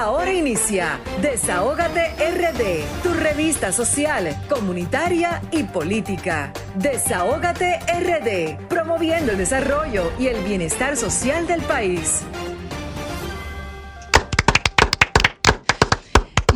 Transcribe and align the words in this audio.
Ahora 0.00 0.32
inicia 0.32 0.98
Desahógate 1.20 2.14
RD, 2.16 3.02
tu 3.02 3.12
revista 3.12 3.70
social, 3.70 4.34
comunitaria 4.48 5.42
y 5.52 5.64
política. 5.64 6.54
Desahógate 6.76 7.80
RD, 7.80 8.66
promoviendo 8.66 9.32
el 9.32 9.36
desarrollo 9.36 10.10
y 10.18 10.28
el 10.28 10.42
bienestar 10.42 10.96
social 10.96 11.46
del 11.46 11.60
país. 11.60 12.22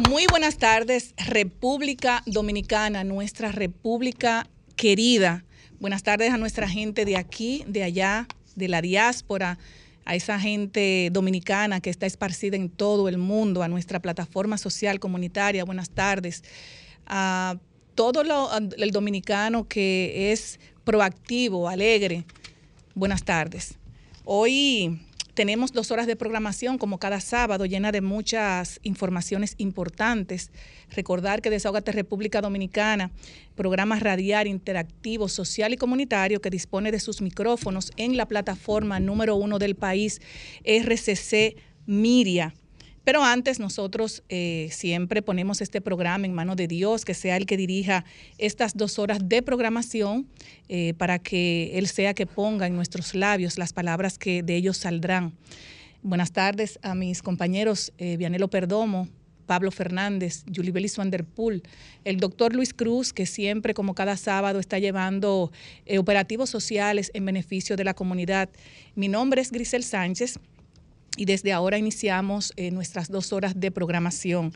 Muy 0.08 0.24
buenas 0.30 0.56
tardes, 0.56 1.12
República 1.18 2.22
Dominicana, 2.24 3.04
nuestra 3.04 3.52
república 3.52 4.46
querida. 4.74 5.44
Buenas 5.80 6.02
tardes 6.02 6.32
a 6.32 6.38
nuestra 6.38 6.66
gente 6.66 7.04
de 7.04 7.18
aquí, 7.18 7.62
de 7.66 7.82
allá, 7.82 8.26
de 8.56 8.68
la 8.68 8.80
diáspora, 8.80 9.58
a 10.04 10.14
esa 10.14 10.38
gente 10.38 11.08
dominicana 11.12 11.80
que 11.80 11.90
está 11.90 12.06
esparcida 12.06 12.56
en 12.56 12.68
todo 12.68 13.08
el 13.08 13.18
mundo, 13.18 13.62
a 13.62 13.68
nuestra 13.68 14.00
plataforma 14.00 14.58
social 14.58 15.00
comunitaria. 15.00 15.64
Buenas 15.64 15.90
tardes. 15.90 16.44
A 17.06 17.56
todo 17.94 18.22
el 18.76 18.90
dominicano 18.90 19.66
que 19.68 20.32
es 20.32 20.60
proactivo, 20.84 21.68
alegre. 21.68 22.24
Buenas 22.94 23.24
tardes. 23.24 23.74
Hoy 24.24 25.00
tenemos 25.34 25.72
dos 25.72 25.90
horas 25.90 26.06
de 26.06 26.16
programación, 26.16 26.78
como 26.78 26.98
cada 26.98 27.20
sábado, 27.20 27.66
llena 27.66 27.92
de 27.92 28.00
muchas 28.00 28.80
informaciones 28.82 29.54
importantes. 29.58 30.50
Recordar 30.90 31.42
que 31.42 31.50
Desahogate 31.50 31.92
República 31.92 32.40
Dominicana, 32.40 33.10
programa 33.56 33.98
radial, 33.98 34.46
interactivo, 34.46 35.28
social 35.28 35.72
y 35.72 35.76
comunitario 35.76 36.40
que 36.40 36.50
dispone 36.50 36.92
de 36.92 37.00
sus 37.00 37.20
micrófonos 37.20 37.92
en 37.96 38.16
la 38.16 38.26
plataforma 38.26 39.00
número 39.00 39.36
uno 39.36 39.58
del 39.58 39.74
país, 39.74 40.20
RCC 40.64 41.56
Miria. 41.86 42.54
Pero 43.04 43.22
antes 43.22 43.60
nosotros 43.60 44.22
eh, 44.30 44.68
siempre 44.72 45.20
ponemos 45.20 45.60
este 45.60 45.82
programa 45.82 46.24
en 46.24 46.32
manos 46.32 46.56
de 46.56 46.66
Dios, 46.66 47.04
que 47.04 47.12
sea 47.12 47.36
el 47.36 47.44
que 47.44 47.58
dirija 47.58 48.04
estas 48.38 48.76
dos 48.76 48.98
horas 48.98 49.18
de 49.22 49.42
programación 49.42 50.26
eh, 50.70 50.94
para 50.96 51.18
que 51.18 51.78
Él 51.78 51.86
sea 51.86 52.14
que 52.14 52.26
ponga 52.26 52.66
en 52.66 52.74
nuestros 52.74 53.14
labios 53.14 53.58
las 53.58 53.74
palabras 53.74 54.18
que 54.18 54.42
de 54.42 54.56
ellos 54.56 54.78
saldrán. 54.78 55.34
Buenas 56.02 56.32
tardes 56.32 56.78
a 56.82 56.94
mis 56.94 57.22
compañeros 57.22 57.92
eh, 57.98 58.16
Vianelo 58.16 58.48
Perdomo, 58.48 59.08
Pablo 59.44 59.70
Fernández, 59.70 60.42
Julie 60.54 60.72
Belis 60.72 60.96
Vanderpool, 60.96 61.62
el 62.04 62.16
doctor 62.16 62.54
Luis 62.54 62.72
Cruz, 62.72 63.12
que 63.12 63.26
siempre, 63.26 63.74
como 63.74 63.94
cada 63.94 64.16
sábado, 64.16 64.58
está 64.58 64.78
llevando 64.78 65.52
operativos 65.98 66.48
sociales 66.48 67.10
en 67.12 67.26
beneficio 67.26 67.76
de 67.76 67.84
la 67.84 67.92
comunidad. 67.92 68.48
Mi 68.94 69.08
nombre 69.08 69.42
es 69.42 69.52
Grisel 69.52 69.84
Sánchez 69.84 70.38
y 71.16 71.24
desde 71.24 71.52
ahora 71.52 71.78
iniciamos 71.78 72.52
eh, 72.56 72.70
nuestras 72.70 73.10
dos 73.10 73.32
horas 73.32 73.58
de 73.58 73.70
programación. 73.70 74.52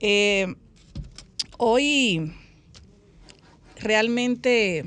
Eh, 0.04 0.52
hoy 1.58 2.32
realmente 3.80 4.84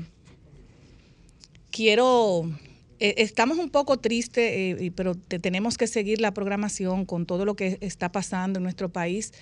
quiero, 1.76 2.50
eh, 3.00 3.16
estamos 3.18 3.58
un 3.58 3.68
poco 3.68 3.98
tristes, 3.98 4.50
eh, 4.50 4.92
pero 4.96 5.14
tenemos 5.14 5.76
que 5.76 5.86
seguir 5.86 6.22
la 6.22 6.32
programación 6.32 7.04
con 7.04 7.26
todo 7.26 7.44
lo 7.44 7.54
que 7.54 7.76
está 7.82 8.10
pasando 8.10 8.58
en 8.58 8.62
nuestro 8.62 8.88
país 8.88 9.34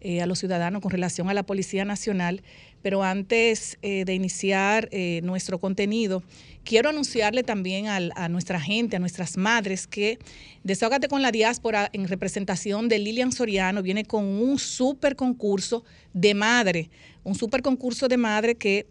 eh, 0.00 0.22
a 0.22 0.26
los 0.26 0.38
ciudadanos 0.38 0.80
con 0.80 0.90
relación 0.90 1.28
a 1.28 1.34
la 1.34 1.42
Policía 1.42 1.84
Nacional. 1.84 2.42
Pero 2.80 3.02
antes 3.02 3.78
de 3.80 4.14
iniciar 4.14 4.90
nuestro 5.22 5.58
contenido, 5.58 6.22
quiero 6.64 6.90
anunciarle 6.90 7.42
también 7.42 7.86
a 7.88 8.28
nuestra 8.28 8.60
gente, 8.60 8.96
a 8.96 8.98
nuestras 8.98 9.38
madres, 9.38 9.86
que 9.86 10.18
Desahógate 10.64 11.08
con 11.08 11.22
la 11.22 11.32
Diáspora 11.32 11.88
en 11.94 12.08
representación 12.08 12.88
de 12.88 12.98
Lilian 12.98 13.32
Soriano 13.32 13.82
viene 13.82 14.04
con 14.04 14.24
un 14.24 14.58
super 14.58 15.16
concurso 15.16 15.82
de 16.12 16.34
madre, 16.34 16.90
un 17.22 17.34
super 17.34 17.62
concurso 17.62 18.06
de 18.06 18.18
madre 18.18 18.54
que 18.54 18.86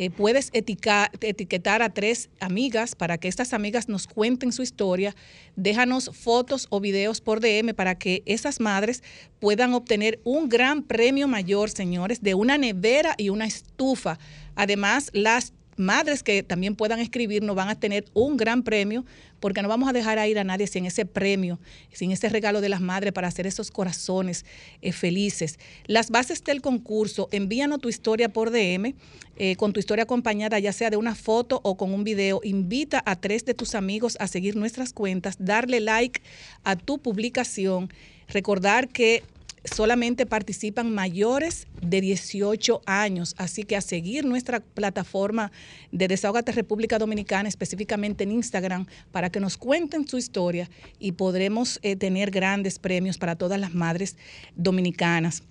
eh, 0.00 0.10
puedes 0.10 0.50
etiquetar 0.52 1.82
a 1.82 1.88
tres 1.90 2.30
amigas 2.38 2.94
para 2.94 3.18
que 3.18 3.26
estas 3.26 3.52
amigas 3.52 3.88
nos 3.88 4.06
cuenten 4.06 4.52
su 4.52 4.62
historia. 4.62 5.16
Déjanos 5.56 6.12
fotos 6.14 6.68
o 6.70 6.78
videos 6.78 7.20
por 7.20 7.40
DM 7.40 7.74
para 7.74 7.98
que 7.98 8.22
esas 8.24 8.60
madres 8.60 9.02
puedan 9.40 9.74
obtener 9.74 10.20
un 10.22 10.48
gran 10.48 10.84
premio 10.84 11.26
mayor, 11.26 11.68
señores, 11.68 12.22
de 12.22 12.34
una 12.34 12.58
nevera 12.58 13.16
y 13.18 13.30
una 13.30 13.46
estufa. 13.46 14.20
Además, 14.54 15.10
las 15.14 15.52
madres 15.78 16.22
que 16.22 16.42
también 16.42 16.74
puedan 16.74 17.00
escribir 17.00 17.42
nos 17.42 17.56
van 17.56 17.68
a 17.68 17.78
tener 17.78 18.04
un 18.14 18.36
gran 18.36 18.62
premio 18.62 19.04
porque 19.40 19.62
no 19.62 19.68
vamos 19.68 19.88
a 19.88 19.92
dejar 19.92 20.18
a 20.18 20.26
ir 20.26 20.38
a 20.38 20.44
nadie 20.44 20.66
sin 20.66 20.86
ese 20.86 21.06
premio, 21.06 21.58
sin 21.92 22.10
ese 22.10 22.28
regalo 22.28 22.60
de 22.60 22.68
las 22.68 22.80
madres 22.80 23.12
para 23.12 23.28
hacer 23.28 23.46
esos 23.46 23.70
corazones 23.70 24.44
eh, 24.82 24.92
felices. 24.92 25.58
Las 25.86 26.10
bases 26.10 26.42
del 26.42 26.60
concurso, 26.60 27.28
envíanos 27.30 27.80
tu 27.80 27.88
historia 27.88 28.28
por 28.28 28.50
DM, 28.50 28.94
eh, 29.36 29.56
con 29.56 29.72
tu 29.72 29.80
historia 29.80 30.02
acompañada 30.02 30.58
ya 30.58 30.72
sea 30.72 30.90
de 30.90 30.96
una 30.96 31.14
foto 31.14 31.60
o 31.62 31.76
con 31.76 31.92
un 31.92 32.04
video. 32.04 32.40
Invita 32.42 33.02
a 33.06 33.16
tres 33.16 33.44
de 33.44 33.54
tus 33.54 33.74
amigos 33.74 34.16
a 34.20 34.26
seguir 34.26 34.56
nuestras 34.56 34.92
cuentas, 34.92 35.36
darle 35.38 35.80
like 35.80 36.20
a 36.64 36.76
tu 36.76 36.98
publicación. 36.98 37.88
Recordar 38.28 38.88
que 38.88 39.22
solamente 39.68 40.26
participan 40.26 40.92
mayores 40.92 41.66
de 41.80 42.00
18 42.00 42.82
años, 42.86 43.34
así 43.38 43.64
que 43.64 43.76
a 43.76 43.80
seguir 43.80 44.24
nuestra 44.24 44.60
plataforma 44.60 45.52
de 45.92 46.08
Desahogate 46.08 46.52
República 46.52 46.98
Dominicana, 46.98 47.48
específicamente 47.48 48.24
en 48.24 48.32
Instagram, 48.32 48.86
para 49.12 49.30
que 49.30 49.40
nos 49.40 49.56
cuenten 49.56 50.06
su 50.06 50.18
historia 50.18 50.68
y 50.98 51.12
podremos 51.12 51.78
eh, 51.82 51.96
tener 51.96 52.30
grandes 52.30 52.78
premios 52.78 53.18
para 53.18 53.36
todas 53.36 53.60
las 53.60 53.74
madres 53.74 54.16
dominicanas. 54.56 55.42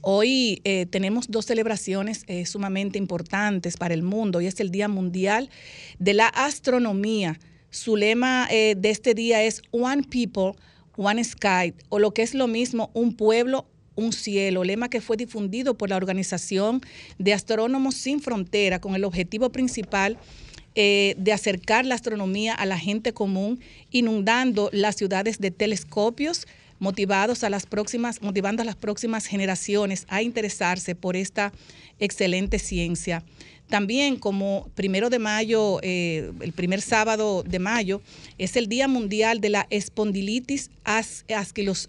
Hoy 0.00 0.60
eh, 0.64 0.86
tenemos 0.86 1.28
dos 1.28 1.46
celebraciones 1.46 2.24
eh, 2.26 2.46
sumamente 2.46 2.98
importantes 2.98 3.76
para 3.76 3.94
el 3.94 4.02
mundo. 4.02 4.38
Hoy 4.38 4.46
es 4.46 4.60
el 4.60 4.70
Día 4.70 4.88
Mundial 4.88 5.50
de 5.98 6.14
la 6.14 6.28
Astronomía. 6.28 7.38
Su 7.70 7.96
lema 7.96 8.48
de 8.48 8.90
este 8.90 9.12
día 9.12 9.42
es 9.42 9.60
One 9.70 10.04
People, 10.04 10.52
One 10.96 11.22
Sky, 11.22 11.74
o 11.88 11.98
lo 11.98 12.12
que 12.12 12.22
es 12.22 12.34
lo 12.34 12.46
mismo, 12.46 12.90
un 12.94 13.14
pueblo, 13.14 13.66
un 13.94 14.12
cielo, 14.12 14.64
lema 14.64 14.88
que 14.88 15.00
fue 15.00 15.16
difundido 15.16 15.74
por 15.74 15.90
la 15.90 15.96
Organización 15.96 16.80
de 17.18 17.32
Astrónomos 17.32 17.94
Sin 17.94 18.20
Frontera 18.20 18.80
con 18.80 18.94
el 18.94 19.04
objetivo 19.04 19.50
principal 19.50 20.18
eh, 20.74 21.14
de 21.16 21.32
acercar 21.32 21.86
la 21.86 21.94
astronomía 21.94 22.52
a 22.54 22.66
la 22.66 22.78
gente 22.78 23.14
común, 23.14 23.60
inundando 23.90 24.68
las 24.72 24.96
ciudades 24.96 25.38
de 25.38 25.50
telescopios, 25.50 26.46
motivados 26.78 27.44
a 27.44 27.50
las 27.50 27.64
próximas, 27.64 28.20
motivando 28.20 28.60
a 28.60 28.66
las 28.66 28.76
próximas 28.76 29.24
generaciones 29.24 30.04
a 30.08 30.20
interesarse 30.20 30.94
por 30.94 31.16
esta 31.16 31.52
excelente 31.98 32.58
ciencia. 32.58 33.24
También 33.68 34.16
como 34.16 34.70
primero 34.76 35.10
de 35.10 35.18
mayo, 35.18 35.80
eh, 35.82 36.30
el 36.40 36.52
primer 36.52 36.80
sábado 36.80 37.42
de 37.42 37.58
mayo, 37.58 38.00
es 38.38 38.56
el 38.56 38.68
Día 38.68 38.86
Mundial 38.86 39.40
de 39.40 39.50
la 39.50 39.66
Espondilitis 39.70 40.70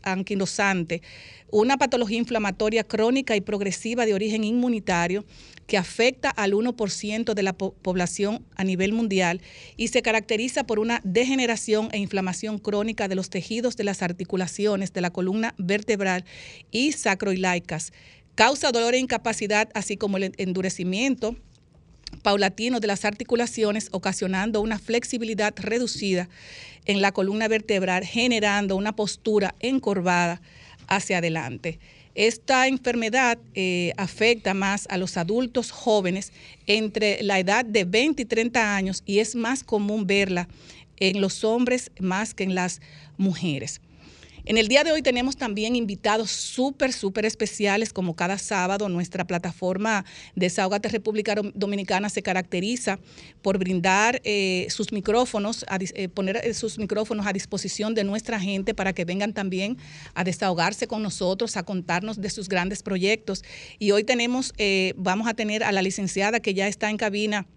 Anquilosante, 0.03 1.03
una 1.51 1.77
patología 1.77 2.17
inflamatoria 2.17 2.83
crónica 2.83 3.35
y 3.35 3.41
progresiva 3.41 4.05
de 4.05 4.15
origen 4.15 4.43
inmunitario 4.43 5.23
que 5.67 5.77
afecta 5.77 6.29
al 6.29 6.53
1% 6.53 7.33
de 7.33 7.43
la 7.43 7.53
población 7.53 8.43
a 8.55 8.63
nivel 8.63 8.93
mundial 8.93 9.41
y 9.75 9.89
se 9.89 10.01
caracteriza 10.01 10.65
por 10.65 10.79
una 10.79 11.01
degeneración 11.03 11.89
e 11.91 11.99
inflamación 11.99 12.57
crónica 12.57 13.07
de 13.07 13.15
los 13.15 13.29
tejidos 13.29 13.75
de 13.77 13.83
las 13.83 14.01
articulaciones 14.01 14.93
de 14.93 15.01
la 15.01 15.11
columna 15.11 15.53
vertebral 15.57 16.25
y 16.71 16.93
sacroilaicas. 16.93 17.91
Causa 18.35 18.71
dolor 18.71 18.95
e 18.95 18.99
incapacidad, 18.99 19.69
así 19.73 19.97
como 19.97 20.17
el 20.17 20.33
endurecimiento 20.37 21.35
paulatino 22.27 22.81
de 22.81 22.87
las 22.87 23.05
articulaciones, 23.05 23.87
ocasionando 23.93 24.59
una 24.59 24.79
flexibilidad 24.79 25.53
reducida 25.55 26.27
en 26.85 27.01
la 27.01 27.13
columna 27.13 27.47
vertebral, 27.47 28.03
generando 28.03 28.75
una 28.75 28.93
postura 28.97 29.55
encorvada 29.61 30.41
hacia 30.89 31.19
adelante. 31.19 31.79
Esta 32.15 32.67
enfermedad 32.67 33.37
eh, 33.55 33.93
afecta 33.95 34.53
más 34.53 34.87
a 34.89 34.97
los 34.97 35.15
adultos 35.15 35.71
jóvenes 35.71 36.33
entre 36.65 37.23
la 37.23 37.39
edad 37.39 37.63
de 37.63 37.85
20 37.85 38.23
y 38.23 38.25
30 38.25 38.75
años 38.75 39.03
y 39.05 39.19
es 39.19 39.33
más 39.33 39.63
común 39.63 40.05
verla 40.05 40.49
en 40.97 41.21
los 41.21 41.45
hombres 41.45 41.91
más 41.97 42.33
que 42.33 42.43
en 42.43 42.55
las 42.55 42.81
mujeres. 43.15 43.79
En 44.49 44.57
el 44.57 44.69
día 44.69 44.85
de 44.85 44.93
hoy 44.93 45.01
tenemos 45.01 45.35
también 45.35 45.75
invitados 45.75 46.31
súper, 46.31 46.93
súper 46.93 47.25
especiales, 47.25 47.91
como 47.91 48.15
cada 48.15 48.37
sábado. 48.37 48.87
Nuestra 48.87 49.27
plataforma 49.27 50.05
Desahogate 50.35 50.87
República 50.87 51.35
Dominicana 51.53 52.07
se 52.07 52.23
caracteriza 52.23 52.97
por 53.41 53.57
brindar 53.57 54.21
eh, 54.23 54.67
sus 54.69 54.93
micrófonos, 54.93 55.65
a, 55.67 55.77
eh, 55.81 56.07
poner 56.07 56.37
eh, 56.37 56.53
sus 56.53 56.79
micrófonos 56.79 57.27
a 57.27 57.33
disposición 57.33 57.93
de 57.93 58.05
nuestra 58.05 58.39
gente 58.39 58.73
para 58.73 58.93
que 58.93 59.03
vengan 59.03 59.33
también 59.33 59.77
a 60.13 60.23
desahogarse 60.23 60.87
con 60.87 61.03
nosotros, 61.03 61.57
a 61.57 61.63
contarnos 61.63 62.21
de 62.21 62.29
sus 62.29 62.47
grandes 62.47 62.83
proyectos. 62.83 63.43
Y 63.79 63.91
hoy 63.91 64.05
tenemos, 64.05 64.53
vamos 64.95 65.27
a 65.27 65.33
tener 65.33 65.61
a 65.61 65.73
la 65.73 65.81
licenciada 65.81 66.39
que 66.39 66.53
ya 66.53 66.69
está 66.69 66.89
en 66.89 66.95
cabina 66.95 67.47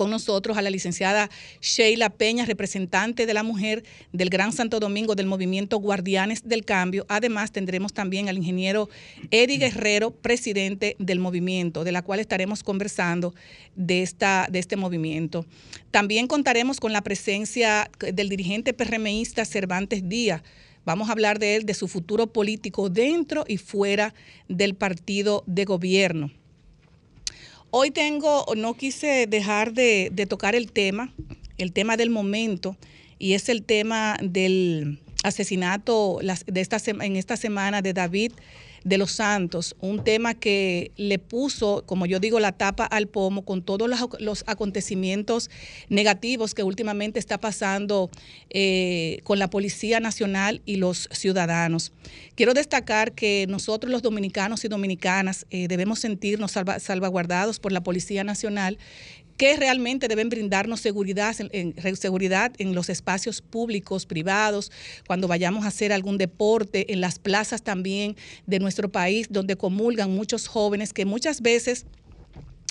con 0.00 0.08
nosotros 0.08 0.56
a 0.56 0.62
la 0.62 0.70
licenciada 0.70 1.28
Sheila 1.60 2.08
Peña, 2.08 2.46
representante 2.46 3.26
de 3.26 3.34
la 3.34 3.42
mujer 3.42 3.84
del 4.14 4.30
Gran 4.30 4.50
Santo 4.50 4.80
Domingo 4.80 5.14
del 5.14 5.26
movimiento 5.26 5.76
Guardianes 5.76 6.40
del 6.42 6.64
Cambio. 6.64 7.04
Además, 7.10 7.52
tendremos 7.52 7.92
también 7.92 8.30
al 8.30 8.38
ingeniero 8.38 8.88
Eddie 9.30 9.58
Guerrero, 9.58 10.10
presidente 10.10 10.96
del 10.98 11.18
movimiento, 11.18 11.84
de 11.84 11.92
la 11.92 12.00
cual 12.00 12.18
estaremos 12.18 12.62
conversando 12.62 13.34
de, 13.76 14.00
esta, 14.00 14.48
de 14.50 14.60
este 14.60 14.76
movimiento. 14.76 15.44
También 15.90 16.28
contaremos 16.28 16.80
con 16.80 16.94
la 16.94 17.02
presencia 17.02 17.90
del 17.98 18.30
dirigente 18.30 18.72
PRMista 18.72 19.44
Cervantes 19.44 20.08
Díaz. 20.08 20.42
Vamos 20.86 21.10
a 21.10 21.12
hablar 21.12 21.38
de 21.38 21.56
él, 21.56 21.66
de 21.66 21.74
su 21.74 21.88
futuro 21.88 22.32
político 22.32 22.88
dentro 22.88 23.44
y 23.46 23.58
fuera 23.58 24.14
del 24.48 24.74
partido 24.76 25.44
de 25.46 25.66
gobierno. 25.66 26.30
Hoy 27.72 27.92
tengo, 27.92 28.44
no 28.56 28.74
quise 28.74 29.28
dejar 29.28 29.72
de, 29.72 30.26
tocar 30.28 30.56
el 30.56 30.72
tema, 30.72 31.12
el 31.56 31.72
tema 31.72 31.96
del 31.96 32.10
momento, 32.10 32.76
y 33.18 33.34
es 33.34 33.48
el 33.48 33.62
tema 33.62 34.16
del 34.20 34.98
asesinato 35.22 36.18
de 36.46 36.60
esta, 36.60 36.78
en 36.88 37.14
esta 37.14 37.36
semana 37.36 37.80
de 37.80 37.92
David 37.92 38.32
de 38.84 38.98
los 38.98 39.12
Santos, 39.12 39.76
un 39.80 40.04
tema 40.04 40.34
que 40.34 40.92
le 40.96 41.18
puso, 41.18 41.84
como 41.86 42.06
yo 42.06 42.20
digo, 42.20 42.40
la 42.40 42.52
tapa 42.52 42.84
al 42.84 43.08
pomo 43.08 43.44
con 43.44 43.62
todos 43.62 43.88
los, 44.18 44.44
acontecimientos 44.46 45.50
negativos 45.88 46.54
que 46.54 46.62
últimamente 46.62 47.18
está 47.18 47.38
pasando 47.38 48.10
eh, 48.48 49.20
con 49.24 49.38
la 49.38 49.50
Policía 49.50 50.00
Nacional 50.00 50.62
y 50.64 50.76
los 50.76 51.08
ciudadanos. 51.12 51.92
Quiero 52.34 52.54
destacar 52.54 53.12
que 53.12 53.46
nosotros 53.48 53.92
los 53.92 54.02
dominicanos 54.02 54.64
y 54.64 54.68
dominicanas 54.68 55.46
eh, 55.50 55.68
debemos 55.68 56.00
sentirnos 56.00 56.52
salvaguardados 56.52 57.60
por 57.60 57.72
la 57.72 57.82
Policía 57.82 58.24
Nacional 58.24 58.78
que 59.40 59.56
realmente 59.56 60.06
deben 60.06 60.28
brindarnos 60.28 60.82
seguridad 60.82 61.34
en, 61.38 61.96
seguridad 61.96 62.52
en 62.58 62.74
los 62.74 62.90
espacios 62.90 63.40
públicos, 63.40 64.04
privados, 64.04 64.70
cuando 65.06 65.28
vayamos 65.28 65.64
a 65.64 65.68
hacer 65.68 65.94
algún 65.94 66.18
deporte, 66.18 66.92
en 66.92 67.00
las 67.00 67.18
plazas 67.18 67.62
también 67.62 68.16
de 68.46 68.58
nuestro 68.58 68.92
país, 68.92 69.28
donde 69.30 69.56
comulgan 69.56 70.10
muchos 70.10 70.46
jóvenes 70.46 70.92
que 70.92 71.06
muchas 71.06 71.40
veces 71.40 71.86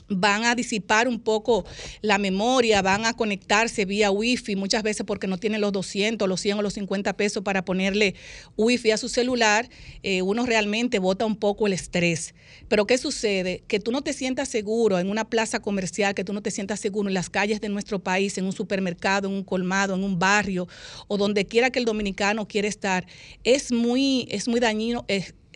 van 0.09 0.45
a 0.45 0.55
disipar 0.55 1.07
un 1.07 1.19
poco 1.19 1.65
la 2.01 2.17
memoria, 2.17 2.81
van 2.81 3.05
a 3.05 3.13
conectarse 3.13 3.85
vía 3.85 4.11
wifi, 4.11 4.55
muchas 4.55 4.83
veces 4.83 5.05
porque 5.05 5.27
no 5.27 5.37
tienen 5.37 5.61
los 5.61 5.71
200, 5.71 6.27
los 6.27 6.41
100 6.41 6.59
o 6.59 6.61
los 6.61 6.73
50 6.73 7.13
pesos 7.13 7.43
para 7.43 7.65
ponerle 7.65 8.15
wifi 8.57 8.91
a 8.91 8.97
su 8.97 9.09
celular, 9.09 9.69
eh, 10.03 10.21
uno 10.21 10.45
realmente 10.45 10.99
bota 10.99 11.25
un 11.25 11.35
poco 11.35 11.67
el 11.67 11.73
estrés. 11.73 12.33
Pero 12.67 12.85
¿qué 12.85 12.97
sucede? 12.97 13.63
Que 13.67 13.79
tú 13.79 13.91
no 13.91 14.01
te 14.01 14.13
sientas 14.13 14.49
seguro 14.49 14.99
en 14.99 15.09
una 15.09 15.29
plaza 15.29 15.59
comercial, 15.59 16.13
que 16.15 16.23
tú 16.23 16.33
no 16.33 16.41
te 16.41 16.51
sientas 16.51 16.79
seguro 16.79 17.07
en 17.09 17.13
las 17.13 17.29
calles 17.29 17.61
de 17.61 17.69
nuestro 17.69 17.99
país, 17.99 18.37
en 18.37 18.45
un 18.45 18.53
supermercado, 18.53 19.27
en 19.27 19.33
un 19.33 19.43
colmado, 19.43 19.95
en 19.95 20.03
un 20.03 20.19
barrio 20.19 20.67
o 21.07 21.17
donde 21.17 21.45
quiera 21.45 21.69
que 21.69 21.79
el 21.79 21.85
dominicano 21.85 22.47
quiera 22.47 22.67
estar, 22.67 23.05
es 23.43 23.71
muy, 23.71 24.27
es 24.29 24.47
muy 24.47 24.59
dañino, 24.59 25.05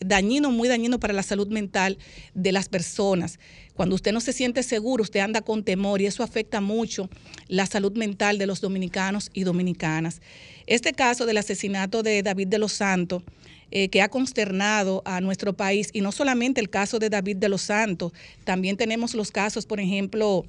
dañino, 0.02 0.52
muy 0.52 0.68
dañino 0.68 1.00
para 1.00 1.14
la 1.14 1.24
salud 1.24 1.48
mental 1.48 1.98
de 2.34 2.52
las 2.52 2.70
personas. 2.70 3.40
Cuando 3.76 3.96
usted 3.96 4.12
no 4.12 4.22
se 4.22 4.34
siente 4.34 4.64
seguro, 4.64 5.04
usted 5.04 5.20
anda 5.20 5.42
con 5.42 5.64
temor 5.64 6.02
y 6.02 6.06
eso 6.06 6.24
afecta 6.24 6.62
mucho 6.62 7.10
la 7.48 7.66
salud 7.66 7.94
mental 7.94 8.38
de 8.38 8.46
los 8.46 8.62
dominicanos 8.62 9.30
y 9.34 9.44
dominicanas. 9.44 10.22
Este 10.68 10.94
caso 10.94 11.26
del 11.26 11.38
asesinato 11.38 12.04
de 12.04 12.22
David 12.24 12.48
de 12.48 12.60
los 12.60 12.74
Santos, 12.74 13.24
eh, 13.72 13.90
que 13.90 14.02
ha 14.02 14.10
consternado 14.10 15.02
a 15.06 15.20
nuestro 15.20 15.54
país, 15.54 15.90
y 15.94 16.02
no 16.02 16.12
solamente 16.12 16.62
el 16.62 16.70
caso 16.70 17.00
de 17.00 17.10
David 17.10 17.38
de 17.38 17.50
los 17.50 17.64
Santos, 17.64 18.14
también 18.44 18.78
tenemos 18.78 19.16
los 19.16 19.32
casos, 19.32 19.66
por 19.66 19.80
ejemplo, 19.80 20.46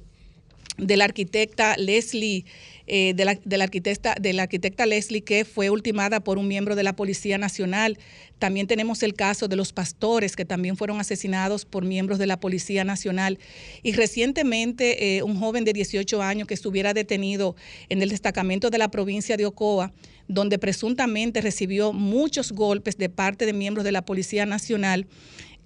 de 0.77 0.97
la 0.97 1.05
arquitecta 1.05 1.75
Leslie 1.77 2.45
eh, 2.87 3.13
de, 3.15 3.25
la, 3.25 3.63
arquitecta, 3.63 4.13
de 4.19 4.33
la 4.33 4.43
arquitecta 4.43 4.85
Leslie, 4.85 5.23
que 5.23 5.43
fue 5.43 5.71
ultimada 5.71 6.19
por 6.19 6.37
un 6.37 6.47
miembro 6.47 6.75
de 6.75 6.83
la 6.83 6.95
Policía 6.95 7.39
Nacional. 7.39 7.97
También 8.37 8.67
tenemos 8.67 9.01
el 9.01 9.15
caso 9.15 9.47
de 9.47 9.55
los 9.55 9.73
pastores, 9.73 10.35
que 10.35 10.45
también 10.45 10.77
fueron 10.77 10.99
asesinados 10.99 11.65
por 11.65 11.83
miembros 11.83 12.19
de 12.19 12.27
la 12.27 12.39
Policía 12.39 12.83
Nacional. 12.83 13.39
Y 13.81 13.93
recientemente, 13.93 15.17
eh, 15.17 15.23
un 15.23 15.39
joven 15.39 15.63
de 15.65 15.73
18 15.73 16.21
años 16.21 16.47
que 16.47 16.53
estuviera 16.53 16.93
detenido 16.93 17.55
en 17.89 18.03
el 18.03 18.09
destacamento 18.09 18.69
de 18.69 18.77
la 18.77 18.91
provincia 18.91 19.35
de 19.35 19.47
Ocoa, 19.47 19.91
donde 20.27 20.59
presuntamente 20.59 21.41
recibió 21.41 21.91
muchos 21.91 22.51
golpes 22.51 22.97
de 22.97 23.09
parte 23.09 23.47
de 23.47 23.53
miembros 23.53 23.83
de 23.83 23.93
la 23.93 24.05
Policía 24.05 24.45
Nacional. 24.45 25.07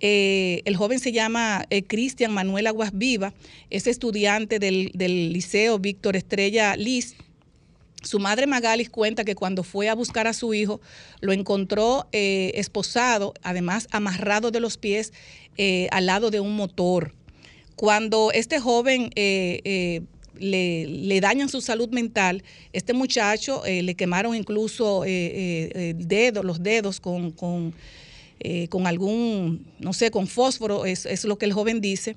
Eh, 0.01 0.61
el 0.65 0.77
joven 0.77 0.99
se 0.99 1.11
llama 1.11 1.65
eh, 1.69 1.83
Cristian 1.83 2.31
Manuel 2.31 2.67
Aguas 2.67 2.91
Viva, 2.93 3.33
es 3.69 3.87
estudiante 3.87 4.59
del, 4.59 4.91
Liceo 4.93 5.79
Víctor 5.79 6.15
Estrella 6.15 6.75
Liz. 6.75 7.15
Su 8.01 8.19
madre 8.19 8.47
Magalis 8.47 8.89
cuenta 8.89 9.25
que 9.25 9.35
cuando 9.35 9.63
fue 9.63 9.89
a 9.89 9.95
buscar 9.95 10.25
a 10.25 10.33
su 10.33 10.53
hijo, 10.53 10.79
lo 11.19 11.33
encontró 11.33 12.07
eh, 12.13 12.51
esposado, 12.55 13.33
además 13.41 13.89
amarrado 13.91 14.51
de 14.51 14.61
los 14.61 14.77
pies 14.77 15.11
al 15.91 16.05
lado 16.05 16.31
de 16.31 16.39
un 16.39 16.55
motor. 16.55 17.13
Cuando 17.75 18.31
este 18.33 18.61
joven 18.61 19.09
le, 19.13 21.19
dañan 21.19 21.49
su 21.49 21.59
salud 21.59 21.89
mental, 21.89 22.45
este 22.71 22.93
muchacho 22.93 23.63
le 23.65 23.95
quemaron 23.95 24.35
incluso 24.35 25.03
los 25.03 26.63
dedos 26.63 27.01
con 27.01 27.73
eh, 28.39 28.67
con 28.69 28.87
algún, 28.87 29.67
no 29.79 29.93
sé, 29.93 30.11
con 30.11 30.27
fósforo, 30.27 30.85
es, 30.85 31.05
es 31.05 31.25
lo 31.25 31.37
que 31.37 31.45
el 31.45 31.53
joven 31.53 31.81
dice, 31.81 32.15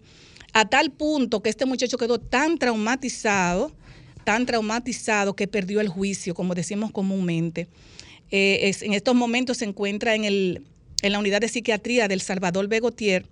a 0.53 0.69
tal 0.69 0.91
punto 0.91 1.43
que 1.43 1.51
este 1.51 1.67
muchacho 1.67 1.99
quedó 1.99 2.19
tan 2.19 2.59
traumatizado, 2.59 3.73
tan 4.25 4.47
traumatizado 4.47 5.35
que 5.35 5.49
perdió 5.49 5.81
el 5.81 5.89
juicio, 5.89 6.35
como 6.35 6.55
decimos 6.55 6.93
comúnmente. 6.93 7.69
Eh, 8.31 8.73
en 8.81 8.95
estos 8.95 9.15
momentos 9.15 9.59
se 9.59 9.65
encuentra 9.65 10.15
en, 10.15 10.25
el, 10.25 10.67
en 11.03 11.13
la 11.13 11.19
unidad 11.19 11.41
de 11.41 11.49
psiquiatría 11.49 12.09
del 12.09 12.21
Salvador 12.21 12.69
Begotier 12.69 13.27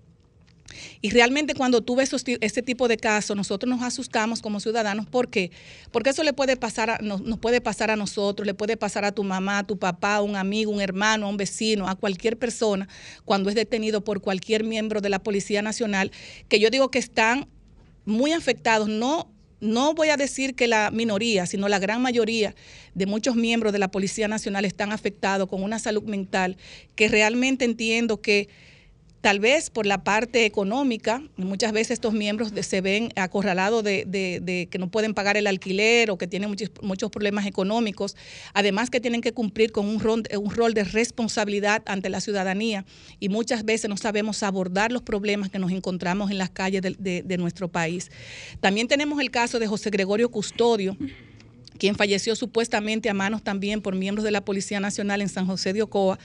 y 1.00 1.10
realmente 1.10 1.54
cuando 1.54 1.80
tú 1.82 1.96
ves 1.96 2.12
este 2.40 2.62
tipo 2.62 2.88
de 2.88 2.96
casos, 2.96 3.36
nosotros 3.36 3.68
nos 3.70 3.82
asustamos 3.82 4.42
como 4.42 4.60
ciudadanos. 4.60 5.06
¿Por 5.06 5.28
qué? 5.28 5.50
Porque 5.90 6.10
eso 6.10 6.22
le 6.22 6.32
puede 6.32 6.56
pasar 6.56 6.90
a, 6.90 6.98
nos, 6.98 7.20
puede 7.38 7.60
pasar 7.60 7.90
a 7.90 7.96
nosotros, 7.96 8.46
le 8.46 8.54
puede 8.54 8.76
pasar 8.76 9.04
a 9.04 9.12
tu 9.12 9.24
mamá, 9.24 9.58
a 9.58 9.66
tu 9.66 9.78
papá, 9.78 10.16
a 10.16 10.22
un 10.22 10.36
amigo, 10.36 10.70
un 10.70 10.80
hermano, 10.80 11.26
a 11.26 11.28
un 11.28 11.36
vecino, 11.36 11.88
a 11.88 11.94
cualquier 11.94 12.36
persona 12.36 12.88
cuando 13.24 13.48
es 13.48 13.54
detenido 13.54 14.02
por 14.02 14.20
cualquier 14.20 14.64
miembro 14.64 15.00
de 15.00 15.08
la 15.08 15.18
Policía 15.22 15.62
Nacional, 15.62 16.12
que 16.48 16.60
yo 16.60 16.70
digo 16.70 16.90
que 16.90 16.98
están 16.98 17.48
muy 18.04 18.32
afectados, 18.32 18.88
no 18.88 19.30
no 19.60 19.92
voy 19.92 20.08
a 20.08 20.16
decir 20.16 20.54
que 20.54 20.66
la 20.66 20.90
minoría, 20.90 21.46
sino 21.46 21.68
la 21.68 21.78
gran 21.78 22.00
mayoría 22.00 22.54
de 22.94 23.06
muchos 23.06 23.36
miembros 23.36 23.72
de 23.72 23.78
la 23.78 23.90
Policía 23.90 24.26
Nacional 24.26 24.64
están 24.64 24.90
afectados 24.90 25.48
con 25.48 25.62
una 25.62 25.78
salud 25.78 26.02
mental 26.04 26.56
que 26.96 27.08
realmente 27.08 27.66
entiendo 27.66 28.20
que 28.22 28.48
Tal 29.20 29.38
vez 29.38 29.68
por 29.68 29.84
la 29.84 30.02
parte 30.02 30.46
económica, 30.46 31.22
muchas 31.36 31.72
veces 31.72 31.92
estos 31.92 32.14
miembros 32.14 32.52
se 32.62 32.80
ven 32.80 33.10
acorralados 33.16 33.84
de, 33.84 34.68
que 34.70 34.78
no 34.78 34.90
pueden 34.90 35.12
pagar 35.12 35.36
el 35.36 35.46
alquiler 35.46 36.10
o 36.10 36.16
que 36.16 36.26
tienen 36.26 36.48
muchos, 36.80 37.10
problemas 37.10 37.46
económicos, 37.46 38.16
además 38.54 38.88
que 38.88 38.98
tienen 38.98 39.20
que 39.20 39.32
cumplir 39.32 39.72
con 39.72 40.00
rol, 40.00 40.22
un 40.38 40.50
rol 40.50 40.72
de 40.72 40.84
responsabilidad 40.84 41.82
ante 41.84 42.08
la 42.08 42.22
ciudadanía 42.22 42.86
y 43.18 43.28
muchas 43.28 43.64
veces 43.64 43.90
no 43.90 43.98
sabemos 43.98 44.42
abordar 44.42 44.90
los 44.90 45.02
problemas 45.02 45.50
que 45.50 45.58
nos 45.58 45.70
encontramos 45.70 46.30
en 46.30 46.38
las 46.38 46.48
calles 46.48 46.80
de 46.82 47.36
nuestro 47.38 47.68
país. 47.68 48.10
También 48.60 48.88
tenemos 48.88 49.20
el 49.20 49.30
caso 49.30 49.58
de 49.58 49.66
José 49.66 49.90
Gregorio 49.90 50.30
Custodio 50.30 50.96
quien 51.80 51.96
falleció 51.96 52.36
supuestamente 52.36 53.08
a 53.08 53.14
manos 53.14 53.42
también 53.42 53.80
por 53.80 53.96
miembros 53.96 54.22
de 54.22 54.30
la 54.30 54.44
Policía 54.44 54.78
Nacional 54.80 55.22
en 55.22 55.30
San 55.30 55.46
José 55.46 55.72
de 55.72 55.82
Ocoa. 55.82 56.18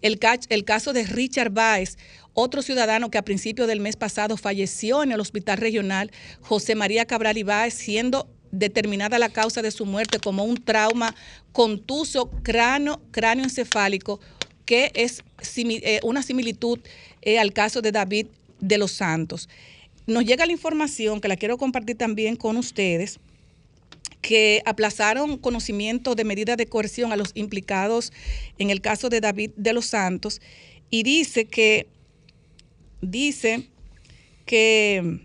El, 0.00 0.18
caso 0.18 0.92
de 0.92 1.04
Richard 1.04 1.50
Baez, 1.50 1.98
otro 2.32 2.62
ciudadano 2.62 3.10
que 3.10 3.18
a 3.18 3.24
principios 3.24 3.66
del 3.66 3.80
mes 3.80 3.96
pasado 3.96 4.36
falleció 4.36 5.02
en 5.02 5.10
el 5.10 5.20
Hospital 5.20 5.58
Regional 5.58 6.12
José 6.40 6.76
María 6.76 7.06
Cabral 7.06 7.36
Ibáez, 7.36 7.74
siendo 7.74 8.28
determinada 8.52 9.18
la 9.18 9.30
causa 9.30 9.62
de 9.62 9.72
su 9.72 9.84
muerte 9.84 10.20
como 10.20 10.44
un 10.44 10.62
trauma 10.62 11.14
contuso 11.52 12.30
cráneo, 12.44 13.02
cráneo 13.10 13.44
encefálico, 13.44 14.20
que 14.64 14.92
es 14.94 15.24
eh, 15.56 15.98
una 16.04 16.22
similitud 16.22 16.78
eh, 17.22 17.40
al 17.40 17.52
caso 17.52 17.82
de 17.82 17.90
David 17.90 18.28
de 18.60 18.78
los 18.78 18.92
Santos. 18.92 19.48
Nos 20.06 20.24
llega 20.24 20.46
la 20.46 20.52
información 20.52 21.20
que 21.20 21.26
la 21.26 21.36
quiero 21.36 21.58
compartir 21.58 21.98
también 21.98 22.36
con 22.36 22.56
ustedes 22.56 23.18
que 24.20 24.62
aplazaron 24.66 25.38
conocimiento 25.38 26.14
de 26.14 26.24
medidas 26.24 26.56
de 26.56 26.66
coerción 26.66 27.12
a 27.12 27.16
los 27.16 27.32
implicados 27.34 28.12
en 28.58 28.70
el 28.70 28.80
caso 28.80 29.08
de 29.08 29.20
David 29.20 29.50
de 29.56 29.72
los 29.72 29.86
Santos. 29.86 30.40
Y 30.90 31.02
dice 31.02 31.46
que 31.46 31.86
dice 33.00 33.68
que 34.44 35.20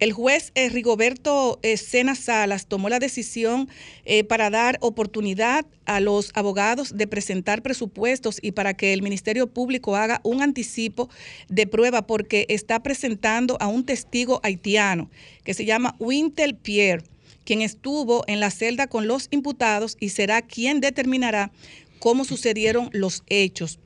el 0.00 0.12
juez 0.12 0.52
eh, 0.54 0.68
Rigoberto 0.68 1.60
eh, 1.62 1.76
Sena 1.76 2.14
Salas 2.14 2.66
tomó 2.66 2.88
la 2.88 2.98
decisión 2.98 3.68
eh, 4.04 4.24
para 4.24 4.50
dar 4.50 4.76
oportunidad 4.80 5.64
a 5.86 6.00
los 6.00 6.30
abogados 6.34 6.96
de 6.96 7.06
presentar 7.06 7.62
presupuestos 7.62 8.38
y 8.42 8.52
para 8.52 8.74
que 8.74 8.92
el 8.92 9.02
Ministerio 9.02 9.46
Público 9.46 9.96
haga 9.96 10.20
un 10.24 10.42
anticipo 10.42 11.08
de 11.48 11.66
prueba 11.66 12.06
porque 12.06 12.44
está 12.48 12.82
presentando 12.82 13.56
a 13.60 13.68
un 13.68 13.86
testigo 13.86 14.40
haitiano 14.42 15.10
que 15.44 15.54
se 15.54 15.64
llama 15.64 15.94
Wintel 15.98 16.56
Pierre, 16.56 17.04
quien 17.44 17.62
estuvo 17.62 18.24
en 18.26 18.40
la 18.40 18.50
celda 18.50 18.86
con 18.86 19.06
los 19.06 19.28
imputados 19.30 19.96
y 20.00 20.10
será 20.10 20.42
quien 20.42 20.80
determinará 20.80 21.52
cómo 21.98 22.24
sucedieron 22.24 22.90
los 22.92 23.22
hechos. 23.28 23.78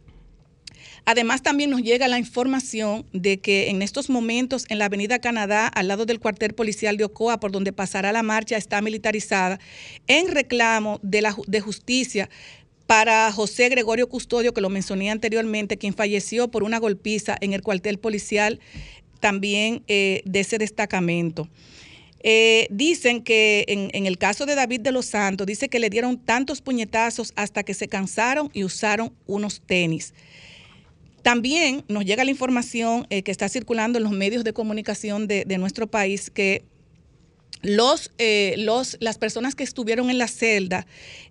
Además, 1.05 1.43
también 1.43 1.71
nos 1.71 1.81
llega 1.81 2.07
la 2.07 2.19
información 2.19 3.07
de 3.15 3.41
que 3.41 3.71
en 3.71 3.81
estos 3.81 4.11
momentos 4.11 4.67
en 4.69 4.79
la 4.79 4.87
Avenida 4.87 5.21
Canadá, 5.21 5.67
al 5.67 5.89
lado 5.89 6.05
del 6.05 6.21
cuartel 6.21 6.53
policial 6.53 6.99
de 6.99 7.05
Ocoa, 7.05 7.41
por 7.41 7.51
donde 7.51 7.73
pasará 7.73 8.13
la 8.13 8.23
marcha, 8.23 8.59
está 8.59 8.83
militarizada 8.83 9.59
en 10.07 10.29
reclamo 10.29 11.01
de, 11.03 11.23
la, 11.23 11.35
de 11.47 11.61
justicia 11.61 12.29
para 12.87 13.33
José 13.33 13.69
Gregorio 13.71 14.09
Custodio, 14.09 14.53
que 14.53 14.61
lo 14.61 14.69
mencioné 14.69 15.11
anteriormente, 15.11 15.79
quien 15.79 15.95
falleció 15.95 16.51
por 16.51 16.63
una 16.63 16.79
golpiza 16.79 17.37
en 17.41 17.55
el 17.55 17.63
cuartel 17.63 17.99
policial 17.99 18.61
también 19.21 19.83
eh, 19.89 20.23
de 20.25 20.41
ese 20.41 20.59
destacamento. 20.59 21.49
Eh, 22.21 22.67
dicen 22.71 23.23
que 23.23 23.65
en, 23.69 24.07
el 24.07 24.19
caso 24.19 24.45
de 24.45 24.57
David 24.57 24.81
de 24.81 24.93
los 24.93 25.07
Santos, 25.07 25.47
dice 25.47 25.69
que 25.69 25.79
le 25.79 25.91
dieron 25.91 26.19
tantos 26.19 26.61
puñetazos 26.61 27.33
hasta 27.37 27.63
que 27.63 27.75
se 27.75 27.89
cansaron 27.89 28.51
y 28.53 28.65
usaron 28.65 29.15
unos 29.27 29.61
tenis. 29.61 30.15
También 31.23 31.85
nos 31.89 32.05
llega 32.05 32.25
la 32.25 32.31
información 32.31 33.07
eh, 33.11 33.23
que 33.23 33.31
está 33.31 33.49
circulando 33.49 33.99
en 33.99 34.05
los 34.05 34.13
medios 34.13 34.45
de 34.45 34.53
comunicación 34.53 35.29
de, 35.29 35.45
nuestro 35.59 35.87
país 35.87 36.31
que 36.31 36.65
los, 37.63 38.13
eh, 38.19 38.55
los, 38.59 38.97
las 39.01 39.19
personas 39.19 39.55
que 39.55 39.65
estuvieron 39.65 40.11
en 40.11 40.19
la 40.19 40.29
celda 40.29 40.87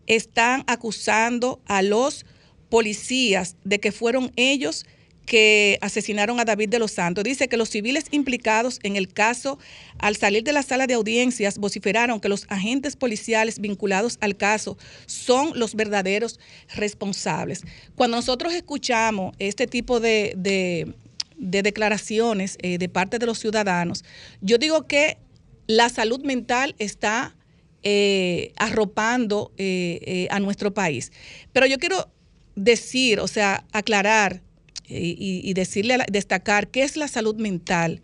están 0.08 0.64
acusando 0.68 1.62
a 1.66 1.82
los 1.82 2.26
policías 2.70 3.56
de 3.64 3.80
que 3.80 3.92
fueron 3.92 4.32
ellos 4.36 4.86
que 5.28 5.78
asesinaron 5.82 6.40
a 6.40 6.46
David 6.46 6.70
de 6.70 6.80
los 6.80 6.94
Santos. 6.94 7.24
Dice 7.24 7.50
que 7.50 7.58
los 7.58 7.70
civiles 7.70 8.06
implicados 8.12 8.80
en 8.82 8.96
el 8.96 9.14
caso, 9.14 9.60
al 10.00 10.16
salir 10.16 10.44
de 10.44 10.54
la 10.54 10.64
sala 10.64 10.88
de 10.88 10.96
audiencias, 10.96 11.60
vociferaron 11.60 12.22
que 12.22 12.30
los 12.30 12.46
agentes 12.48 12.96
policiales 12.96 13.60
vinculados 13.60 14.18
al 14.22 14.38
caso 14.38 14.78
son 15.06 15.60
los 15.60 15.76
verdaderos 15.76 16.40
responsables. 16.76 17.64
Cuando 17.96 18.18
nosotros 18.18 18.54
escuchamos 18.54 19.36
este 19.38 19.68
tipo 19.68 20.00
de, 20.00 20.96
declaraciones 21.36 22.58
eh, 22.62 22.78
de 22.78 22.90
parte 22.90 23.20
de 23.20 23.26
los 23.26 23.38
ciudadanos, 23.38 24.06
yo 24.42 24.58
digo 24.58 24.88
que 24.88 25.18
la 25.68 25.90
salud 25.90 26.24
mental 26.24 26.74
está 26.80 27.36
eh, 27.84 28.54
arropando 28.56 29.52
eh, 29.58 30.28
a 30.32 30.40
nuestro 30.40 30.74
país. 30.74 31.12
Pero 31.52 31.66
yo 31.66 31.78
quiero 31.80 32.10
decir, 32.56 33.20
o 33.20 33.28
sea, 33.28 33.66
aclarar 33.74 34.47
y, 34.88 35.54
decirle, 35.54 35.98
destacar 36.12 36.70
qué 36.70 36.84
es 36.84 36.98
la 36.98 37.08
salud 37.08 37.36
mental. 37.36 38.02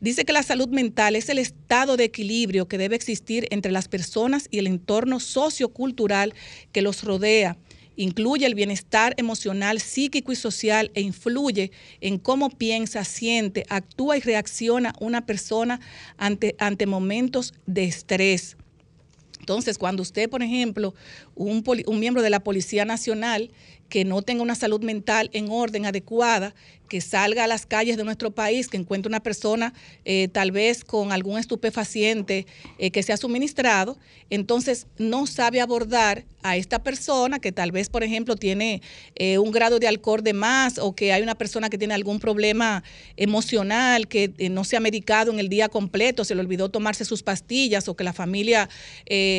Dice 0.00 0.24
que 0.24 0.32
la 0.32 0.42
salud 0.42 0.68
mental 0.68 1.14
es 1.14 1.28
el 1.28 1.38
estado 1.38 1.96
de 1.96 2.04
equilibrio 2.04 2.68
que 2.68 2.78
debe 2.78 2.96
existir 2.96 3.46
entre 3.50 3.70
las 3.70 3.86
personas 3.86 4.48
y 4.50 4.58
el 4.58 4.66
entorno 4.66 5.20
sociocultural 5.20 6.32
que 6.72 6.80
los 6.80 7.04
rodea. 7.04 7.58
Incluye 7.96 8.46
el 8.46 8.54
bienestar 8.54 9.12
emocional, 9.18 9.78
psíquico 9.78 10.32
y 10.32 10.36
social 10.36 10.90
e 10.94 11.02
influye 11.02 11.70
en 12.00 12.18
cómo 12.18 12.48
piensa, 12.48 13.04
siente, 13.04 13.66
actúa 13.68 14.16
y 14.16 14.20
reacciona 14.20 14.94
una 15.00 15.26
persona 15.26 15.80
ante, 16.16 16.54
ante 16.58 16.86
momentos 16.86 17.52
de 17.66 17.84
estrés. 17.84 18.56
Entonces, 19.40 19.76
cuando 19.76 20.02
usted, 20.02 20.30
por 20.30 20.42
ejemplo, 20.42 20.94
un, 21.34 21.62
un, 21.86 22.00
miembro 22.00 22.22
de 22.22 22.30
la 22.30 22.40
Policía 22.40 22.84
Nacional 22.84 23.50
que 23.90 24.06
no 24.06 24.22
tenga 24.22 24.42
una 24.42 24.54
salud 24.54 24.80
mental 24.82 25.28
en 25.34 25.50
orden, 25.50 25.84
adecuada, 25.84 26.54
que 26.90 27.00
salga 27.00 27.44
a 27.44 27.46
las 27.46 27.66
calles 27.66 27.96
de 27.96 28.04
nuestro 28.04 28.32
país, 28.32 28.66
que 28.66 28.76
encuentre 28.76 29.08
una 29.08 29.22
persona 29.22 29.72
eh, 30.04 30.26
tal 30.26 30.50
vez 30.50 30.84
con 30.84 31.12
algún 31.12 31.38
estupefaciente 31.38 32.46
eh, 32.78 32.90
que 32.90 33.04
se 33.04 33.12
ha 33.12 33.16
suministrado, 33.16 33.96
entonces 34.28 34.88
no 34.98 35.26
sabe 35.28 35.60
abordar 35.60 36.24
a 36.42 36.56
esta 36.56 36.82
persona 36.82 37.38
que 37.38 37.52
tal 37.52 37.70
vez, 37.70 37.88
por 37.88 38.02
ejemplo, 38.02 38.34
tiene 38.34 38.82
eh, 39.14 39.38
un 39.38 39.52
grado 39.52 39.78
de 39.78 39.86
alcohol 39.86 40.22
de 40.24 40.32
más 40.32 40.78
o 40.78 40.94
que 40.94 41.12
hay 41.12 41.22
una 41.22 41.36
persona 41.36 41.70
que 41.70 41.78
tiene 41.78 41.94
algún 41.94 42.18
problema 42.18 42.82
emocional, 43.16 44.08
que 44.08 44.32
no 44.50 44.64
se 44.64 44.76
ha 44.76 44.80
medicado 44.80 45.30
en 45.30 45.38
el 45.38 45.48
día 45.48 45.68
completo, 45.68 46.24
se 46.24 46.34
le 46.34 46.40
olvidó 46.40 46.70
tomarse 46.70 47.04
sus 47.04 47.22
pastillas 47.22 47.88
o 47.88 47.94
que 47.94 48.02
la 48.02 48.12
familia 48.12 48.68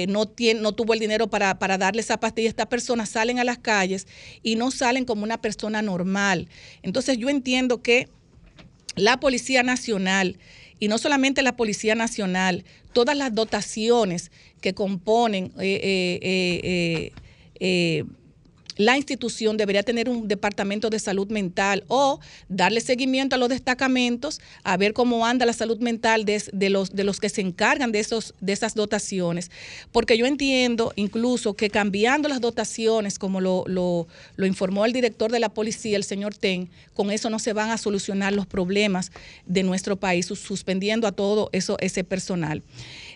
no, 0.08 0.27
tiene, 0.27 0.62
no 0.62 0.74
tuvo 0.74 0.93
el 0.93 1.00
dinero 1.00 1.27
para, 1.27 1.60
para 1.60 1.77
darle 1.77 2.01
esa 2.01 2.20
pastilla. 2.20 2.48
Estas 2.50 2.67
personas 2.67 3.10
salen 3.10 3.39
a 3.39 3.43
las 3.43 3.58
calles 3.58 4.08
y 4.43 4.55
no 4.55 4.71
salen 4.71 5.05
como 5.05 5.24
una 5.24 5.41
persona 5.41 5.81
normal. 5.81 6.48
Entonces 6.81 7.17
yo 7.17 7.29
entiendo 7.29 7.81
que 7.81 8.07
la 8.95 9.19
Policía 9.19 9.63
Nacional, 9.63 10.38
y 10.79 10.88
no 10.88 10.98
solamente 10.98 11.41
la 11.41 11.55
Policía 11.55 11.95
Nacional, 11.95 12.65
todas 12.93 13.15
las 13.15 13.33
dotaciones 13.33 14.31
que 14.62 14.74
componen 14.74 15.53
eh, 15.60 16.19
eh, 16.21 17.12
eh, 17.60 18.03
la 18.85 18.97
institución 18.97 19.57
debería 19.57 19.83
tener 19.83 20.09
un 20.09 20.27
departamento 20.27 20.89
de 20.89 21.00
salud 21.00 21.29
mental 21.29 21.83
o 21.88 22.19
darle 22.50 22.81
seguimiento 22.81 23.35
a 23.35 23.39
los 23.39 23.50
destacamentos 23.50 24.41
a 24.63 24.77
ver 24.77 24.93
cómo 24.93 25.25
anda 25.25 25.45
la 25.45 25.53
salud 25.53 25.79
mental 25.79 26.25
de, 26.25 26.69
los, 26.69 26.95
de 26.95 27.03
los 27.03 27.19
que 27.19 27.29
se 27.29 27.41
encargan 27.41 27.91
de, 27.91 28.00
esos, 28.00 28.33
de 28.41 28.53
esas 28.53 28.75
dotaciones. 28.75 29.51
Porque 29.91 30.17
yo 30.17 30.25
entiendo 30.25 30.93
incluso 30.95 31.53
que 31.53 31.69
cambiando 31.69 32.27
las 32.27 32.41
dotaciones, 32.41 33.19
como 33.19 33.41
lo, 33.41 33.65
lo, 33.67 34.07
informó 34.45 34.85
el 34.85 34.93
director 34.93 35.31
de 35.31 35.39
la 35.39 35.50
policía, 35.50 35.97
el 35.97 36.03
señor 36.03 36.35
Ten, 36.35 36.69
con 36.93 37.11
eso 37.11 37.29
no 37.29 37.39
se 37.39 37.53
van 37.53 37.69
a 37.69 37.77
solucionar 37.77 38.33
los 38.33 38.47
problemas 38.47 39.11
de 39.45 39.63
nuestro 39.63 39.95
país, 39.95 40.25
suspendiendo 40.25 41.07
a 41.07 41.11
todo 41.11 41.50
eso, 41.51 41.77
ese 41.79 42.03
personal. 42.03 42.63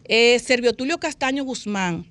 Eh, 0.06 0.40
Servio 0.40 0.74
Tulio 0.74 1.00
Castaño 1.00 1.44
Guzmán 1.44 2.06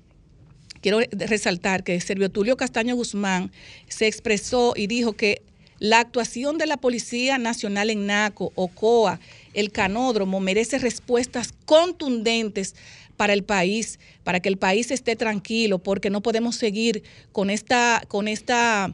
quiero 0.85 0.99
resaltar 1.11 1.83
que 1.83 1.99
Servio 1.99 2.29
Tulio 2.29 2.57
Castaño 2.57 2.95
Guzmán 2.95 3.51
se 3.87 4.05
expresó 4.05 4.73
y 4.75 4.85
dijo 4.85 5.13
que 5.13 5.41
la 5.79 5.99
actuación 5.99 6.59
de 6.59 6.67
la 6.67 6.77
Policía 6.77 7.39
Nacional 7.39 7.89
en 7.89 8.05
Naco, 8.05 8.51
OCOA, 8.53 9.19
el 9.55 9.71
canódromo, 9.71 10.39
merece 10.39 10.77
respuestas 10.77 11.55
contundentes 11.65 12.75
para 13.17 13.33
el 13.33 13.43
país, 13.43 13.97
para 14.23 14.41
que 14.41 14.49
el 14.49 14.57
país 14.57 14.91
esté 14.91 15.15
tranquilo, 15.15 15.79
porque 15.79 16.11
no 16.11 16.21
podemos 16.21 16.55
seguir 16.55 17.01
con 17.31 17.49
esta, 17.49 18.03
con 18.07 18.27
esta 18.27 18.93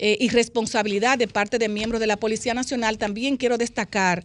eh, 0.00 0.16
irresponsabilidad 0.18 1.16
de 1.16 1.28
parte 1.28 1.58
de 1.58 1.68
miembros 1.68 2.00
de 2.00 2.08
la 2.08 2.16
Policía 2.16 2.54
Nacional. 2.54 2.98
También 2.98 3.36
quiero 3.36 3.56
destacar 3.56 4.24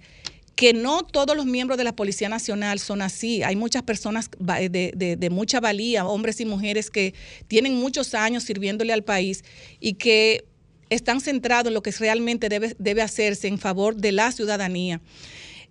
que 0.56 0.74
no 0.74 1.04
todos 1.04 1.36
los 1.36 1.46
miembros 1.46 1.78
de 1.78 1.84
la 1.84 1.96
Policía 1.96 2.30
Nacional 2.30 2.80
son 2.80 3.02
así. 3.02 3.44
Hay 3.44 3.56
muchas 3.56 3.84
personas 3.84 4.30
de, 4.40 5.28
mucha 5.30 5.60
valía, 5.60 6.06
hombres 6.06 6.40
y 6.40 6.46
mujeres 6.46 6.90
que 6.90 7.14
tienen 7.48 7.76
muchos 7.76 8.14
años 8.14 8.44
sirviéndole 8.44 8.94
al 8.94 9.04
país 9.04 9.44
y 9.80 9.94
que 9.94 10.46
están 10.90 11.20
centrados 11.20 11.68
en 11.68 11.74
lo 11.74 11.84
que 11.84 11.92
realmente 11.92 12.48
debe, 12.48 13.02
hacerse 13.02 13.48
en 13.48 13.58
favor 13.58 13.96
de 13.96 14.14
la 14.14 14.32
ciudadanía. 14.32 15.02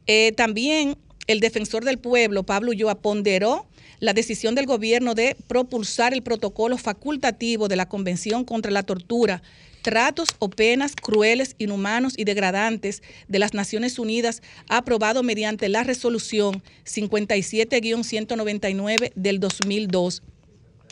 Eh, 0.07 0.33
también 0.37 0.99
el 1.27 1.41
defensor 1.41 1.85
del 1.85 1.99
pueblo, 1.99 2.43
Pablo 2.43 2.73
Ulloa, 2.73 2.97
ponderó 3.01 3.67
la 4.01 4.13
decisión 4.13 4.55
del 4.55 4.67
gobierno 4.67 5.15
de 5.15 5.35
propulsar 5.47 6.13
el 6.13 6.23
protocolo 6.23 6.77
facultativo 6.77 7.69
de 7.69 7.77
la 7.77 7.89
Convención 7.89 8.45
contra 8.45 8.71
la 8.71 8.83
Tortura 8.83 9.43
tratos 9.85 10.31
o 10.41 10.51
penas 10.51 10.97
crueles, 10.97 11.55
inhumanos 11.59 12.15
y 12.17 12.25
degradantes 12.25 13.05
de 13.29 13.39
las 13.39 13.55
Naciones 13.55 14.01
Unidas 14.01 14.43
aprobado 14.69 15.23
mediante 15.23 15.69
la 15.69 15.85
resolución 15.85 16.65
57-199 16.87 19.13
del 19.15 19.39
2002. 19.39 20.23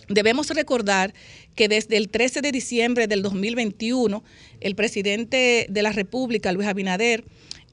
Debemos 0.09 0.51
recordar 0.51 1.15
que 1.55 1.69
desde 1.69 1.97
el 1.97 2.11
13 2.11 2.43
de 2.43 2.53
diciembre 2.53 3.07
del 3.07 3.23
2021, 3.23 4.23
el 4.61 4.75
presidente 4.75 5.67
de 5.71 5.83
la 5.83 5.93
República, 5.93 6.53
Luis 6.53 6.69
Abinader, 6.69 7.25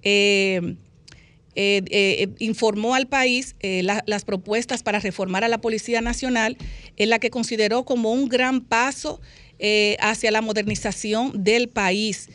eh, 0.03 0.77
eh, 1.55 1.83
eh, 1.89 2.29
informó 2.39 2.95
al 2.95 3.07
país 3.07 3.57
las 3.61 4.23
propuestas 4.23 4.83
para 4.83 4.99
reformar 4.99 5.43
a 5.43 5.49
la 5.49 5.59
Policía 5.59 5.99
Nacional, 5.99 6.55
en 6.95 7.09
la 7.09 7.19
que 7.19 7.29
consideró 7.29 7.83
como 7.83 8.13
un 8.13 8.29
gran 8.29 8.61
paso 8.61 9.19
eh, 9.60 9.98
hacia 10.00 10.32
la 10.32 10.42
modernización 10.42 11.44
del 11.44 11.68
país. 11.68 12.30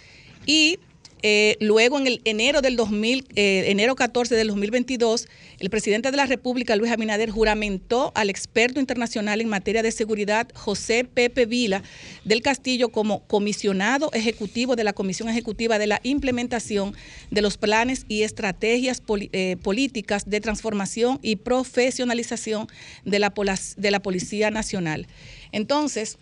Y 0.44 0.78
eh, 1.26 1.56
luego, 1.58 1.98
en 1.98 2.06
el 2.06 2.20
enero 2.26 2.60
del 2.60 2.76
2000, 2.76 3.24
eh, 3.34 3.64
enero 3.68 3.94
14 3.94 4.34
del 4.34 4.48
2022, 4.48 5.26
el 5.58 5.70
presidente 5.70 6.10
de 6.10 6.18
la 6.18 6.26
República, 6.26 6.76
Luis 6.76 6.92
Abinader, 6.92 7.30
juramentó 7.30 8.12
al 8.14 8.28
experto 8.28 8.78
internacional 8.78 9.40
en 9.40 9.48
materia 9.48 9.82
de 9.82 9.90
seguridad, 9.90 10.48
José 10.54 11.04
Pepe 11.04 11.46
Vila 11.46 11.82
del 12.26 12.42
Castillo, 12.42 12.90
como 12.90 13.26
comisionado 13.26 14.10
ejecutivo 14.12 14.76
de 14.76 14.84
la 14.84 14.92
Comisión 14.92 15.30
Ejecutiva 15.30 15.78
de 15.78 15.86
la 15.86 16.00
Implementación 16.02 16.94
de 17.30 17.40
los 17.40 17.56
planes 17.56 18.04
y 18.06 18.20
estrategias 18.20 19.00
políticas 19.00 20.28
de 20.28 20.42
transformación 20.42 21.20
y 21.22 21.36
profesionalización 21.36 22.66
de 23.06 23.18
la, 23.18 23.32
de 23.78 23.90
la 23.90 24.02
Policía 24.02 24.50
Nacional. 24.50 25.06
Entonces, 25.52 26.18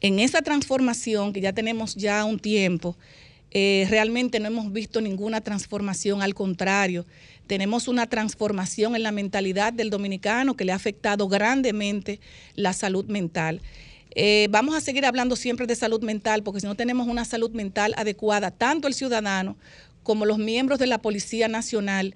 en 0.00 0.18
esa 0.18 0.42
transformación 0.42 1.32
que 1.32 1.40
ya 1.40 1.52
tenemos 1.52 1.94
ya 1.94 2.24
un 2.24 2.38
tiempo, 2.38 2.96
eh, 3.50 3.86
realmente 3.90 4.38
no 4.38 4.46
hemos 4.46 4.72
visto 4.72 5.00
ninguna 5.00 5.40
transformación, 5.40 6.22
al 6.22 6.34
contrario, 6.34 7.04
tenemos 7.46 7.88
una 7.88 8.06
transformación 8.06 8.94
en 8.94 9.02
la 9.02 9.10
mentalidad 9.10 9.72
del 9.72 9.90
dominicano 9.90 10.56
que 10.56 10.64
le 10.64 10.72
ha 10.72 10.76
afectado 10.76 11.26
grandemente 11.28 12.20
la 12.54 12.72
salud 12.72 13.06
mental. 13.06 13.60
Eh, 14.14 14.48
vamos 14.50 14.74
a 14.74 14.80
seguir 14.80 15.04
hablando 15.04 15.36
siempre 15.36 15.66
de 15.66 15.74
salud 15.76 16.02
mental 16.02 16.42
porque 16.42 16.60
si 16.60 16.66
no 16.66 16.76
tenemos 16.76 17.08
una 17.08 17.24
salud 17.24 17.50
mental 17.50 17.94
adecuada, 17.96 18.50
tanto 18.50 18.88
el 18.88 18.94
ciudadano 18.94 19.56
como 20.02 20.26
los 20.26 20.38
miembros 20.38 20.78
de 20.78 20.86
la 20.86 20.98
Policía 20.98 21.48
Nacional, 21.48 22.14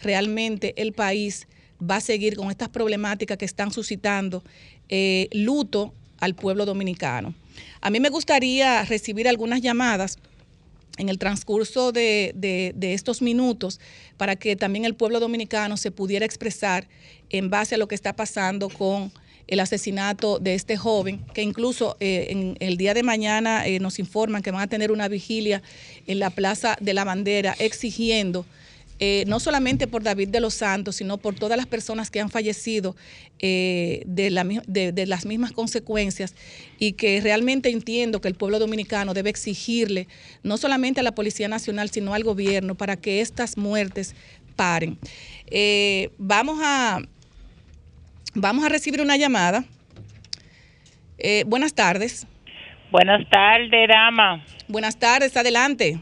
realmente 0.00 0.74
el 0.76 0.92
país 0.92 1.48
va 1.78 1.96
a 1.96 2.00
seguir 2.00 2.36
con 2.36 2.50
estas 2.50 2.68
problemáticas 2.68 3.38
que 3.38 3.44
están 3.44 3.72
suscitando 3.72 4.42
eh, 4.88 5.28
luto 5.32 5.92
al 6.18 6.34
pueblo 6.34 6.64
dominicano. 6.64 7.34
A 7.80 7.90
mí 7.90 8.00
me 8.00 8.08
gustaría 8.08 8.84
recibir 8.84 9.28
algunas 9.28 9.60
llamadas 9.60 10.18
en 10.98 11.08
el 11.08 11.18
transcurso 11.18 11.92
de, 11.92 12.74
estos 12.80 13.22
minutos 13.22 13.80
para 14.16 14.36
que 14.36 14.56
también 14.56 14.84
el 14.84 14.94
pueblo 14.94 15.20
dominicano 15.20 15.76
se 15.76 15.90
pudiera 15.90 16.24
expresar 16.24 16.88
en 17.30 17.50
base 17.50 17.74
a 17.74 17.78
lo 17.78 17.88
que 17.88 17.94
está 17.94 18.14
pasando 18.14 18.68
con 18.68 19.12
el 19.46 19.60
asesinato 19.60 20.40
de 20.40 20.54
este 20.54 20.76
joven, 20.76 21.24
que 21.32 21.42
incluso 21.42 21.96
eh, 22.00 22.26
en 22.30 22.56
el 22.58 22.76
día 22.76 22.94
de 22.94 23.04
mañana 23.04 23.64
eh, 23.66 23.78
nos 23.78 24.00
informan 24.00 24.42
que 24.42 24.50
van 24.50 24.62
a 24.62 24.66
tener 24.66 24.90
una 24.90 25.06
vigilia 25.06 25.62
en 26.08 26.18
la 26.18 26.30
Plaza 26.30 26.76
de 26.80 26.94
la 26.94 27.04
Bandera 27.04 27.54
exigiendo 27.58 28.44
eh, 28.98 29.24
no 29.26 29.40
solamente 29.40 29.86
por 29.86 30.02
David 30.02 30.28
de 30.28 30.40
los 30.40 30.54
Santos, 30.54 30.96
sino 30.96 31.18
por 31.18 31.34
todas 31.34 31.56
las 31.58 31.66
personas 31.66 32.10
que 32.10 32.20
han 32.20 32.30
fallecido 32.30 32.96
eh, 33.40 34.02
de, 34.06 34.30
las 35.06 35.26
mismas 35.26 35.52
consecuencias 35.52 36.34
y 36.78 36.92
que 36.92 37.20
realmente 37.20 37.68
entiendo 37.68 38.22
que 38.22 38.28
el 38.28 38.34
pueblo 38.34 38.58
dominicano 38.58 39.12
debe 39.12 39.28
exigirle 39.28 40.08
no 40.42 40.56
solamente 40.56 41.00
a 41.00 41.02
la 41.02 41.14
Policía 41.14 41.46
Nacional, 41.46 41.90
sino 41.90 42.14
al 42.14 42.24
gobierno 42.24 42.74
para 42.74 42.96
que 42.96 43.20
estas 43.20 43.58
muertes 43.58 44.14
paren. 44.56 44.98
Eh, 45.48 46.10
vamos, 46.16 46.58
a, 46.62 47.00
vamos 48.34 48.64
a 48.64 48.70
recibir 48.70 49.02
una 49.02 49.18
llamada. 49.18 49.64
buenas 51.46 51.74
tardes. 51.74 52.26
Buenas 52.90 53.28
tardes, 53.28 53.88
dama. 53.88 54.42
Buenas 54.68 54.96
tardes, 54.98 55.36
adelante. 55.36 55.98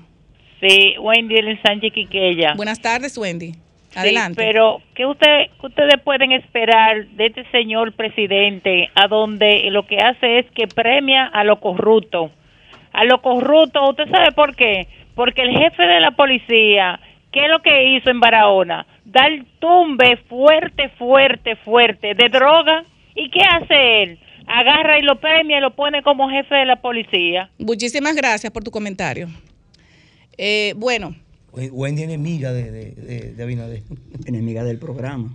Sí, 0.67 0.95
Wendy 0.99 1.37
el 1.37 1.61
Sánchez 1.61 1.93
Quiqueya. 1.93 2.55
Buenas 2.55 2.81
tardes, 2.81 3.19
Wendy. 3.19 3.53
Adelante. 3.95 4.35
pero, 4.37 4.81
¿qué, 4.95 5.07
usted, 5.07 5.51
ustedes 5.63 6.01
pueden 6.03 6.33
esperar 6.33 7.07
de 7.09 7.27
este 7.27 7.45
señor 7.51 7.93
presidente 7.93 8.91
a 8.95 9.07
donde 9.07 9.71
lo 9.71 9.87
que 9.87 9.99
hace 9.99 10.39
es 10.39 10.47
que 10.53 10.67
premia 10.67 11.27
a 11.27 11.45
lo 11.45 11.61
corrupto? 11.61 12.31
A 12.93 13.05
lo 13.05 13.21
corrupto, 13.21 13.89
¿usted 13.91 14.09
sabe 14.11 14.33
por 14.33 14.57
qué? 14.57 14.89
Porque 15.15 15.43
el 15.43 15.51
jefe 15.51 15.83
de 15.83 16.01
la 16.01 16.13
policía, 16.13 16.99
¿qué 17.31 17.45
es 17.45 17.51
lo 17.51 17.61
que 17.61 17.97
hizo 17.97 18.11
en 18.11 18.19
Barahona? 18.19 18.87
Dar 19.05 19.31
tumbe 19.59 20.17
fuerte, 20.29 20.89
fuerte, 20.99 21.57
fuerte 21.57 22.15
de 22.15 22.29
droga. 22.31 22.85
¿Y 23.15 23.31
qué 23.31 23.41
hace 23.43 24.03
él? 24.03 24.19
Agarra 24.47 24.99
y 24.99 25.03
lo 25.03 25.21
premia 25.21 25.59
y 25.59 25.61
lo 25.61 25.75
pone 25.77 26.03
como 26.03 26.29
jefe 26.31 26.55
de 26.55 26.65
la 26.65 26.77
policía. 26.77 27.51
Muchísimas 27.59 28.17
gracias 28.17 28.53
por 28.53 28.65
tu 28.65 28.71
comentario. 28.71 29.29
Eh, 30.39 30.75
bueno. 30.77 31.17
Wendy 31.53 32.03
enemiga 32.03 32.53
de, 32.53 32.71
de, 32.71 33.43
Abinader. 33.43 33.83
Enemiga 34.27 34.65
del 34.65 34.79
programa. 34.79 35.33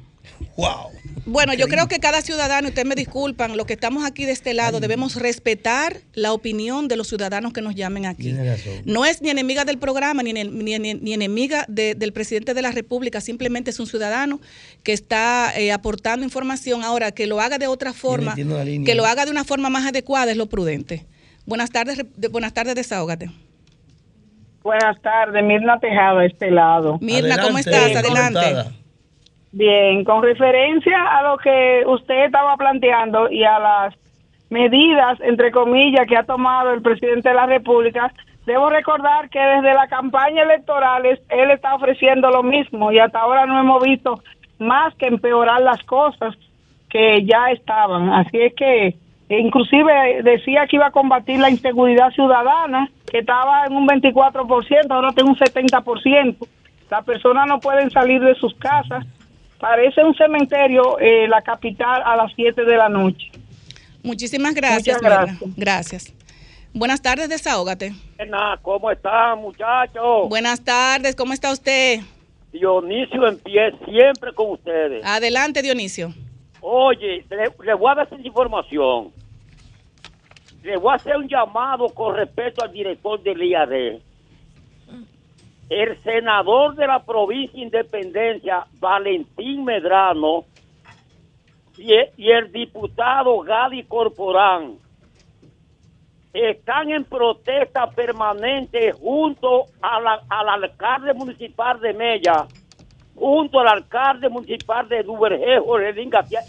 Wow. 0.57 0.91
Bueno, 1.25 1.53
yo 1.53 1.67
creo 1.67 1.87
que 1.87 1.99
cada 1.99 2.21
ciudadano, 2.21 2.67
ustedes 2.67 2.87
me 2.87 2.95
disculpan, 2.95 3.55
los 3.55 3.65
que 3.65 3.73
estamos 3.73 4.05
aquí 4.05 4.25
de 4.25 4.31
este 4.31 4.53
lado, 4.53 4.79
debemos 4.79 5.15
respetar 5.15 6.01
la 6.13 6.33
opinión 6.33 6.87
de 6.87 6.97
los 6.97 7.07
ciudadanos 7.07 7.53
que 7.53 7.61
nos 7.61 7.75
llamen 7.75 8.05
aquí. 8.05 8.35
No 8.85 9.05
es 9.05 9.21
ni 9.21 9.29
enemiga 9.29 9.65
del 9.65 9.77
programa, 9.77 10.21
ni, 10.23 10.33
ni, 10.33 11.13
enemiga 11.13 11.65
del 11.67 12.13
presidente 12.13 12.53
de 12.53 12.61
la 12.61 12.71
República, 12.71 13.21
simplemente 13.21 13.71
es 13.71 13.79
un 13.79 13.87
ciudadano 13.87 14.41
que 14.83 14.93
está 14.93 15.53
eh, 15.55 15.71
aportando 15.71 16.25
información. 16.25 16.83
Ahora, 16.83 17.11
que 17.11 17.27
lo 17.27 17.39
haga 17.39 17.57
de 17.57 17.67
otra 17.67 17.93
forma, 17.93 18.35
que 18.35 18.95
lo 18.95 19.05
haga 19.05 19.25
de 19.25 19.31
una 19.31 19.45
forma 19.45 19.69
más 19.69 19.87
adecuada 19.87 20.31
es 20.31 20.37
lo 20.37 20.47
prudente. 20.47 21.05
Buenas 21.45 21.71
tardes, 21.71 22.05
buenas 22.31 22.53
tardes, 22.53 22.75
desahógate. 22.75 23.31
Buenas 24.69 25.01
tardes, 25.01 25.43
Mirna 25.43 25.79
Tejada, 25.79 26.23
este 26.25 26.51
lado. 26.51 26.99
Mirna, 27.01 27.41
¿cómo 27.41 27.57
estás? 27.57 27.95
Adelante. 27.95 28.69
Bien, 29.51 30.03
con 30.03 30.21
referencia 30.21 30.95
a 31.17 31.23
lo 31.23 31.39
que 31.39 31.81
usted 31.87 32.25
estaba 32.25 32.55
planteando 32.55 33.31
y 33.31 33.43
a 33.43 33.57
las 33.57 33.95
medidas, 34.51 35.19
entre 35.21 35.49
comillas, 35.49 36.05
que 36.07 36.15
ha 36.15 36.23
tomado 36.23 36.71
el 36.71 36.83
presidente 36.83 37.29
de 37.29 37.33
la 37.33 37.47
República, 37.47 38.13
debo 38.45 38.69
recordar 38.69 39.31
que 39.31 39.39
desde 39.39 39.73
la 39.73 39.87
campaña 39.87 40.43
electoral 40.43 41.03
él 41.03 41.49
está 41.49 41.73
ofreciendo 41.73 42.29
lo 42.29 42.43
mismo 42.43 42.91
y 42.91 42.99
hasta 42.99 43.21
ahora 43.21 43.47
no 43.47 43.59
hemos 43.59 43.81
visto 43.81 44.21
más 44.59 44.93
que 44.97 45.07
empeorar 45.07 45.61
las 45.61 45.81
cosas 45.81 46.35
que 46.91 47.25
ya 47.25 47.49
estaban. 47.49 48.09
Así 48.09 48.39
es 48.39 48.53
que 48.53 48.95
inclusive 49.37 50.23
decía 50.23 50.65
que 50.67 50.77
iba 50.77 50.87
a 50.87 50.91
combatir 50.91 51.39
la 51.39 51.51
inseguridad 51.51 52.09
ciudadana 52.11 52.89
que 53.11 53.19
estaba 53.19 53.65
en 53.65 53.73
un 53.73 53.87
24%, 53.87 54.87
ahora 54.89 55.11
tiene 55.11 55.29
un 55.29 55.37
70%. 55.37 56.47
Las 56.89 57.05
personas 57.05 57.47
no 57.47 57.59
pueden 57.59 57.91
salir 57.91 58.21
de 58.21 58.33
sus 58.35 58.55
casas. 58.55 59.05
Parece 59.59 60.03
un 60.03 60.15
cementerio 60.15 60.97
eh, 60.99 61.27
la 61.27 61.41
capital 61.41 62.01
a 62.03 62.15
las 62.15 62.31
7 62.35 62.65
de 62.65 62.77
la 62.77 62.89
noche. 62.89 63.31
Muchísimas 64.01 64.55
gracias. 64.55 64.99
gracias. 64.99 65.39
gracias. 65.55 66.13
Buenas 66.73 67.01
tardes, 67.01 67.29
desahógate. 67.29 67.93
¿Cómo 68.61 68.89
está, 68.89 69.35
muchachos? 69.35 70.29
Buenas 70.29 70.63
tardes, 70.63 71.15
¿cómo 71.15 71.33
está 71.33 71.51
usted? 71.51 71.99
Dionisio 72.51 73.27
en 73.27 73.37
pie, 73.39 73.71
siempre 73.85 74.33
con 74.33 74.51
ustedes. 74.51 75.03
Adelante, 75.05 75.61
Dionisio. 75.61 76.13
Oye, 76.61 77.25
le 77.63 77.73
voy 77.73 77.91
a 77.91 77.95
dar 77.95 78.03
esta 78.05 78.19
información 78.21 79.11
le 80.63 80.77
voy 80.77 80.91
a 80.91 80.95
hacer 80.95 81.15
un 81.17 81.27
llamado 81.27 81.89
con 81.89 82.15
respecto 82.15 82.63
al 82.63 82.71
director 82.71 83.21
del 83.21 83.41
IAD. 83.41 84.01
El 85.69 86.01
senador 86.03 86.75
de 86.75 86.87
la 86.87 87.03
provincia 87.03 87.61
Independencia, 87.61 88.65
Valentín 88.79 89.63
Medrano, 89.63 90.45
y 91.77 92.29
el 92.31 92.51
diputado 92.51 93.39
Gadi 93.39 93.83
Corporán 93.83 94.77
están 96.33 96.89
en 96.91 97.05
protesta 97.05 97.89
permanente 97.89 98.91
junto 98.91 99.65
al 99.81 100.49
alcalde 100.49 101.13
municipal 101.13 101.79
de 101.79 101.93
Mella, 101.93 102.47
junto 103.15 103.59
al 103.59 103.67
alcalde 103.67 104.27
municipal 104.27 104.89
de 104.89 105.03
Duvergejo, 105.03 105.79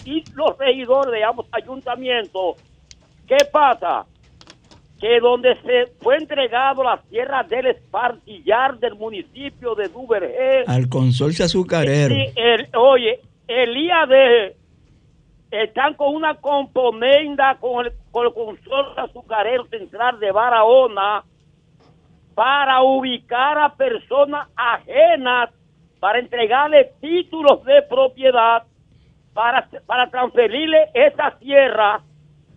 y 0.04 0.24
los 0.34 0.58
regidores 0.58 1.12
de 1.12 1.24
ambos 1.24 1.46
ayuntamientos 1.52 2.56
¿Qué 3.30 3.44
pasa? 3.44 4.06
Que 4.98 5.20
donde 5.20 5.54
se 5.62 5.86
fue 6.02 6.16
entregado 6.16 6.82
la 6.82 7.00
tierra 7.08 7.44
del 7.44 7.66
espartillar 7.66 8.76
del 8.80 8.96
municipio 8.96 9.76
de 9.76 9.86
Duvergé. 9.86 10.64
Al 10.66 10.88
consorcio 10.88 11.44
azucarero. 11.44 12.12
oye, 12.74 13.20
el 13.46 13.76
IAD 13.76 14.52
están 15.52 15.94
con 15.94 16.16
una 16.16 16.34
componenda 16.40 17.56
con 17.60 17.86
el, 17.86 17.92
con 18.10 18.26
el 18.26 18.34
consorcio 18.34 18.98
azucarero 18.98 19.64
central 19.66 20.18
de 20.18 20.32
Barahona 20.32 21.22
para 22.34 22.82
ubicar 22.82 23.58
a 23.58 23.76
personas 23.76 24.48
ajenas, 24.56 25.50
para 26.00 26.18
entregarle 26.18 26.94
títulos 27.00 27.64
de 27.64 27.80
propiedad, 27.82 28.64
para, 29.32 29.68
para 29.86 30.10
transferirle 30.10 30.88
esa 30.94 31.38
tierra 31.38 32.02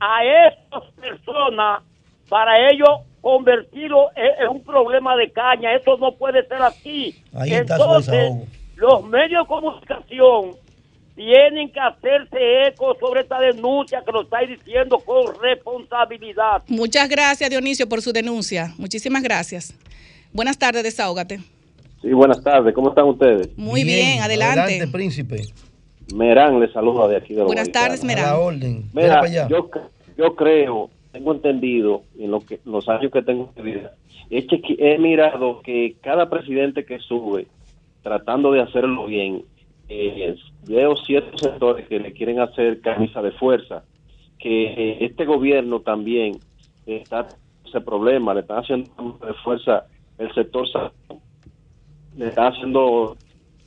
a 0.04 0.48
estas 0.48 0.92
personas 1.00 1.82
para 2.30 2.70
ellos 2.70 2.89
convertirlo 3.22 4.10
en, 4.16 4.50
un 4.50 4.63
problema 4.63 5.16
de 5.16 5.32
caña. 5.32 5.74
Eso 5.76 5.98
no 5.98 6.13
puede 6.13 6.46
ser 6.48 6.62
así. 6.62 7.16
Entonces, 7.34 8.34
los 8.76 9.04
medios 9.06 9.44
de 9.44 9.48
comunicación 9.48 10.52
tienen 11.16 11.72
que 11.72 11.80
hacerse 11.80 12.68
eco 12.68 12.98
sobre 13.00 13.22
esta 13.22 13.39
denuncia 13.39 14.04
que 14.06 14.12
lo 14.12 14.24
estáis 14.24 14.50
diciendo 14.50 14.98
con 15.00 15.34
responsabilidad. 15.42 16.63
Muchas 16.68 17.08
gracias, 17.08 17.50
Dionisio, 17.50 17.88
por 17.88 18.02
su 18.02 18.12
denuncia. 18.12 18.74
Muchísimas 18.78 19.24
gracias. 19.24 19.74
Buenas 20.34 20.58
tardes, 20.58 20.84
desahógate. 20.84 21.39
Sí, 22.02 22.12
buenas 22.12 22.44
tardes. 22.44 22.74
¿Cómo 22.74 22.89
están 22.89 23.06
ustedes? 23.06 23.58
Muy 23.58 23.84
bien, 23.84 24.22
adelante. 24.22 24.60
Adelante, 24.60 24.92
príncipe. 24.92 25.44
Merán 26.13 26.60
les 26.60 26.72
saluda 26.74 27.08
de 27.08 27.18
aquí 27.18 27.34
de 27.34 27.39
los 27.39 27.48
Buenas 27.48 27.72
tardes, 27.72 28.04
A 28.04 28.06
Merán. 28.06 28.26
la 28.26 28.38
orden. 28.38 28.89
Mira 28.94 29.08
Mira, 29.08 29.13
para 29.16 29.28
allá. 29.28 29.48
yo, 29.48 29.70
yo 30.17 30.36
creo, 30.36 30.89
tengo 31.12 31.34
entendido 31.34 32.04
en 32.17 32.32
lo 32.32 32.45
que, 32.45 32.60
los 32.65 32.88
años 32.89 33.12
que 33.12 33.21
tengo 33.21 33.52
de 33.56 33.89
he 34.80 34.97
mirado 34.97 35.62
que 35.62 35.95
cada 36.02 36.30
presidente 36.30 36.86
que 36.86 36.99
sube, 36.99 37.47
tratando 38.02 38.52
de 38.52 38.62
hacerlo 38.62 39.06
bien, 39.06 39.43
eh, 39.89 40.36
veo 40.65 40.95
ciertos 40.97 41.39
sectores 41.39 41.88
que 41.88 41.99
le 41.99 42.13
quieren 42.13 42.39
hacer 42.39 42.82
camisa 42.82 43.21
de 43.21 43.32
fuerza, 43.32 43.84
que 44.39 44.65
eh, 44.65 44.97
este 45.02 45.26
gobierno 45.26 45.82
también 45.82 46.41
está 46.86 47.36
ese 47.65 47.82
problema, 47.82 48.34
le 48.34 48.41
están 48.41 48.60
haciendo 48.60 48.93
camisa 48.95 49.26
de 49.26 49.34
fuerza 49.36 49.86
el 50.17 50.34
sector 50.34 50.67
le 52.15 52.28
está 52.28 52.47
haciendo 52.47 53.17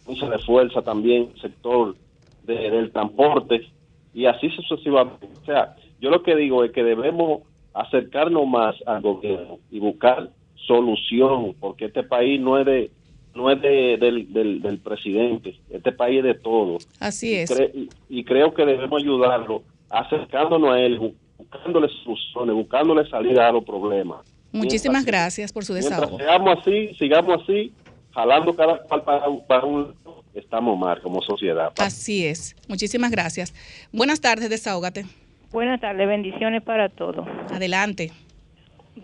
camisa 0.04 0.30
de 0.30 0.38
fuerza 0.40 0.82
también 0.82 1.30
el 1.34 1.40
sector 1.40 1.96
de- 2.42 2.70
del 2.70 2.92
transporte 2.92 3.66
y 4.14 4.26
así 4.26 4.48
sucesivamente. 4.50 5.26
O 5.42 5.44
sea, 5.44 5.74
yo 6.00 6.10
lo 6.10 6.22
que 6.22 6.34
digo 6.36 6.64
es 6.64 6.72
que 6.72 6.82
debemos 6.84 7.42
acercarnos 7.74 8.46
más 8.46 8.74
al 8.86 9.02
gobierno 9.02 9.58
y 9.70 9.78
buscar 9.80 10.30
solución, 10.66 11.54
porque 11.60 11.86
este 11.86 12.02
país 12.02 12.40
no 12.40 12.58
es 12.58 12.66
de 12.66 12.90
no 13.34 13.50
es 13.50 13.60
de- 13.60 13.98
del, 13.98 14.32
del, 14.32 14.62
del 14.62 14.78
presidente, 14.78 15.54
este 15.68 15.92
país 15.92 16.18
es 16.20 16.24
de 16.24 16.34
todos. 16.34 16.88
Así 17.00 17.34
es. 17.34 17.50
Cre- 17.50 17.88
y, 18.08 18.24
creo 18.24 18.54
que 18.54 18.64
debemos 18.64 19.02
ayudarlo 19.02 19.62
acercándonos 19.90 20.70
a 20.70 20.80
él, 20.80 20.98
bu- 20.98 21.12
buscándole 21.36 21.86
soluciones, 22.02 22.54
buscándole 22.54 23.06
salida 23.10 23.46
a 23.46 23.52
los 23.52 23.62
problemas. 23.62 24.20
Muchísimas 24.52 25.02
Mientras- 25.04 25.22
gracias 25.24 25.52
por 25.52 25.66
su 25.66 25.74
desahogo. 25.74 26.16
sigamos 26.18 26.58
así, 26.60 26.94
sigamos 26.98 27.42
así, 27.42 27.72
jalando 28.12 28.54
cada 28.54 28.78
cual 28.84 29.02
para, 29.02 29.26
para 29.46 29.66
un 29.66 29.82
lado, 29.82 30.22
estamos 30.32 30.78
mal 30.78 31.02
como 31.02 31.20
sociedad. 31.20 31.72
Así 31.78 32.24
es. 32.24 32.56
Muchísimas 32.68 33.10
gracias. 33.10 33.52
Buenas 33.92 34.22
tardes, 34.22 34.48
desahógate. 34.48 35.04
Buenas 35.52 35.80
tardes, 35.80 36.06
bendiciones 36.06 36.62
para 36.62 36.88
todos. 36.88 37.26
Adelante. 37.52 38.10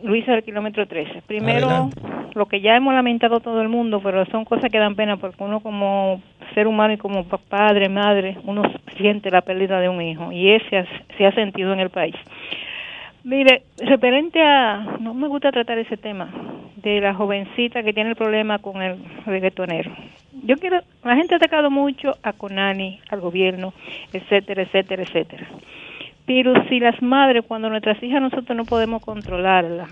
Luisa 0.03 0.33
del 0.33 0.43
kilómetro 0.43 0.87
13. 0.87 1.23
Primero, 1.27 1.67
Adelante. 1.67 2.01
lo 2.35 2.47
que 2.47 2.61
ya 2.61 2.77
hemos 2.77 2.95
lamentado 2.95 3.41
todo 3.41 3.61
el 3.63 3.69
mundo, 3.69 4.01
pero 4.03 4.25
son 4.27 4.45
cosas 4.45 4.71
que 4.71 4.79
dan 4.79 4.95
pena 4.95 5.17
porque 5.19 5.43
uno 5.45 5.61
como 5.61 6.23
ser 6.55 6.67
humano 6.67 6.95
y 6.95 6.99
como 6.99 7.25
pa- 7.25 7.39
padre, 7.39 7.89
madre, 7.89 8.39
uno 8.45 8.63
siente 8.97 9.31
la 9.31 9.43
pérdida 9.43 9.81
de 9.81 9.89
un 9.89 10.01
hijo 10.03 10.33
y 10.33 10.51
ese 10.51 10.79
ha- 10.79 10.87
se 11.17 11.27
ha 11.27 11.33
sentido 11.33 11.73
en 11.73 11.81
el 11.81 11.91
país. 11.91 12.15
Mire, 13.25 13.63
referente 13.79 14.43
a, 14.43 14.97
no 14.99 15.15
me 15.15 15.29
gusta 15.29 15.53
tratar 15.53 15.79
ese 15.79 15.97
tema, 15.97 16.29
de 16.77 17.01
la 17.01 17.15
jovencita 17.15 17.83
que 17.85 17.93
tiene 17.93 18.11
el 18.11 18.17
problema 18.17 18.59
con 18.59 18.83
el 18.83 18.97
reggaetonero. 19.27 19.93
Yo 20.45 20.57
quiero, 20.57 20.81
la 21.05 21.15
gente 21.15 21.35
ha 21.35 21.37
atacado 21.37 21.71
mucho 21.71 22.17
a 22.25 22.33
Conani, 22.33 22.99
al 23.11 23.21
gobierno, 23.21 23.73
etcétera, 24.13 24.63
etcétera, 24.63 25.03
etcétera. 25.05 25.47
Pero 26.25 26.53
si 26.69 26.79
las 26.79 27.01
madres, 27.03 27.45
cuando 27.47 27.69
nuestras 27.69 28.01
hijas 28.03 28.23
nosotros 28.23 28.57
no 28.57 28.65
podemos 28.65 29.03
controlarlas, 29.03 29.89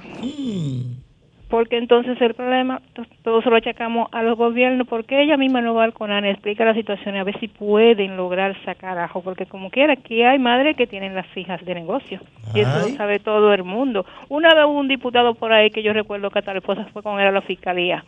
porque 1.49 1.77
entonces 1.79 2.21
el 2.21 2.35
problema, 2.35 2.81
to- 2.93 3.05
todos 3.23 3.43
se 3.43 3.51
lo 3.51 3.57
achacamos 3.57 4.09
a 4.13 4.23
los 4.23 4.39
gobiernos, 4.39 4.87
porque 4.87 5.21
ella 5.21 5.37
misma 5.37 5.61
no 5.61 5.75
va 5.75 5.83
al 5.83 5.93
CONAN, 5.93 6.25
explica 6.25 6.65
la 6.65 6.75
situación 6.75 7.17
y 7.17 7.19
a 7.19 7.25
ver 7.25 7.37
si 7.41 7.49
pueden 7.49 8.17
lograr 8.17 8.55
sacar 8.65 8.97
ajo, 8.99 9.21
porque 9.23 9.47
como 9.47 9.71
quiera, 9.71 9.95
aquí 9.95 10.23
hay 10.23 10.39
madres 10.39 10.77
que 10.77 10.87
tienen 10.87 11.17
las 11.17 11.27
hijas 11.37 11.65
de 11.65 11.75
negocio, 11.75 12.21
y 12.55 12.61
eso 12.61 12.71
Ay. 12.77 12.93
lo 12.93 12.97
sabe 12.97 13.19
todo 13.19 13.53
el 13.53 13.65
mundo. 13.65 14.07
Una 14.29 14.55
vez 14.55 14.65
hubo 14.67 14.79
un 14.79 14.87
diputado 14.87 15.35
por 15.35 15.53
ahí 15.53 15.71
que 15.71 15.83
yo 15.83 15.93
recuerdo 15.93 16.31
que 16.31 16.39
hasta 16.39 16.53
la 16.53 16.61
esposa 16.61 16.87
fue 16.93 17.03
con 17.03 17.19
él 17.19 17.27
a 17.27 17.33
la 17.33 17.41
fiscalía, 17.43 18.05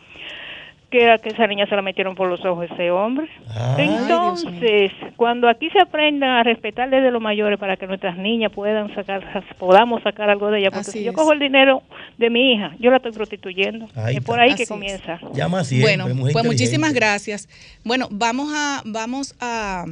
era 1.01 1.17
que 1.17 1.29
esa 1.29 1.47
niña 1.47 1.65
se 1.67 1.75
la 1.75 1.81
metieron 1.81 2.15
por 2.15 2.29
los 2.29 2.43
ojos 2.45 2.67
ese 2.71 2.91
hombre. 2.91 3.29
Ay. 3.55 3.87
Entonces, 3.87 4.91
cuando 5.15 5.47
aquí 5.47 5.69
se 5.69 5.79
aprendan 5.79 6.29
a 6.29 6.43
respetar 6.43 6.89
desde 6.89 7.11
los 7.11 7.21
mayores 7.21 7.57
para 7.59 7.77
que 7.77 7.87
nuestras 7.87 8.17
niñas 8.17 8.51
puedan 8.51 8.93
sacar, 8.93 9.23
podamos 9.57 10.03
sacar 10.03 10.29
algo 10.29 10.51
de 10.51 10.59
ella, 10.59 10.69
porque 10.71 10.89
Así 10.89 10.99
si 10.99 11.03
yo 11.03 11.13
cojo 11.13 11.33
el 11.33 11.39
dinero 11.39 11.83
de 12.17 12.29
mi 12.29 12.53
hija, 12.53 12.75
yo 12.79 12.91
la 12.91 12.97
estoy 12.97 13.11
prostituyendo. 13.11 13.87
Ahí 13.95 14.17
es 14.17 14.23
por 14.23 14.39
ahí 14.39 14.49
Así 14.49 14.57
que 14.57 14.63
es. 14.63 14.69
comienza. 14.69 15.19
Llama 15.33 15.63
siempre, 15.63 15.97
bueno, 15.97 16.31
pues 16.31 16.45
muchísimas 16.45 16.93
gracias. 16.93 17.47
Bueno, 17.83 18.07
vamos 18.11 18.51
a 18.53 18.81
vamos 18.85 19.35
a 19.39 19.85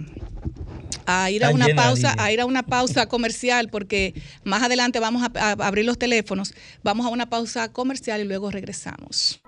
a 1.05 1.31
ir 1.31 1.43
a 1.43 1.49
una 1.49 1.67
pausa, 1.75 2.15
a 2.17 2.31
ir 2.31 2.41
a 2.41 2.45
una 2.45 2.63
pausa 2.63 3.07
comercial 3.07 3.69
porque 3.69 4.13
más 4.43 4.63
adelante 4.63 4.99
vamos 4.99 5.23
a, 5.23 5.31
a 5.39 5.51
abrir 5.67 5.85
los 5.85 5.97
teléfonos. 5.97 6.53
Vamos 6.83 7.05
a 7.05 7.09
una 7.09 7.29
pausa 7.29 7.71
comercial 7.71 8.21
y 8.21 8.25
luego 8.25 8.51
regresamos. 8.51 9.40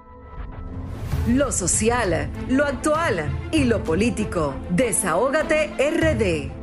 Lo 1.27 1.53
social, 1.53 2.29
lo 2.49 2.65
actual 2.65 3.31
y 3.53 3.63
lo 3.63 3.81
político. 3.81 4.55
Desahógate 4.69 5.69
RD. 5.77 6.51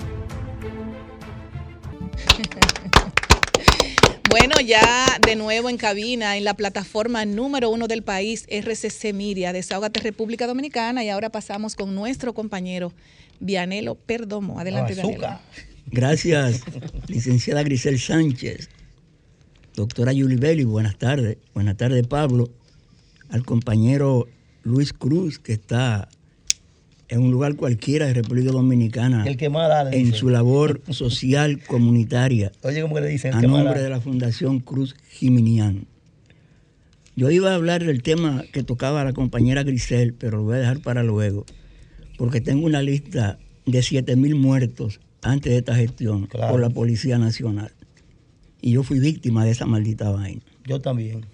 Bueno, 4.29 4.61
ya 4.65 5.19
de 5.27 5.35
nuevo 5.35 5.69
en 5.69 5.77
cabina, 5.77 6.37
en 6.37 6.45
la 6.45 6.55
plataforma 6.55 7.25
número 7.25 7.69
uno 7.69 7.89
del 7.89 8.05
país, 8.05 8.47
RCC 8.49 9.13
Miria, 9.13 9.53
Desahógate 9.53 9.99
República 9.99 10.47
Dominicana, 10.47 11.03
y 11.03 11.09
ahora 11.09 11.31
pasamos 11.31 11.75
con 11.75 11.97
nuestro 11.97 12.33
compañero 12.33 12.93
Vianelo 13.41 13.97
Perdomo. 13.97 14.61
Adelante, 14.61 14.95
Vianelo. 14.95 15.27
Azúcar. 15.27 15.41
Gracias, 15.87 16.63
licenciada 17.09 17.65
Grisel 17.65 17.99
Sánchez. 17.99 18.69
Doctora 19.75 20.13
Yuli 20.13 20.37
Belli, 20.37 20.63
buenas 20.63 20.97
tardes. 20.97 21.39
Buenas 21.53 21.77
tardes, 21.77 22.07
Pablo. 22.07 22.51
Al 23.31 23.45
compañero 23.45 24.29
Luis 24.63 24.93
Cruz, 24.93 25.39
que 25.39 25.53
está 25.53 26.09
en 27.09 27.21
un 27.23 27.31
lugar 27.33 27.57
cualquiera 27.57 28.07
de 28.07 28.15
República 28.15 28.53
Dominicana 28.53 29.25
El 29.27 29.37
que 29.37 29.49
más 29.49 29.69
da, 29.69 29.85
le 29.85 29.99
en 29.99 30.13
su 30.15 30.29
labor 30.29 30.81
social 30.91 31.61
comunitaria 31.67 32.53
Oye, 32.63 32.83
¿cómo 32.83 32.95
que 32.95 33.01
le 33.01 33.09
dicen? 33.09 33.33
El 33.33 33.39
a 33.39 33.49
nombre 33.49 33.83
de 33.83 33.91
la 33.91 34.01
Fundación 34.01 34.61
Cruz 34.61 34.95
Jiminián. 35.09 35.87
Yo 37.17 37.31
iba 37.31 37.51
a 37.51 37.55
hablar 37.57 37.85
del 37.85 38.03
tema 38.03 38.45
que 38.53 38.63
tocaba 38.63 39.05
la 39.05 39.13
compañera 39.13 39.63
Grisel, 39.65 40.15
pero 40.15 40.39
lo 40.39 40.45
voy 40.45 40.55
a 40.57 40.59
dejar 40.61 40.81
para 40.81 41.03
luego, 41.03 41.45
porque 42.17 42.41
tengo 42.41 42.65
una 42.65 42.81
lista 42.83 43.39
de 43.67 43.83
7 43.83 44.17
mil 44.17 44.37
muertos 44.37 45.01
antes 45.21 45.53
de 45.53 45.59
esta 45.59 45.75
gestión 45.75 46.27
Claro. 46.27 46.53
por 46.53 46.61
la 46.61 46.71
Policía 46.71 47.19
Nacional. 47.19 47.73
Y 48.63 48.73
yo 48.73 48.83
fui 48.83 49.01
víctima 49.01 49.45
de 49.45 49.51
esa 49.51 49.67
maldita 49.67 50.11
vaina. 50.11 50.43
Yo 50.65 50.81
también. 50.81 51.27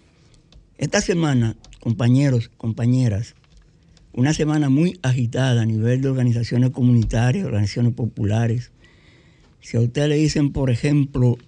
Esta 0.78 1.00
semana, 1.00 1.56
compañeros, 1.80 2.50
compañeras, 2.58 3.34
una 4.12 4.34
semana 4.34 4.68
muy 4.68 4.98
agitada 5.00 5.62
a 5.62 5.64
nivel 5.64 6.02
de 6.02 6.08
organizaciones 6.08 6.68
comunitarias, 6.68 7.46
organizaciones 7.46 7.94
populares. 7.94 8.72
Si 9.62 9.78
a 9.78 9.80
usted 9.80 10.08
le 10.08 10.16
dicen, 10.16 10.52
por 10.52 10.68
ejemplo, 10.68 11.38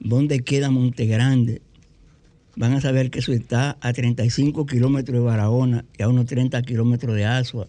dónde 0.00 0.40
queda 0.40 0.70
Monte 0.70 1.04
Grande, 1.04 1.60
van 2.56 2.72
a 2.72 2.80
saber 2.80 3.10
que 3.10 3.18
eso 3.18 3.34
está 3.34 3.76
a 3.82 3.92
35 3.92 4.64
kilómetros 4.64 5.18
de 5.18 5.24
Barahona 5.26 5.84
y 5.98 6.02
a 6.02 6.08
unos 6.08 6.24
30 6.24 6.62
kilómetros 6.62 7.14
de 7.16 7.26
Asua. 7.26 7.68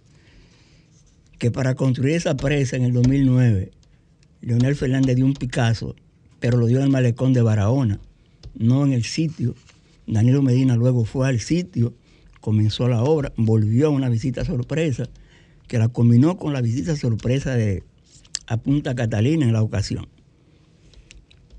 Que 1.38 1.52
para 1.52 1.76
construir 1.76 2.16
esa 2.16 2.38
presa 2.38 2.78
en 2.78 2.84
el 2.84 2.94
2009, 2.94 3.72
Leonel 4.40 4.78
Fernández 4.78 5.18
dio 5.18 5.26
un 5.26 5.34
Picasso, 5.34 5.94
pero 6.40 6.58
lo 6.58 6.68
dio 6.68 6.78
en 6.78 6.84
el 6.84 6.90
malecón 6.90 7.34
de 7.34 7.42
Barahona, 7.42 8.00
no 8.54 8.86
en 8.86 8.94
el 8.94 9.04
sitio. 9.04 9.56
Danilo 10.08 10.42
Medina 10.42 10.76
luego 10.76 11.06
fue 11.06 11.28
al 11.28 11.40
sitio, 11.40 11.94
comenzó 12.42 12.88
la 12.88 13.04
obra, 13.04 13.34
volvió 13.38 13.88
a 13.88 13.90
una 13.90 14.10
visita 14.10 14.46
sorpresa, 14.46 15.10
que 15.68 15.80
la 15.80 15.88
combinó 15.90 16.38
con 16.38 16.54
la 16.54 16.62
visita 16.62 16.96
sorpresa 16.96 17.56
de 17.56 17.84
a 18.48 18.58
Punta 18.58 18.94
Catalina 18.94 19.46
en 19.46 19.54
la 19.54 19.64
ocasión. 19.64 20.08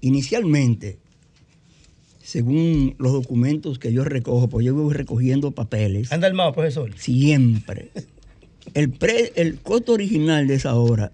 Inicialmente, 0.01 0.99
según 2.23 2.95
los 2.99 3.13
documentos 3.13 3.79
que 3.79 3.93
yo 3.93 4.05
recojo, 4.05 4.49
pues 4.49 4.65
yo 4.67 4.75
voy 4.75 4.95
recogiendo 4.95 5.51
papeles, 5.53 6.13
Anda 6.13 6.29
armado, 6.29 6.53
profesor. 6.53 6.93
siempre. 6.97 7.91
El, 8.75 8.91
pre- 8.91 9.33
el 9.37 9.59
costo 9.61 9.93
original 9.95 10.47
de 10.47 10.55
esa 10.55 10.75
obra 10.77 11.13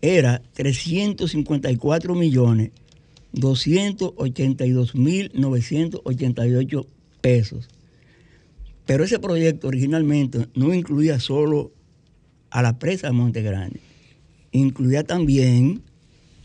era 0.00 0.42
354 0.52 2.14
millones 2.14 2.70
282 3.34 4.94
mil 4.94 5.30
988 5.34 6.86
pesos. 7.20 7.68
Pero 8.86 9.04
ese 9.04 9.18
proyecto 9.18 9.68
originalmente 9.68 10.48
no 10.54 10.72
incluía 10.74 11.18
solo 11.20 11.72
a 12.50 12.62
la 12.62 12.78
presa 12.78 13.08
de 13.08 13.12
Monte 13.14 13.42
Grande, 13.42 13.80
incluía 14.52 15.04
también 15.04 15.82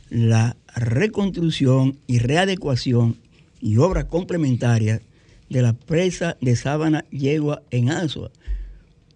la 0.09 0.57
reconstrucción 0.75 1.97
y 2.07 2.19
readecuación 2.19 3.17
y 3.61 3.77
obras 3.77 4.05
complementarias 4.05 5.01
de 5.49 5.61
la 5.61 5.73
presa 5.73 6.37
de 6.41 6.55
Sábana 6.55 7.05
Yegua 7.11 7.61
en 7.71 7.89
Azua, 7.91 8.31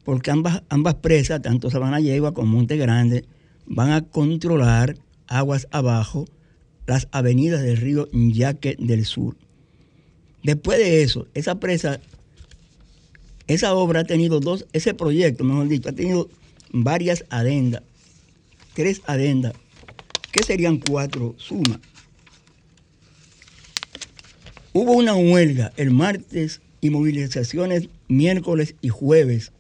porque 0.03 0.31
ambas, 0.31 0.63
ambas 0.69 0.95
presas, 0.95 1.41
tanto 1.41 1.69
Sabana 1.69 1.99
Yegua 1.99 2.33
como 2.33 2.57
Monte 2.57 2.77
Grande, 2.77 3.25
van 3.65 3.91
a 3.91 4.01
controlar 4.01 4.97
aguas 5.27 5.67
abajo 5.71 6.25
las 6.85 7.07
avenidas 7.11 7.61
del 7.61 7.77
río 7.77 8.09
Yaque 8.11 8.75
del 8.79 9.05
Sur. 9.05 9.35
Después 10.43 10.77
de 10.77 11.03
eso, 11.03 11.27
esa 11.33 11.59
presa 11.59 12.01
esa 13.47 13.73
obra 13.73 14.01
ha 14.01 14.03
tenido 14.05 14.39
dos, 14.39 14.65
ese 14.73 14.93
proyecto, 14.93 15.43
mejor 15.43 15.67
dicho, 15.67 15.89
ha 15.89 15.93
tenido 15.93 16.29
varias 16.71 17.25
adendas, 17.29 17.83
tres 18.73 19.01
adendas, 19.05 19.53
que 20.31 20.43
serían 20.43 20.77
cuatro 20.77 21.35
sumas. 21.37 21.79
Hubo 24.71 24.93
una 24.93 25.13
huelga 25.15 25.71
el 25.77 25.91
martes 25.91 26.61
y 26.81 26.89
movilizaciones 26.89 27.89
miércoles 28.07 28.75
y 28.81 28.89
jueves, 28.89 29.51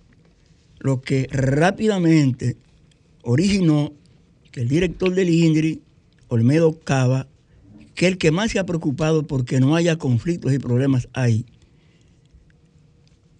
lo 0.79 1.01
que 1.01 1.27
rápidamente 1.31 2.57
originó 3.21 3.93
que 4.51 4.61
el 4.61 4.69
director 4.69 5.13
del 5.13 5.29
INDRI, 5.29 5.81
Olmedo 6.33 6.79
Cava, 6.79 7.27
que 7.93 8.07
el 8.07 8.17
que 8.17 8.31
más 8.31 8.51
se 8.51 8.59
ha 8.59 8.65
preocupado 8.65 9.23
porque 9.23 9.59
no 9.59 9.75
haya 9.75 9.97
conflictos 9.97 10.51
y 10.51 10.59
problemas 10.59 11.07
ahí, 11.13 11.45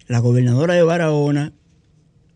la 0.06 0.20
gobernadora 0.20 0.74
de 0.74 0.82
Barahona, 0.82 1.52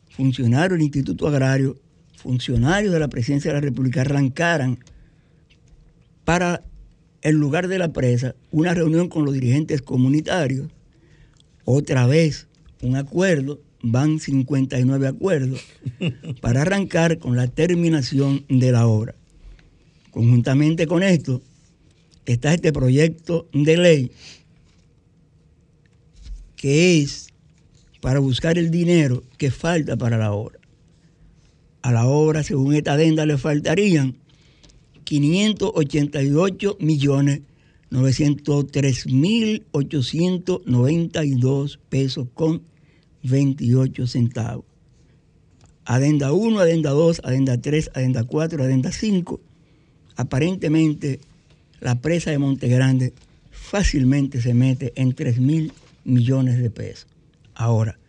funcionarios 0.08 0.72
del 0.72 0.82
Instituto 0.82 1.28
Agrario, 1.28 1.76
funcionarios 2.16 2.92
de 2.92 2.98
la 2.98 3.08
Presidencia 3.08 3.50
de 3.50 3.54
la 3.54 3.60
República 3.60 4.00
arrancaran 4.00 4.78
para 6.24 6.64
el 7.22 7.36
lugar 7.36 7.68
de 7.68 7.78
la 7.78 7.92
presa 7.92 8.34
una 8.50 8.74
reunión 8.74 9.08
con 9.08 9.24
los 9.24 9.34
dirigentes 9.34 9.80
comunitarios, 9.80 10.68
otra 11.64 12.06
vez 12.06 12.48
un 12.82 12.96
acuerdo, 12.96 13.60
van 13.80 14.18
59 14.18 15.06
acuerdos, 15.06 15.60
para 16.40 16.62
arrancar 16.62 17.18
con 17.18 17.36
la 17.36 17.46
terminación 17.46 18.44
de 18.48 18.72
la 18.72 18.88
obra. 18.88 19.17
Conjuntamente 20.10 20.86
con 20.86 21.02
esto, 21.02 21.42
está 22.26 22.54
este 22.54 22.72
proyecto 22.72 23.48
de 23.52 23.76
ley 23.76 24.12
que 26.56 27.00
es 27.00 27.28
para 28.00 28.18
buscar 28.18 28.58
el 28.58 28.70
dinero 28.70 29.22
que 29.38 29.50
falta 29.50 29.96
para 29.96 30.18
la 30.18 30.32
obra. 30.32 30.58
A 31.82 31.92
la 31.92 32.06
obra, 32.06 32.42
según 32.42 32.74
esta 32.74 32.94
adenda, 32.94 33.26
le 33.26 33.38
faltarían 33.38 34.16
588 35.04 36.78
millones 36.80 37.42
903 37.90 39.06
mil 39.06 39.64
892 39.70 41.80
pesos 41.88 42.28
con 42.34 42.62
28 43.22 44.06
centavos. 44.06 44.66
Adenda 45.84 46.32
1, 46.32 46.60
adenda 46.60 46.90
2, 46.90 47.22
adenda 47.24 47.58
3, 47.58 47.90
adenda 47.94 48.24
4, 48.24 48.62
adenda 48.62 48.92
5. 48.92 49.40
Aparentemente 50.18 51.20
la 51.78 52.00
presa 52.00 52.32
de 52.32 52.38
Monte 52.38 52.66
Grande 52.66 53.14
fácilmente 53.52 54.42
se 54.42 54.52
mete 54.52 54.92
en 54.96 55.14
3 55.14 55.38
mil 55.38 55.72
millones 56.02 56.58
de 56.58 56.70
pesos. 56.70 57.06
Ahora, 57.54 58.00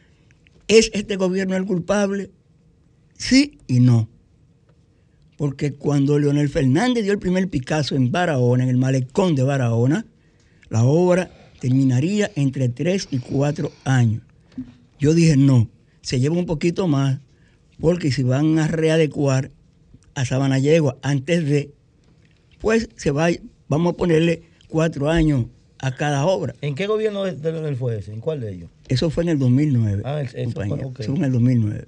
¿es 0.67 0.89
este 0.95 1.17
gobierno 1.17 1.55
el 1.55 1.65
culpable? 1.65 2.31
Sí 3.15 3.59
y 3.67 3.79
no. 3.79 4.09
Porque 5.37 5.73
cuando 5.73 6.17
Leonel 6.17 6.49
Fernández 6.49 7.03
dio 7.03 7.13
el 7.13 7.19
primer 7.19 7.47
Picasso 7.47 7.95
en 7.95 8.11
Barahona, 8.11 8.63
en 8.63 8.71
el 8.71 8.77
malecón 8.77 9.35
de 9.35 9.43
Barahona, 9.43 10.07
la 10.69 10.83
obra 10.83 11.29
terminaría 11.59 12.31
entre 12.35 12.69
3 12.69 13.09
y 13.11 13.19
4 13.19 13.71
años. 13.85 14.23
Yo 14.99 15.13
dije, 15.13 15.37
no, 15.37 15.69
se 16.01 16.19
lleva 16.19 16.37
un 16.37 16.47
poquito 16.47 16.87
más, 16.87 17.19
porque 17.79 18.11
si 18.11 18.23
van 18.23 18.57
a 18.57 18.67
readecuar 18.67 19.51
a 20.15 20.25
Sabana 20.25 20.57
Yegua 20.57 20.97
antes 21.03 21.45
de, 21.45 21.71
pues 22.59 22.89
se 22.95 23.11
va, 23.11 23.29
vamos 23.67 23.93
a 23.93 23.97
ponerle 23.97 24.43
cuatro 24.67 25.09
años 25.09 25.45
a 25.79 25.95
cada 25.95 26.25
obra. 26.25 26.53
¿En 26.61 26.75
qué 26.75 26.87
gobierno 26.87 27.23
de, 27.23 27.33
de 27.33 27.51
Leonel 27.51 27.75
fue 27.75 27.97
ese? 27.97 28.13
¿En 28.13 28.19
cuál 28.19 28.41
de 28.41 28.53
ellos? 28.53 28.69
Eso 28.87 29.09
fue 29.09 29.23
en 29.23 29.29
el 29.29 29.39
2009. 29.39 30.03
Ah, 30.05 30.21
eso 30.21 30.33
fue, 30.33 30.43
compañero. 30.45 30.93
Eso 30.97 31.11
fue 31.11 31.19
en 31.19 31.25
el 31.25 31.31
2009. 31.31 31.87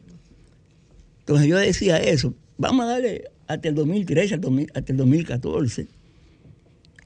Entonces 1.20 1.48
yo 1.48 1.58
decía 1.58 1.98
eso, 1.98 2.34
vamos 2.58 2.86
a 2.86 2.90
darle 2.90 3.26
hasta 3.48 3.70
el 3.70 3.76
2013, 3.76 4.36
hasta 4.36 4.36
el 4.36 4.42
2000 4.42 4.72
hasta 4.74 4.92
el 4.92 4.98
2014. 4.98 5.88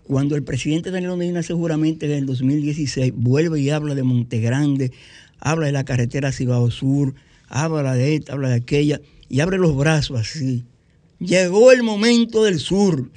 Cuando 0.04 0.36
el 0.36 0.44
presidente 0.44 0.92
Danilo 0.92 1.18
Medina 1.18 1.42
seguramente 1.42 2.06
en 2.06 2.12
el 2.12 2.26
2016 2.28 3.14
vuelve 3.16 3.60
y 3.60 3.72
habla 3.72 3.96
de 3.96 4.04
Montegrande, 4.04 4.92
habla 5.40 5.66
de 5.66 5.72
la 5.72 5.84
carretera 5.84 6.32
Cibao 6.32 6.70
Sur, 6.70 7.16
habla 7.48 7.96
de 7.96 8.16
esta, 8.16 8.34
habla 8.34 8.50
de 8.50 8.56
aquella, 8.56 9.02
y 9.30 9.40
abre 9.40 9.58
los 9.58 9.76
brazos 9.76 10.20
así. 10.20 10.64
Llegó 11.20 11.72
el 11.72 11.82
momento 11.82 12.44
del 12.44 12.60
sur, 12.60 13.10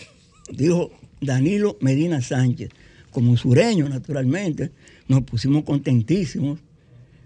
dijo 0.51 0.91
Danilo 1.21 1.77
Medina 1.81 2.21
Sánchez. 2.21 2.71
Como 3.11 3.37
sureño, 3.37 3.89
naturalmente, 3.89 4.71
nos 5.09 5.23
pusimos 5.23 5.65
contentísimos. 5.65 6.59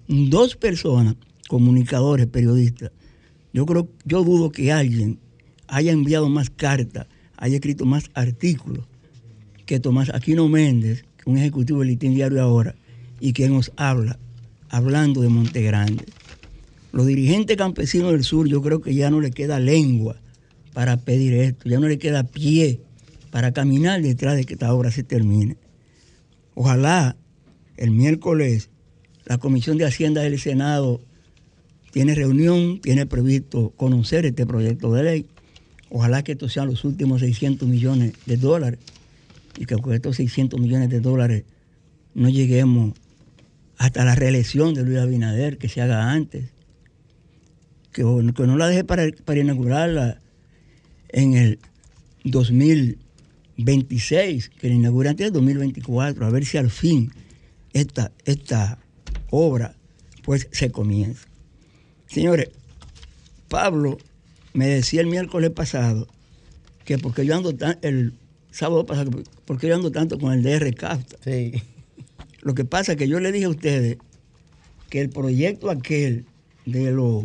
Dos 0.09 0.57
personas, 0.57 1.17
comunicadores, 1.49 2.27
periodistas, 2.27 2.91
yo 3.53 3.67
creo, 3.67 3.89
yo 4.05 4.25
dudo 4.25 4.51
que 4.51 4.73
alguien 4.73 5.19
haya 5.69 5.93
enviado 5.93 6.29
más 6.29 6.51
cartas, 6.51 7.07
haya 7.37 7.57
escrito 7.57 7.85
más 7.85 8.11
artículos 8.15 8.87
que 9.67 9.79
Tomás 9.79 10.11
Aquino 10.11 10.49
Méndez, 10.49 11.05
un 11.27 11.39
ejecutivo 11.39 11.81
del 11.81 11.89
Litín 11.89 12.15
Diario 12.15 12.43
ahora, 12.43 12.75
y 13.21 13.33
que 13.33 13.49
nos 13.49 13.73
habla, 13.77 14.19
hablando 14.69 15.21
de 15.21 15.29
Montegrande. 15.29 16.05
Los 16.93 17.07
dirigentes 17.07 17.57
campesinos 17.57 18.13
del 18.13 18.25
sur, 18.25 18.49
yo 18.49 18.61
creo 18.63 18.81
que 18.81 18.95
ya 18.95 19.11
no 19.11 19.21
le 19.21 19.31
queda 19.31 19.61
lengua 19.61 20.17
para 20.73 20.97
pedir 20.97 21.35
esto, 21.35 21.69
ya 21.69 21.79
no 21.79 21.89
le 21.89 21.99
queda 21.99 22.25
pie 22.25 22.81
para 23.33 23.53
caminar 23.53 24.03
detrás 24.03 24.37
de 24.37 24.45
que 24.45 24.53
esta 24.53 24.73
obra 24.75 24.91
se 24.91 25.03
termine. 25.03 25.57
Ojalá 26.55 27.17
el 27.79 27.91
miércoles 27.91 28.69
la 29.25 29.39
Comisión 29.39 29.79
de 29.79 29.87
Hacienda 29.87 30.21
del 30.21 30.39
Senado 30.39 31.01
tiene 31.93 32.15
reunión, 32.15 32.79
tiene 32.81 33.07
previsto 33.07 33.71
conocer 33.71 34.27
este 34.27 34.45
proyecto 34.45 34.93
de 34.93 35.03
ley. 35.03 35.27
Ojalá 35.89 36.23
que 36.23 36.33
estos 36.33 36.53
sean 36.53 36.69
los 36.69 36.85
últimos 36.85 37.21
600 37.21 37.67
millones 37.67 38.13
de 38.27 38.37
dólares 38.37 38.81
y 39.59 39.65
que 39.65 39.77
con 39.77 39.95
estos 39.95 40.17
600 40.17 40.61
millones 40.61 40.91
de 40.91 41.01
dólares 41.01 41.45
no 42.15 42.29
lleguemos 42.29 42.93
hasta 43.79 44.05
la 44.05 44.15
reelección 44.15 44.75
de 44.75 44.85
Luis 44.85 44.99
Abinader, 44.99 45.57
que 45.57 45.71
se 45.71 45.81
haga 45.81 46.13
antes. 46.13 46.51
Que, 47.93 48.03
no 48.03 48.57
la 48.59 48.69
deje 48.69 48.85
para, 48.85 49.05
para 49.25 49.41
inaugurarla 49.41 50.21
en 51.09 51.35
el 51.35 51.59
2026, 53.65 54.51
que 54.51 54.69
la 54.69 54.75
inaugure 54.75 55.09
antes 55.09 55.27
del 55.27 55.33
2024, 55.35 56.27
a 56.27 56.31
ver 56.31 56.45
si 56.45 56.59
al 56.59 56.71
fin 56.71 57.13
esta, 57.73 58.13
esta 58.25 58.79
obra 59.31 59.75
pues 60.23 60.49
se 60.53 60.71
comienza. 60.71 61.27
Señores, 62.07 62.51
Pablo 63.49 63.99
me 64.53 64.69
decía 64.69 65.01
el 65.01 65.07
miércoles 65.07 65.51
pasado 65.51 66.07
que 66.85 66.99
porque 66.99 67.25
yo 67.25 67.37
ando 67.37 67.55
tan, 67.55 67.79
el 67.83 68.13
sábado 68.51 68.85
pasado, 68.87 69.11
porque 69.45 69.69
yo 69.69 69.75
ando 69.75 69.91
tanto 69.91 70.19
con 70.19 70.33
el 70.33 70.43
DR 70.43 70.73
CAFTA. 70.75 71.17
Sí. 71.25 71.63
Lo 72.43 72.55
que 72.55 72.65
pasa 72.65 72.93
es 72.93 72.99
que 72.99 73.09
yo 73.09 73.21
le 73.21 73.33
dije 73.33 73.47
a 73.47 73.51
ustedes 73.51 73.99
que 74.91 75.01
el 75.01 75.09
proyecto 75.09 75.71
aquel 75.71 76.27
de 76.67 76.91
los 76.91 77.25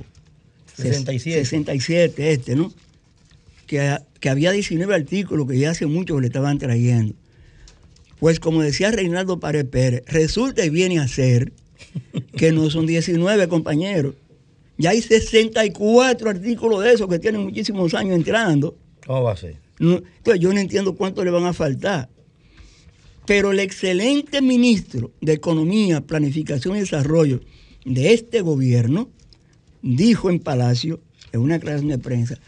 67. 0.75 1.39
67, 1.43 2.31
este, 2.31 2.55
¿no? 2.55 2.71
Que, 3.67 3.97
que 4.19 4.29
había 4.29 4.51
19 4.51 4.95
artículos 4.95 5.47
que 5.47 5.59
ya 5.59 5.71
hace 5.71 5.85
mucho 5.85 6.15
que 6.15 6.21
le 6.21 6.27
estaban 6.27 6.57
trayendo. 6.57 7.13
Pues 8.19 8.39
como 8.39 8.63
decía 8.63 8.89
Reinaldo 8.91 9.39
Párez 9.39 9.65
Pérez, 9.65 10.03
resulta 10.07 10.65
y 10.65 10.69
viene 10.69 10.99
a 10.99 11.07
ser 11.07 11.53
que 12.35 12.51
no 12.51 12.69
son 12.69 12.87
19 12.87 13.47
compañeros. 13.47 14.15
Ya 14.77 14.91
hay 14.91 15.01
64 15.01 16.29
artículos 16.29 16.83
de 16.83 16.93
esos 16.93 17.07
que 17.07 17.19
tienen 17.19 17.41
muchísimos 17.41 17.93
años 17.93 18.15
entrando. 18.15 18.75
¿Cómo 19.05 19.23
va 19.23 19.33
a 19.33 19.37
ser? 19.37 19.57
No, 19.79 19.97
entonces 19.97 20.41
yo 20.41 20.53
no 20.53 20.59
entiendo 20.59 20.95
cuánto 20.95 21.23
le 21.23 21.31
van 21.31 21.45
a 21.45 21.53
faltar. 21.53 22.09
Pero 23.25 23.51
el 23.51 23.59
excelente 23.59 24.41
ministro 24.41 25.11
de 25.21 25.33
Economía, 25.33 26.01
Planificación 26.01 26.77
y 26.77 26.79
Desarrollo 26.79 27.41
de 27.85 28.13
este 28.13 28.41
gobierno 28.41 29.09
dijo 29.81 30.29
en 30.29 30.39
Palacio, 30.39 31.01
en 31.31 31.41
una 31.41 31.55
declaración 31.55 31.89
de 31.89 31.97
prensa, 31.97 32.39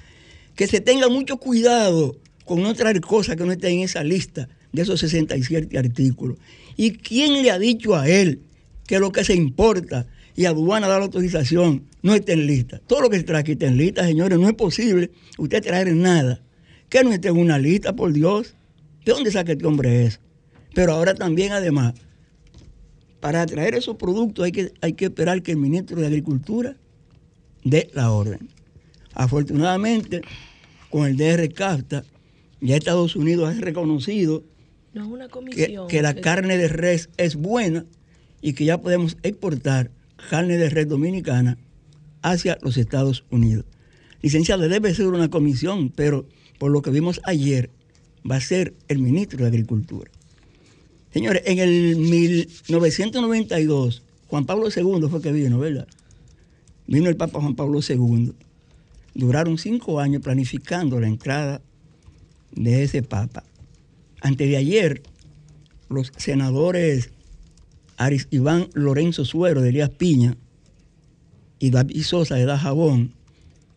que 0.60 0.67
se 0.67 0.82
tenga 0.82 1.08
mucho 1.08 1.38
cuidado 1.38 2.17
con 2.43 2.62
no 2.62 2.74
traer 2.74 3.00
cosas 3.00 3.38
que 3.38 3.45
no 3.45 3.54
estén 3.54 3.76
en 3.76 3.80
esa 3.86 4.04
lista 4.04 4.50
de 4.74 4.82
esos 4.82 5.00
67 5.00 5.78
artículos. 5.78 6.38
¿Y 6.76 6.98
quién 6.98 7.41
le 7.41 7.50
ha 7.50 7.58
dicho 7.58 7.95
a 7.95 8.10
él 8.10 8.41
que 8.86 9.00
lo 9.00 9.13
que 9.13 9.24
se 9.24 9.34
importa 9.34 10.06
y 10.36 10.43
aduana 10.43 10.89
da 10.89 10.98
la 10.98 11.06
autorización 11.06 11.86
no 12.02 12.13
esté 12.13 12.34
en 12.34 12.45
lista? 12.45 12.82
Todo 12.88 13.04
lo 13.04 13.10
que 13.10 13.24
trae 13.24 13.39
aquí 13.39 13.54
está 13.54 13.67
en 13.67 13.78
lista, 13.78 14.04
señores. 14.04 14.38
No 14.38 14.50
es 14.50 14.54
posible 14.56 15.12
usted 15.38 15.63
traer 15.63 15.95
nada 15.95 16.41
que 16.89 17.06
no 17.06 17.13
esté 17.13 17.30
en 17.30 17.38
una 17.38 17.58
lista, 17.58 17.95
por 17.95 18.12
Dios. 18.12 18.54
¿De 19.06 19.13
dónde 19.13 19.32
saca 19.32 19.54
este 19.54 19.65
hombre 19.65 20.08
eso? 20.08 20.19
Pero 20.74 20.91
ahora 20.91 21.13
también, 21.13 21.54
además, 21.54 21.93
para 23.22 23.45
traer 23.45 23.76
esos 23.76 23.95
productos 23.95 24.43
hay 24.43 24.52
que, 24.52 24.74
hay 24.82 24.91
que 24.91 25.06
esperar 25.06 25.41
que 25.41 25.52
el 25.52 25.58
ministro 25.58 26.02
de 26.02 26.08
Agricultura 26.08 26.76
dé 27.63 27.89
la 27.93 28.12
orden. 28.12 28.50
Afortunadamente, 29.13 30.22
con 30.89 31.06
el 31.06 31.17
DR 31.17 31.52
CAFTA, 31.54 32.04
ya 32.62 32.75
Estados 32.75 33.15
Unidos 33.15 33.49
ha 33.49 33.60
reconocido 33.60 34.43
No 34.93 35.04
es 35.04 35.10
una 35.10 35.28
que, 35.88 36.02
la 36.02 36.13
carne 36.15 36.58
de 36.58 36.67
res 36.67 37.10
es 37.17 37.36
buena 37.36 37.86
y 38.41 38.54
que 38.54 38.65
ya 38.65 38.80
podemos 38.80 39.17
exportar 39.23 39.91
carne 40.30 40.58
de 40.58 40.69
red 40.69 40.88
dominicana 40.88 41.58
hacia 42.21 42.58
los 42.62 42.78
Estados 42.78 43.25
Unidos. 43.30 43.65
Licenciado, 44.21 44.67
debe 44.67 44.93
ser 44.93 45.08
una 45.08 45.30
comisión, 45.30 45.89
pero 45.89 46.28
por 46.58 46.71
lo 46.71 46.82
que 46.82 46.91
vimos 46.91 47.21
ayer, 47.23 47.69
va 48.30 48.36
a 48.36 48.41
ser 48.41 48.73
el 48.89 48.99
ministro 48.99 49.39
de 49.39 49.47
Agricultura. 49.47 50.12
Señores, 51.13 51.43
en 51.45 51.60
el 51.60 51.95
1992, 51.95 54.04
Juan 54.28 54.45
Pablo 54.45 54.67
II 54.67 55.08
fue 55.10 55.21
que 55.21 55.32
vino, 55.32 55.58
¿verdad? 55.58 55.88
Vino 56.86 57.10
el 57.10 57.15
Papa 57.15 57.39
Juan 57.39 57.56
Pablo 57.56 57.80
II. 57.88 58.34
Duraron 59.13 59.58
cinco 59.58 60.00
años 60.00 60.22
planificando 60.22 61.00
la 61.00 61.08
entrada 61.08 61.62
de 62.52 62.84
ese 62.84 63.04
Papa. 63.04 63.43
Antes 64.22 64.50
de 64.50 64.58
ayer, 64.58 65.02
los 65.89 66.12
senadores 66.17 67.12
Iván 68.30 68.69
Lorenzo 68.74 69.26
Suero 69.26 69.62
de 69.62 69.69
Elías 69.69 69.89
Piña 69.89 70.38
y 71.60 71.69
David 71.69 72.04
Sosa 72.04 72.36
de 72.36 72.45
Dajabón 72.45 73.13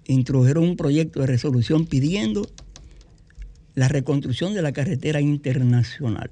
introdujeron 0.07 0.65
un 0.65 0.77
proyecto 0.77 1.21
de 1.21 1.27
resolución 1.27 1.87
pidiendo 1.87 2.49
la 3.75 3.89
reconstrucción 3.89 4.55
de 4.55 4.63
la 4.63 4.73
carretera 4.73 5.21
internacional. 5.21 6.31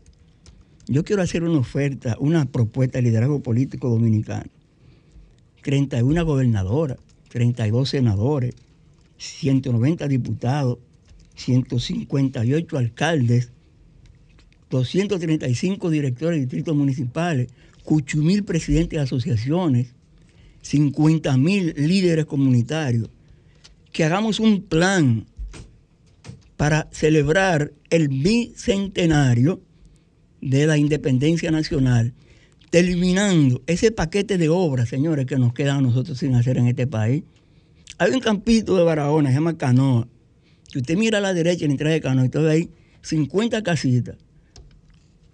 Yo 0.87 1.05
quiero 1.05 1.23
hacer 1.23 1.43
una 1.43 1.59
oferta, 1.59 2.17
una 2.21 2.45
propuesta 2.47 2.99
de 2.99 3.03
liderazgo 3.03 3.41
político 3.41 3.89
dominicano. 3.89 4.51
31 5.63 6.25
gobernadoras, 6.25 6.99
32 7.29 7.89
senadores, 7.89 8.55
190 9.21 10.09
diputados, 10.09 10.79
158 11.37 12.79
alcaldes, 12.79 13.53
235 14.71 15.91
directores 15.91 16.37
de 16.37 16.41
distritos 16.47 16.75
municipales, 16.75 17.49
8 17.85 18.19
mil 18.19 18.45
presidentes 18.45 18.99
de 18.99 19.03
asociaciones, 19.03 19.95
50 20.63 21.37
mil 21.37 21.75
líderes 21.77 22.25
comunitarios, 22.25 23.11
que 23.93 24.05
hagamos 24.05 24.41
un 24.41 24.63
plan 24.63 25.27
para 26.57 26.89
celebrar 26.91 27.73
el 27.91 28.09
bicentenario 28.09 29.61
de 30.41 30.67
la 30.67 30.79
independencia 30.79 31.51
nacional, 31.51 32.15
terminando 32.71 33.63
ese 33.67 33.91
paquete 33.91 34.39
de 34.39 34.49
obras, 34.49 34.89
señores, 34.89 35.27
que 35.27 35.37
nos 35.37 35.53
quedan 35.53 35.79
a 35.79 35.83
nosotros 35.83 36.19
sin 36.19 36.35
hacer 36.35 36.57
en 36.57 36.69
este 36.69 36.87
país. 36.87 37.25
Hay 38.01 38.11
un 38.13 38.21
campito 38.21 38.77
de 38.79 38.83
Barahona, 38.83 39.29
se 39.29 39.35
llama 39.35 39.59
Canoa. 39.59 40.09
Si 40.73 40.79
usted 40.79 40.97
mira 40.97 41.19
a 41.19 41.21
la 41.21 41.35
derecha 41.35 41.67
en 41.67 41.69
la 41.69 41.75
entrada 41.75 41.93
de 41.93 42.01
Canoa, 42.01 42.25
entonces 42.25 42.51
hay 42.51 42.71
50 43.03 43.63
casitas 43.63 44.17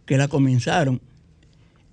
que 0.05 0.17
la 0.17 0.27
comenzaron 0.27 1.01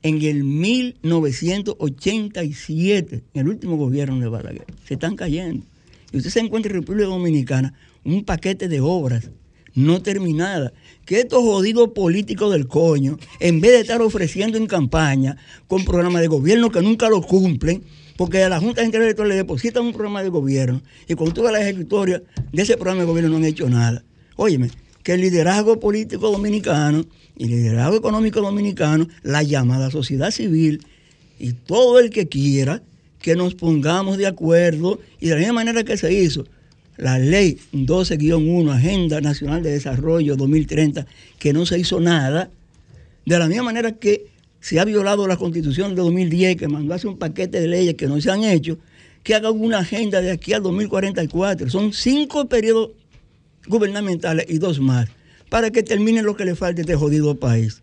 en 0.02 0.20
el 0.24 0.44
1987, 0.44 3.24
en 3.36 3.40
el 3.40 3.50
último 3.50 3.78
gobierno 3.78 4.20
de 4.20 4.30
Balaguer. 4.30 4.66
Se 4.88 4.96
están 4.96 5.16
cayendo. 5.16 5.64
Y 6.12 6.18
usted 6.18 6.32
se 6.32 6.40
encuentra 6.40 6.72
en 6.72 6.80
República 6.80 7.06
Dominicana 7.06 7.76
un 8.04 8.26
paquete 8.26 8.68
de 8.68 8.82
obras 8.82 9.30
no 9.76 10.02
terminadas, 10.02 10.74
que 11.06 11.20
estos 11.20 11.44
jodidos 11.44 11.90
políticos 11.90 12.52
del 12.52 12.68
coño, 12.68 13.20
en 13.40 13.62
vez 13.62 13.74
de 13.74 13.82
estar 13.82 14.02
ofreciendo 14.02 14.58
en 14.58 14.66
campaña 14.66 15.38
con 15.68 15.86
programas 15.86 16.24
de 16.24 16.30
gobierno 16.30 16.72
que 16.72 16.82
nunca 16.82 17.10
lo 17.10 17.22
cumplen, 17.22 17.84
porque 18.24 18.42
a 18.42 18.48
la 18.48 18.62
Junta 18.62 18.84
Central 18.84 19.04
Electoral 19.04 19.32
le 19.32 19.36
depositan 19.36 19.84
un 19.84 19.92
programa 19.92 20.24
de 20.24 20.30
gobierno 20.30 20.82
y 21.10 21.14
con 21.14 21.34
toda 21.34 21.52
la 21.52 21.60
ejecutoria 21.60 22.24
de 22.54 22.62
ese 22.62 22.78
programa 22.78 23.02
de 23.02 23.08
gobierno 23.08 23.32
no 23.32 23.36
han 23.36 23.44
hecho 23.44 23.70
nada. 23.70 24.02
Óyeme, 24.38 24.72
que 25.04 25.16
el 25.16 25.20
liderazgo 25.20 25.78
político 25.78 26.32
dominicano 26.32 27.04
y 27.36 27.44
el 27.44 27.50
liderazgo 27.50 27.98
económico 27.98 28.40
dominicano, 28.40 29.10
la 29.24 29.44
llamada 29.44 29.92
sociedad 29.92 30.32
civil 30.32 30.88
y 31.38 31.52
todo 31.52 32.00
el 32.00 32.12
que 32.12 32.30
quiera 32.30 32.82
que 33.20 33.36
nos 33.36 33.56
pongamos 33.56 34.18
de 34.18 34.28
acuerdo 34.28 35.02
y 35.20 35.28
de 35.28 35.34
la 35.34 35.40
misma 35.40 35.56
manera 35.56 35.84
que 35.84 35.98
se 35.98 36.14
hizo 36.14 36.46
la 36.96 37.20
ley 37.20 37.60
12-1, 37.74 38.72
Agenda 38.72 39.20
Nacional 39.20 39.64
de 39.64 39.72
Desarrollo 39.72 40.38
2030, 40.38 41.06
que 41.40 41.52
no 41.52 41.66
se 41.66 41.78
hizo 41.78 42.00
nada, 42.00 42.50
de 43.26 43.38
la 43.38 43.50
misma 43.50 43.64
manera 43.64 43.92
que 43.92 44.28
se 44.64 44.80
ha 44.80 44.86
violado 44.86 45.28
la 45.28 45.36
constitución 45.36 45.90
de 45.94 46.02
2010, 46.02 46.56
que 46.56 46.70
mandó 46.70 46.94
a 46.94 46.96
hacer 46.96 47.10
un 47.10 47.18
paquete 47.20 47.60
de 47.60 47.68
leyes 47.68 47.96
que 47.96 48.08
no 48.08 48.20
se 48.22 48.32
han 48.32 48.46
hecho, 48.46 48.78
que 49.22 49.36
hagan 49.36 49.60
una 49.60 49.80
agenda 49.80 50.22
de 50.22 50.32
aquí 50.32 50.54
al 50.54 50.64
2044. 50.64 51.70
Son 51.70 51.92
cinco 51.92 52.48
periodos 52.48 52.92
gubernamentales 53.68 54.46
y 54.50 54.60
dos 54.60 54.80
más, 54.80 55.10
para 55.50 55.70
que 55.70 55.84
termine 55.84 56.22
lo 56.22 56.36
que 56.38 56.46
le 56.46 56.56
falta 56.56 56.80
a 56.80 56.84
este 56.84 56.96
jodido 56.96 57.36
país. 57.36 57.82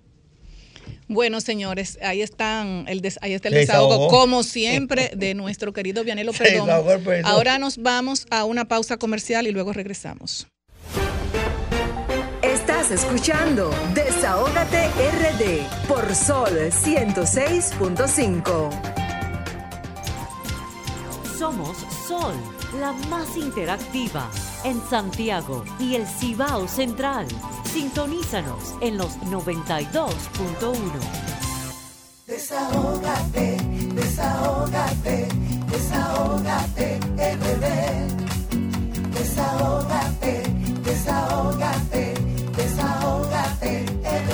Bueno, 1.07 1.41
señores, 1.41 1.99
ahí 2.03 2.23
están 2.23 2.85
el 2.89 3.01
des- 3.01 3.19
ahí 3.21 3.33
está 3.35 3.49
el 3.49 3.55
Se 3.55 3.61
desahogo, 3.61 3.89
desahogó. 3.95 4.09
como 4.09 4.43
siempre, 4.43 5.11
de 5.17 5.35
nuestro 5.35 5.73
querido 5.73 6.03
Vianelo 6.05 6.33
Perdón. 6.39 6.71
Ahora 7.25 7.59
nos 7.59 7.79
vamos 7.79 8.27
a 8.31 8.45
una 8.45 8.67
pausa 8.69 8.97
comercial 8.97 9.47
y 9.47 9.51
luego 9.53 9.73
regresamos. 9.73 10.47
Estás 12.91 13.05
escuchando 13.05 13.71
Desahógate 13.95 14.89
RD 14.89 15.63
por 15.87 16.13
Sol 16.13 16.51
106.5. 16.51 18.69
Somos 21.39 21.77
Sol, 22.09 22.35
la 22.81 22.91
más 23.09 23.37
interactiva 23.37 24.29
en 24.65 24.83
Santiago 24.91 25.63
y 25.79 25.95
el 25.95 26.05
Cibao 26.05 26.67
Central. 26.67 27.29
Sintonízanos 27.63 28.75
en 28.81 28.99
los 28.99 29.17
92.1. 29.21 30.75
Desahógate, 32.27 33.57
desahógate, 33.95 35.29
desahógate, 35.71 36.99
RD. 37.17 37.67
Desahógate, 39.15 40.43
desahógate, 40.83 40.83
desahógate, 40.83 42.20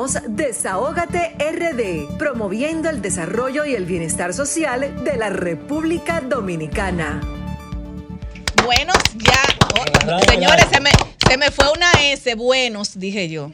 Somos 0.00 0.18
Desahógate 0.28 1.36
RD, 1.38 2.16
promoviendo 2.16 2.88
el 2.88 3.02
desarrollo 3.02 3.66
y 3.66 3.74
el 3.74 3.84
bienestar 3.84 4.32
social 4.32 5.04
de 5.04 5.16
la 5.18 5.28
República 5.28 6.22
Dominicana. 6.22 7.20
Buenos 8.64 8.96
ya. 9.18 9.42
Oh, 9.76 10.20
señores, 10.26 10.64
se 10.72 10.80
me, 10.80 10.90
se 11.28 11.36
me 11.36 11.50
fue 11.50 11.66
una 11.70 11.92
S. 12.00 12.34
Buenos, 12.34 12.98
dije 12.98 13.28
yo. 13.28 13.52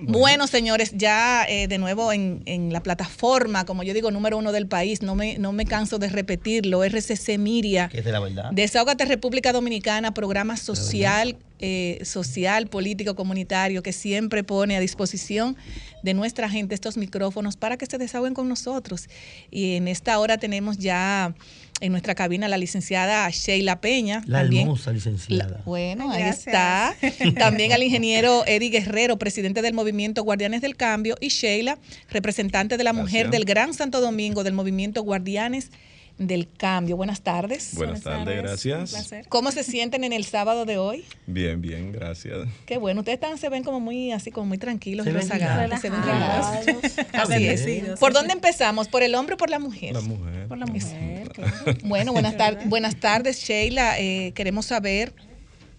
Bueno, 0.00 0.46
señores, 0.46 0.92
ya 0.94 1.44
eh, 1.48 1.68
de 1.68 1.78
nuevo 1.78 2.12
en, 2.12 2.42
en 2.46 2.72
la 2.72 2.82
plataforma, 2.82 3.64
como 3.64 3.82
yo 3.82 3.94
digo, 3.94 4.10
número 4.10 4.38
uno 4.38 4.52
del 4.52 4.66
país, 4.66 5.02
no 5.02 5.14
me, 5.14 5.38
no 5.38 5.52
me 5.52 5.64
canso 5.64 5.98
de 5.98 6.08
repetirlo, 6.08 6.84
RCC 6.84 7.38
Miria. 7.38 7.88
Que 7.88 7.98
es 7.98 8.04
de 8.04 8.12
la 8.12 8.20
verdad. 8.20 8.50
Desahógate 8.52 9.04
República 9.04 9.52
Dominicana, 9.52 10.14
programa 10.14 10.56
social, 10.56 11.36
eh, 11.60 12.00
social, 12.04 12.68
político, 12.68 13.16
comunitario, 13.16 13.82
que 13.82 13.92
siempre 13.92 14.44
pone 14.44 14.76
a 14.76 14.80
disposición 14.80 15.56
de 16.02 16.14
nuestra 16.14 16.48
gente 16.48 16.74
estos 16.74 16.96
micrófonos 16.96 17.56
para 17.56 17.76
que 17.76 17.86
se 17.86 17.98
desahoguen 17.98 18.34
con 18.34 18.48
nosotros. 18.48 19.08
Y 19.50 19.74
en 19.74 19.88
esta 19.88 20.18
hora 20.20 20.38
tenemos 20.38 20.78
ya 20.78 21.34
en 21.80 21.92
nuestra 21.92 22.14
cabina 22.14 22.48
la 22.48 22.56
licenciada 22.58 23.28
Sheila 23.30 23.80
Peña. 23.80 24.22
La 24.26 24.40
también- 24.40 24.62
hermosa 24.62 24.92
licenciada. 24.92 25.48
la- 25.58 25.62
bueno, 25.64 26.10
ahí 26.10 26.22
está. 26.24 26.94
También 27.38 27.72
al 27.72 27.82
ingeniero 27.82 28.44
Eddie 28.46 28.70
Guerrero, 28.70 29.18
presidente 29.18 29.62
del 29.62 29.74
movimiento 29.74 30.22
Guardianes 30.24 30.60
del 30.60 30.76
Cambio, 30.76 31.16
y 31.20 31.28
Sheila, 31.28 31.78
representante 32.10 32.76
de 32.76 32.84
la 32.84 32.92
mujer 32.92 33.30
del 33.30 33.44
Gran 33.44 33.74
Santo 33.74 34.00
Domingo 34.00 34.44
del 34.44 34.54
movimiento 34.54 35.02
Guardianes 35.02 35.70
del 36.18 36.48
Cambio. 36.48 36.96
Buenas 36.96 37.20
tardes. 37.22 37.74
Buenas 37.74 38.02
tardes, 38.02 38.42
gracias. 38.42 39.10
¿Cómo 39.28 39.52
se 39.52 39.62
sienten 39.62 40.02
en 40.04 40.12
el 40.12 40.24
sábado 40.24 40.64
de 40.64 40.76
hoy? 40.76 41.04
Bien, 41.26 41.60
bien, 41.62 41.92
gracias. 41.92 42.48
Qué 42.66 42.76
bueno, 42.76 43.00
ustedes 43.00 43.16
están, 43.16 43.38
se 43.38 43.48
ven 43.48 43.62
como 43.62 43.78
muy 43.80 44.10
así, 44.12 44.30
como 44.30 44.46
muy 44.48 44.58
tranquilos 44.58 45.04
Se 45.04 45.10
y 45.10 45.12
rezagados. 45.14 45.80
Se 45.80 45.90
ven 45.90 46.02
relajados. 46.02 46.66
Así 47.12 47.46
es. 47.46 47.98
¿Por 48.00 48.12
dónde 48.12 48.32
empezamos? 48.32 48.88
¿Por 48.88 49.02
el 49.02 49.14
hombre 49.14 49.34
o 49.34 49.36
por 49.38 49.48
la 49.50 49.58
mujer? 49.58 49.94
La 49.94 50.00
mujer. 50.00 50.48
Por 50.48 50.58
la 50.58 50.66
mujer. 50.66 51.30
Bueno, 51.84 52.12
buenas, 52.12 52.36
tar- 52.36 52.68
buenas 52.68 52.96
tardes, 52.96 53.38
Sheila. 53.40 53.98
Eh, 54.00 54.32
queremos 54.34 54.66
saber 54.66 55.12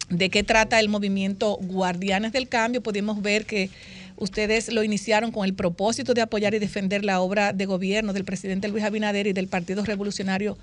de 0.09 0.29
qué 0.29 0.43
trata 0.43 0.79
el 0.79 0.89
movimiento 0.89 1.57
Guardianes 1.61 2.31
del 2.31 2.47
Cambio. 2.47 2.81
Pudimos 2.81 3.21
ver 3.21 3.45
que 3.45 3.69
Ustedes 4.19 4.71
lo 4.71 4.83
iniciaron 4.83 5.31
con 5.31 5.45
el 5.45 5.53
propósito 5.53 6.13
de 6.13 6.21
apoyar 6.21 6.53
y 6.53 6.59
defender 6.59 7.05
la 7.05 7.21
obra 7.21 7.53
de 7.53 7.65
gobierno 7.65 8.11
del 8.11 8.25
presidente 8.25 8.67
Luis 8.67 8.83
Abinader 8.83 9.27
y 9.27 9.33
del 9.33 9.47
Partido 9.47 9.85
Revolucionario 9.85 10.57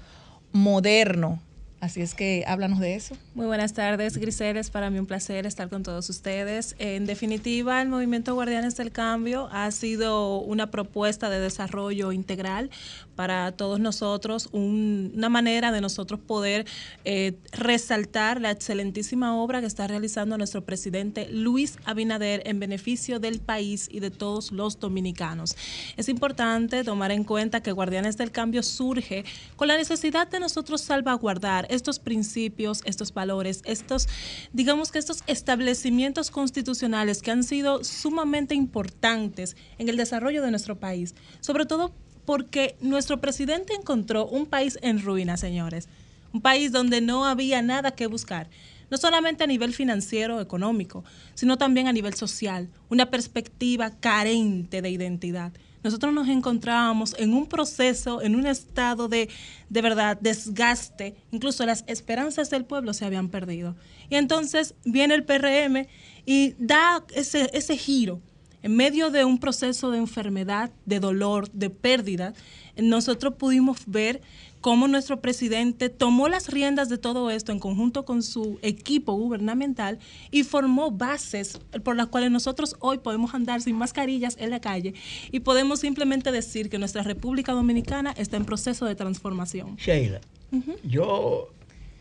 Moderno. 0.52 1.40
Así 1.86 2.00
es 2.00 2.14
que 2.14 2.42
háblanos 2.48 2.80
de 2.80 2.96
eso. 2.96 3.16
Muy 3.36 3.46
buenas 3.46 3.72
tardes, 3.72 4.16
Grisel. 4.18 4.56
Es 4.56 4.70
para 4.70 4.90
mí 4.90 4.98
un 4.98 5.06
placer 5.06 5.46
estar 5.46 5.68
con 5.68 5.84
todos 5.84 6.10
ustedes. 6.10 6.74
En 6.80 7.06
definitiva, 7.06 7.80
el 7.80 7.88
movimiento 7.88 8.34
Guardianes 8.34 8.76
del 8.76 8.90
Cambio 8.90 9.48
ha 9.52 9.70
sido 9.70 10.40
una 10.40 10.72
propuesta 10.72 11.30
de 11.30 11.38
desarrollo 11.38 12.10
integral 12.10 12.70
para 13.14 13.52
todos 13.52 13.78
nosotros, 13.78 14.48
un- 14.50 15.12
una 15.14 15.28
manera 15.28 15.70
de 15.70 15.80
nosotros 15.80 16.18
poder 16.18 16.66
eh, 17.04 17.38
resaltar 17.52 18.40
la 18.40 18.50
excelentísima 18.50 19.36
obra 19.36 19.60
que 19.60 19.66
está 19.68 19.86
realizando 19.86 20.36
nuestro 20.36 20.64
presidente 20.64 21.28
Luis 21.30 21.78
Abinader 21.84 22.42
en 22.46 22.58
beneficio 22.58 23.20
del 23.20 23.38
país 23.38 23.88
y 23.92 24.00
de 24.00 24.10
todos 24.10 24.50
los 24.50 24.80
dominicanos. 24.80 25.56
Es 25.96 26.08
importante 26.08 26.82
tomar 26.82 27.12
en 27.12 27.22
cuenta 27.22 27.62
que 27.62 27.70
Guardianes 27.70 28.16
del 28.16 28.32
Cambio 28.32 28.64
surge 28.64 29.24
con 29.54 29.68
la 29.68 29.76
necesidad 29.76 30.26
de 30.28 30.40
nosotros 30.40 30.80
salvaguardar 30.80 31.66
estos 31.76 31.98
principios, 31.98 32.82
estos 32.84 33.12
valores, 33.14 33.62
estos, 33.64 34.08
digamos 34.52 34.90
que 34.90 34.98
estos 34.98 35.22
establecimientos 35.26 36.30
constitucionales 36.30 37.22
que 37.22 37.30
han 37.30 37.44
sido 37.44 37.84
sumamente 37.84 38.54
importantes 38.54 39.56
en 39.78 39.88
el 39.88 39.96
desarrollo 39.96 40.42
de 40.42 40.50
nuestro 40.50 40.78
país, 40.78 41.14
sobre 41.40 41.66
todo 41.66 41.92
porque 42.24 42.76
nuestro 42.80 43.20
presidente 43.20 43.74
encontró 43.74 44.26
un 44.26 44.46
país 44.46 44.78
en 44.82 45.02
ruina, 45.02 45.36
señores, 45.36 45.88
un 46.32 46.40
país 46.40 46.72
donde 46.72 47.00
no 47.00 47.24
había 47.24 47.62
nada 47.62 47.92
que 47.92 48.06
buscar 48.08 48.48
no 48.90 48.96
solamente 48.96 49.44
a 49.44 49.46
nivel 49.46 49.74
financiero, 49.74 50.40
económico, 50.40 51.04
sino 51.34 51.58
también 51.58 51.88
a 51.88 51.92
nivel 51.92 52.14
social, 52.14 52.68
una 52.88 53.10
perspectiva 53.10 53.90
carente 53.90 54.82
de 54.82 54.90
identidad. 54.90 55.52
Nosotros 55.86 56.12
nos 56.12 56.26
encontrábamos 56.26 57.14
en 57.16 57.32
un 57.32 57.46
proceso, 57.46 58.20
en 58.20 58.34
un 58.34 58.44
estado 58.44 59.06
de, 59.06 59.28
de 59.70 59.82
verdad, 59.82 60.18
desgaste, 60.20 61.14
incluso 61.30 61.64
las 61.64 61.84
esperanzas 61.86 62.50
del 62.50 62.64
pueblo 62.64 62.92
se 62.92 63.04
habían 63.04 63.28
perdido. 63.28 63.76
Y 64.10 64.16
entonces 64.16 64.74
viene 64.84 65.14
el 65.14 65.22
PRM 65.22 65.86
y 66.24 66.54
da 66.58 67.04
ese, 67.14 67.50
ese 67.52 67.76
giro. 67.76 68.20
En 68.64 68.74
medio 68.74 69.10
de 69.12 69.24
un 69.24 69.38
proceso 69.38 69.92
de 69.92 69.98
enfermedad, 69.98 70.72
de 70.86 70.98
dolor, 70.98 71.48
de 71.52 71.70
pérdida, 71.70 72.34
nosotros 72.76 73.34
pudimos 73.34 73.82
ver 73.86 74.22
cómo 74.66 74.88
nuestro 74.88 75.20
presidente 75.20 75.90
tomó 75.90 76.28
las 76.28 76.48
riendas 76.48 76.88
de 76.88 76.98
todo 76.98 77.30
esto 77.30 77.52
en 77.52 77.60
conjunto 77.60 78.04
con 78.04 78.24
su 78.24 78.58
equipo 78.62 79.12
gubernamental 79.12 80.00
y 80.32 80.42
formó 80.42 80.90
bases 80.90 81.60
por 81.84 81.94
las 81.94 82.08
cuales 82.08 82.32
nosotros 82.32 82.74
hoy 82.80 82.98
podemos 82.98 83.32
andar 83.32 83.62
sin 83.62 83.76
mascarillas 83.76 84.36
en 84.40 84.50
la 84.50 84.60
calle 84.60 84.94
y 85.30 85.38
podemos 85.38 85.78
simplemente 85.78 86.32
decir 86.32 86.68
que 86.68 86.80
nuestra 86.80 87.04
República 87.04 87.52
Dominicana 87.52 88.12
está 88.16 88.38
en 88.38 88.44
proceso 88.44 88.86
de 88.86 88.96
transformación. 88.96 89.76
Sheila, 89.76 90.20
yo, 90.82 91.52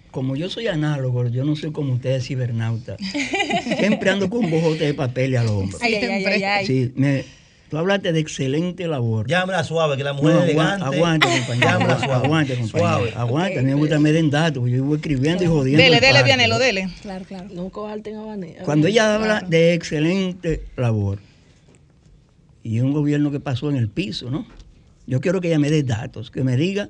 como 0.09 0.36
yo 0.36 0.49
soy 0.49 0.66
análogo, 0.66 1.28
yo 1.28 1.45
no 1.45 1.55
soy 1.55 1.72
como 1.72 1.93
ustedes 1.93 2.26
cibernauta. 2.26 2.97
Siempre 3.78 4.09
ando 4.09 4.28
con 4.28 4.43
un 4.43 4.49
bojote 4.49 4.86
de 4.86 4.95
papel 4.95 5.38
al 5.38 5.49
hombro. 5.49 5.78
Ay, 5.82 5.93
ay, 5.93 6.05
ay, 6.05 6.26
ay, 6.26 6.43
ay. 6.43 6.66
Sí, 6.66 6.91
me, 6.95 7.26
tú 7.70 7.78
hablaste 7.78 8.11
de 8.13 8.20
excelente 8.20 8.88
labor. 8.88 9.28
Llámala 9.28 9.63
suave, 9.63 9.97
que 9.97 10.03
la 10.03 10.13
mujer 10.13 10.34
No, 10.36 10.43
es 10.43 10.49
agua- 10.51 10.63
elegante. 10.76 10.95
aguante, 10.97 11.28
compañero. 11.28 11.68
Llámala 11.70 11.99
suave. 11.99 12.26
Aguante, 12.26 12.55
compañero. 12.57 12.80
Suave. 12.80 13.13
Aguante. 13.16 13.59
A 13.59 13.61
mí 13.61 13.68
me 13.70 13.74
gusta 13.76 13.99
me 13.99 14.11
den 14.11 14.30
datos. 14.30 14.59
porque 14.59 14.76
Yo 14.78 14.84
voy 14.84 14.95
escribiendo 14.97 15.43
y 15.43 15.47
jodiendo. 15.47 15.82
Dele, 15.84 15.95
el 15.97 16.01
dele. 16.01 16.24
Vianelo, 16.24 16.59
dele. 16.59 16.89
Claro, 17.01 17.26
claro. 17.26 17.47
No 17.53 17.70
cojalten 17.70 18.16
habanero. 18.16 18.63
Cuando 18.66 18.88
ella 18.88 19.16
habla 19.16 19.41
de 19.41 19.74
excelente 19.74 20.63
labor 20.78 21.20
y 22.63 22.80
un 22.80 22.93
gobierno 22.93 23.32
que 23.32 23.39
pasó 23.39 23.70
en 23.70 23.76
el 23.76 23.89
piso, 23.89 24.30
¿no? 24.30 24.45
Yo 25.07 25.22
quiero 25.22 25.39
que 25.41 25.49
ella 25.49 25.59
me 25.59 25.70
dé 25.70 25.84
datos, 25.84 26.32
que 26.32 26.43
me 26.43 26.57
diga 26.57 26.89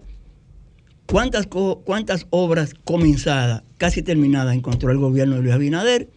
cuántas, 1.06 1.48
cuántas 1.48 2.28
obras 2.30 2.74
comenzadas, 2.86 3.64
casi 3.78 4.02
terminadas, 4.02 4.56
encontró 4.56 4.90
el 4.92 4.98
gobierno 4.98 5.36
de 5.36 5.42
Luis 5.42 5.54
Abinader, 5.54 6.08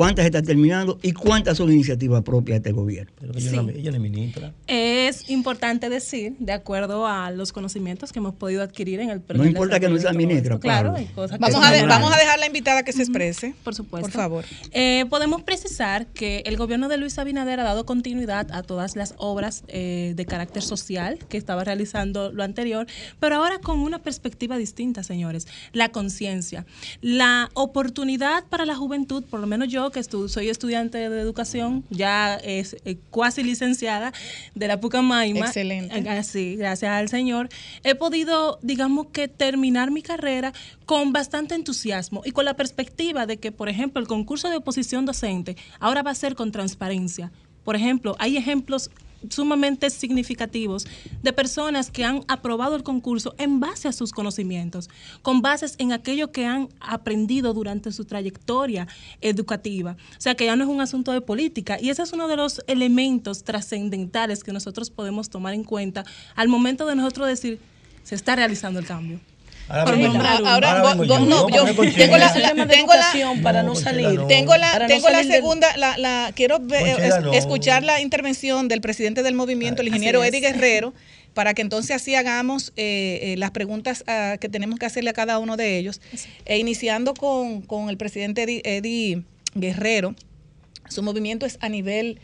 cuántas 0.00 0.24
están 0.24 0.46
terminando 0.46 0.98
y 1.02 1.12
cuántas 1.12 1.58
son 1.58 1.70
iniciativas 1.70 2.22
propias 2.22 2.62
de 2.62 2.70
este 2.70 2.72
gobierno. 2.72 3.12
Pero 3.20 3.34
ella, 3.36 3.52
no- 3.62 3.68
ella 3.68 3.90
no 3.90 3.96
es 3.96 4.02
ministra. 4.02 4.54
Es 4.66 5.28
importante 5.28 5.90
decir, 5.90 6.36
de 6.38 6.52
acuerdo 6.52 7.06
a 7.06 7.30
los 7.30 7.52
conocimientos 7.52 8.10
que 8.10 8.18
hemos 8.18 8.34
podido 8.34 8.62
adquirir 8.62 9.00
en 9.00 9.10
el 9.10 9.20
No 9.34 9.44
importa 9.44 9.78
que 9.78 9.90
no 9.90 9.98
sea 9.98 10.14
ministra, 10.14 10.58
Claro, 10.58 10.94
hay 10.94 11.04
cosas 11.04 11.38
Vamos 11.38 11.62
a, 11.62 11.70
de- 11.70 11.84
vamos 11.84 12.10
a 12.14 12.16
dejar 12.16 12.38
la 12.38 12.46
invitada 12.46 12.82
que 12.82 12.94
se 12.94 13.02
exprese. 13.02 13.54
Por 13.62 13.74
supuesto. 13.74 14.06
Por 14.08 14.10
favor. 14.16 14.44
Eh, 14.72 15.04
podemos 15.10 15.42
precisar 15.42 16.06
que 16.06 16.44
el 16.46 16.56
gobierno 16.56 16.88
de 16.88 16.96
Luis 16.96 17.18
Abinader 17.18 17.60
ha 17.60 17.64
dado 17.64 17.84
continuidad 17.84 18.50
a 18.52 18.62
todas 18.62 18.96
las 18.96 19.12
obras 19.18 19.64
eh, 19.68 20.14
de 20.16 20.24
carácter 20.24 20.62
social 20.62 21.18
que 21.28 21.36
estaba 21.36 21.62
realizando 21.62 22.32
lo 22.32 22.42
anterior, 22.42 22.86
pero 23.18 23.36
ahora 23.36 23.58
con 23.58 23.80
una 23.80 23.98
perspectiva 23.98 24.56
distinta, 24.56 25.02
señores. 25.02 25.46
La 25.74 25.90
conciencia, 25.90 26.64
la 27.02 27.50
oportunidad 27.52 28.44
para 28.48 28.64
la 28.64 28.76
juventud, 28.76 29.24
por 29.28 29.40
lo 29.40 29.46
menos 29.46 29.68
yo 29.68 29.89
que 29.90 30.00
estu- 30.00 30.28
soy 30.28 30.48
estudiante 30.48 30.98
de 31.10 31.20
educación, 31.20 31.84
ya 31.90 32.36
es 32.36 32.76
eh, 32.84 32.98
cuasi 33.10 33.42
licenciada 33.42 34.12
de 34.54 34.68
la 34.68 34.80
Pucamaima. 34.80 35.46
Excelente. 35.46 35.98
Eh, 35.98 36.04
ah, 36.08 36.22
sí, 36.22 36.56
gracias 36.56 36.90
al 36.92 37.08
Señor. 37.08 37.48
He 37.84 37.94
podido, 37.94 38.58
digamos 38.62 39.08
que, 39.12 39.28
terminar 39.28 39.90
mi 39.90 40.02
carrera 40.02 40.52
con 40.86 41.12
bastante 41.12 41.54
entusiasmo 41.54 42.22
y 42.24 42.32
con 42.32 42.44
la 42.44 42.54
perspectiva 42.54 43.26
de 43.26 43.38
que, 43.38 43.52
por 43.52 43.68
ejemplo, 43.68 44.00
el 44.00 44.08
concurso 44.08 44.48
de 44.50 44.56
oposición 44.56 45.06
docente 45.06 45.56
ahora 45.78 46.02
va 46.02 46.10
a 46.10 46.14
ser 46.14 46.34
con 46.34 46.52
transparencia. 46.52 47.32
Por 47.64 47.76
ejemplo, 47.76 48.16
hay 48.18 48.36
ejemplos 48.36 48.90
sumamente 49.28 49.90
significativos 49.90 50.86
de 51.22 51.32
personas 51.32 51.90
que 51.90 52.04
han 52.04 52.24
aprobado 52.28 52.76
el 52.76 52.82
concurso 52.82 53.34
en 53.38 53.60
base 53.60 53.88
a 53.88 53.92
sus 53.92 54.12
conocimientos, 54.12 54.88
con 55.22 55.42
bases 55.42 55.74
en 55.78 55.92
aquello 55.92 56.32
que 56.32 56.46
han 56.46 56.68
aprendido 56.80 57.52
durante 57.52 57.92
su 57.92 58.04
trayectoria 58.04 58.88
educativa. 59.20 59.96
O 60.16 60.20
sea 60.20 60.34
que 60.34 60.46
ya 60.46 60.56
no 60.56 60.64
es 60.64 60.70
un 60.70 60.80
asunto 60.80 61.12
de 61.12 61.20
política 61.20 61.78
y 61.80 61.90
ese 61.90 62.02
es 62.02 62.12
uno 62.12 62.28
de 62.28 62.36
los 62.36 62.62
elementos 62.66 63.44
trascendentales 63.44 64.44
que 64.44 64.52
nosotros 64.52 64.90
podemos 64.90 65.28
tomar 65.28 65.54
en 65.54 65.64
cuenta 65.64 66.04
al 66.34 66.48
momento 66.48 66.86
de 66.86 66.96
nosotros 66.96 67.28
decir 67.28 67.58
se 68.02 68.14
está 68.14 68.36
realizando 68.36 68.80
el 68.80 68.86
cambio. 68.86 69.20
Ahora 69.70 69.84
Por 69.84 69.96
mismo- 69.96 70.12
nombrar 70.14 70.40
uno. 70.40 70.50
Ahora, 70.50 70.70
Ahora 70.72 70.82
go- 70.82 70.88
mismo 70.88 71.04
go- 71.04 71.20
yo- 71.20 71.26
no, 71.26 71.48
yo 71.48 71.64
tengo 71.92 72.16
la, 72.18 72.32
de 72.32 72.66
tengo 72.66 72.92
la- 72.94 73.42
para 73.42 73.62
no, 73.62 73.68
No, 73.70 73.74
salir. 73.76 74.08
No. 74.18 74.26
Tengo 74.26 74.56
la, 74.56 74.72
Para 74.72 74.86
tengo 74.88 75.08
la 75.08 75.18
del- 75.18 75.30
segunda, 75.30 75.76
la, 75.76 75.96
la- 75.96 76.32
quiero 76.34 76.58
ver- 76.58 76.82
Conchela, 76.96 77.16
es- 77.18 77.22
no. 77.24 77.32
escuchar 77.32 77.82
la 77.84 78.00
intervención 78.00 78.66
del 78.68 78.80
presidente 78.80 79.22
del 79.22 79.34
movimiento, 79.34 79.80
el 79.82 79.88
ingeniero. 79.88 80.24
Eddie 80.24 80.40
Guerrero, 80.40 80.92
para 81.34 81.54
que 81.54 81.62
entonces 81.62 81.94
así 81.94 82.16
hagamos 82.16 82.72
eh, 82.76 83.20
eh, 83.22 83.36
las 83.36 83.52
preguntas 83.52 84.02
ah, 84.08 84.36
que 84.40 84.48
tenemos 84.48 84.78
que 84.80 84.86
hacerle 84.86 85.10
a 85.10 85.12
cada 85.12 85.38
uno 85.38 85.56
de 85.56 85.78
ellos. 85.78 86.00
E 86.46 86.58
iniciando 86.58 87.14
con, 87.14 87.62
con 87.62 87.88
el 87.90 87.96
presidente 87.96 88.42
Eddie, 88.42 88.62
Eddie 88.64 89.22
Guerrero, 89.54 90.16
su 90.88 91.02
movimiento 91.04 91.46
es 91.46 91.58
a 91.60 91.68
nivel 91.68 92.18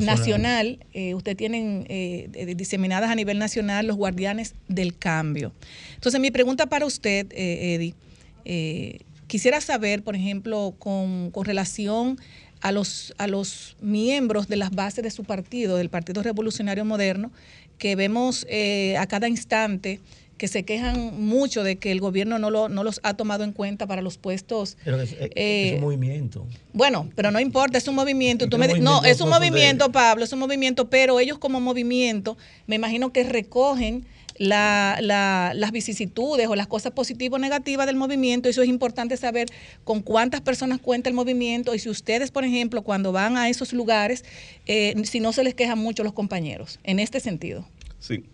Nacional. 0.00 0.78
eh, 0.92 1.14
usted 1.14 1.36
tienen 1.36 1.86
eh, 1.88 2.28
eh, 2.34 2.54
diseminadas 2.54 3.10
a 3.10 3.14
nivel 3.14 3.38
nacional 3.38 3.86
los 3.86 3.96
guardianes 3.96 4.54
del 4.68 4.96
cambio. 4.96 5.52
Entonces 5.94 6.20
mi 6.20 6.30
pregunta 6.30 6.66
para 6.66 6.86
usted, 6.86 7.26
eh, 7.32 7.74
Eddie, 7.74 9.00
quisiera 9.26 9.60
saber, 9.60 10.02
por 10.02 10.14
ejemplo, 10.16 10.74
con, 10.78 11.30
con 11.30 11.44
relación 11.44 12.18
a 12.60 12.70
los, 12.70 13.12
a 13.18 13.26
los 13.26 13.76
miembros 13.80 14.48
de 14.48 14.56
las 14.56 14.70
bases 14.70 15.02
de 15.02 15.10
su 15.10 15.24
partido, 15.24 15.76
del 15.76 15.88
Partido 15.90 16.22
Revolucionario 16.22 16.84
Moderno, 16.84 17.32
que 17.78 17.96
vemos 17.96 18.46
eh, 18.48 18.96
a 18.98 19.06
cada 19.06 19.28
instante 19.28 20.00
que 20.42 20.48
se 20.48 20.64
quejan 20.64 21.20
mucho 21.24 21.62
de 21.62 21.76
que 21.76 21.92
el 21.92 22.00
gobierno 22.00 22.36
no, 22.40 22.50
lo, 22.50 22.68
no 22.68 22.82
los 22.82 22.98
ha 23.04 23.14
tomado 23.14 23.44
en 23.44 23.52
cuenta 23.52 23.86
para 23.86 24.02
los 24.02 24.18
puestos. 24.18 24.76
Pero 24.84 25.00
es, 25.00 25.12
es- 25.12 25.30
eh, 25.36 25.68
es 25.68 25.74
un 25.76 25.82
movimiento. 25.82 26.44
Bueno, 26.72 27.08
pero 27.14 27.30
no 27.30 27.38
importa, 27.38 27.78
es 27.78 27.86
un 27.86 27.94
movimiento. 27.94 28.46
¿Y 28.46 28.48
Tú 28.48 28.56
qué 28.56 28.60
me 28.60 28.66
di- 28.66 28.80
no, 28.80 28.94
movimiento 28.94 29.08
es 29.08 29.20
un 29.20 29.30
de- 29.30 29.38
movimiento, 29.38 29.92
Pablo, 29.92 30.24
es 30.24 30.32
un 30.32 30.40
movimiento, 30.40 30.90
pero 30.90 31.20
ellos 31.20 31.38
como 31.38 31.60
movimiento, 31.60 32.36
me 32.66 32.74
imagino 32.74 33.12
que 33.12 33.22
recogen 33.22 34.04
la- 34.36 34.98
la- 35.00 35.52
las 35.54 35.70
vicisitudes 35.70 36.48
o 36.48 36.56
las 36.56 36.66
cosas 36.66 36.90
positivas 36.90 37.38
o 37.38 37.40
negativas 37.40 37.86
del 37.86 37.94
movimiento. 37.94 38.48
Eso 38.48 38.62
es 38.62 38.68
importante 38.68 39.16
saber 39.16 39.46
con 39.84 40.00
cuántas 40.02 40.40
personas 40.40 40.80
cuenta 40.80 41.08
el 41.08 41.14
movimiento 41.14 41.72
y 41.72 41.78
si 41.78 41.88
ustedes, 41.88 42.32
por 42.32 42.44
ejemplo, 42.44 42.82
cuando 42.82 43.12
van 43.12 43.36
a 43.36 43.48
esos 43.48 43.72
lugares, 43.72 44.24
eh, 44.66 45.00
si 45.04 45.20
no 45.20 45.32
se 45.32 45.44
les 45.44 45.54
quejan 45.54 45.78
mucho 45.78 46.02
los 46.02 46.14
compañeros, 46.14 46.80
en 46.82 46.98
este 46.98 47.20
sentido. 47.20 47.64
Sí. 48.00 48.24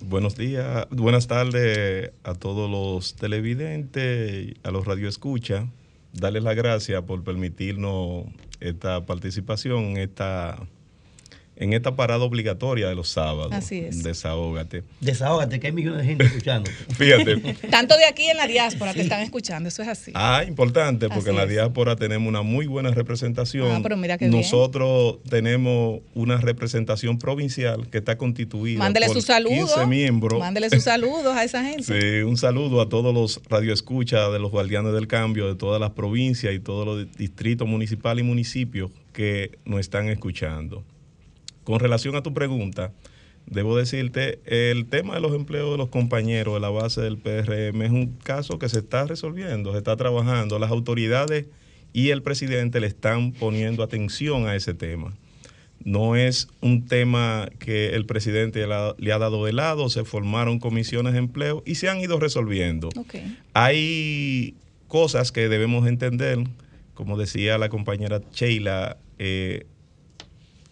Buenos 0.00 0.36
días, 0.36 0.86
buenas 0.90 1.28
tardes 1.28 2.10
a 2.24 2.34
todos 2.34 2.68
los 2.68 3.14
televidentes, 3.14 4.54
a 4.64 4.70
los 4.72 4.84
radioescuchas. 4.84 5.66
Darles 6.12 6.42
las 6.42 6.56
gracias 6.56 7.02
por 7.02 7.22
permitirnos 7.22 8.24
esta 8.58 9.06
participación 9.06 9.96
esta, 9.96 10.58
en 11.56 11.72
esta 11.72 11.96
parada 11.96 12.22
obligatoria 12.24 12.88
de 12.88 12.94
los 12.94 13.08
sábados. 13.08 13.52
Así 13.52 13.78
es. 13.78 14.02
Desahógate. 14.02 14.84
Desahógate, 15.00 15.58
que 15.58 15.68
hay 15.68 15.72
millones 15.72 16.00
de 16.00 16.06
gente 16.06 16.24
escuchando. 16.24 16.70
Fíjate. 16.96 17.36
Tanto 17.70 17.96
de 17.96 18.04
aquí 18.04 18.26
en 18.28 18.36
la 18.36 18.46
diáspora 18.46 18.92
te 18.92 19.00
están 19.02 19.22
escuchando, 19.22 19.68
eso 19.68 19.82
es 19.82 19.88
así. 19.88 20.12
Ah, 20.14 20.44
importante, 20.46 21.08
porque 21.08 21.20
Así 21.20 21.30
en 21.30 21.36
la 21.36 21.44
es. 21.44 21.50
diáspora 21.50 21.96
tenemos 21.96 22.28
una 22.28 22.42
muy 22.42 22.66
buena 22.66 22.90
representación. 22.90 23.70
Ah, 23.70 23.80
pero 23.82 23.96
mira 23.96 24.18
qué 24.18 24.28
bien. 24.28 24.40
Nosotros 24.40 25.18
tenemos 25.28 26.00
una 26.14 26.36
representación 26.38 27.18
provincial 27.18 27.88
que 27.88 27.98
está 27.98 28.18
constituida 28.18 28.78
Mándele 28.78 29.06
por 29.06 29.16
sus 29.16 29.24
saludos. 29.24 29.72
15 29.74 29.86
miembros. 29.86 30.38
Mándele 30.38 30.68
sus 30.70 30.82
saludos 30.82 31.34
a 31.34 31.44
esa 31.44 31.64
gente. 31.64 31.84
Sí, 31.84 32.22
un 32.22 32.36
saludo 32.36 32.80
a 32.80 32.88
todos 32.88 33.14
los 33.14 33.40
radioescuchas 33.48 34.30
de 34.32 34.38
los 34.38 34.50
Guardianes 34.50 34.92
del 34.92 35.06
Cambio 35.06 35.46
de 35.48 35.54
todas 35.54 35.80
las 35.80 35.90
provincias 35.90 36.54
y 36.54 36.60
todos 36.60 36.86
los 36.86 37.16
distritos 37.16 37.66
municipales 37.66 38.22
y 38.24 38.26
municipios 38.26 38.90
que 39.12 39.58
nos 39.64 39.80
están 39.80 40.08
escuchando. 40.08 40.84
Con 41.66 41.80
relación 41.80 42.14
a 42.14 42.22
tu 42.22 42.32
pregunta, 42.32 42.92
debo 43.46 43.76
decirte, 43.76 44.38
el 44.46 44.86
tema 44.86 45.16
de 45.16 45.20
los 45.20 45.34
empleos 45.34 45.72
de 45.72 45.76
los 45.76 45.88
compañeros 45.88 46.54
de 46.54 46.60
la 46.60 46.70
base 46.70 47.00
del 47.00 47.18
PRM 47.18 47.82
es 47.82 47.90
un 47.90 48.16
caso 48.22 48.60
que 48.60 48.68
se 48.68 48.78
está 48.78 49.04
resolviendo, 49.04 49.72
se 49.72 49.78
está 49.78 49.96
trabajando. 49.96 50.60
Las 50.60 50.70
autoridades 50.70 51.46
y 51.92 52.10
el 52.10 52.22
presidente 52.22 52.78
le 52.78 52.86
están 52.86 53.32
poniendo 53.32 53.82
atención 53.82 54.46
a 54.46 54.54
ese 54.54 54.74
tema. 54.74 55.12
No 55.82 56.14
es 56.14 56.46
un 56.60 56.86
tema 56.86 57.48
que 57.58 57.96
el 57.96 58.06
presidente 58.06 58.64
le 58.96 59.12
ha 59.12 59.18
dado 59.18 59.44
de 59.44 59.52
lado, 59.52 59.88
se 59.88 60.04
formaron 60.04 60.60
comisiones 60.60 61.14
de 61.14 61.18
empleo 61.18 61.64
y 61.66 61.74
se 61.74 61.88
han 61.88 61.98
ido 61.98 62.20
resolviendo. 62.20 62.90
Hay 63.54 64.54
cosas 64.86 65.32
que 65.32 65.48
debemos 65.48 65.88
entender, 65.88 66.44
como 66.94 67.18
decía 67.18 67.58
la 67.58 67.70
compañera 67.70 68.20
Sheila, 68.32 68.98
eh, 69.18 69.66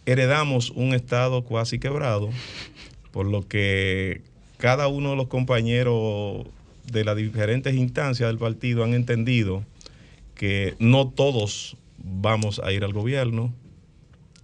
heredamos 0.06 0.70
un 0.70 0.94
Estado 0.94 1.42
cuasi 1.44 1.78
quebrado, 1.78 2.30
por 3.12 3.26
lo 3.26 3.46
que 3.46 4.22
cada 4.58 4.88
uno 4.88 5.10
de 5.10 5.16
los 5.16 5.28
compañeros 5.28 6.46
de 6.90 7.04
las 7.04 7.16
diferentes 7.16 7.74
instancias 7.74 8.28
del 8.28 8.38
partido 8.38 8.84
han 8.84 8.94
entendido 8.94 9.64
que 10.34 10.74
no 10.78 11.08
todos 11.08 11.76
vamos 11.98 12.60
a 12.62 12.72
ir 12.72 12.84
al 12.84 12.92
gobierno 12.92 13.54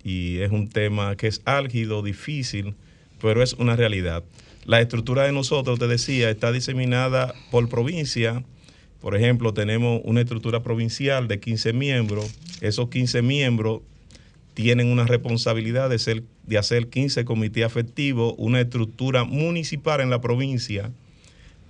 y 0.03 0.39
es 0.39 0.51
un 0.51 0.69
tema 0.69 1.17
que 1.17 1.27
es 1.27 1.43
álgido, 1.45 2.03
difícil, 2.03 2.75
pero 3.21 3.43
es 3.43 3.53
una 3.55 3.77
realidad. 3.77 4.25
La 4.65 4.81
estructura 4.81 5.25
de 5.25 5.33
nosotros, 5.33 5.79
te 5.79 5.89
decía, 5.89 6.31
está 6.31 6.53
diseminada 6.53 7.35
por 7.51 7.69
provincia. 7.69 8.45
Por 9.01 9.17
ejemplo, 9.17 9.53
tenemos 9.53 10.01
una 10.05 10.21
estructura 10.21 10.63
provincial 10.63 11.29
de 11.29 11.41
15 11.41 11.73
miembros. 11.73 12.35
Esos 12.61 12.89
15 12.89 13.23
miembros 13.23 13.81
tienen 14.55 14.89
una 14.89 15.05
responsabilidad 15.05 15.89
de, 15.91 15.99
ser, 15.99 16.25
de 16.47 16.59
hacer 16.59 16.89
15 16.89 17.25
comités 17.25 17.65
afectivos, 17.65 18.35
una 18.37 18.61
estructura 18.61 19.25
municipal 19.25 20.01
en 20.01 20.11
la 20.11 20.21
provincia 20.21 20.91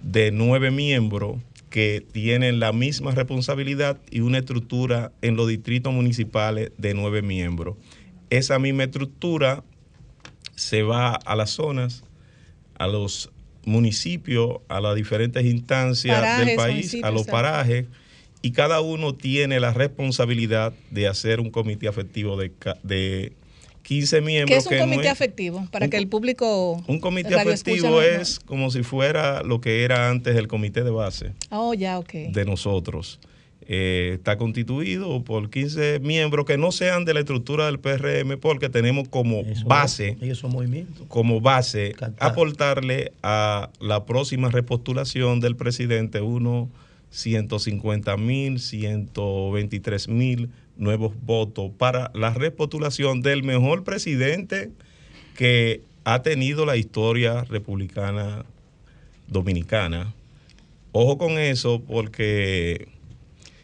de 0.03 0.33
nueve 0.33 0.71
miembros 0.71 1.39
que 1.69 2.05
tienen 2.13 2.59
la 2.59 2.73
misma 2.73 3.13
responsabilidad 3.13 3.99
y 4.11 4.21
una 4.21 4.39
estructura 4.39 5.13
en 5.23 5.37
los 5.37 5.49
distritos 5.49 5.93
municipales 5.93 6.73
de 6.79 6.95
nueve 6.95 7.23
miembros. 7.23 7.77
Esa 8.29 8.59
misma 8.59 8.85
estructura 8.85 9.63
se 10.57 10.83
va 10.83 11.15
a 11.15 11.37
las 11.37 11.51
zonas, 11.51 12.03
a 12.79 12.89
los 12.89 13.31
municipios, 13.65 14.59
a 14.69 14.81
las 14.81 14.97
diferentes 14.97 15.45
instancias 15.45 16.17
Parajes, 16.17 16.47
del 16.47 16.57
país, 16.57 16.97
a 17.03 17.11
los 17.11 17.27
parajes, 17.27 17.87
y 18.43 18.53
cada 18.53 18.81
uno 18.81 19.15
tiene 19.15 19.61
la 19.61 19.73
responsabilidad 19.73 20.73
de 20.91 21.09
hacer 21.09 21.41
un 21.41 21.51
comité 21.51 21.89
afectivo 21.89 22.37
de, 22.37 22.53
de 22.83 23.33
15 23.83 24.21
miembros. 24.21 24.49
¿Qué 24.51 24.59
es 24.59 24.67
un 24.67 24.71
que 24.71 24.77
no 24.79 24.85
comité 24.85 25.07
es- 25.07 25.13
afectivo? 25.13 25.67
Para 25.71 25.89
que 25.89 25.97
el 25.97 26.09
público. 26.09 26.83
un 26.87 27.01
comité 27.01 27.35
afectivo 27.35 27.89
no- 27.89 28.03
es 28.03 28.41
como 28.41 28.71
si 28.71 28.83
fuera 28.83 29.43
lo 29.43 29.61
que 29.61 29.83
era 29.85 30.09
antes 30.11 30.37
el 30.37 30.49
comité 30.49 30.85
de 30.85 30.91
base 30.91 31.33
Oh, 31.51 31.75
ya, 31.75 31.99
ok. 31.99 32.13
de 32.33 32.45
nosotros. 32.45 33.21
Eh, 33.73 34.15
está 34.15 34.37
constituido 34.37 35.23
por 35.23 35.49
15 35.49 36.01
miembros 36.01 36.45
que 36.45 36.59
no 36.59 36.73
sean 36.73 37.05
de 37.05 37.15
la 37.15 37.21
estructura 37.21 37.67
del 37.67 37.79
PRM 37.79 38.37
porque 38.39 38.69
tenemos 38.69 39.09
como 39.09 39.43
base, 39.65 40.17
Ellos 40.21 40.39
son 40.39 40.51
movimientos. 40.51 41.07
como 41.09 41.41
base, 41.41 41.95
aportarle 42.19 43.13
a 43.23 43.71
la 43.81 44.07
próxima 44.07 44.49
repostulación 44.51 45.39
del 45.41 45.55
presidente 45.57 46.21
unos 46.21 46.69
150 47.11 48.17
mil, 48.17 48.61
123 48.61 50.09
mil 50.09 50.51
nuevos 50.77 51.13
votos 51.23 51.71
para 51.77 52.11
la 52.15 52.31
repostulación 52.31 53.21
del 53.21 53.43
mejor 53.43 53.85
presidente 53.85 54.71
que 55.37 55.83
ha 56.05 56.23
tenido 56.23 56.65
la 56.65 56.77
historia 56.77 57.45
republicana 57.45 58.45
dominicana. 59.29 60.15
Ojo 60.93 61.19
con 61.19 61.39
eso 61.39 61.83
porque 61.83 62.89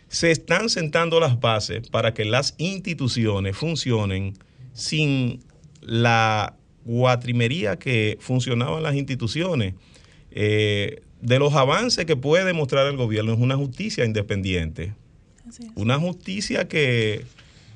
se 0.09 0.31
están 0.31 0.69
sentando 0.69 1.19
las 1.19 1.41
bases 1.41 1.89
para 1.89 2.15
que 2.15 2.25
las 2.25 2.55
instituciones 2.59 3.57
funcionen 3.57 4.35
sin 4.73 5.41
la 5.81 6.55
guatrimería 6.85 7.79
que 7.79 8.17
funcionaban 8.21 8.83
las 8.83 8.95
instituciones. 8.95 9.75
Eh, 10.31 11.03
de 11.27 11.41
los 11.41 11.55
avances 11.55 12.05
que 12.05 12.15
puede 12.15 12.45
demostrar 12.45 12.87
el 12.87 12.97
gobierno 12.97 13.33
es 13.33 13.41
una 13.41 13.57
justicia 13.57 14.05
independiente. 14.05 14.93
Una 15.75 15.99
justicia 15.99 16.69
que 16.69 17.25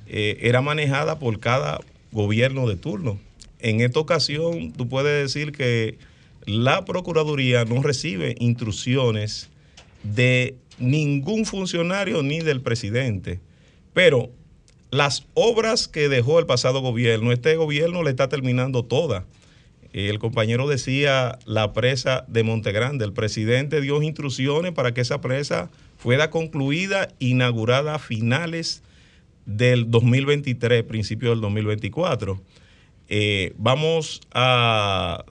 eh, 0.06 0.38
era 0.40 0.60
manejada 0.60 1.18
por 1.18 1.40
cada 1.40 1.80
gobierno 2.12 2.68
de 2.68 2.76
turno. 2.76 3.18
En 3.58 3.80
esta 3.80 3.98
ocasión, 3.98 4.70
tú 4.70 4.88
puedes 4.88 5.24
decir 5.24 5.50
que 5.50 5.98
la 6.46 6.84
Procuraduría 6.84 7.64
no 7.64 7.82
recibe 7.82 8.36
instrucciones 8.38 9.50
de 10.04 10.54
ningún 10.78 11.44
funcionario 11.44 12.22
ni 12.22 12.38
del 12.38 12.60
presidente. 12.60 13.40
Pero 13.92 14.30
las 14.92 15.26
obras 15.34 15.88
que 15.88 16.08
dejó 16.08 16.38
el 16.38 16.46
pasado 16.46 16.82
gobierno, 16.82 17.32
este 17.32 17.56
gobierno 17.56 18.04
le 18.04 18.10
está 18.10 18.28
terminando 18.28 18.84
todas. 18.84 19.24
El 19.92 20.18
compañero 20.18 20.68
decía 20.68 21.38
la 21.46 21.72
presa 21.72 22.24
de 22.28 22.44
Montegrande. 22.44 23.04
El 23.04 23.12
presidente 23.12 23.80
dio 23.80 24.00
instrucciones 24.02 24.72
para 24.72 24.94
que 24.94 25.00
esa 25.00 25.20
presa 25.20 25.70
fuera 25.98 26.30
concluida, 26.30 27.08
inaugurada 27.18 27.96
a 27.96 27.98
finales 27.98 28.82
del 29.46 29.90
2023, 29.90 30.84
principio 30.84 31.30
del 31.30 31.40
2024. 31.40 32.40
Eh, 33.08 33.52
vamos 33.58 34.20
a 34.32 35.24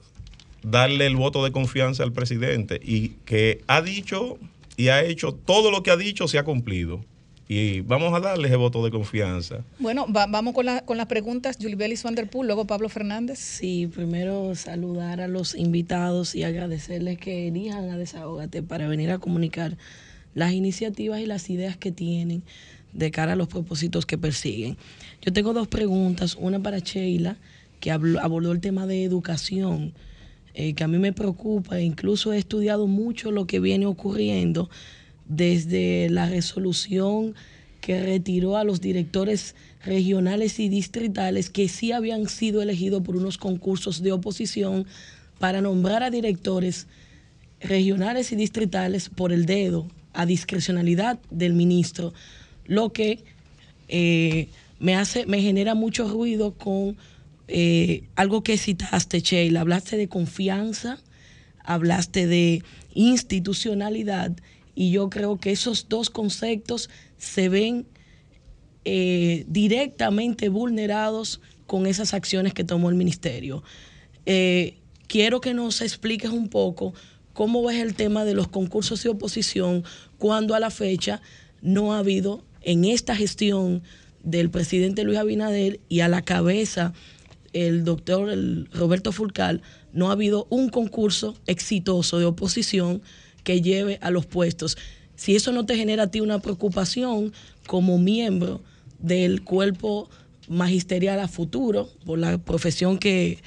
darle 0.62 1.06
el 1.06 1.16
voto 1.16 1.42
de 1.42 1.52
confianza 1.52 2.02
al 2.02 2.12
presidente 2.12 2.78
y 2.82 3.10
que 3.24 3.62
ha 3.66 3.80
dicho 3.80 4.38
y 4.76 4.88
ha 4.88 5.02
hecho 5.02 5.32
todo 5.32 5.70
lo 5.70 5.82
que 5.82 5.90
ha 5.90 5.96
dicho 5.96 6.28
se 6.28 6.38
ha 6.38 6.44
cumplido. 6.44 7.04
Y 7.52 7.80
vamos 7.80 8.14
a 8.14 8.20
darle 8.20 8.46
ese 8.46 8.56
voto 8.56 8.84
de 8.84 8.92
confianza. 8.92 9.64
Bueno, 9.80 10.06
va- 10.06 10.28
vamos 10.28 10.54
con, 10.54 10.66
la- 10.66 10.82
con 10.84 10.96
las 10.96 11.06
preguntas. 11.06 11.56
Julibelis 11.60 12.04
Van 12.04 12.14
der 12.14 12.30
Poel, 12.30 12.46
luego 12.46 12.64
Pablo 12.64 12.88
Fernández. 12.88 13.40
Sí, 13.40 13.88
primero 13.92 14.54
saludar 14.54 15.20
a 15.20 15.26
los 15.26 15.56
invitados 15.56 16.36
y 16.36 16.44
agradecerles 16.44 17.18
que 17.18 17.48
elijan 17.48 17.90
a 17.90 17.98
Desahógate 17.98 18.62
para 18.62 18.86
venir 18.86 19.10
a 19.10 19.18
comunicar 19.18 19.76
las 20.32 20.52
iniciativas 20.52 21.18
y 21.20 21.26
las 21.26 21.50
ideas 21.50 21.76
que 21.76 21.90
tienen 21.90 22.44
de 22.92 23.10
cara 23.10 23.32
a 23.32 23.36
los 23.36 23.48
propósitos 23.48 24.06
que 24.06 24.16
persiguen. 24.16 24.76
Yo 25.20 25.32
tengo 25.32 25.52
dos 25.52 25.66
preguntas, 25.66 26.36
una 26.38 26.60
para 26.60 26.78
Sheila, 26.78 27.36
que 27.80 27.90
habló- 27.90 28.20
abordó 28.22 28.52
el 28.52 28.60
tema 28.60 28.86
de 28.86 29.02
educación, 29.02 29.92
eh, 30.54 30.74
que 30.74 30.84
a 30.84 30.88
mí 30.88 30.98
me 30.98 31.12
preocupa, 31.12 31.80
e 31.80 31.82
incluso 31.82 32.32
he 32.32 32.38
estudiado 32.38 32.86
mucho 32.86 33.32
lo 33.32 33.48
que 33.48 33.58
viene 33.58 33.86
ocurriendo 33.86 34.70
desde 35.30 36.10
la 36.10 36.26
resolución 36.26 37.34
que 37.80 38.02
retiró 38.02 38.56
a 38.56 38.64
los 38.64 38.80
directores 38.80 39.54
regionales 39.84 40.58
y 40.58 40.68
distritales 40.68 41.48
que 41.48 41.68
sí 41.68 41.92
habían 41.92 42.28
sido 42.28 42.60
elegidos 42.60 43.02
por 43.02 43.16
unos 43.16 43.38
concursos 43.38 44.02
de 44.02 44.12
oposición 44.12 44.86
para 45.38 45.62
nombrar 45.62 46.02
a 46.02 46.10
directores 46.10 46.88
regionales 47.60 48.32
y 48.32 48.36
distritales 48.36 49.08
por 49.08 49.32
el 49.32 49.46
dedo, 49.46 49.86
a 50.12 50.26
discrecionalidad 50.26 51.18
del 51.30 51.54
ministro, 51.54 52.12
lo 52.66 52.92
que 52.92 53.22
eh, 53.88 54.48
me 54.80 54.96
hace, 54.96 55.26
me 55.26 55.40
genera 55.40 55.74
mucho 55.74 56.08
ruido 56.08 56.52
con 56.54 56.96
eh, 57.48 58.04
algo 58.16 58.42
que 58.42 58.58
citaste, 58.58 59.20
Sheila. 59.20 59.60
Hablaste 59.60 59.96
de 59.96 60.08
confianza, 60.08 60.98
hablaste 61.64 62.26
de 62.26 62.62
institucionalidad, 62.94 64.32
y 64.74 64.90
yo 64.90 65.10
creo 65.10 65.38
que 65.38 65.50
esos 65.52 65.88
dos 65.88 66.10
conceptos 66.10 66.90
se 67.18 67.48
ven 67.48 67.86
eh, 68.84 69.44
directamente 69.48 70.48
vulnerados 70.48 71.40
con 71.66 71.86
esas 71.86 72.14
acciones 72.14 72.54
que 72.54 72.64
tomó 72.64 72.88
el 72.88 72.96
ministerio. 72.96 73.62
Eh, 74.26 74.78
quiero 75.06 75.40
que 75.40 75.54
nos 75.54 75.80
expliques 75.80 76.30
un 76.30 76.48
poco 76.48 76.94
cómo 77.32 77.62
ves 77.64 77.80
el 77.80 77.94
tema 77.94 78.24
de 78.24 78.34
los 78.34 78.48
concursos 78.48 79.02
de 79.02 79.10
oposición 79.10 79.84
cuando 80.18 80.54
a 80.54 80.60
la 80.60 80.70
fecha 80.70 81.20
no 81.62 81.92
ha 81.92 81.98
habido 81.98 82.44
en 82.62 82.84
esta 82.84 83.14
gestión 83.14 83.82
del 84.22 84.50
presidente 84.50 85.04
Luis 85.04 85.18
Abinader 85.18 85.80
y 85.88 86.00
a 86.00 86.08
la 86.08 86.22
cabeza 86.22 86.92
el 87.52 87.84
doctor 87.84 88.28
Roberto 88.72 89.12
Fulcal, 89.12 89.62
no 89.92 90.08
ha 90.08 90.12
habido 90.12 90.46
un 90.50 90.68
concurso 90.68 91.36
exitoso 91.46 92.18
de 92.18 92.24
oposición 92.24 93.02
que 93.50 93.62
lleve 93.62 93.98
a 94.00 94.12
los 94.12 94.26
puestos. 94.26 94.78
Si 95.16 95.34
eso 95.34 95.50
no 95.50 95.66
te 95.66 95.74
genera 95.74 96.04
a 96.04 96.06
ti 96.12 96.20
una 96.20 96.38
preocupación 96.38 97.32
como 97.66 97.98
miembro 97.98 98.62
del 99.00 99.42
cuerpo 99.42 100.08
magisterial 100.46 101.18
a 101.18 101.26
futuro, 101.26 101.88
por 102.06 102.20
la 102.20 102.38
profesión 102.38 102.96
que, 102.98 103.38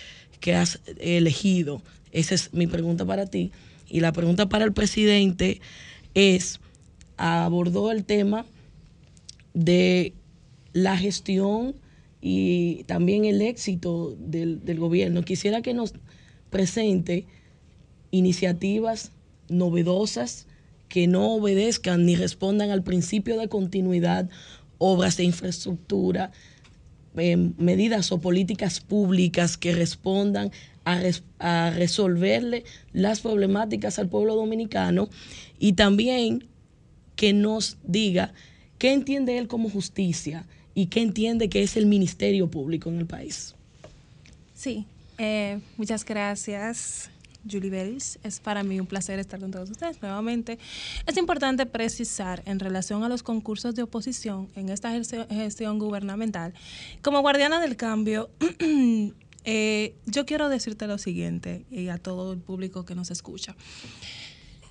que 0.41 0.55
has 0.55 0.81
elegido, 0.99 1.81
esa 2.11 2.35
es 2.35 2.53
mi 2.53 2.67
pregunta 2.67 3.05
para 3.05 3.27
ti. 3.27 3.53
Y 3.87 4.01
la 4.01 4.11
pregunta 4.11 4.49
para 4.49 4.65
el 4.65 4.73
presidente 4.73 5.61
es, 6.15 6.59
abordó 7.15 7.89
el 7.89 8.03
tema 8.03 8.45
de 9.53 10.11
la 10.73 10.97
gestión 10.97 11.75
y 12.19 12.83
también 12.87 13.23
el 13.23 13.41
éxito 13.41 14.17
del, 14.19 14.65
del 14.65 14.79
gobierno. 14.81 15.23
Quisiera 15.23 15.61
que 15.61 15.73
nos 15.73 15.93
presente 16.49 17.25
iniciativas 18.11 19.13
novedosas 19.53 20.47
que 20.89 21.07
no 21.07 21.33
obedezcan 21.33 22.05
ni 22.05 22.15
respondan 22.15 22.69
al 22.71 22.83
principio 22.83 23.37
de 23.39 23.47
continuidad, 23.47 24.29
obras 24.77 25.17
de 25.17 25.23
infraestructura, 25.23 26.31
eh, 27.15 27.37
medidas 27.57 28.11
o 28.11 28.19
políticas 28.19 28.79
públicas 28.79 29.57
que 29.57 29.73
respondan 29.73 30.51
a, 30.83 30.99
res- 30.99 31.23
a 31.39 31.71
resolverle 31.75 32.63
las 32.91 33.21
problemáticas 33.21 33.99
al 33.99 34.09
pueblo 34.09 34.35
dominicano 34.35 35.09
y 35.59 35.73
también 35.73 36.47
que 37.15 37.33
nos 37.33 37.77
diga 37.83 38.33
qué 38.79 38.91
entiende 38.93 39.37
él 39.37 39.47
como 39.47 39.69
justicia 39.69 40.45
y 40.75 40.87
qué 40.87 41.01
entiende 41.01 41.49
que 41.49 41.61
es 41.63 41.77
el 41.77 41.85
ministerio 41.85 42.49
público 42.49 42.89
en 42.89 42.97
el 42.97 43.05
país. 43.05 43.53
Sí, 44.55 44.85
eh, 45.19 45.59
muchas 45.77 46.03
gracias, 46.03 47.09
Julie 47.49 47.69
Bells. 47.69 48.19
Es 48.23 48.39
para 48.39 48.63
mí 48.63 48.79
un 48.79 48.87
placer 48.87 49.19
estar 49.19 49.39
con 49.39 49.51
todos 49.51 49.69
ustedes 49.69 50.01
nuevamente. 50.01 50.59
Es 51.05 51.17
importante 51.17 51.65
precisar 51.65 52.41
en 52.45 52.59
relación 52.59 53.03
a 53.03 53.09
los 53.09 53.23
concursos 53.23 53.75
de 53.75 53.83
oposición 53.83 54.49
en 54.55 54.69
esta 54.69 54.91
gestión, 54.91 55.79
gubernamental, 55.79 56.53
como 57.01 57.21
guardiana 57.21 57.59
del 57.59 57.75
cambio, 57.75 58.29
eh, 59.45 59.95
yo 60.05 60.25
quiero 60.25 60.49
decirte 60.49 60.87
lo 60.87 60.97
siguiente 60.97 61.65
y 61.69 61.89
a 61.89 61.97
todo 61.97 62.33
el 62.33 62.39
público 62.39 62.85
que 62.85 62.95
nos 62.95 63.11
escucha. 63.11 63.55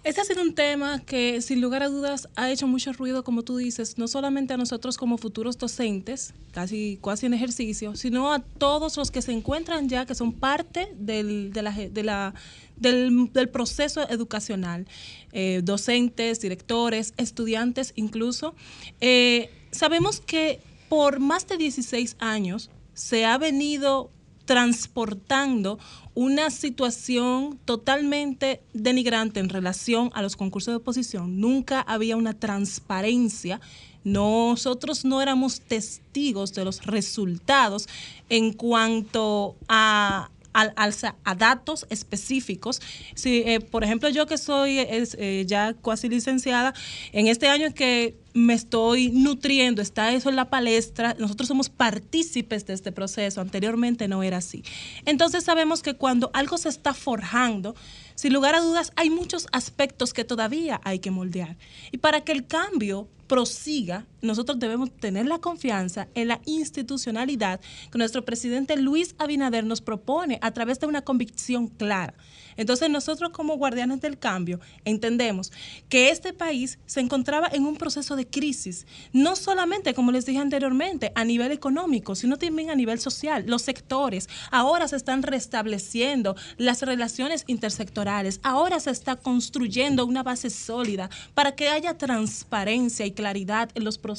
Este 0.04 0.20
ha 0.20 0.24
sido 0.24 0.42
un 0.42 0.54
tema 0.54 0.98
que, 0.98 1.40
sin 1.42 1.60
lugar 1.60 1.84
a 1.84 1.88
dudas, 1.88 2.28
ha 2.34 2.50
hecho 2.50 2.66
mucho 2.66 2.92
ruido, 2.92 3.22
como 3.22 3.44
tú 3.44 3.56
dices, 3.56 3.98
no 3.98 4.08
solamente 4.08 4.52
a 4.52 4.56
nosotros 4.56 4.98
como 4.98 5.16
futuros 5.16 5.58
docentes, 5.58 6.34
casi, 6.50 6.98
casi 7.00 7.26
en 7.26 7.34
ejercicio, 7.34 7.94
sino 7.94 8.32
a 8.32 8.40
todos 8.40 8.96
los 8.96 9.12
que 9.12 9.22
se 9.22 9.30
encuentran 9.30 9.88
ya, 9.88 10.04
que 10.04 10.16
son 10.16 10.32
parte 10.32 10.88
del, 10.96 11.52
del 11.52 13.48
proceso 13.50 14.08
educacional, 14.08 14.88
eh, 15.30 15.60
docentes, 15.62 16.40
directores, 16.40 17.14
estudiantes 17.16 17.92
incluso. 17.94 18.56
Eh, 19.00 19.50
sabemos 19.70 20.18
que 20.20 20.60
por 20.88 21.20
más 21.20 21.46
de 21.46 21.58
16 21.58 22.16
años 22.18 22.70
se 22.92 23.24
ha 23.24 23.38
venido 23.38 24.10
transportando 24.52 25.78
una 26.12 26.50
situación 26.50 27.58
totalmente 27.64 28.60
denigrante 28.74 29.40
en 29.40 29.48
relación 29.48 30.10
a 30.12 30.20
los 30.20 30.36
concursos 30.36 30.72
de 30.72 30.76
oposición. 30.76 31.40
Nunca 31.40 31.80
había 31.80 32.18
una 32.18 32.34
transparencia. 32.34 33.62
Nosotros 34.04 35.06
no 35.06 35.22
éramos 35.22 35.62
testigos 35.62 36.52
de 36.52 36.66
los 36.66 36.84
resultados 36.84 37.88
en 38.28 38.52
cuanto 38.52 39.56
a, 39.70 40.28
a 40.52 41.34
datos 41.34 41.86
específicos. 41.90 42.80
Si, 43.14 43.42
eh, 43.46 43.60
por 43.60 43.84
ejemplo, 43.84 44.08
yo 44.08 44.26
que 44.26 44.38
soy 44.38 44.78
eh, 44.78 45.44
ya 45.46 45.74
casi 45.74 46.08
licenciada, 46.08 46.74
en 47.12 47.26
este 47.26 47.48
año 47.48 47.72
que 47.74 48.16
me 48.34 48.54
estoy 48.54 49.10
nutriendo, 49.10 49.82
está 49.82 50.12
eso 50.12 50.30
en 50.30 50.36
la 50.36 50.48
palestra, 50.48 51.14
nosotros 51.18 51.48
somos 51.48 51.68
partícipes 51.68 52.66
de 52.66 52.74
este 52.74 52.92
proceso, 52.92 53.40
anteriormente 53.40 54.08
no 54.08 54.22
era 54.22 54.38
así. 54.38 54.64
Entonces 55.04 55.44
sabemos 55.44 55.82
que 55.82 55.94
cuando 55.94 56.30
algo 56.32 56.58
se 56.58 56.68
está 56.68 56.94
forjando, 56.94 57.74
sin 58.14 58.32
lugar 58.32 58.54
a 58.54 58.60
dudas, 58.60 58.92
hay 58.96 59.10
muchos 59.10 59.46
aspectos 59.52 60.12
que 60.12 60.24
todavía 60.24 60.80
hay 60.84 60.98
que 60.98 61.10
moldear. 61.10 61.56
Y 61.90 61.98
para 61.98 62.22
que 62.22 62.32
el 62.32 62.46
cambio 62.46 63.08
prosiga, 63.26 64.06
nosotros 64.22 64.58
debemos 64.60 64.90
tener 64.92 65.26
la 65.26 65.38
confianza 65.38 66.08
en 66.14 66.28
la 66.28 66.40
institucionalidad 66.46 67.60
que 67.90 67.98
nuestro 67.98 68.24
presidente 68.24 68.76
Luis 68.76 69.14
Abinader 69.18 69.66
nos 69.66 69.80
propone 69.80 70.38
a 70.40 70.52
través 70.52 70.78
de 70.78 70.86
una 70.86 71.02
convicción 71.02 71.66
clara. 71.66 72.14
Entonces 72.56 72.88
nosotros 72.90 73.30
como 73.30 73.56
guardianes 73.56 74.00
del 74.00 74.18
cambio 74.18 74.60
entendemos 74.84 75.52
que 75.88 76.10
este 76.10 76.32
país 76.32 76.78
se 76.86 77.00
encontraba 77.00 77.48
en 77.50 77.64
un 77.64 77.76
proceso 77.76 78.14
de 78.14 78.26
crisis, 78.26 78.86
no 79.12 79.36
solamente, 79.36 79.94
como 79.94 80.12
les 80.12 80.26
dije 80.26 80.38
anteriormente, 80.38 81.12
a 81.14 81.24
nivel 81.24 81.50
económico, 81.50 82.14
sino 82.14 82.36
también 82.36 82.70
a 82.70 82.74
nivel 82.74 83.00
social. 83.00 83.44
Los 83.46 83.62
sectores 83.62 84.28
ahora 84.50 84.86
se 84.86 84.96
están 84.96 85.22
restableciendo 85.22 86.36
las 86.58 86.82
relaciones 86.82 87.44
intersectorales, 87.46 88.38
ahora 88.42 88.78
se 88.78 88.90
está 88.90 89.16
construyendo 89.16 90.06
una 90.06 90.22
base 90.22 90.50
sólida 90.50 91.10
para 91.34 91.56
que 91.56 91.68
haya 91.68 91.98
transparencia 91.98 93.06
y 93.06 93.12
claridad 93.12 93.70
en 93.74 93.84
los 93.84 93.98
procesos 93.98 94.11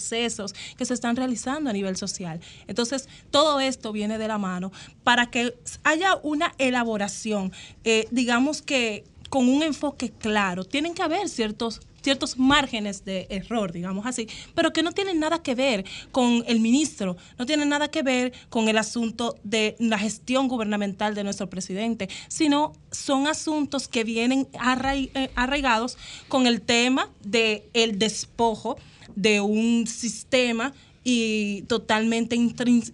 que 0.77 0.85
se 0.85 0.93
están 0.93 1.15
realizando 1.15 1.69
a 1.69 1.73
nivel 1.73 1.95
social. 1.97 2.39
Entonces, 2.67 3.07
todo 3.31 3.59
esto 3.59 3.91
viene 3.91 4.17
de 4.17 4.27
la 4.27 4.37
mano 4.37 4.71
para 5.03 5.27
que 5.27 5.55
haya 5.83 6.17
una 6.23 6.53
elaboración, 6.57 7.51
eh, 7.83 8.07
digamos 8.11 8.61
que 8.61 9.03
con 9.29 9.49
un 9.49 9.63
enfoque 9.63 10.11
claro. 10.11 10.63
Tienen 10.63 10.93
que 10.93 11.01
haber 11.01 11.27
ciertos 11.27 11.81
ciertos 12.03 12.37
márgenes 12.37 13.05
de 13.05 13.27
error, 13.29 13.71
digamos 13.71 14.05
así, 14.05 14.27
pero 14.53 14.73
que 14.73 14.83
no 14.83 14.91
tienen 14.91 15.19
nada 15.19 15.41
que 15.41 15.55
ver 15.55 15.85
con 16.11 16.43
el 16.47 16.59
ministro, 16.59 17.15
no 17.39 17.45
tienen 17.45 17.69
nada 17.69 17.87
que 17.87 18.03
ver 18.03 18.33
con 18.49 18.67
el 18.67 18.77
asunto 18.77 19.37
de 19.43 19.75
la 19.79 19.97
gestión 19.97 20.49
gubernamental 20.49 21.15
de 21.15 21.23
nuestro 21.23 21.49
presidente, 21.49 22.09
sino 22.27 22.73
son 22.91 23.27
asuntos 23.27 23.87
que 23.87 24.03
vienen 24.03 24.47
eh, 24.53 25.29
arraigados 25.35 25.97
con 26.27 26.45
el 26.45 26.61
tema 26.61 27.09
de 27.23 27.69
el 27.73 27.97
despojo 27.97 28.77
de 29.15 29.41
un 29.41 29.87
sistema 29.87 30.73
y 31.03 31.63
totalmente 31.63 32.37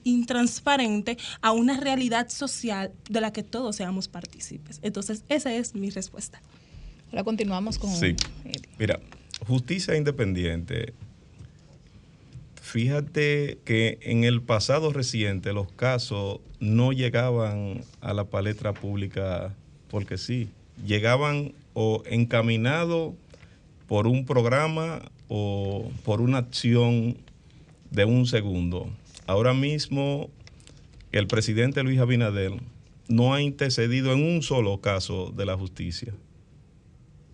intransparente 0.03 1.17
a 1.41 1.51
una 1.51 1.79
realidad 1.79 2.29
social 2.29 2.91
de 3.09 3.21
la 3.21 3.31
que 3.31 3.43
todos 3.43 3.75
seamos 3.75 4.07
partícipes. 4.07 4.79
Entonces, 4.81 5.23
esa 5.29 5.53
es 5.53 5.75
mi 5.75 5.89
respuesta. 5.89 6.41
Ahora 7.11 7.23
continuamos 7.23 7.77
con... 7.77 7.95
Sí. 7.95 8.15
Mira, 8.77 8.99
justicia 9.45 9.95
independiente. 9.95 10.93
Fíjate 12.61 13.59
que 13.65 13.99
en 14.01 14.23
el 14.23 14.41
pasado 14.41 14.93
reciente 14.93 15.53
los 15.53 15.71
casos 15.71 16.39
no 16.59 16.91
llegaban 16.91 17.83
a 18.01 18.13
la 18.13 18.25
palestra 18.25 18.73
pública 18.73 19.55
porque 19.89 20.17
sí, 20.17 20.49
llegaban 20.85 21.53
o 21.73 22.03
encaminados 22.05 23.13
por 23.87 24.05
un 24.05 24.25
programa 24.25 25.01
o 25.29 25.89
por 26.03 26.19
una 26.19 26.39
acción 26.39 27.17
de 27.91 28.03
un 28.03 28.25
segundo. 28.25 28.89
Ahora 29.25 29.53
mismo 29.53 30.29
el 31.13 31.27
presidente 31.27 31.81
Luis 31.83 31.99
Abinader 31.99 32.51
no 33.07 33.33
ha 33.33 33.41
intercedido 33.41 34.11
en 34.11 34.23
un 34.23 34.43
solo 34.43 34.81
caso 34.81 35.31
de 35.31 35.45
la 35.45 35.55
justicia 35.55 36.13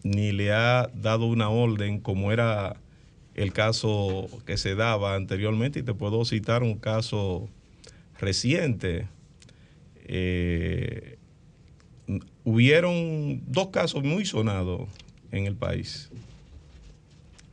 ni 0.05 0.31
le 0.31 0.53
ha 0.53 0.91
dado 0.93 1.25
una 1.25 1.49
orden 1.49 1.99
como 1.99 2.31
era 2.31 2.79
el 3.33 3.51
caso 3.53 4.27
que 4.45 4.55
se 4.55 4.75
daba 4.75 5.15
anteriormente 5.15 5.79
y 5.79 5.83
te 5.83 5.95
puedo 5.95 6.23
citar 6.25 6.61
un 6.61 6.77
caso 6.77 7.49
reciente. 8.19 9.07
Eh, 10.05 11.17
hubieron 12.43 13.41
dos 13.47 13.69
casos 13.69 14.03
muy 14.03 14.25
sonados 14.25 14.87
en 15.31 15.47
el 15.47 15.55
país 15.55 16.11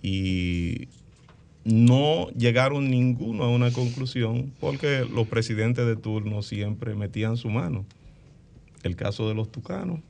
y 0.03 0.89
no 1.65 2.29
llegaron 2.31 2.91
ninguno 2.91 3.45
a 3.45 3.49
una 3.49 3.71
conclusión 3.71 4.53
porque 4.61 5.07
los 5.11 5.29
presidentes 5.29 5.87
de 5.87 5.97
turno 5.97 6.43
siempre 6.43 6.95
metían 6.95 7.37
su 7.37 7.49
mano. 7.49 7.87
El 8.83 8.97
caso 8.97 9.29
de 9.29 9.35
los 9.35 9.53
tucanos, 9.53 10.01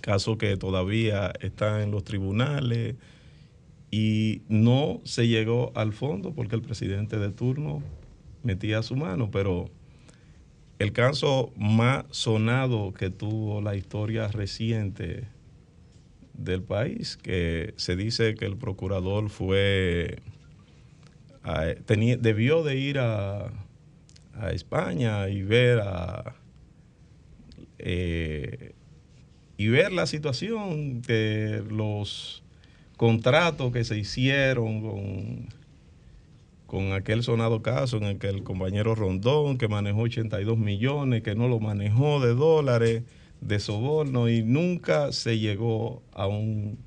caso 0.00 0.38
que 0.38 0.56
todavía 0.56 1.32
está 1.40 1.82
en 1.82 1.90
los 1.90 2.04
tribunales 2.04 2.94
y 3.90 4.42
no 4.48 5.00
se 5.04 5.26
llegó 5.26 5.72
al 5.74 5.92
fondo 5.92 6.32
porque 6.32 6.54
el 6.54 6.62
presidente 6.62 7.18
de 7.18 7.30
turno 7.30 7.82
metía 8.44 8.82
su 8.82 8.94
mano, 8.94 9.30
pero 9.30 9.68
el 10.78 10.92
caso 10.92 11.52
más 11.56 12.04
sonado 12.10 12.92
que 12.92 13.10
tuvo 13.10 13.60
la 13.60 13.74
historia 13.74 14.28
reciente 14.28 15.28
del 16.44 16.62
país, 16.62 17.16
que 17.16 17.74
se 17.76 17.96
dice 17.96 18.34
que 18.34 18.44
el 18.46 18.56
procurador 18.56 19.30
fue, 19.30 20.18
tenía, 21.86 22.16
debió 22.16 22.62
de 22.62 22.76
ir 22.76 22.98
a, 22.98 23.52
a 24.34 24.50
España 24.52 25.28
y 25.28 25.42
ver 25.42 25.80
a 25.80 26.36
eh, 27.84 28.74
y 29.56 29.68
ver 29.68 29.92
la 29.92 30.06
situación 30.06 31.02
de 31.02 31.64
los 31.68 32.42
contratos 32.96 33.72
que 33.72 33.84
se 33.84 33.98
hicieron 33.98 34.80
con, 34.80 35.48
con 36.66 36.92
aquel 36.92 37.22
sonado 37.22 37.60
caso 37.60 37.96
en 37.96 38.04
el 38.04 38.18
que 38.18 38.28
el 38.28 38.44
compañero 38.44 38.94
Rondón, 38.94 39.58
que 39.58 39.68
manejó 39.68 40.02
82 40.02 40.56
millones, 40.58 41.22
que 41.22 41.34
no 41.34 41.48
lo 41.48 41.60
manejó 41.60 42.20
de 42.20 42.34
dólares, 42.34 43.02
de 43.42 43.60
soborno, 43.60 44.28
y 44.28 44.42
nunca 44.42 45.12
se 45.12 45.38
llegó 45.38 46.02
a 46.12 46.26
un 46.26 46.78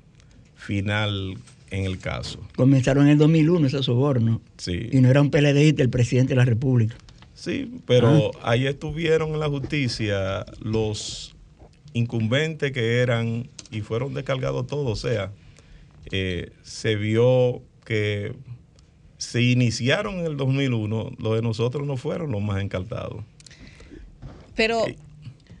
final 0.54 1.36
en 1.70 1.84
el 1.84 1.98
caso. 1.98 2.40
Comenzaron 2.56 3.04
en 3.06 3.12
el 3.12 3.18
2001 3.18 3.66
esos 3.66 3.86
sobornos. 3.86 4.40
Sí. 4.56 4.88
Y 4.90 5.00
no 5.00 5.08
era 5.08 5.20
un 5.20 5.30
PLDista 5.30 5.82
el 5.82 5.90
presidente 5.90 6.30
de 6.30 6.36
la 6.36 6.44
República. 6.44 6.96
Sí, 7.34 7.80
pero 7.86 8.30
ahí 8.42 8.66
estuvieron 8.66 9.30
en 9.34 9.40
la 9.40 9.48
justicia 9.48 10.46
los 10.60 11.36
incumbentes 11.92 12.72
que 12.72 12.98
eran 12.98 13.48
y 13.70 13.82
fueron 13.82 14.14
descargados 14.14 14.66
todos. 14.66 15.04
O 15.04 15.08
sea, 15.08 15.32
eh, 16.10 16.50
se 16.62 16.96
vio 16.96 17.62
que 17.84 18.34
se 19.18 19.42
iniciaron 19.42 20.20
en 20.20 20.26
el 20.26 20.36
2001, 20.36 21.12
los 21.18 21.34
de 21.34 21.42
nosotros 21.42 21.86
no 21.86 21.96
fueron 21.96 22.32
los 22.32 22.42
más 22.42 22.62
encartados. 22.62 23.24
Pero, 24.54 24.84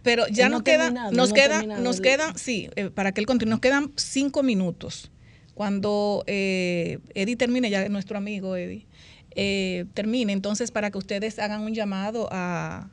pero 0.06 0.28
ya 0.28 0.48
no 0.48 0.58
nos 0.58 0.62
queda, 0.62 0.90
nos 1.10 1.32
terminado 1.32 1.82
nos 1.82 2.00
quedan, 2.00 2.38
sí, 2.38 2.70
eh, 2.76 2.90
para 2.90 3.10
que 3.10 3.20
él 3.20 3.26
continúe, 3.26 3.50
nos 3.50 3.58
quedan 3.60 3.90
cinco 3.96 4.44
minutos. 4.44 5.10
Cuando 5.54 6.22
eh, 6.28 7.00
Eddie 7.14 7.34
termine, 7.34 7.70
ya 7.70 7.88
nuestro 7.88 8.16
amigo 8.16 8.54
Eddie, 8.54 8.86
eh, 9.34 9.84
termine, 9.94 10.32
entonces 10.32 10.70
para 10.70 10.92
que 10.92 10.98
ustedes 10.98 11.40
hagan 11.40 11.62
un 11.62 11.74
llamado 11.74 12.28
a, 12.30 12.88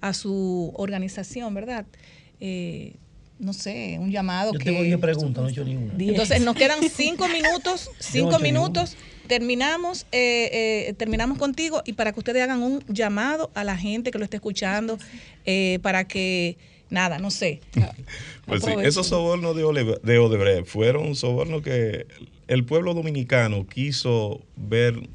a 0.00 0.12
su 0.12 0.72
organización, 0.74 1.54
¿verdad? 1.54 1.86
Eh, 2.40 2.96
no 3.38 3.52
sé, 3.52 3.98
un 4.00 4.10
llamado 4.10 4.52
Yo 4.54 4.58
que... 4.58 4.64
tengo 4.64 4.82
10 4.82 4.98
preguntas, 4.98 5.40
no 5.40 5.48
he 5.48 5.52
hecho 5.52 5.64
ninguna. 5.64 5.94
Entonces 5.96 6.40
nos 6.40 6.56
quedan 6.56 6.80
cinco 6.90 7.28
minutos, 7.28 7.90
cinco 8.00 8.40
minutos. 8.40 8.96
Terminamos, 9.26 10.06
eh, 10.12 10.86
eh, 10.88 10.94
terminamos 10.96 11.38
contigo 11.38 11.82
y 11.86 11.94
para 11.94 12.12
que 12.12 12.20
ustedes 12.20 12.42
hagan 12.42 12.62
un 12.62 12.84
llamado 12.88 13.50
a 13.54 13.64
la 13.64 13.76
gente 13.76 14.10
que 14.10 14.18
lo 14.18 14.24
esté 14.24 14.36
escuchando 14.36 14.98
eh, 15.46 15.78
para 15.82 16.06
que 16.06 16.56
nada, 16.90 17.18
no 17.18 17.30
sé. 17.30 17.60
Pues 18.46 18.62
sí, 18.62 18.72
esos 18.82 19.06
sobornos 19.06 19.56
de, 19.56 19.64
Ole- 19.64 19.98
de 20.02 20.18
Odebrecht 20.18 20.66
fueron 20.66 21.16
sobornos 21.16 21.62
que 21.62 22.06
el 22.46 22.64
pueblo 22.64 22.92
dominicano 22.92 23.66
quiso 23.66 24.42
ver 24.56 25.08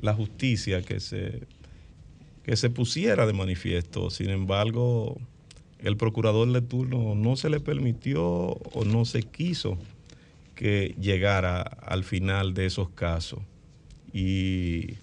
la 0.00 0.12
justicia 0.12 0.82
que 0.82 1.00
se, 1.00 1.40
que 2.44 2.56
se 2.56 2.68
pusiera 2.68 3.24
de 3.26 3.32
manifiesto. 3.32 4.10
Sin 4.10 4.28
embargo, 4.28 5.16
el 5.78 5.96
procurador 5.96 6.52
de 6.52 6.60
turno 6.60 7.14
no 7.14 7.36
se 7.36 7.48
le 7.48 7.58
permitió 7.58 8.22
o 8.22 8.84
no 8.84 9.06
se 9.06 9.22
quiso 9.22 9.78
que 10.54 10.94
llegara 11.00 11.62
al 11.62 12.04
final 12.04 12.52
de 12.52 12.66
esos 12.66 12.90
casos. 12.90 13.38
Y 14.14 14.94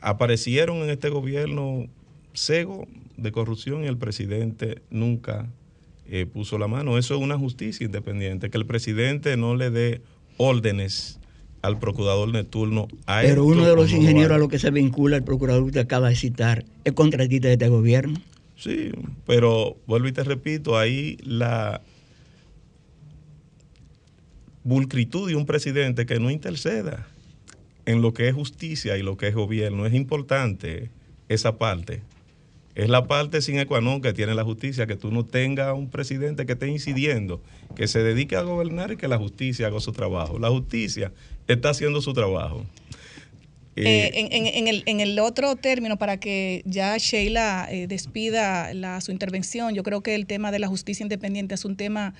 aparecieron 0.00 0.78
en 0.78 0.90
este 0.90 1.10
gobierno 1.10 1.86
cego 2.32 2.86
de 3.16 3.32
corrupción 3.32 3.84
y 3.84 3.88
el 3.88 3.98
presidente 3.98 4.80
nunca 4.90 5.48
eh, 6.08 6.26
puso 6.26 6.56
la 6.56 6.68
mano. 6.68 6.98
Eso 6.98 7.16
es 7.16 7.20
una 7.20 7.36
justicia 7.36 7.84
independiente, 7.84 8.48
que 8.48 8.58
el 8.58 8.64
presidente 8.64 9.36
no 9.36 9.56
le 9.56 9.70
dé 9.70 10.00
órdenes 10.36 11.18
al 11.62 11.78
procurador 11.78 12.32
de 12.32 12.44
turno 12.44 12.88
a 13.06 13.20
Pero 13.22 13.44
uno 13.44 13.66
de 13.66 13.76
los 13.76 13.90
no 13.90 13.96
lo 13.96 14.02
ingenieros 14.02 14.36
a 14.36 14.38
los 14.38 14.48
que 14.48 14.58
se 14.58 14.70
vincula 14.70 15.16
el 15.16 15.24
procurador 15.24 15.70
que 15.70 15.80
acaba 15.80 16.08
de 16.08 16.16
citar 16.16 16.64
es 16.84 16.92
contratista 16.92 17.48
de 17.48 17.54
este 17.54 17.68
gobierno. 17.68 18.20
Sí, 18.56 18.92
pero 19.26 19.76
vuelvo 19.86 20.08
y 20.08 20.12
te 20.12 20.22
repito, 20.22 20.78
ahí 20.78 21.18
la 21.24 21.80
vulcritud 24.64 25.28
de 25.28 25.34
un 25.34 25.46
presidente 25.46 26.06
que 26.06 26.20
no 26.20 26.30
interceda 26.30 27.08
en 27.86 28.02
lo 28.02 28.12
que 28.14 28.28
es 28.28 28.34
justicia 28.34 28.96
y 28.96 29.02
lo 29.02 29.16
que 29.16 29.28
es 29.28 29.34
gobierno. 29.34 29.86
Es 29.86 29.94
importante 29.94 30.90
esa 31.28 31.58
parte. 31.58 32.02
Es 32.74 32.88
la 32.88 33.06
parte 33.06 33.42
sin 33.42 33.58
ecuanón 33.58 34.00
que 34.00 34.12
tiene 34.14 34.34
la 34.34 34.44
justicia, 34.44 34.86
que 34.86 34.96
tú 34.96 35.10
no 35.12 35.24
tengas 35.26 35.74
un 35.76 35.90
presidente 35.90 36.46
que 36.46 36.52
esté 36.52 36.68
incidiendo, 36.68 37.42
que 37.76 37.86
se 37.86 38.02
dedique 38.02 38.34
a 38.36 38.42
gobernar 38.42 38.92
y 38.92 38.96
que 38.96 39.08
la 39.08 39.18
justicia 39.18 39.66
haga 39.66 39.78
su 39.80 39.92
trabajo. 39.92 40.38
La 40.38 40.48
justicia 40.48 41.12
está 41.48 41.70
haciendo 41.70 42.00
su 42.00 42.14
trabajo. 42.14 42.64
Eh, 43.74 44.10
en, 44.14 44.32
en- 44.32 44.46
en 44.54 44.68
el, 44.68 44.82
en 44.84 45.00
el 45.00 45.18
otro 45.18 45.56
término, 45.56 45.96
para 45.96 46.20
que 46.20 46.62
ya 46.66 46.94
Sheila 46.98 47.66
eh, 47.70 47.86
despida 47.86 48.74
la- 48.74 49.00
su 49.00 49.12
intervención, 49.12 49.74
yo 49.74 49.82
creo 49.82 50.02
que 50.02 50.14
el 50.14 50.26
tema 50.26 50.50
de 50.52 50.58
la 50.58 50.68
justicia 50.68 51.02
independiente 51.02 51.54
es 51.54 51.64
un 51.64 51.76
tema 51.76 52.12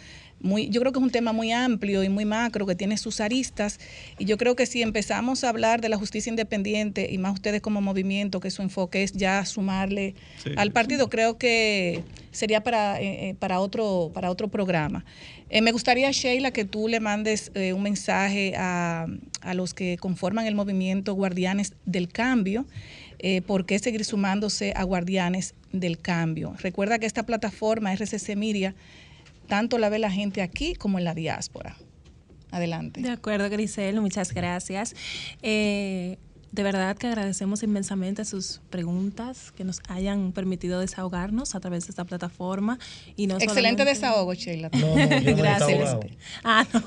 muy, 0.42 0.68
yo 0.68 0.80
creo 0.80 0.92
que 0.92 0.98
es 0.98 1.02
un 1.02 1.10
tema 1.10 1.32
muy 1.32 1.52
amplio 1.52 2.02
y 2.02 2.08
muy 2.08 2.24
macro 2.24 2.66
que 2.66 2.74
tiene 2.74 2.96
sus 2.96 3.20
aristas. 3.20 3.80
Y 4.18 4.24
yo 4.24 4.36
creo 4.36 4.56
que 4.56 4.66
si 4.66 4.82
empezamos 4.82 5.44
a 5.44 5.48
hablar 5.48 5.80
de 5.80 5.88
la 5.88 5.96
justicia 5.96 6.30
independiente, 6.30 7.08
y 7.10 7.18
más 7.18 7.34
ustedes 7.34 7.60
como 7.60 7.80
movimiento, 7.80 8.40
que 8.40 8.50
su 8.50 8.62
enfoque 8.62 9.02
es 9.02 9.12
ya 9.12 9.44
sumarle 9.44 10.14
Sí, 10.42 10.50
al 10.56 10.72
partido, 10.72 11.08
creo 11.08 11.38
que 11.38 12.02
sería 12.30 12.62
para, 12.62 13.00
eh, 13.00 13.30
eh, 13.30 13.34
para, 13.38 13.60
otro, 13.60 14.10
para 14.12 14.30
otro 14.30 14.48
programa. 14.48 15.04
Eh, 15.48 15.60
me 15.60 15.72
gustaría, 15.72 16.10
Sheila, 16.10 16.50
que 16.50 16.64
tú 16.64 16.88
le 16.88 16.98
mandes 16.98 17.52
eh, 17.54 17.72
un 17.72 17.82
mensaje 17.82 18.54
a, 18.56 19.06
a 19.42 19.54
los 19.54 19.74
que 19.74 19.98
conforman 19.98 20.46
el 20.46 20.54
movimiento 20.54 21.14
Guardianes 21.14 21.74
del 21.84 22.08
Cambio. 22.08 22.64
Eh, 23.18 23.40
¿Por 23.40 23.66
qué 23.66 23.78
seguir 23.78 24.04
sumándose 24.04 24.72
a 24.74 24.82
Guardianes 24.82 25.54
del 25.72 25.98
Cambio? 25.98 26.54
Recuerda 26.58 26.98
que 26.98 27.06
esta 27.06 27.24
plataforma 27.24 27.92
RCC 27.92 28.34
Media 28.34 28.74
tanto 29.52 29.76
la 29.76 29.90
ve 29.90 29.98
la 29.98 30.10
gente 30.10 30.40
aquí 30.40 30.72
como 30.74 30.96
en 30.96 31.04
la 31.04 31.12
diáspora. 31.12 31.76
Adelante. 32.52 33.02
De 33.02 33.10
acuerdo, 33.10 33.50
Grisel, 33.50 34.00
muchas 34.00 34.32
gracias. 34.32 34.96
Eh, 35.42 36.16
de 36.52 36.62
verdad 36.62 36.96
que 36.98 37.06
agradecemos 37.06 37.62
inmensamente 37.62 38.26
sus 38.26 38.60
preguntas 38.68 39.52
que 39.52 39.64
nos 39.64 39.80
hayan 39.88 40.32
permitido 40.32 40.80
desahogarnos 40.80 41.54
a 41.54 41.60
través 41.60 41.86
de 41.86 41.90
esta 41.90 42.04
plataforma. 42.04 42.78
Y 43.16 43.26
no 43.26 43.36
Excelente 43.36 43.54
solamente- 43.54 43.84
desahogo, 43.86 44.34
Sheila. 44.34 44.70
No, 44.74 44.94
Gracias. 45.36 45.96
Ah, 46.44 46.66
no. 46.74 46.82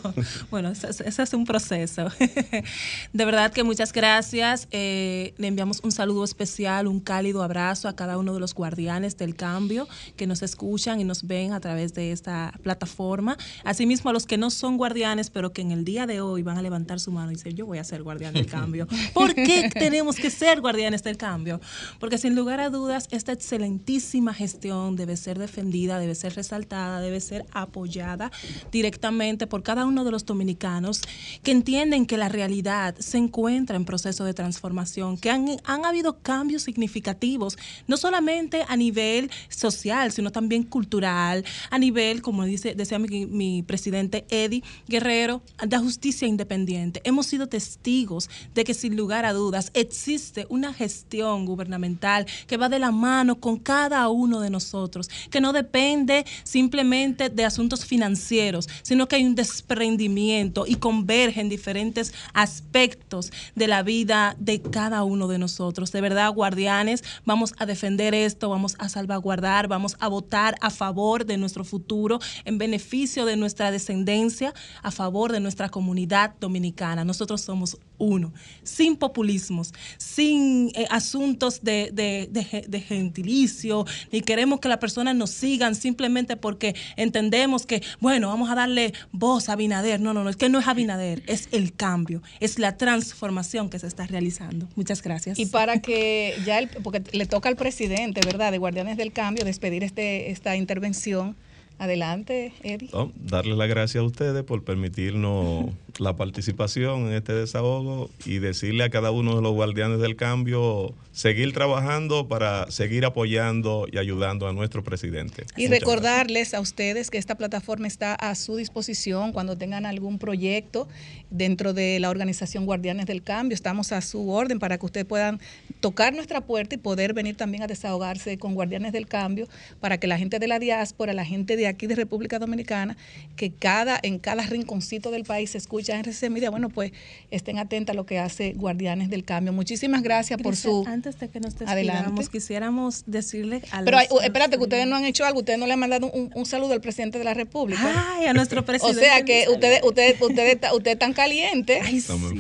Bueno, 0.51 0.70
eso 0.70 1.24
es 1.24 1.34
un 1.34 1.45
proceso. 1.45 2.07
De 3.13 3.26
verdad 3.26 3.51
que 3.51 3.63
muchas 3.63 3.91
gracias. 3.91 4.68
Eh, 4.70 5.34
le 5.38 5.47
enviamos 5.47 5.82
un 5.84 5.91
saludo 5.91 6.24
especial, 6.24 6.86
un 6.88 6.99
cálido 6.99 7.41
abrazo 7.41 7.88
a 7.88 7.95
cada 7.95 8.20
uno 8.20 8.36
de 8.36 8.39
los 8.39 8.53
guardianes 8.53 9.18
del 9.18 9.36
cambio 9.36 9.88
que 10.16 10.28
nos 10.28 10.43
escuchan 10.43 10.99
y 11.01 11.03
nos 11.03 11.26
ven 11.26 11.53
a 11.53 11.59
través 11.59 11.95
de 11.95 12.11
esta 12.11 12.53
plataforma. 12.61 13.36
Asimismo, 13.63 14.11
a 14.11 14.13
los 14.13 14.28
que 14.28 14.38
no 14.38 14.51
son 14.51 14.78
guardianes, 14.78 15.32
pero 15.32 15.53
que 15.53 15.61
en 15.63 15.72
el 15.72 15.86
día 15.86 16.05
de 16.05 16.22
hoy 16.22 16.43
van 16.43 16.59
a 16.59 16.61
levantar 16.61 16.99
su 16.99 17.11
mano 17.11 17.32
y 17.32 17.36
decir, 17.36 17.55
yo 17.55 17.66
voy 17.66 17.80
a 17.80 17.84
ser 17.84 18.03
guardián 18.03 18.34
del 18.36 18.45
cambio. 18.45 18.88
¿Por 19.16 19.34
qué 19.34 19.55
tenemos 19.74 20.16
que 20.16 20.30
ser 20.30 20.62
guardianes 20.62 21.03
del 21.03 21.18
cambio? 21.18 21.62
Porque 21.99 22.18
sin 22.18 22.36
lugar 22.36 22.60
a 22.60 22.70
dudas, 22.70 23.08
esta 23.12 23.32
excelentísima 23.32 24.34
gestión 24.34 24.95
debe 24.95 25.18
ser 25.18 25.39
defendida, 25.39 25.99
debe 25.99 26.16
ser 26.16 26.36
resaltada, 26.36 26.99
debe 26.99 27.20
ser 27.22 27.45
apoyada 27.51 28.32
directamente 28.72 29.47
por 29.47 29.64
cada 29.64 29.86
uno 29.86 30.03
de 30.03 30.12
los 30.12 30.26
dominicanos 30.26 31.01
que 31.43 31.51
entienden 31.51 32.06
que 32.06 32.18
la 32.18 32.30
realidad 32.30 32.95
se 32.99 33.18
encuentra 33.18 33.76
en 33.76 33.86
proceso 33.86 34.26
de 34.26 34.34
transformación, 34.34 35.18
que 35.18 35.30
han, 35.30 35.47
han 35.64 35.86
habido 35.86 36.20
cambios 36.20 36.64
significativos, 36.64 37.58
no 37.88 37.97
solamente 37.97 38.66
a 38.68 38.76
nivel 38.76 39.32
social, 39.49 40.12
sino 40.12 40.32
también 40.32 40.64
cultural, 40.64 41.45
a 41.70 41.78
nivel, 41.78 42.22
como 42.22 42.43
dice, 42.45 42.76
decía 42.76 42.99
mi, 42.99 43.26
mi 43.26 43.64
presidente 43.64 44.26
Eddie 44.30 44.64
Guerrero, 44.88 45.41
de 45.66 45.78
justicia 45.78 46.28
independiente. 46.28 47.01
Hemos 47.03 47.28
sido 47.28 47.47
testigos 47.47 48.30
de 48.53 48.64
que 48.64 48.74
sin 48.74 48.95
lugar 48.95 49.26
a 49.26 49.34
dudas 49.34 49.45
existe 49.74 50.46
una 50.50 50.74
gestión 50.74 51.46
gubernamental 51.46 52.26
que 52.48 52.58
va 52.58 52.70
de 52.70 52.80
la 52.80 52.91
mano 52.91 53.39
con 53.39 53.58
cada 53.58 54.08
uno 54.10 54.39
de 54.39 54.50
nosotros, 54.50 55.10
que 55.30 55.41
no 55.41 55.54
depende 55.54 56.26
simplemente 56.43 57.30
de 57.30 57.46
asuntos 57.46 57.86
financieros, 57.86 58.68
sino 58.82 59.08
que 59.08 59.18
hay 59.18 59.26
un 59.26 59.36
desprendimiento 59.36 60.66
y 60.68 60.76
converge 60.76 61.41
en 61.41 61.50
diferentes 61.50 62.14
aspectos 62.34 63.32
de 63.56 63.68
la 63.68 63.84
vida 63.84 64.36
de 64.39 64.62
cada 64.62 65.04
uno 65.04 65.28
de 65.28 65.38
nosotros. 65.38 65.91
De 65.91 66.02
verdad, 66.02 66.34
guardianes, 66.34 67.04
vamos 67.26 67.54
a 67.58 67.66
defender 67.66 68.14
esto, 68.14 68.50
vamos 68.50 68.76
a 68.80 68.89
salvaguardar, 68.89 69.68
vamos 69.68 69.98
a 70.00 70.08
votar 70.08 70.56
a 70.62 70.70
favor 70.70 71.26
de 71.26 71.38
nuestro 71.38 71.64
futuro, 71.64 72.20
en 72.46 72.58
beneficio 72.58 73.26
de 73.26 73.38
nuestra 73.38 73.72
descendencia, 73.72 74.54
a 74.82 74.91
favor 74.91 75.32
de 75.32 75.39
nuestra 75.39 75.70
comunidad 75.70 76.36
dominicana. 76.39 77.06
Nosotros 77.06 77.41
somos 77.41 77.78
uno, 77.98 78.34
sin 78.64 78.96
populismos, 78.98 79.74
sin 79.98 80.72
eh, 80.76 80.86
asuntos 80.89 81.62
de, 81.64 81.89
de- 81.93 82.28
de 82.32 82.66
de 82.68 82.82
gentilicio, 82.82 83.86
ni 84.12 84.22
queremos 84.22 84.60
que 84.60 84.68
las 84.68 84.78
personas 84.80 85.16
nos 85.16 85.30
sigan 85.30 85.76
simplemente 85.76 86.38
porque 86.38 86.76
entendemos 86.96 87.66
que, 87.66 87.82
bueno, 88.00 88.28
vamos 88.30 88.50
a 88.50 88.56
darle 88.56 88.93
voz 89.12 89.50
a 89.50 89.54
Abinader. 89.54 90.00
No, 90.02 90.14
no, 90.14 90.24
no, 90.24 90.30
es 90.30 90.36
que 90.36 90.50
no 90.50 90.60
es 90.60 90.68
Abinader, 90.68 91.24
es 91.28 91.48
el 91.52 91.74
cambio, 91.74 92.22
es 92.39 92.60
la 92.60 92.78
transformación 92.78 93.70
que 93.70 93.80
se 93.80 93.88
está 93.88 94.06
realizando. 94.08 94.68
Muchas 94.76 95.02
gracias. 95.02 95.39
Y 95.39 95.46
para 95.48 95.80
que 95.80 96.36
ya, 96.46 96.60
el, 96.60 96.70
porque 96.84 97.02
le 97.12 97.26
toca 97.26 97.50
al 97.50 97.56
presidente, 97.56 98.22
¿verdad?, 98.26 98.52
de 98.52 98.58
Guardianes 98.58 98.98
del 98.98 99.12
Cambio, 99.12 99.46
despedir 99.46 99.84
este, 99.84 100.32
esta 100.32 100.56
intervención. 100.56 101.36
Adelante, 101.78 102.54
Eddie. 102.64 102.90
No, 102.94 103.12
darles 103.16 103.58
las 103.58 103.68
gracias 103.68 104.02
a 104.02 104.06
ustedes 104.06 104.44
por 104.44 104.64
permitirnos 104.64 105.66
la 106.00 106.16
participación 106.16 107.08
en 107.08 107.14
este 107.14 107.34
desahogo 107.34 108.10
y 108.26 108.40
decirle 108.40 108.84
a 108.84 108.90
cada 108.90 109.12
uno 109.12 109.36
de 109.36 109.42
los 109.42 109.54
guardianes 109.54 110.00
del 110.00 110.16
cambio 110.16 110.94
seguir 111.12 111.54
trabajando 111.54 112.28
para 112.28 112.70
seguir 112.72 113.06
apoyando 113.06 113.88
y 113.90 113.98
ayudando 113.98 114.48
a 114.48 114.54
nuestro 114.54 114.84
presidente. 114.84 115.46
Y 115.56 115.68
Muchas 115.68 115.80
recordarles 115.80 116.54
a 116.54 116.60
ustedes 116.60 117.10
que 117.10 117.18
esta 117.18 117.36
plataforma 117.36 117.88
está 117.88 118.16
a 118.16 118.36
su 118.36 118.58
disposición 118.58 119.32
cuando 119.32 119.58
tengan 119.58 119.86
algún 119.86 120.20
proyecto 120.20 120.90
dentro 121.30 121.74
de 121.74 122.00
la 122.00 122.10
organización 122.10 122.66
Guardianes 122.66 123.06
del 123.06 123.24
Cambio. 123.24 123.56
Estamos 123.56 123.94
a 123.94 124.02
su 124.02 124.30
orden 124.30 124.60
para 124.60 124.78
que 124.78 124.86
ustedes 124.86 125.06
puedan 125.06 125.40
tocar 125.80 126.14
nuestra 126.14 126.42
puerta 126.42 126.76
y 126.76 126.78
poder 126.78 127.14
venir 127.14 127.38
también 127.38 127.64
a 127.64 127.68
desahogarse 127.68 128.38
con 128.38 128.54
Guardianes 128.54 128.92
del 128.92 129.08
Cambio 129.08 129.48
para 129.80 129.98
que 129.98 130.08
la 130.08 130.18
gente 130.18 130.40
de 130.40 130.48
la 130.48 130.60
diáspora, 130.60 131.14
la 131.14 131.26
gente 131.26 131.56
de 131.56 131.64
aquí 131.68 131.88
de 131.88 131.95
República 131.95 132.39
Dominicana, 132.39 132.97
que 133.36 133.51
cada 133.51 133.99
en 134.03 134.20
cada 134.20 134.43
rinconcito 134.43 135.11
del 135.11 135.24
país 135.24 135.51
se 135.51 135.57
escucha 135.57 135.93
en 135.93 135.99
RCC 136.05 136.30
Media, 136.30 136.49
bueno, 136.49 136.70
pues 136.70 136.91
estén 137.32 137.57
atentas 137.59 137.93
a 137.93 137.95
lo 137.95 138.05
que 138.05 138.20
hace 138.20 138.53
Guardianes 138.53 139.09
del 139.09 139.24
Cambio. 139.24 139.53
Muchísimas 139.53 140.01
gracias 140.03 140.41
por 140.41 140.55
su... 140.55 140.86
Antes 140.88 141.20
de 141.20 141.30
que 141.30 141.39
nos 141.39 141.53
Adelante. 141.61 141.91
despidamos, 142.01 142.30
quisiéramos 142.30 143.03
decirle 143.05 143.61
a 143.72 143.84
Pero 143.84 143.97
hay- 143.97 144.07
espérate, 144.24 144.57
que 144.57 144.63
ustedes 144.63 144.88
no 144.88 144.95
han 144.95 145.05
hecho 145.05 145.26
algo, 145.26 145.39
ustedes 145.39 145.59
no 145.59 145.66
le 145.68 145.74
han 145.74 145.80
mandado 145.80 146.09
un, 146.11 146.32
un 146.34 146.45
saludo 146.45 146.74
al 146.74 146.82
presidente 146.82 147.18
de 147.18 147.24
la 147.24 147.34
República. 147.34 147.82
Ay, 148.18 148.26
a 148.26 148.34
nuestro 148.34 148.63
presidente. 148.66 148.99
O 148.99 149.03
sea 149.03 149.24
que 149.24 149.45
ustedes, 149.49 149.82
ustedes, 149.84 150.22
ustedes, 150.22 150.57
ustedes 150.74 150.93
están 150.95 151.13
calientes. 151.13 151.86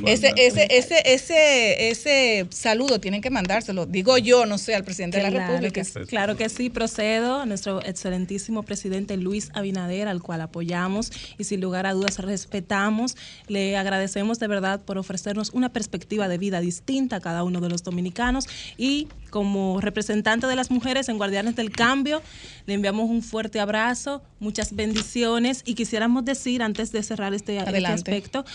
Ese, 0.05 0.33
ese, 0.37 0.67
ese, 0.69 1.01
ese, 1.05 1.89
ese 1.89 2.47
saludo 2.51 2.99
tienen 2.99 3.21
que 3.21 3.29
mandárselo. 3.29 3.85
Digo 3.85 4.17
yo, 4.17 4.45
no 4.45 4.57
sé, 4.57 4.75
al 4.75 4.83
presidente 4.83 5.17
de 5.17 5.23
la 5.23 5.29
República. 5.47 5.81
que 5.83 6.05
claro 6.05 6.35
que 6.37 6.49
sí, 6.49 6.69
procedo 6.69 7.39
a 7.41 7.45
nuestro 7.45 7.83
excelentísimo 7.85 8.63
presidente 8.63 9.14
Luis 9.23 9.51
Abinader, 9.53 10.07
al 10.07 10.21
cual 10.21 10.41
apoyamos 10.41 11.11
y 11.37 11.43
sin 11.43 11.61
lugar 11.61 11.85
a 11.85 11.93
dudas 11.93 12.19
respetamos. 12.19 13.17
Le 13.47 13.77
agradecemos 13.77 14.39
de 14.39 14.47
verdad 14.47 14.81
por 14.81 14.97
ofrecernos 14.97 15.51
una 15.51 15.69
perspectiva 15.69 16.27
de 16.27 16.37
vida 16.37 16.59
distinta 16.59 17.17
a 17.17 17.19
cada 17.19 17.43
uno 17.43 17.61
de 17.61 17.69
los 17.69 17.83
dominicanos 17.83 18.47
y 18.77 19.07
como 19.29 19.81
representante 19.81 20.47
de 20.47 20.55
las 20.55 20.71
mujeres 20.71 21.09
en 21.09 21.17
Guardianes 21.17 21.57
del 21.57 21.69
Cambio, 21.69 22.21
le 22.67 22.73
enviamos 22.73 23.09
un 23.09 23.21
fuerte 23.21 23.59
abrazo, 23.59 24.21
muchas 24.39 24.73
bendiciones 24.75 25.61
y 25.65 25.73
quisiéramos 25.73 26.23
decir 26.23 26.63
antes 26.63 26.93
de 26.93 27.03
cerrar 27.03 27.33
este, 27.33 27.57
este 27.57 27.85
aspecto, 27.85 28.45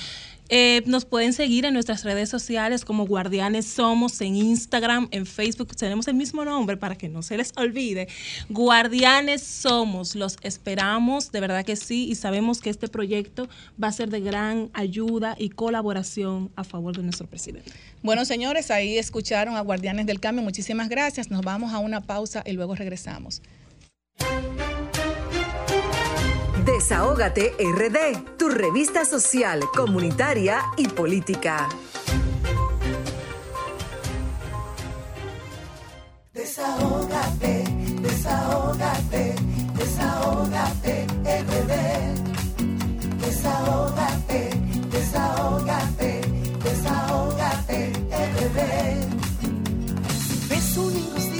eh, 0.53 0.82
nos 0.86 1.05
pueden 1.05 1.32
seguir 1.32 1.64
en 1.64 1.74
nuestras 1.74 2.03
redes 2.03 2.28
sociales 2.28 2.84
como 2.84 3.07
Guardianes 3.07 3.66
Somos, 3.66 4.20
en 4.20 4.34
Instagram, 4.34 5.07
en 5.12 5.24
Facebook. 5.24 5.76
Tenemos 5.76 6.09
el 6.09 6.14
mismo 6.14 6.44
nombre 6.44 6.76
para 6.76 6.96
que 6.96 7.09
no 7.09 7.22
se 7.22 7.36
les 7.36 7.53
olvide. 7.57 8.09
Guardianes 8.48 9.42
Somos, 9.42 10.16
los 10.16 10.38
esperamos, 10.42 11.30
de 11.30 11.40
verdad 11.40 11.64
que 11.64 11.76
sí, 11.76 12.09
y 12.11 12.16
sabemos 12.16 12.61
que 12.61 12.68
este 12.68 12.88
proyecto 12.88 13.48
va 13.82 13.88
a 13.88 13.92
ser 13.92 14.11
de 14.11 14.20
gran 14.20 14.70
ayuda 14.72 15.36
y 15.38 15.51
colaboración 15.51 16.51
a 16.57 16.64
favor 16.64 16.96
de 16.96 17.05
nuestro 17.05 17.28
presidente. 17.28 17.70
Bueno, 18.03 18.24
señores, 18.24 18.72
ahí 18.72 18.98
escucharon 18.98 19.55
a 19.55 19.61
Guardianes 19.61 20.07
del 20.07 20.18
Cambio. 20.18 20.42
Muchísimas 20.42 20.88
gracias. 20.88 21.30
Nos 21.30 21.42
vamos 21.42 21.72
a 21.72 21.78
una 21.78 22.01
pausa 22.01 22.42
y 22.44 22.53
luego 22.53 22.74
regresamos. 22.74 23.40
Desahógate 26.81 27.55
RD, 27.59 28.39
tu 28.39 28.49
revista 28.49 29.05
social, 29.05 29.61
comunitaria 29.76 30.62
y 30.78 30.89
política. 30.89 31.68
Desahógate, 36.33 37.64
desahógate, 38.01 39.35
desahógate, 39.76 41.07
RD. 41.22 41.49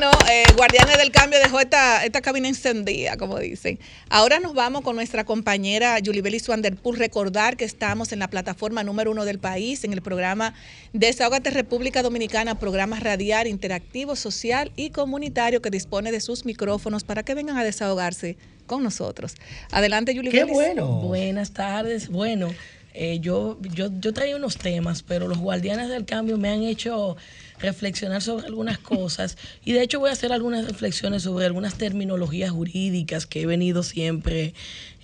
Bueno, 0.00 0.16
eh, 0.32 0.44
Guardianes 0.56 0.96
del 0.96 1.10
Cambio 1.10 1.38
dejó 1.38 1.60
esta, 1.60 2.06
esta 2.06 2.22
cabina 2.22 2.48
encendida, 2.48 3.18
como 3.18 3.38
dicen. 3.38 3.78
Ahora 4.08 4.40
nos 4.40 4.54
vamos 4.54 4.80
con 4.80 4.96
nuestra 4.96 5.24
compañera 5.24 5.98
Yulibeli 5.98 6.38
Swanderpool. 6.38 6.96
Recordar 6.96 7.58
que 7.58 7.66
estamos 7.66 8.10
en 8.12 8.20
la 8.20 8.28
plataforma 8.28 8.82
número 8.82 9.10
uno 9.10 9.26
del 9.26 9.38
país, 9.38 9.84
en 9.84 9.92
el 9.92 10.00
programa 10.00 10.54
Desahógate 10.94 11.50
República 11.50 12.02
Dominicana, 12.02 12.58
programa 12.58 12.98
radial, 12.98 13.46
interactivo, 13.46 14.16
social 14.16 14.72
y 14.74 14.88
comunitario 14.88 15.60
que 15.60 15.68
dispone 15.68 16.12
de 16.12 16.22
sus 16.22 16.46
micrófonos 16.46 17.04
para 17.04 17.22
que 17.22 17.34
vengan 17.34 17.58
a 17.58 17.64
desahogarse 17.64 18.38
con 18.64 18.82
nosotros. 18.82 19.34
Adelante, 19.70 20.14
Yulibeli. 20.14 20.50
Buenas 20.80 21.50
tardes. 21.50 22.08
Bueno, 22.08 22.48
eh, 22.94 23.18
yo, 23.20 23.58
yo, 23.74 23.90
yo 24.00 24.14
traía 24.14 24.36
unos 24.36 24.56
temas, 24.56 25.02
pero 25.02 25.28
los 25.28 25.38
guardianes 25.38 25.90
del 25.90 26.06
cambio 26.06 26.38
me 26.38 26.48
han 26.48 26.62
hecho 26.62 27.18
reflexionar 27.62 28.22
sobre 28.22 28.46
algunas 28.46 28.78
cosas 28.78 29.36
y 29.64 29.72
de 29.72 29.82
hecho 29.82 30.00
voy 30.00 30.10
a 30.10 30.12
hacer 30.12 30.32
algunas 30.32 30.64
reflexiones 30.66 31.22
sobre 31.22 31.46
algunas 31.46 31.74
terminologías 31.74 32.50
jurídicas 32.50 33.26
que 33.26 33.42
he 33.42 33.46
venido 33.46 33.82
siempre 33.82 34.54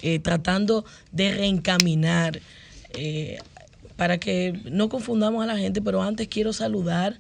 eh, 0.03 0.19
tratando 0.19 0.85
de 1.13 1.33
reencaminar 1.35 2.41
eh, 2.95 3.39
para 3.97 4.19
que 4.19 4.59
no 4.71 4.89
confundamos 4.89 5.43
a 5.43 5.47
la 5.47 5.57
gente, 5.59 5.81
pero 5.81 6.03
antes 6.03 6.29
quiero 6.29 6.53
saludar 6.53 7.19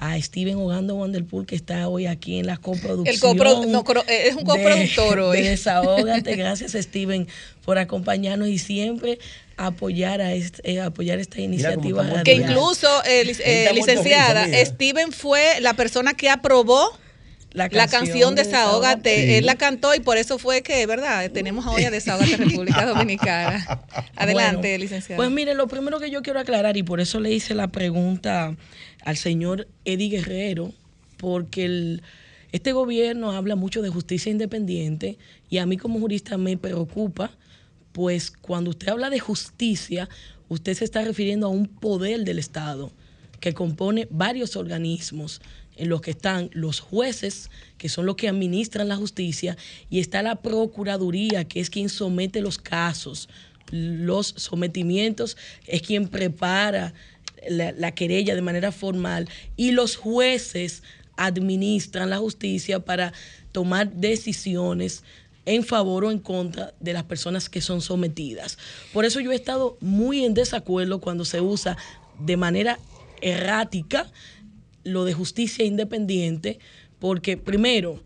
a 0.00 0.20
Steven 0.20 0.56
Ogando 0.56 0.94
Wanderpool 0.94 1.44
que 1.46 1.56
está 1.56 1.88
hoy 1.88 2.06
aquí 2.06 2.38
en 2.38 2.46
la 2.46 2.56
coproducción. 2.56 3.06
El 3.14 3.20
copro- 3.20 3.66
no, 3.66 3.82
cro- 3.82 4.04
es 4.06 4.36
un 4.36 4.44
coproductor 4.44 5.16
de- 5.16 5.22
hoy. 5.22 5.42
de 5.42 5.48
Desahógate. 5.50 6.36
Gracias, 6.36 6.72
Steven, 6.72 7.26
por 7.64 7.78
acompañarnos 7.78 8.48
y 8.48 8.58
siempre 8.58 9.18
apoyar 9.58 10.20
a 10.22 10.32
este- 10.32 10.70
eh, 10.72 10.80
apoyar 10.80 11.18
esta 11.18 11.40
iniciativa. 11.40 12.02
Que 12.24 12.34
radial. 12.34 12.50
incluso, 12.50 12.88
eh, 13.04 13.24
lic- 13.26 13.40
eh, 13.44 13.70
licenciada, 13.74 14.46
mira. 14.46 14.64
Steven 14.64 15.12
fue 15.12 15.60
la 15.60 15.74
persona 15.74 16.14
que 16.14 16.30
aprobó 16.30 16.90
la 17.52 17.68
canción 17.68 18.02
canción, 18.06 18.34
de 18.34 18.44
Desahógate. 18.44 19.38
Él 19.38 19.46
la 19.46 19.56
cantó 19.56 19.94
y 19.94 20.00
por 20.00 20.16
eso 20.16 20.38
fue 20.38 20.62
que, 20.62 20.86
¿verdad? 20.86 21.30
Tenemos 21.32 21.66
hoy 21.66 21.84
a 21.84 21.90
Desahógate 21.90 22.36
República 22.36 22.86
Dominicana. 22.86 23.82
Adelante, 24.16 24.68
Bueno, 24.68 24.78
licenciada. 24.84 25.16
Pues 25.16 25.30
mire, 25.30 25.54
lo 25.54 25.66
primero 25.66 25.98
que 25.98 26.10
yo 26.10 26.22
quiero 26.22 26.38
aclarar, 26.40 26.76
y 26.76 26.82
por 26.82 27.00
eso 27.00 27.18
le 27.20 27.32
hice 27.32 27.54
la 27.54 27.68
pregunta 27.68 28.54
al 29.04 29.16
señor 29.16 29.66
Eddie 29.84 30.08
Guerrero, 30.10 30.72
porque 31.16 31.64
el- 31.64 32.02
este 32.52 32.72
gobierno 32.72 33.32
habla 33.32 33.56
mucho 33.56 33.82
de 33.82 33.88
justicia 33.88 34.30
independiente 34.30 35.18
y 35.50 35.58
a 35.58 35.66
mí 35.66 35.76
como 35.76 35.98
jurista 35.98 36.38
me 36.38 36.56
preocupa, 36.56 37.30
pues 37.92 38.30
cuando 38.30 38.70
usted 38.70 38.88
habla 38.88 39.10
de 39.10 39.20
justicia, 39.20 40.08
usted 40.48 40.74
se 40.74 40.84
está 40.84 41.02
refiriendo 41.02 41.46
a 41.46 41.50
un 41.50 41.66
poder 41.66 42.24
del 42.24 42.38
Estado 42.38 42.92
que 43.40 43.54
compone 43.54 44.08
varios 44.10 44.56
organismos 44.56 45.40
en 45.76 45.88
los 45.88 46.00
que 46.00 46.10
están 46.10 46.50
los 46.52 46.80
jueces, 46.80 47.50
que 47.78 47.88
son 47.88 48.04
los 48.04 48.16
que 48.16 48.28
administran 48.28 48.88
la 48.88 48.96
justicia, 48.96 49.56
y 49.88 50.00
está 50.00 50.22
la 50.22 50.36
Procuraduría, 50.36 51.44
que 51.44 51.60
es 51.60 51.70
quien 51.70 51.88
somete 51.88 52.40
los 52.40 52.58
casos. 52.58 53.28
Los 53.70 54.34
sometimientos 54.36 55.36
es 55.66 55.82
quien 55.82 56.08
prepara 56.08 56.94
la, 57.48 57.70
la 57.72 57.92
querella 57.92 58.34
de 58.34 58.42
manera 58.42 58.72
formal, 58.72 59.28
y 59.56 59.70
los 59.70 59.94
jueces 59.94 60.82
administran 61.16 62.10
la 62.10 62.18
justicia 62.18 62.80
para 62.80 63.12
tomar 63.52 63.92
decisiones 63.92 65.04
en 65.48 65.64
favor 65.64 66.04
o 66.04 66.10
en 66.10 66.18
contra 66.18 66.74
de 66.78 66.92
las 66.92 67.04
personas 67.04 67.48
que 67.48 67.62
son 67.62 67.80
sometidas. 67.80 68.58
Por 68.92 69.06
eso 69.06 69.18
yo 69.18 69.32
he 69.32 69.34
estado 69.34 69.78
muy 69.80 70.26
en 70.26 70.34
desacuerdo 70.34 71.00
cuando 71.00 71.24
se 71.24 71.40
usa 71.40 71.78
de 72.18 72.36
manera 72.36 72.78
errática 73.22 74.12
lo 74.84 75.06
de 75.06 75.14
justicia 75.14 75.64
independiente, 75.64 76.58
porque 76.98 77.38
primero, 77.38 78.02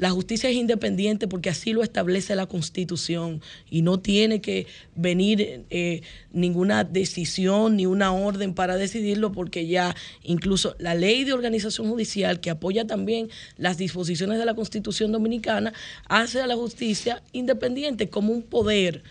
la 0.00 0.10
justicia 0.10 0.48
es 0.48 0.56
independiente 0.56 1.28
porque 1.28 1.50
así 1.50 1.74
lo 1.74 1.82
establece 1.82 2.34
la 2.34 2.46
Constitución 2.46 3.42
y 3.70 3.82
no 3.82 4.00
tiene 4.00 4.40
que 4.40 4.66
venir 4.96 5.66
eh, 5.68 6.00
ninguna 6.32 6.84
decisión 6.84 7.76
ni 7.76 7.84
una 7.84 8.10
orden 8.10 8.54
para 8.54 8.78
decidirlo 8.78 9.30
porque 9.30 9.66
ya 9.66 9.94
incluso 10.22 10.74
la 10.78 10.94
ley 10.94 11.24
de 11.24 11.34
organización 11.34 11.90
judicial 11.90 12.40
que 12.40 12.48
apoya 12.48 12.86
también 12.86 13.28
las 13.58 13.76
disposiciones 13.76 14.38
de 14.38 14.46
la 14.46 14.54
Constitución 14.54 15.12
dominicana 15.12 15.74
hace 16.08 16.40
a 16.40 16.46
la 16.46 16.56
justicia 16.56 17.22
independiente 17.32 18.08
como 18.08 18.32
un 18.32 18.42
poder. 18.42 19.02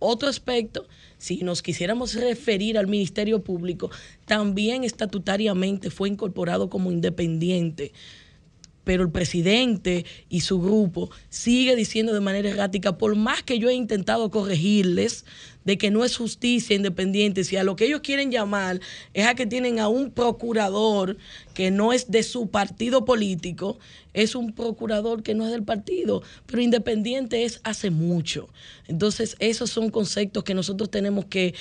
Otro 0.00 0.28
aspecto, 0.28 0.88
si 1.16 1.44
nos 1.44 1.62
quisiéramos 1.62 2.14
referir 2.14 2.76
al 2.76 2.88
Ministerio 2.88 3.44
Público, 3.44 3.92
también 4.24 4.82
estatutariamente 4.82 5.90
fue 5.90 6.08
incorporado 6.08 6.68
como 6.68 6.90
independiente 6.90 7.92
pero 8.86 9.02
el 9.02 9.10
presidente 9.10 10.06
y 10.28 10.42
su 10.42 10.60
grupo 10.60 11.10
sigue 11.28 11.74
diciendo 11.74 12.14
de 12.14 12.20
manera 12.20 12.50
errática, 12.50 12.98
por 12.98 13.16
más 13.16 13.42
que 13.42 13.58
yo 13.58 13.68
he 13.68 13.74
intentado 13.74 14.30
corregirles, 14.30 15.24
de 15.64 15.76
que 15.76 15.90
no 15.90 16.04
es 16.04 16.16
justicia 16.16 16.76
independiente, 16.76 17.42
si 17.42 17.56
a 17.56 17.64
lo 17.64 17.74
que 17.74 17.86
ellos 17.86 18.00
quieren 18.00 18.30
llamar 18.30 18.80
es 19.12 19.26
a 19.26 19.34
que 19.34 19.46
tienen 19.46 19.80
a 19.80 19.88
un 19.88 20.12
procurador 20.12 21.16
que 21.52 21.72
no 21.72 21.92
es 21.92 22.08
de 22.12 22.22
su 22.22 22.48
partido 22.50 23.04
político, 23.04 23.76
es 24.14 24.36
un 24.36 24.52
procurador 24.52 25.24
que 25.24 25.34
no 25.34 25.44
es 25.44 25.50
del 25.50 25.64
partido, 25.64 26.22
pero 26.46 26.62
independiente 26.62 27.44
es 27.44 27.60
hace 27.64 27.90
mucho. 27.90 28.48
Entonces, 28.86 29.34
esos 29.40 29.68
son 29.68 29.90
conceptos 29.90 30.44
que 30.44 30.54
nosotros 30.54 30.88
tenemos 30.88 31.24
que 31.24 31.54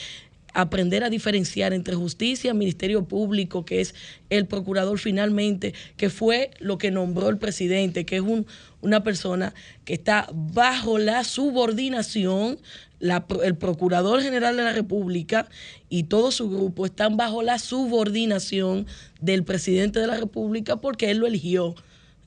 aprender 0.55 1.03
a 1.03 1.09
diferenciar 1.09 1.73
entre 1.73 1.95
justicia, 1.95 2.53
Ministerio 2.53 3.05
Público, 3.05 3.65
que 3.65 3.81
es 3.81 3.93
el 4.29 4.47
procurador 4.47 4.97
finalmente, 4.97 5.73
que 5.97 6.09
fue 6.09 6.51
lo 6.59 6.77
que 6.77 6.91
nombró 6.91 7.29
el 7.29 7.37
presidente, 7.37 8.05
que 8.05 8.15
es 8.15 8.21
un, 8.21 8.47
una 8.81 9.03
persona 9.03 9.53
que 9.83 9.93
está 9.93 10.29
bajo 10.33 10.97
la 10.97 11.23
subordinación, 11.23 12.57
el 12.99 13.55
Procurador 13.55 14.21
General 14.21 14.55
de 14.55 14.63
la 14.63 14.71
República 14.71 15.47
y 15.89 16.03
todo 16.03 16.31
su 16.31 16.49
grupo 16.49 16.85
están 16.85 17.17
bajo 17.17 17.43
la 17.43 17.59
subordinación 17.59 18.87
del 19.21 19.43
presidente 19.43 19.99
de 19.99 20.07
la 20.07 20.17
República 20.17 20.77
porque 20.77 21.11
él 21.11 21.17
lo 21.17 21.27
eligió. 21.27 21.75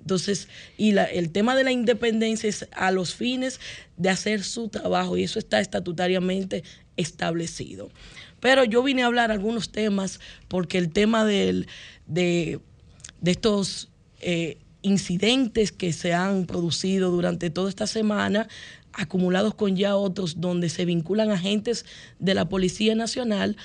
Entonces, 0.00 0.48
y 0.76 0.96
el 0.96 1.30
tema 1.30 1.56
de 1.56 1.64
la 1.64 1.72
independencia 1.72 2.48
es 2.48 2.68
a 2.72 2.90
los 2.92 3.14
fines 3.14 3.60
de 3.96 4.10
hacer 4.10 4.42
su 4.42 4.68
trabajo 4.68 5.16
y 5.16 5.24
eso 5.24 5.38
está 5.38 5.60
estatutariamente 5.60 6.62
establecido. 6.98 7.88
Pero 8.40 8.64
yo 8.64 8.82
vine 8.82 9.02
a 9.02 9.06
hablar 9.06 9.30
algunos 9.30 9.70
temas 9.70 10.20
porque 10.48 10.76
el 10.76 10.90
tema 10.90 11.24
del, 11.24 11.66
de, 12.06 12.60
estos 13.24 13.88
eh, 14.20 14.58
incidentes 14.82 15.72
que 15.72 15.92
se 15.92 16.12
han 16.12 16.44
producido 16.44 17.10
durante 17.10 17.48
toda 17.50 17.70
esta 17.70 17.86
semana, 17.86 18.48
acumulados 18.92 19.54
con 19.54 19.76
ya 19.76 19.96
otros 19.96 20.40
donde 20.40 20.68
se 20.68 20.84
vinculan 20.84 21.30
agentes 21.30 21.86
de 22.18 22.34
la 22.34 22.48
Policía 22.48 22.94
Nacional, 22.94 23.56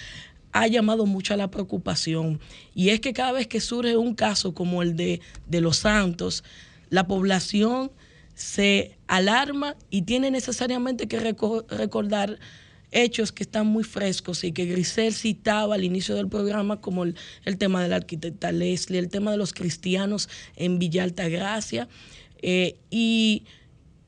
ha 0.52 0.68
llamado 0.68 1.06
mucho 1.06 1.34
a 1.34 1.38
la 1.38 1.50
preocupación. 1.50 2.40
Y 2.76 2.90
es 2.90 3.00
que 3.00 3.14
cada 3.14 3.32
vez 3.32 3.48
que 3.48 3.60
surge 3.60 3.98
un 3.98 4.16
caso 4.16 4.54
como 4.54 4.82
el 4.82 4.96
de, 4.96 5.20
de 5.48 5.62
Los 5.62 5.78
Santos, 5.78 6.44
la 6.90 7.08
población 7.08 7.92
se 8.36 8.98
alarma 9.08 9.76
y 9.90 10.04
tiene 10.04 10.32
necesariamente 10.32 11.08
que 11.08 11.20
recordar 11.20 12.40
hechos 12.94 13.32
que 13.32 13.44
están 13.44 13.68
muy 13.68 13.84
frescos 13.84 14.44
y 14.44 14.52
que 14.52 14.66
Grisel 14.66 15.14
citaba 15.14 15.76
al 15.76 15.84
inicio 15.84 16.16
del 16.16 16.30
programa, 16.30 16.80
como 16.80 17.04
el, 17.04 17.16
tema 17.58 17.82
de 17.82 17.90
la 17.90 17.98
arquitecta 17.98 18.52
Leslie, 18.52 19.00
el 19.00 19.10
tema 19.10 19.32
de 19.32 19.38
los 19.38 19.54
cristianos 19.54 20.30
en 20.56 20.80
Villa 20.80 21.04
Altagracia. 21.04 21.88
Eh, 22.42 22.78
y 22.90 23.46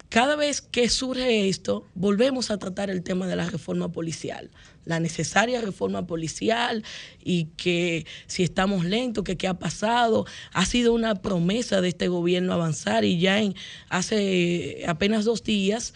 cada 0.09 0.35
vez 0.35 0.61
que 0.61 0.87
surge 0.87 1.49
esto, 1.49 1.87
volvemos 1.93 2.51
a 2.51 2.57
tratar 2.57 2.89
el 2.89 3.03
tema 3.03 3.27
de 3.27 3.35
la 3.35 3.49
reforma 3.49 3.91
policial, 3.91 4.49
la 4.85 4.99
necesaria 4.99 5.59
reforma 5.59 6.07
policial 6.07 6.83
y 7.21 7.45
que 7.57 8.05
si 8.27 8.43
estamos 8.43 8.85
lentos, 8.85 9.23
que 9.23 9.35
qué 9.35 9.47
ha 9.47 9.55
pasado. 9.55 10.25
Ha 10.53 10.65
sido 10.65 10.93
una 10.93 11.15
promesa 11.15 11.81
de 11.81 11.89
este 11.89 12.07
gobierno 12.07 12.53
avanzar 12.53 13.03
y 13.03 13.19
ya 13.19 13.41
en, 13.41 13.55
hace 13.89 14.83
apenas 14.87 15.25
dos 15.25 15.43
días 15.43 15.93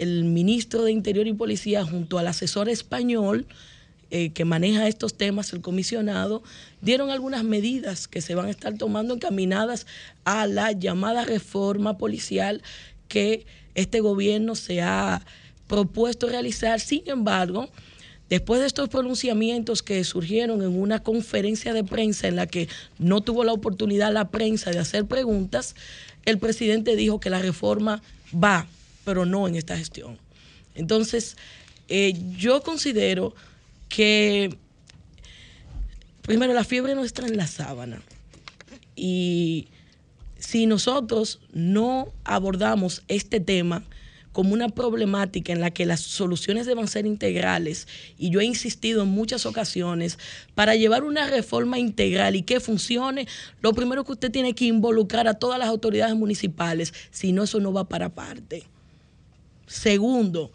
el 0.00 0.24
ministro 0.24 0.82
de 0.82 0.92
Interior 0.92 1.26
y 1.26 1.34
Policía 1.34 1.84
junto 1.84 2.18
al 2.18 2.26
asesor 2.26 2.70
español 2.70 3.46
eh, 4.10 4.30
que 4.30 4.46
maneja 4.46 4.88
estos 4.88 5.14
temas, 5.14 5.52
el 5.52 5.60
comisionado, 5.60 6.42
dieron 6.80 7.10
algunas 7.10 7.44
medidas 7.44 8.08
que 8.08 8.22
se 8.22 8.34
van 8.34 8.46
a 8.46 8.50
estar 8.50 8.76
tomando 8.76 9.14
encaminadas 9.14 9.86
a 10.24 10.46
la 10.46 10.72
llamada 10.72 11.24
reforma 11.24 11.98
policial 11.98 12.62
que 13.08 13.44
este 13.74 14.00
gobierno 14.00 14.54
se 14.54 14.80
ha 14.80 15.24
propuesto 15.68 16.28
realizar. 16.28 16.80
Sin 16.80 17.02
embargo, 17.08 17.68
después 18.30 18.60
de 18.62 18.66
estos 18.68 18.88
pronunciamientos 18.88 19.82
que 19.82 20.02
surgieron 20.02 20.62
en 20.62 20.80
una 20.80 21.00
conferencia 21.00 21.74
de 21.74 21.84
prensa 21.84 22.26
en 22.26 22.36
la 22.36 22.46
que 22.46 22.68
no 22.98 23.20
tuvo 23.20 23.44
la 23.44 23.52
oportunidad 23.52 24.12
la 24.12 24.30
prensa 24.30 24.70
de 24.70 24.78
hacer 24.78 25.04
preguntas, 25.04 25.76
el 26.24 26.38
presidente 26.38 26.96
dijo 26.96 27.20
que 27.20 27.30
la 27.30 27.38
reforma 27.38 28.02
va 28.34 28.66
pero 29.04 29.26
no 29.26 29.48
en 29.48 29.56
esta 29.56 29.76
gestión. 29.76 30.18
Entonces, 30.74 31.36
eh, 31.88 32.14
yo 32.36 32.62
considero 32.62 33.34
que, 33.88 34.56
primero, 36.22 36.54
la 36.54 36.64
fiebre 36.64 36.94
no 36.94 37.04
está 37.04 37.26
en 37.26 37.36
la 37.36 37.46
sábana. 37.46 38.00
Y 38.96 39.68
si 40.38 40.66
nosotros 40.66 41.40
no 41.52 42.12
abordamos 42.24 43.02
este 43.08 43.40
tema 43.40 43.84
como 44.32 44.54
una 44.54 44.68
problemática 44.68 45.52
en 45.52 45.60
la 45.60 45.72
que 45.72 45.86
las 45.86 46.00
soluciones 46.00 46.64
deben 46.64 46.86
ser 46.86 47.04
integrales, 47.04 47.88
y 48.16 48.30
yo 48.30 48.40
he 48.40 48.44
insistido 48.44 49.02
en 49.02 49.08
muchas 49.08 49.44
ocasiones, 49.44 50.18
para 50.54 50.76
llevar 50.76 51.02
una 51.02 51.26
reforma 51.26 51.78
integral 51.78 52.36
y 52.36 52.42
que 52.42 52.60
funcione, 52.60 53.26
lo 53.60 53.72
primero 53.72 54.04
que 54.04 54.12
usted 54.12 54.30
tiene 54.30 54.54
que 54.54 54.66
involucrar 54.66 55.26
a 55.26 55.34
todas 55.34 55.58
las 55.58 55.68
autoridades 55.68 56.14
municipales, 56.14 56.94
si 57.10 57.32
no, 57.32 57.42
eso 57.42 57.58
no 57.58 57.72
va 57.72 57.88
para 57.88 58.14
parte. 58.14 58.64
Segundo, 59.70 60.50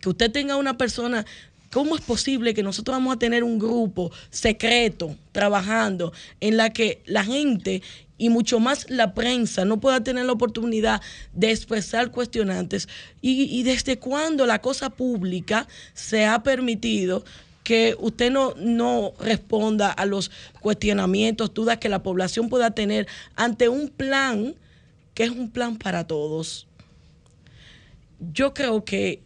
que 0.00 0.08
usted 0.08 0.32
tenga 0.32 0.56
una 0.56 0.76
persona 0.76 1.24
¿Cómo 1.70 1.96
es 1.96 2.00
posible 2.00 2.54
que 2.54 2.62
nosotros 2.62 2.96
vamos 2.96 3.14
a 3.14 3.18
tener 3.18 3.44
un 3.44 3.58
grupo 3.58 4.10
secreto 4.30 5.14
trabajando 5.32 6.14
en 6.40 6.56
la 6.56 6.70
que 6.70 7.02
la 7.04 7.24
gente 7.24 7.82
y 8.16 8.30
mucho 8.30 8.58
más 8.58 8.88
la 8.88 9.12
prensa 9.12 9.66
no 9.66 9.78
pueda 9.78 10.02
tener 10.02 10.24
la 10.24 10.32
oportunidad 10.32 11.02
de 11.34 11.50
expresar 11.50 12.10
cuestionantes? 12.10 12.88
¿Y, 13.20 13.62
desde 13.64 13.98
cuándo 13.98 14.46
la 14.46 14.62
cosa 14.62 14.88
pública 14.88 15.68
se 15.92 16.24
ha 16.24 16.42
permitido 16.42 17.22
que 17.64 17.94
usted 18.00 18.30
no, 18.30 18.54
no 18.56 19.12
responda 19.20 19.90
a 19.90 20.06
los 20.06 20.30
cuestionamientos, 20.60 21.52
dudas 21.52 21.76
que 21.76 21.90
la 21.90 22.02
población 22.02 22.48
pueda 22.48 22.70
tener 22.70 23.06
ante 23.36 23.68
un 23.68 23.90
plan 23.90 24.54
que 25.12 25.24
es 25.24 25.30
un 25.30 25.50
plan 25.50 25.76
para 25.76 26.06
todos? 26.06 26.67
Yo 28.20 28.54
creo 28.54 28.84
que 28.84 29.22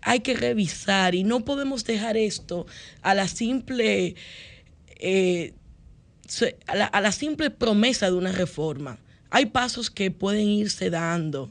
hay 0.00 0.20
que 0.20 0.34
revisar 0.34 1.14
y 1.14 1.24
no 1.24 1.44
podemos 1.44 1.84
dejar 1.84 2.16
esto 2.16 2.66
a 3.02 3.14
la 3.14 3.28
simple 3.28 4.14
eh, 5.00 5.54
a, 6.66 7.00
la, 7.00 7.12
simple 7.12 7.50
promesa 7.50 8.10
de 8.10 8.16
una 8.16 8.32
reforma. 8.32 8.98
Hay 9.30 9.46
pasos 9.46 9.90
que 9.90 10.10
pueden 10.10 10.48
irse 10.48 10.90
dando 10.90 11.50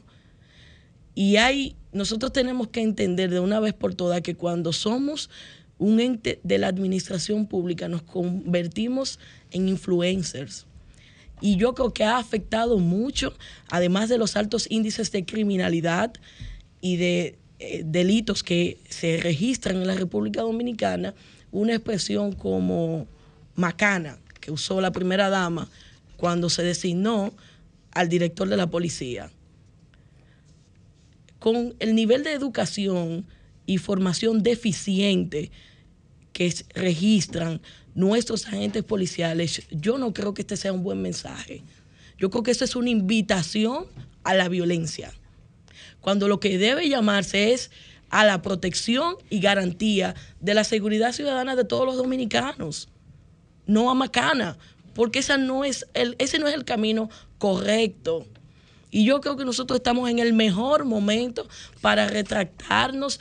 y 1.14 1.36
hay 1.36 1.76
nosotros 1.92 2.32
tenemos 2.32 2.68
que 2.68 2.82
entender 2.82 3.30
de 3.30 3.40
una 3.40 3.60
vez 3.60 3.74
por 3.74 3.94
todas 3.94 4.20
que 4.20 4.36
cuando 4.36 4.72
somos 4.72 5.30
un 5.78 6.00
ente 6.00 6.40
de 6.42 6.58
la 6.58 6.68
administración 6.68 7.46
pública 7.46 7.88
nos 7.88 8.02
convertimos 8.02 9.18
en 9.50 9.68
influencers. 9.68 10.66
Y 11.40 11.56
yo 11.56 11.74
creo 11.74 11.92
que 11.92 12.04
ha 12.04 12.18
afectado 12.18 12.78
mucho, 12.78 13.32
además 13.70 14.08
de 14.08 14.18
los 14.18 14.36
altos 14.36 14.66
índices 14.70 15.12
de 15.12 15.24
criminalidad, 15.24 16.12
y 16.80 16.96
de 16.96 17.38
eh, 17.60 17.82
delitos 17.84 18.42
que 18.42 18.78
se 18.88 19.16
registran 19.18 19.76
en 19.76 19.86
la 19.86 19.94
República 19.94 20.42
Dominicana, 20.42 21.14
una 21.50 21.74
expresión 21.74 22.32
como 22.32 23.08
macana 23.56 24.18
que 24.40 24.52
usó 24.52 24.80
la 24.80 24.92
primera 24.92 25.28
dama 25.28 25.68
cuando 26.16 26.50
se 26.50 26.62
designó 26.62 27.32
al 27.90 28.08
director 28.08 28.48
de 28.48 28.56
la 28.56 28.68
policía. 28.68 29.30
Con 31.40 31.74
el 31.80 31.94
nivel 31.94 32.22
de 32.22 32.32
educación 32.32 33.26
y 33.66 33.78
formación 33.78 34.42
deficiente 34.42 35.50
que 36.32 36.54
registran 36.74 37.60
nuestros 37.94 38.46
agentes 38.46 38.84
policiales, 38.84 39.62
yo 39.70 39.98
no 39.98 40.12
creo 40.12 40.34
que 40.34 40.42
este 40.42 40.56
sea 40.56 40.72
un 40.72 40.84
buen 40.84 41.02
mensaje. 41.02 41.64
Yo 42.18 42.30
creo 42.30 42.44
que 42.44 42.52
esta 42.52 42.64
es 42.64 42.76
una 42.76 42.90
invitación 42.90 43.86
a 44.22 44.34
la 44.34 44.48
violencia 44.48 45.12
cuando 46.08 46.26
lo 46.26 46.40
que 46.40 46.56
debe 46.56 46.88
llamarse 46.88 47.52
es 47.52 47.70
a 48.08 48.24
la 48.24 48.40
protección 48.40 49.16
y 49.28 49.40
garantía 49.40 50.14
de 50.40 50.54
la 50.54 50.64
seguridad 50.64 51.12
ciudadana 51.12 51.54
de 51.54 51.66
todos 51.66 51.84
los 51.84 51.98
dominicanos, 51.98 52.88
no 53.66 53.90
a 53.90 53.94
macana, 53.94 54.56
porque 54.94 55.18
esa 55.18 55.36
no 55.36 55.66
es 55.66 55.86
el, 55.92 56.16
ese 56.18 56.38
no 56.38 56.48
es 56.48 56.54
el 56.54 56.64
camino 56.64 57.10
correcto. 57.36 58.26
Y 58.90 59.04
yo 59.04 59.20
creo 59.20 59.36
que 59.36 59.44
nosotros 59.44 59.80
estamos 59.80 60.08
en 60.08 60.18
el 60.18 60.32
mejor 60.32 60.86
momento 60.86 61.46
para 61.82 62.08
retractarnos 62.08 63.20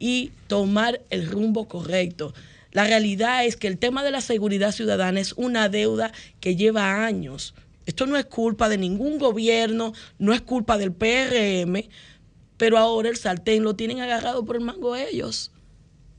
y 0.00 0.32
tomar 0.48 1.02
el 1.10 1.30
rumbo 1.30 1.68
correcto. 1.68 2.34
La 2.72 2.82
realidad 2.82 3.44
es 3.44 3.54
que 3.54 3.68
el 3.68 3.78
tema 3.78 4.02
de 4.02 4.10
la 4.10 4.20
seguridad 4.20 4.72
ciudadana 4.72 5.20
es 5.20 5.34
una 5.34 5.68
deuda 5.68 6.10
que 6.40 6.56
lleva 6.56 7.04
años. 7.04 7.54
Esto 7.86 8.06
no 8.06 8.16
es 8.16 8.24
culpa 8.24 8.68
de 8.68 8.78
ningún 8.78 9.18
gobierno, 9.18 9.92
no 10.18 10.32
es 10.32 10.40
culpa 10.40 10.78
del 10.78 10.92
PRM, 10.92 11.84
pero 12.56 12.78
ahora 12.78 13.08
el 13.08 13.16
sartén 13.16 13.62
lo 13.62 13.74
tienen 13.74 14.00
agarrado 14.00 14.44
por 14.44 14.56
el 14.56 14.62
mango 14.62 14.96
ellos. 14.96 15.50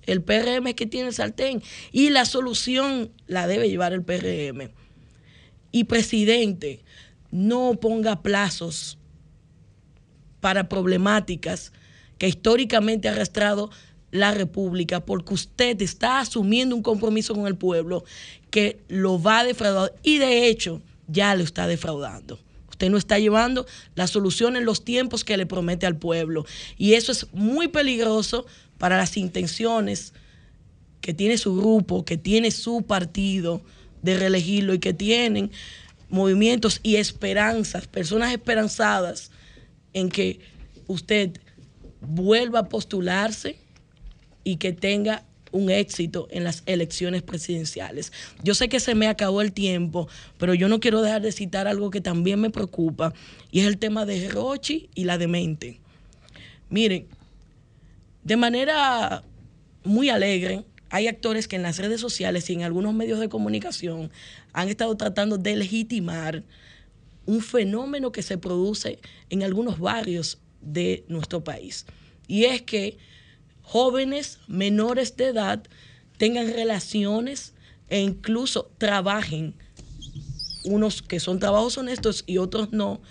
El 0.05 0.21
PRM 0.21 0.67
es 0.67 0.75
que 0.75 0.85
tiene 0.85 1.07
el 1.07 1.13
sartén 1.13 1.63
y 1.91 2.09
la 2.09 2.25
solución 2.25 3.11
la 3.27 3.47
debe 3.47 3.69
llevar 3.69 3.93
el 3.93 4.03
PRM. 4.03 4.71
Y 5.71 5.85
presidente, 5.85 6.83
no 7.31 7.75
ponga 7.79 8.21
plazos 8.21 8.97
para 10.39 10.69
problemáticas 10.69 11.73
que 12.17 12.27
históricamente 12.27 13.09
ha 13.09 13.11
arrastrado 13.11 13.71
la 14.11 14.31
República, 14.31 15.01
porque 15.01 15.33
usted 15.33 15.81
está 15.81 16.19
asumiendo 16.19 16.75
un 16.75 16.81
compromiso 16.81 17.33
con 17.35 17.47
el 17.47 17.57
pueblo 17.57 18.05
que 18.49 18.79
lo 18.87 19.21
va 19.21 19.39
a 19.39 19.43
defraudar 19.43 19.93
y 20.03 20.19
de 20.19 20.47
hecho 20.47 20.81
ya 21.07 21.35
lo 21.35 21.43
está 21.43 21.67
defraudando. 21.67 22.39
Usted 22.75 22.89
no 22.89 22.97
está 22.97 23.19
llevando 23.19 23.65
la 23.95 24.05
solución 24.05 24.57
en 24.57 24.65
los 24.65 24.83
tiempos 24.83 25.23
que 25.23 25.37
le 25.37 25.45
promete 25.45 25.85
al 25.85 25.95
pueblo. 25.95 26.45
Y 26.77 26.95
eso 26.95 27.13
es 27.13 27.27
muy 27.31 27.69
peligroso 27.69 28.45
para 28.77 28.97
las 28.97 29.15
intenciones 29.15 30.11
que 30.99 31.13
tiene 31.13 31.37
su 31.37 31.55
grupo, 31.55 32.03
que 32.03 32.17
tiene 32.17 32.51
su 32.51 32.81
partido 32.81 33.61
de 34.01 34.17
reelegirlo 34.17 34.73
y 34.73 34.79
que 34.79 34.93
tienen 34.93 35.51
movimientos 36.09 36.81
y 36.83 36.97
esperanzas, 36.97 37.87
personas 37.87 38.33
esperanzadas 38.33 39.31
en 39.93 40.09
que 40.09 40.41
usted 40.87 41.39
vuelva 42.01 42.59
a 42.59 42.67
postularse 42.67 43.55
y 44.43 44.57
que 44.57 44.73
tenga 44.73 45.23
un 45.55 45.69
éxito 45.69 46.27
en 46.31 46.43
las 46.43 46.63
elecciones 46.65 47.23
presidenciales. 47.23 48.11
Yo 48.43 48.53
sé 48.53 48.67
que 48.67 48.81
se 48.81 48.93
me 48.93 49.07
acabó 49.07 49.41
el 49.41 49.53
tiempo, 49.53 50.09
pero 50.37 50.53
yo 50.53 50.67
no 50.67 50.81
quiero 50.81 51.01
dejar 51.01 51.21
de 51.21 51.31
citar 51.31 51.65
algo 51.65 51.91
que 51.91 52.01
también 52.01 52.41
me 52.41 52.49
preocupa 52.49 53.13
y 53.51 53.61
es 53.61 53.67
el 53.67 53.77
tema 53.77 54.05
de 54.05 54.27
Rochi 54.27 54.89
y 54.95 55.05
la 55.05 55.17
demente. 55.17 55.79
Miren, 56.69 57.07
de 58.23 58.35
manera 58.35 59.23
muy 59.85 60.09
alegre, 60.09 60.65
hay 60.89 61.07
actores 61.07 61.47
que 61.47 61.55
en 61.55 61.63
las 61.63 61.77
redes 61.77 62.01
sociales 62.01 62.49
y 62.49 62.53
en 62.53 62.63
algunos 62.63 62.93
medios 62.93 63.21
de 63.21 63.29
comunicación 63.29 64.11
han 64.51 64.67
estado 64.67 64.97
tratando 64.97 65.37
de 65.37 65.55
legitimar 65.55 66.43
un 67.25 67.41
fenómeno 67.41 68.11
que 68.11 68.23
se 68.23 68.37
produce 68.37 68.99
en 69.29 69.43
algunos 69.43 69.79
barrios 69.79 70.37
de 70.61 71.05
nuestro 71.07 71.45
país. 71.45 71.85
Y 72.27 72.43
es 72.43 72.61
que 72.61 72.97
jóvenes 73.65 74.39
menores 74.47 75.17
de 75.17 75.25
edad 75.25 75.63
tengan 76.17 76.53
relaciones 76.53 77.53
e 77.89 77.99
incluso 77.99 78.71
trabajen, 78.77 79.53
unos 80.63 81.01
que 81.01 81.19
son 81.19 81.39
trabajos 81.39 81.77
honestos 81.77 82.23
y 82.25 82.37
otros 82.37 82.71
no, 82.71 83.01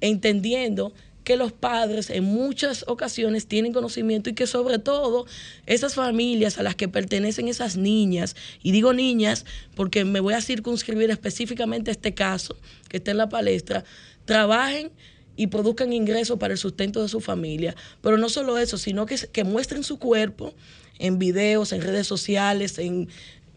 entendiendo 0.00 0.92
que 1.24 1.36
los 1.36 1.50
padres 1.50 2.08
en 2.10 2.22
muchas 2.22 2.84
ocasiones 2.86 3.48
tienen 3.48 3.72
conocimiento 3.72 4.30
y 4.30 4.34
que 4.34 4.46
sobre 4.46 4.78
todo 4.78 5.26
esas 5.66 5.94
familias 5.94 6.58
a 6.58 6.62
las 6.62 6.76
que 6.76 6.86
pertenecen 6.86 7.48
esas 7.48 7.76
niñas, 7.76 8.36
y 8.62 8.70
digo 8.70 8.92
niñas 8.92 9.44
porque 9.74 10.04
me 10.04 10.20
voy 10.20 10.34
a 10.34 10.40
circunscribir 10.40 11.10
específicamente 11.10 11.90
a 11.90 11.92
este 11.92 12.14
caso 12.14 12.56
que 12.88 12.98
está 12.98 13.10
en 13.10 13.16
la 13.16 13.28
palestra, 13.28 13.84
trabajen 14.24 14.92
y 15.36 15.48
produzcan 15.48 15.92
ingresos 15.92 16.38
para 16.38 16.54
el 16.54 16.58
sustento 16.58 17.02
de 17.02 17.08
su 17.08 17.20
familia. 17.20 17.76
Pero 18.00 18.16
no 18.16 18.28
solo 18.28 18.58
eso, 18.58 18.78
sino 18.78 19.06
que, 19.06 19.16
que 19.32 19.44
muestren 19.44 19.84
su 19.84 19.98
cuerpo 19.98 20.54
en 20.98 21.18
videos, 21.18 21.72
en 21.72 21.82
redes 21.82 22.06
sociales, 22.06 22.78
en, 22.78 23.08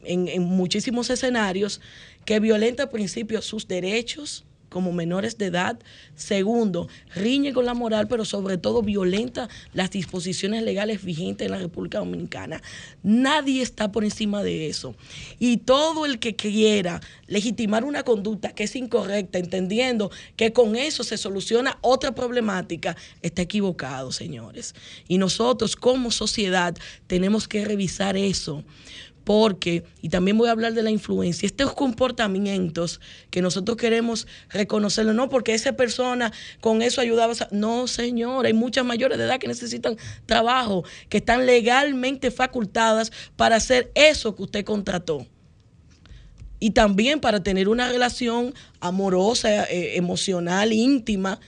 en, 0.04 0.28
en 0.28 0.44
muchísimos 0.44 1.10
escenarios, 1.10 1.82
que 2.26 2.40
violenta 2.40 2.84
al 2.84 2.90
principio 2.90 3.42
sus 3.42 3.68
derechos 3.68 4.46
como 4.70 4.92
menores 4.92 5.38
de 5.38 5.48
edad. 5.48 5.80
Segundo, 6.16 6.88
riñe 7.16 7.54
con 7.54 7.66
la 7.66 7.74
moral, 7.74 8.08
pero 8.08 8.26
sobre 8.26 8.58
todo 8.58 8.82
violenta 8.82 9.50
las 9.74 9.92
disposiciones 9.92 10.64
legales 10.64 11.04
vigentes 11.04 11.46
en 11.46 11.52
la 11.52 11.58
República 11.58 12.00
Dominicana. 12.00 12.62
Nadie 13.04 13.62
está 13.62 13.92
por 13.92 14.04
encima 14.04 14.44
de 14.44 14.68
eso. 14.68 14.96
Y 15.40 15.58
todo 15.58 16.06
el 16.06 16.20
que 16.20 16.36
quiera 16.36 17.02
legitimar 17.28 17.84
una 17.84 18.04
conducta 18.04 18.54
que 18.54 18.64
es 18.64 18.76
incorrecta, 18.76 19.40
entendiendo 19.40 20.12
que 20.36 20.54
con 20.54 20.76
eso 20.76 21.04
se 21.04 21.18
soluciona 21.18 21.78
otra 21.82 22.14
problemática, 22.14 22.96
está 23.22 23.42
equivocado, 23.42 24.12
señores. 24.12 24.76
Y 25.08 25.18
nosotros 25.18 25.76
como 25.76 26.12
sociedad 26.12 26.76
tenemos 27.08 27.48
que 27.48 27.66
revisar 27.66 28.18
eso 28.18 28.64
porque, 29.30 29.84
y 30.02 30.10
también 30.10 30.40
voy 30.40 30.48
a 30.48 30.54
hablar 30.54 30.74
de 30.74 30.82
la 30.82 30.90
influencia, 30.90 31.46
estos 31.46 31.76
comportamientos 31.76 33.00
que 33.30 33.44
nosotros 33.44 33.78
queremos 33.78 34.26
reconocerlo, 34.50 35.14
no 35.14 35.30
porque 35.30 35.54
esa 35.54 35.74
persona 35.74 36.34
con 36.62 36.82
eso 36.82 37.00
ayudaba, 37.00 37.34
a- 37.34 37.48
no 37.52 37.86
señor, 37.86 38.48
hay 38.48 38.54
muchas 38.54 38.86
mayores 38.86 39.20
de 39.20 39.26
edad 39.26 39.38
que 39.38 39.48
necesitan 39.48 39.98
trabajo, 40.26 40.84
que 41.10 41.18
están 41.18 41.46
legalmente 41.46 42.32
facultadas 42.32 43.12
para 43.36 43.58
hacer 43.58 43.92
eso 43.94 44.36
que 44.36 44.42
usted 44.42 44.66
contrató. 44.66 45.28
Y 46.60 46.72
también 46.72 47.20
para 47.20 47.44
tener 47.44 47.70
una 47.70 47.88
relación 47.88 48.56
amorosa, 48.80 49.66
eh, 49.66 49.96
emocional, 49.98 50.74
íntima, 50.74 51.40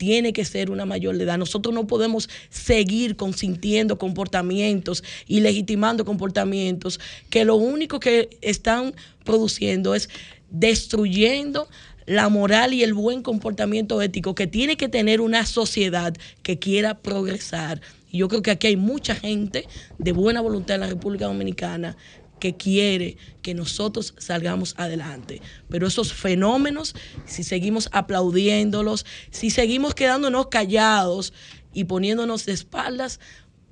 tiene 0.00 0.32
que 0.32 0.46
ser 0.46 0.70
una 0.70 0.86
mayor 0.86 1.18
de 1.18 1.24
edad. 1.24 1.36
Nosotros 1.36 1.74
no 1.74 1.86
podemos 1.86 2.30
seguir 2.48 3.16
consintiendo 3.16 3.98
comportamientos 3.98 5.04
y 5.26 5.40
legitimando 5.40 6.06
comportamientos 6.06 6.98
que 7.28 7.44
lo 7.44 7.56
único 7.56 8.00
que 8.00 8.30
están 8.40 8.94
produciendo 9.26 9.94
es 9.94 10.08
destruyendo 10.50 11.68
la 12.06 12.30
moral 12.30 12.72
y 12.72 12.82
el 12.82 12.94
buen 12.94 13.22
comportamiento 13.22 14.00
ético 14.00 14.34
que 14.34 14.46
tiene 14.46 14.78
que 14.78 14.88
tener 14.88 15.20
una 15.20 15.44
sociedad 15.44 16.14
que 16.42 16.58
quiera 16.58 16.94
progresar. 17.02 17.82
Yo 18.10 18.28
creo 18.28 18.40
que 18.40 18.52
aquí 18.52 18.68
hay 18.68 18.76
mucha 18.76 19.14
gente 19.14 19.66
de 19.98 20.12
buena 20.12 20.40
voluntad 20.40 20.76
en 20.76 20.80
la 20.80 20.86
República 20.86 21.26
Dominicana 21.26 21.94
que 22.40 22.56
quiere 22.56 23.16
que 23.42 23.54
nosotros 23.54 24.14
salgamos 24.18 24.74
adelante. 24.76 25.40
Pero 25.68 25.86
esos 25.86 26.12
fenómenos, 26.12 26.94
si 27.26 27.44
seguimos 27.44 27.88
aplaudiéndolos, 27.92 29.06
si 29.30 29.50
seguimos 29.50 29.94
quedándonos 29.94 30.48
callados 30.48 31.32
y 31.72 31.84
poniéndonos 31.84 32.46
de 32.46 32.52
espaldas, 32.52 33.20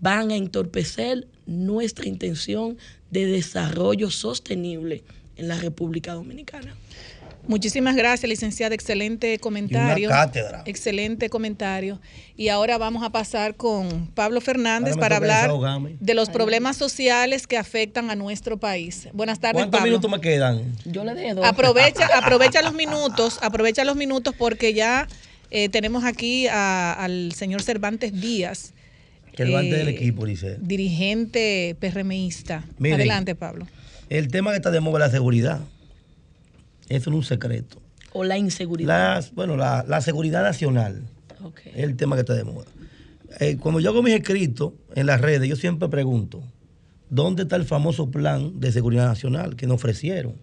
van 0.00 0.30
a 0.30 0.36
entorpecer 0.36 1.26
nuestra 1.46 2.06
intención 2.06 2.78
de 3.10 3.26
desarrollo 3.26 4.10
sostenible 4.10 5.02
en 5.36 5.48
la 5.48 5.58
República 5.58 6.14
Dominicana. 6.14 6.76
Muchísimas 7.48 7.96
gracias, 7.96 8.28
licenciada. 8.28 8.74
Excelente 8.74 9.38
comentario. 9.38 10.08
cátedra. 10.10 10.62
Excelente 10.66 11.28
comentario. 11.30 11.98
Y 12.36 12.48
ahora 12.50 12.78
vamos 12.78 13.02
a 13.02 13.10
pasar 13.10 13.56
con 13.56 14.06
Pablo 14.14 14.40
Fernández 14.40 14.96
para 14.96 15.16
hablar 15.16 15.50
de 15.98 16.14
los 16.14 16.28
problemas 16.30 16.76
sociales 16.76 17.46
que 17.46 17.56
afectan 17.56 18.10
a 18.10 18.14
nuestro 18.14 18.58
país. 18.58 19.08
Buenas 19.14 19.40
tardes, 19.40 19.54
¿Cuántos 19.62 19.80
Pablo. 19.80 19.90
minutos 19.92 20.10
me 20.10 20.20
quedan? 20.20 20.62
Yo 20.84 21.04
le 21.04 21.14
dejo. 21.14 21.44
Aprovecha, 21.44 22.06
aprovecha 22.22 22.62
los 22.62 22.74
minutos, 22.74 23.38
aprovecha 23.42 23.82
los 23.84 23.96
minutos 23.96 24.34
porque 24.38 24.74
ya 24.74 25.08
eh, 25.50 25.68
tenemos 25.70 26.04
aquí 26.04 26.46
a- 26.48 26.92
al 26.92 27.32
señor 27.32 27.62
Cervantes 27.62 28.12
Díaz, 28.20 28.74
Que 29.34 29.44
levante 29.46 29.74
Eh, 29.74 29.78
del 29.78 29.88
equipo, 29.88 30.26
dice. 30.26 30.58
dirigente 30.60 31.76
PRMista. 31.80 32.64
Miren. 32.78 32.96
Adelante, 33.00 33.34
Pablo. 33.34 33.66
El 34.10 34.28
tema 34.28 34.50
que 34.50 34.56
está 34.56 34.70
de 34.70 34.80
moda 34.80 34.98
es 35.06 35.10
la 35.12 35.16
seguridad. 35.16 35.60
Eso 36.88 37.10
no 37.10 37.16
es 37.16 37.24
un 37.24 37.28
secreto. 37.28 37.80
O 38.12 38.24
la 38.24 38.38
inseguridad. 38.38 39.16
Las, 39.16 39.34
bueno, 39.34 39.56
la, 39.56 39.84
la 39.86 40.00
seguridad 40.00 40.42
nacional 40.42 41.02
es 41.66 41.84
el 41.84 41.96
tema 41.96 42.16
que 42.16 42.20
está 42.20 42.34
de 42.34 42.44
moda. 42.44 42.66
Eh, 43.40 43.56
cuando 43.58 43.80
yo 43.80 43.90
hago 43.90 44.02
mis 44.02 44.14
escritos 44.14 44.72
en 44.94 45.06
las 45.06 45.20
redes, 45.20 45.48
yo 45.48 45.56
siempre 45.56 45.88
pregunto, 45.88 46.42
¿dónde 47.10 47.42
está 47.42 47.56
el 47.56 47.64
famoso 47.64 48.10
plan 48.10 48.58
de 48.58 48.72
seguridad 48.72 49.06
nacional 49.06 49.54
que 49.54 49.66
nos 49.66 49.76
ofrecieron? 49.76 50.34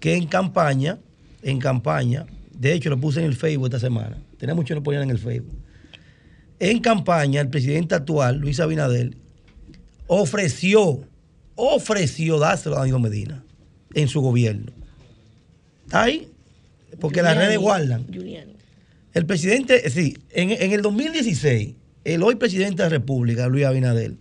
Que 0.00 0.16
en 0.16 0.26
campaña, 0.26 0.98
en 1.42 1.58
campaña, 1.58 2.26
de 2.52 2.72
hecho 2.72 2.90
lo 2.90 2.98
puse 2.98 3.20
en 3.20 3.26
el 3.26 3.36
Facebook 3.36 3.66
esta 3.66 3.78
semana, 3.78 4.16
tenía 4.38 4.54
mucho 4.54 4.68
que 4.68 4.80
no 4.80 4.82
ponían 4.82 5.04
en 5.04 5.10
el 5.10 5.18
Facebook. 5.18 5.54
En 6.58 6.80
campaña, 6.80 7.40
el 7.40 7.48
presidente 7.48 7.94
actual, 7.94 8.38
Luis 8.38 8.58
Abinader, 8.58 9.16
ofreció, 10.06 11.00
ofreció 11.56 12.38
dárselo 12.38 12.76
a 12.76 12.80
Danilo 12.80 13.00
Medina 13.00 13.44
en 13.94 14.08
su 14.08 14.20
gobierno. 14.20 14.72
¿Está 15.84 16.04
ahí? 16.04 16.28
Porque 17.00 17.22
las 17.22 17.36
redes 17.36 17.58
guardan. 17.58 18.06
Giuliani. 18.10 18.54
El 19.12 19.26
presidente, 19.26 19.88
sí, 19.90 20.16
en, 20.30 20.50
en 20.50 20.72
el 20.72 20.82
2016, 20.82 21.74
el 22.04 22.22
hoy 22.22 22.34
presidente 22.34 22.82
de 22.82 22.88
la 22.88 22.96
República, 22.96 23.46
Luis 23.48 23.64
Abinader, 23.64 24.14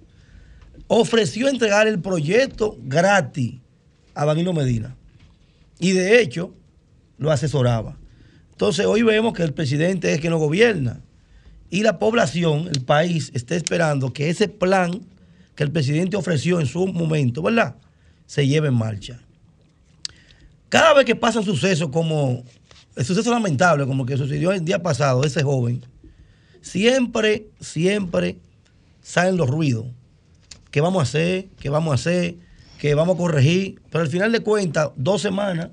ofreció 0.88 1.48
entregar 1.48 1.88
el 1.88 2.00
proyecto 2.00 2.78
gratis 2.84 3.56
a 4.14 4.26
Danilo 4.26 4.54
Medina. 4.54 4.96
Y 5.80 5.92
de 5.92 6.22
hecho, 6.22 6.54
lo 7.18 7.32
asesoraba. 7.32 7.98
Entonces, 8.52 8.86
hoy 8.86 9.02
vemos 9.02 9.34
que 9.34 9.44
el 9.44 9.54
presidente 9.54 10.14
es 10.14 10.20
quien 10.20 10.32
lo 10.32 10.40
gobierna. 10.40 11.02
Y 11.70 11.82
la 11.82 11.98
población, 11.98 12.70
el 12.72 12.82
país, 12.82 13.32
está 13.34 13.56
esperando 13.56 14.14
que 14.14 14.30
ese 14.30 14.48
plan 14.48 15.02
que 15.56 15.64
el 15.64 15.72
presidente 15.72 16.18
ofreció 16.18 16.60
en 16.60 16.68
su 16.68 16.86
momento, 16.88 17.42
¿verdad? 17.42 17.76
Se 18.28 18.48
lleve 18.48 18.68
en 18.68 18.76
marcha. 18.76 19.20
Cada 20.74 20.96
vez 20.96 21.06
que 21.06 21.16
pasan 21.16 21.44
sucesos 21.44 21.90
como 21.90 22.44
el 22.96 23.06
suceso 23.06 23.30
lamentable, 23.30 23.86
como 23.86 24.08
que 24.08 24.18
sucedió 24.18 24.52
el 24.52 24.66
día 24.66 24.82
pasado, 24.82 25.24
ese 25.24 25.44
joven, 25.44 25.86
siempre, 26.62 27.46
siempre 27.60 28.40
salen 29.00 29.38
los 29.38 29.48
ruidos. 29.48 29.86
¿Qué 30.72 30.82
vamos 30.82 31.02
a 31.02 31.04
hacer? 31.04 31.50
¿Qué 31.60 31.70
vamos 31.70 31.92
a 31.92 31.94
hacer? 31.94 32.38
¿Qué 32.80 32.96
vamos 32.96 33.14
a 33.14 33.18
corregir? 33.20 33.84
Pero 33.92 34.04
al 34.04 34.10
final 34.10 34.32
de 34.32 34.40
cuentas, 34.40 34.90
dos 34.96 35.22
semanas, 35.22 35.70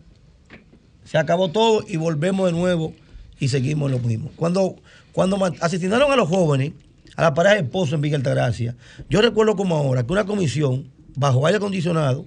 se 1.04 1.16
acabó 1.16 1.50
todo 1.50 1.82
y 1.88 1.96
volvemos 1.96 2.52
de 2.52 2.52
nuevo 2.52 2.92
y 3.38 3.48
seguimos 3.48 3.90
lo 3.90 4.00
mismo. 4.00 4.30
Cuando, 4.36 4.76
cuando 5.12 5.42
asesinaron 5.62 6.12
a 6.12 6.16
los 6.16 6.28
jóvenes, 6.28 6.74
a 7.16 7.22
la 7.22 7.32
pareja 7.32 7.54
de 7.54 7.62
esposo 7.62 7.94
en 7.94 8.02
Villa 8.02 8.16
Altagracia, 8.16 8.76
yo 9.08 9.22
recuerdo 9.22 9.56
como 9.56 9.78
ahora 9.78 10.02
que 10.02 10.12
una 10.12 10.26
comisión, 10.26 10.90
bajo 11.16 11.46
aire 11.46 11.56
acondicionado, 11.56 12.26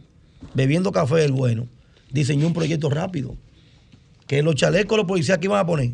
bebiendo 0.56 0.92
café 0.92 1.18
del 1.18 1.34
bueno, 1.34 1.68
diseñó 2.14 2.48
un 2.48 2.54
proyecto 2.54 2.90
rápido. 2.90 3.36
Que 4.28 4.42
los 4.42 4.56
chalecos 4.56 4.98
los 4.98 5.06
policías 5.06 5.38
que 5.40 5.48
iban 5.48 5.60
a 5.60 5.66
poner. 5.66 5.92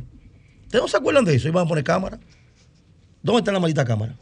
¿Ustedes 0.66 0.84
no 0.84 0.88
se 0.88 0.98
acuerdan 0.98 1.26
de 1.26 1.34
eso? 1.34 1.48
Iban 1.48 1.66
a 1.66 1.68
poner 1.68 1.84
cámara. 1.84 2.20
¿Dónde 3.24 3.40
está 3.40 3.52
la 3.52 3.60
maldita 3.60 3.84
cámara? 3.84 4.16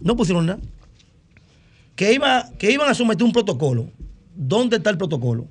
No 0.00 0.14
pusieron 0.14 0.44
nada. 0.44 0.60
Que, 1.96 2.12
iba, 2.12 2.50
que 2.58 2.70
iban 2.70 2.90
a 2.90 2.94
someter 2.94 3.24
un 3.24 3.32
protocolo. 3.32 3.90
¿Dónde 4.34 4.76
está 4.76 4.90
el 4.90 4.98
protocolo? 4.98 5.46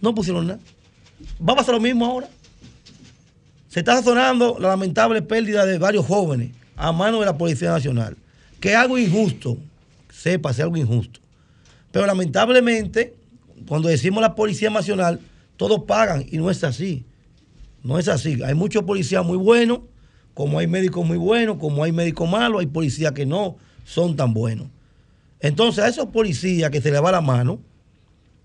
No 0.00 0.14
pusieron 0.14 0.46
nada. 0.46 0.60
Va 1.46 1.52
a 1.52 1.56
pasar 1.56 1.74
lo 1.74 1.80
mismo 1.80 2.06
ahora. 2.06 2.28
Se 3.68 3.80
está 3.80 3.96
sazonando 3.96 4.56
la 4.58 4.68
lamentable 4.68 5.22
pérdida 5.22 5.64
de 5.66 5.78
varios 5.78 6.06
jóvenes 6.06 6.50
a 6.76 6.90
mano 6.92 7.20
de 7.20 7.26
la 7.26 7.36
Policía 7.36 7.70
Nacional. 7.70 8.16
Que 8.60 8.70
es 8.70 8.76
algo 8.76 8.98
injusto. 8.98 9.58
Sepa, 10.10 10.50
es 10.50 10.60
algo 10.60 10.76
injusto. 10.76 11.20
Pero 11.90 12.06
lamentablemente, 12.06 13.14
cuando 13.66 13.88
decimos 13.88 14.20
la 14.20 14.34
Policía 14.34 14.70
Nacional, 14.70 15.20
todos 15.56 15.84
pagan 15.84 16.24
y 16.30 16.38
no 16.38 16.50
es 16.50 16.64
así. 16.64 17.04
No 17.82 17.98
es 17.98 18.08
así. 18.08 18.42
Hay 18.42 18.54
muchos 18.54 18.84
policías 18.84 19.24
muy 19.24 19.36
buenos, 19.36 19.80
como 20.34 20.58
hay 20.58 20.66
médicos 20.66 21.04
muy 21.06 21.18
buenos, 21.18 21.58
como 21.58 21.84
hay 21.84 21.92
médicos 21.92 22.28
malos, 22.28 22.60
hay 22.60 22.66
policías 22.66 23.12
que 23.12 23.26
no 23.26 23.56
son 23.84 24.16
tan 24.16 24.32
buenos. 24.32 24.68
Entonces, 25.40 25.82
a 25.84 25.88
esos 25.88 26.06
policías 26.06 26.70
que 26.70 26.80
se 26.80 26.90
le 26.90 27.00
va 27.00 27.12
la 27.12 27.20
mano, 27.20 27.60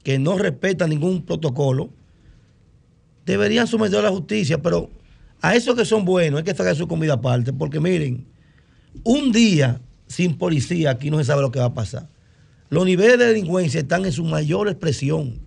que 0.03 0.17
no 0.17 0.37
respetan 0.37 0.89
ningún 0.89 1.23
protocolo, 1.23 1.89
deberían 3.25 3.67
someter 3.67 3.99
a 3.99 4.03
la 4.03 4.09
justicia, 4.09 4.61
pero 4.61 4.89
a 5.41 5.55
esos 5.55 5.75
que 5.75 5.85
son 5.85 6.05
buenos 6.05 6.39
hay 6.39 6.43
que 6.43 6.55
sacar 6.55 6.75
su 6.75 6.87
comida 6.87 7.13
aparte, 7.13 7.53
porque 7.53 7.79
miren, 7.79 8.25
un 9.03 9.31
día 9.31 9.79
sin 10.07 10.37
policía 10.37 10.91
aquí 10.91 11.11
no 11.11 11.17
se 11.17 11.25
sabe 11.25 11.41
lo 11.41 11.51
que 11.51 11.59
va 11.59 11.65
a 11.65 11.73
pasar. 11.73 12.07
Los 12.69 12.85
niveles 12.85 13.17
de 13.17 13.27
delincuencia 13.27 13.79
están 13.79 14.05
en 14.05 14.11
su 14.11 14.23
mayor 14.23 14.67
expresión. 14.67 15.39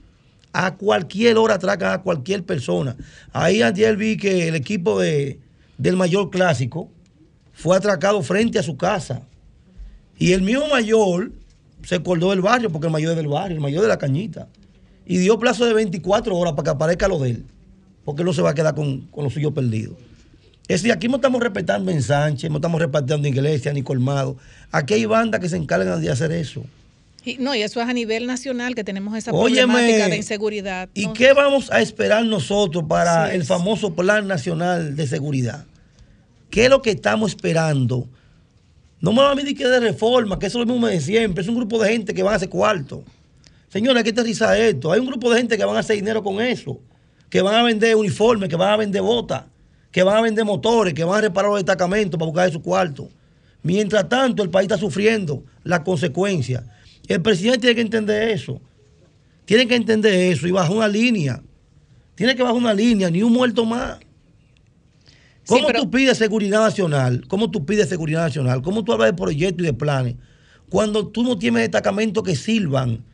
A 0.53 0.77
cualquier 0.77 1.37
hora 1.37 1.55
atracan 1.55 1.93
a 1.93 2.03
cualquier 2.03 2.45
persona. 2.45 2.97
Ahí 3.33 3.63
ayer 3.63 3.97
vi 3.97 4.17
que 4.17 4.49
el 4.49 4.55
equipo 4.55 4.99
de, 4.99 5.39
del 5.79 5.97
mayor 5.97 6.31
clásico 6.31 6.91
fue 7.53 7.77
atracado 7.77 8.23
frente 8.23 8.59
a 8.59 8.63
su 8.63 8.77
casa. 8.77 9.23
Y 10.19 10.33
el 10.33 10.43
mío 10.43 10.65
mayor 10.71 11.33
se 11.85 11.97
acordó 11.97 12.31
del 12.31 12.41
barrio, 12.41 12.71
porque 12.71 12.87
el 12.87 12.93
mayor 12.93 13.13
es 13.13 13.17
del 13.17 13.29
barrio, 13.29 13.57
el 13.57 13.63
mayor 13.63 13.83
de 13.83 13.89
la 13.89 13.99
cañita. 13.99 14.49
Y 15.07 15.19
dio 15.19 15.39
plazo 15.39 15.67
de 15.67 15.75
24 15.75 16.37
horas 16.37 16.55
para 16.55 16.65
que 16.65 16.71
aparezca 16.71 17.09
lo 17.09 17.19
de 17.19 17.31
él. 17.31 17.47
Porque 18.05 18.23
él 18.23 18.27
no 18.27 18.33
se 18.33 18.43
va 18.43 18.51
a 18.51 18.55
quedar 18.55 18.75
con, 18.75 19.03
con 19.09 19.25
lo 19.25 19.31
suyo 19.31 19.53
perdido. 19.53 19.97
Es 20.69 20.83
decir, 20.83 20.93
aquí 20.93 21.09
no 21.09 21.17
estamos 21.17 21.41
respetando 21.41 21.91
en 21.91 22.03
Sánchez, 22.03 22.51
no 22.51 22.57
estamos 22.57 22.81
respetando 22.81 23.27
en 23.27 23.35
Iglesia 23.35 23.73
ni 23.73 23.83
Colmado. 23.83 24.37
Aquí 24.71 24.95
hay 24.95 25.05
bandas 25.05 25.41
que 25.41 25.49
se 25.49 25.57
encargan 25.57 26.01
de 26.01 26.11
hacer 26.11 26.33
eso. 26.33 26.65
Y, 27.25 27.37
no, 27.39 27.55
y 27.55 27.63
eso 27.63 27.81
es 27.81 27.89
a 27.89 27.93
nivel 27.93 28.27
nacional 28.27 28.75
que 28.75 28.85
tenemos 28.85 29.17
esa 29.17 29.33
Óyeme, 29.33 29.73
problemática 29.73 30.09
de 30.09 30.17
inseguridad. 30.17 30.89
¿Y 30.95 31.07
¿no? 31.07 31.13
qué 31.13 31.33
vamos 31.33 31.71
a 31.71 31.81
esperar 31.81 32.25
nosotros 32.25 32.85
para 32.89 33.35
el 33.35 33.45
famoso 33.45 33.95
Plan 33.95 34.27
Nacional 34.27 34.97
de 34.97 35.07
Seguridad? 35.07 35.67
¿Qué 36.51 36.65
es 36.65 36.71
lo 36.71 36.83
que 36.83 36.91
estamos 36.91 37.31
esperando? 37.31 38.09
No 39.01 39.13
me 39.13 39.23
van 39.23 39.39
a 39.39 39.41
decir 39.41 39.57
que 39.57 39.65
es 39.65 39.71
de 39.71 39.81
reforma, 39.81 40.39
que 40.39 40.47
eso 40.47 40.61
es 40.61 40.67
lo 40.67 40.73
mismo 40.73 40.87
de 40.87 41.01
siempre. 41.01 41.43
Es 41.43 41.49
un 41.49 41.57
grupo 41.57 41.83
de 41.83 41.93
gente 41.93 42.13
que 42.13 42.23
van 42.23 42.35
a 42.35 42.37
hacer 42.37 42.49
cuarto. 42.49 43.05
Señores, 43.69 43.99
hay 43.99 44.05
que 44.05 44.11
aterrizar 44.11 44.59
esto. 44.59 44.91
Hay 44.93 45.01
un 45.01 45.07
grupo 45.07 45.31
de 45.31 45.39
gente 45.39 45.57
que 45.57 45.65
van 45.65 45.77
a 45.77 45.81
hacer 45.81 45.97
dinero 45.97 46.23
con 46.23 46.41
eso. 46.41 46.81
Que 47.29 47.41
van 47.41 47.55
a 47.55 47.63
vender 47.63 47.95
uniformes, 47.97 48.49
que 48.49 48.57
van 48.57 48.73
a 48.73 48.77
vender 48.77 49.01
botas, 49.01 49.45
que 49.93 50.03
van 50.03 50.17
a 50.17 50.23
vender 50.23 50.45
motores, 50.45 50.93
que 50.93 51.05
van 51.05 51.19
a 51.19 51.21
reparar 51.21 51.51
los 51.51 51.61
destacamentos 51.61 52.19
para 52.19 52.31
buscar 52.31 52.51
su 52.51 52.61
cuarto. 52.61 53.09
Mientras 53.63 54.09
tanto, 54.09 54.43
el 54.43 54.51
país 54.51 54.65
está 54.65 54.77
sufriendo 54.77 55.45
las 55.63 55.81
consecuencias. 55.81 56.65
El 57.11 57.23
presidente 57.23 57.59
tiene 57.59 57.75
que 57.75 57.81
entender 57.81 58.29
eso. 58.29 58.61
Tiene 59.45 59.67
que 59.67 59.75
entender 59.75 60.15
eso 60.15 60.47
y 60.47 60.53
bajar 60.53 60.71
una 60.71 60.87
línea. 60.87 61.43
Tiene 62.15 62.37
que 62.37 62.43
bajar 62.45 62.57
una 62.57 62.73
línea, 62.73 63.11
ni 63.11 63.21
un 63.21 63.33
muerto 63.33 63.65
más. 63.65 63.99
¿Cómo 65.45 65.67
tú 65.73 65.91
pides 65.91 66.19
seguridad 66.19 66.61
nacional? 66.61 67.25
¿Cómo 67.27 67.51
tú 67.51 67.67
pides 67.67 67.89
seguridad 67.89 68.23
nacional? 68.23 68.63
¿Cómo 68.63 68.85
tú 68.85 68.93
hablas 68.93 69.09
de 69.09 69.17
proyectos 69.17 69.65
y 69.65 69.67
de 69.67 69.73
planes? 69.73 70.15
Cuando 70.69 71.09
tú 71.09 71.25
no 71.25 71.37
tienes 71.37 71.63
destacamentos 71.63 72.23
que 72.23 72.37
sirvan. 72.37 73.05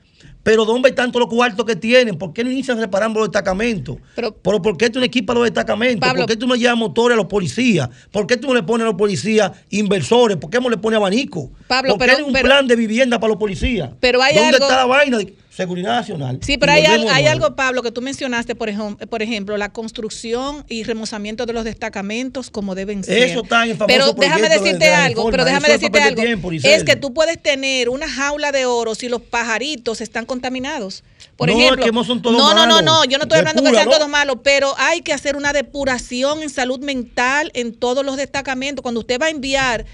Pero 0.47 0.65
¿dónde 0.65 0.91
están 0.91 1.11
todos 1.11 1.27
los 1.27 1.35
cuartos 1.35 1.67
que 1.67 1.75
tienen? 1.75 2.17
¿Por 2.17 2.33
qué 2.33 2.45
no 2.45 2.53
inician 2.53 2.79
reparando 2.79 3.19
los 3.19 3.29
destacamentos? 3.31 3.97
Pero, 4.15 4.33
¿por 4.63 4.77
qué 4.77 4.89
tú 4.91 5.01
no 5.01 5.05
equipas 5.05 5.35
los 5.35 5.43
destacamentos? 5.43 5.99
Pablo- 6.09 6.21
¿Por 6.23 6.29
qué 6.29 6.37
tú 6.37 6.47
no 6.47 6.55
llevas 6.55 6.77
motores 6.77 7.15
a 7.15 7.17
los 7.17 7.27
policías? 7.27 7.89
¿Por 8.13 8.29
qué 8.29 8.37
tú 8.37 8.47
no 8.47 8.55
le 8.55 8.63
pones 8.63 8.85
a 8.85 8.87
los 8.91 8.95
policías 8.95 9.51
inversores? 9.71 10.37
¿Por 10.37 10.49
qué 10.49 10.61
no 10.61 10.71
le 10.71 10.77
pones 10.77 10.99
abanico? 10.99 11.51
Pablo, 11.67 11.95
¿Por 11.95 11.99
qué 11.99 12.05
pero- 12.07 12.19
hay 12.19 12.23
un 12.23 12.33
pero- 12.33 12.45
plan 12.47 12.69
de 12.69 12.77
vivienda 12.77 13.19
para 13.19 13.31
los 13.31 13.39
policías? 13.41 13.91
Pero 13.99 14.23
hay 14.23 14.37
¿Dónde 14.37 14.55
algo- 14.55 14.67
está 14.67 14.77
la 14.77 14.87
vaina 14.87 15.19
de 15.19 15.35
seguridad 15.57 15.93
nacional? 15.97 16.39
Sí, 16.43 16.59
pero 16.59 16.73
hay, 16.73 16.85
hay 16.85 17.27
algo, 17.27 17.57
Pablo, 17.57 17.83
que 17.83 17.91
tú 17.91 18.03
mencionaste, 18.03 18.55
por 18.55 18.69
ejemplo, 18.69 19.07
por 19.07 19.23
ejemplo, 19.23 19.57
la 19.57 19.73
construcción 19.73 20.65
y 20.69 20.83
remozamiento 20.85 21.47
de 21.47 21.53
los 21.55 21.65
destacamentos 21.65 22.51
como 22.51 22.75
deben 22.75 23.03
ser. 23.03 23.23
Eso 23.23 23.43
está 23.43 23.65
en 23.65 23.71
el 23.71 23.77
famoso 23.77 23.87
Pero 23.87 24.13
déjame 24.13 24.49
de- 24.49 24.59
decirte 24.59 24.85
de 24.85 24.91
algo, 24.95 25.09
reforma. 25.23 25.31
pero 25.31 25.45
déjame 25.45 25.67
Eso 25.69 25.73
decirte 25.75 25.99
de 25.99 26.05
algo. 26.05 26.23
tiempo, 26.23 26.53
es 26.53 26.85
que 26.85 26.97
tú 26.97 27.15
puedes 27.15 27.43
tener 27.43 27.89
una 27.89 28.09
jaula 28.09 28.53
de 28.53 28.67
oro 28.67 28.95
si 28.95 29.09
los 29.09 29.23
pajaritos 29.23 30.01
están 30.01 30.27
contaminados. 30.27 31.03
Por 31.37 31.49
No, 31.49 31.55
es 31.55 31.61
ejemplo, 31.65 31.85
que 31.85 31.93
no 31.93 32.05
son 32.05 32.23
todos 32.23 32.37
no, 32.37 32.67
no, 32.67 32.81
no, 32.83 33.05
yo 33.05 33.19
no 33.19 33.25
estoy 33.25 33.39
hablando 33.39 33.63
que 33.63 33.71
sean 33.71 33.91
todos 33.91 34.09
malos, 34.09 34.39
pero 34.43 34.75
hay 34.79 35.03
que 35.03 35.13
hacer 35.13 35.37
una 35.37 35.53
depuración 35.53 36.43
en 36.43 36.49
salud 36.51 36.81
mental 36.81 37.51
en 37.55 37.75
todos 37.75 38.05
los 38.05 38.17
destacamentos. 38.17 38.83
Cuando 38.83 39.01
usted 39.01 39.21
va 39.21 39.27
a 39.27 39.31
enviar 39.31 39.85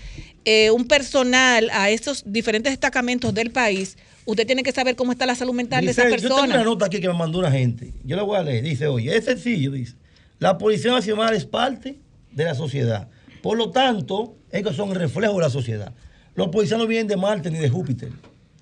eh, 0.44 0.70
un 0.70 0.86
personal 0.86 1.68
a 1.72 1.90
esos 1.90 2.22
diferentes 2.26 2.72
destacamentos 2.72 3.32
del 3.34 3.50
país, 3.50 3.96
usted 4.24 4.46
tiene 4.46 4.62
que 4.62 4.72
saber 4.72 4.96
cómo 4.96 5.12
está 5.12 5.26
la 5.26 5.34
salud 5.34 5.54
mental 5.54 5.84
de 5.84 5.90
esa 5.90 6.04
Dice, 6.04 6.16
Yo 6.22 6.28
tengo 6.28 6.34
una 6.36 6.46
persona. 6.46 6.64
nota 6.64 6.86
aquí 6.86 7.00
que 7.00 7.08
me 7.08 7.14
mandó 7.14 7.38
una 7.38 7.50
gente. 7.50 7.92
Yo 8.04 8.16
la 8.16 8.22
voy 8.22 8.36
a 8.36 8.42
leer. 8.42 8.64
Dice, 8.64 8.86
oye, 8.86 9.16
es 9.16 9.24
sencillo, 9.24 9.70
dice. 9.72 9.94
La 10.38 10.58
Policía 10.58 10.92
Nacional 10.92 11.34
es 11.34 11.44
parte 11.46 11.98
de 12.32 12.44
la 12.44 12.54
sociedad. 12.54 13.08
Por 13.42 13.58
lo 13.58 13.70
tanto, 13.70 14.36
ellos 14.50 14.76
son 14.76 14.90
el 14.90 14.96
reflejo 14.96 15.34
de 15.34 15.40
la 15.40 15.50
sociedad. 15.50 15.92
Los 16.34 16.48
policías 16.48 16.78
no 16.78 16.86
vienen 16.86 17.08
de 17.08 17.16
Marte 17.16 17.50
ni 17.50 17.58
de 17.58 17.68
Júpiter. 17.68 18.10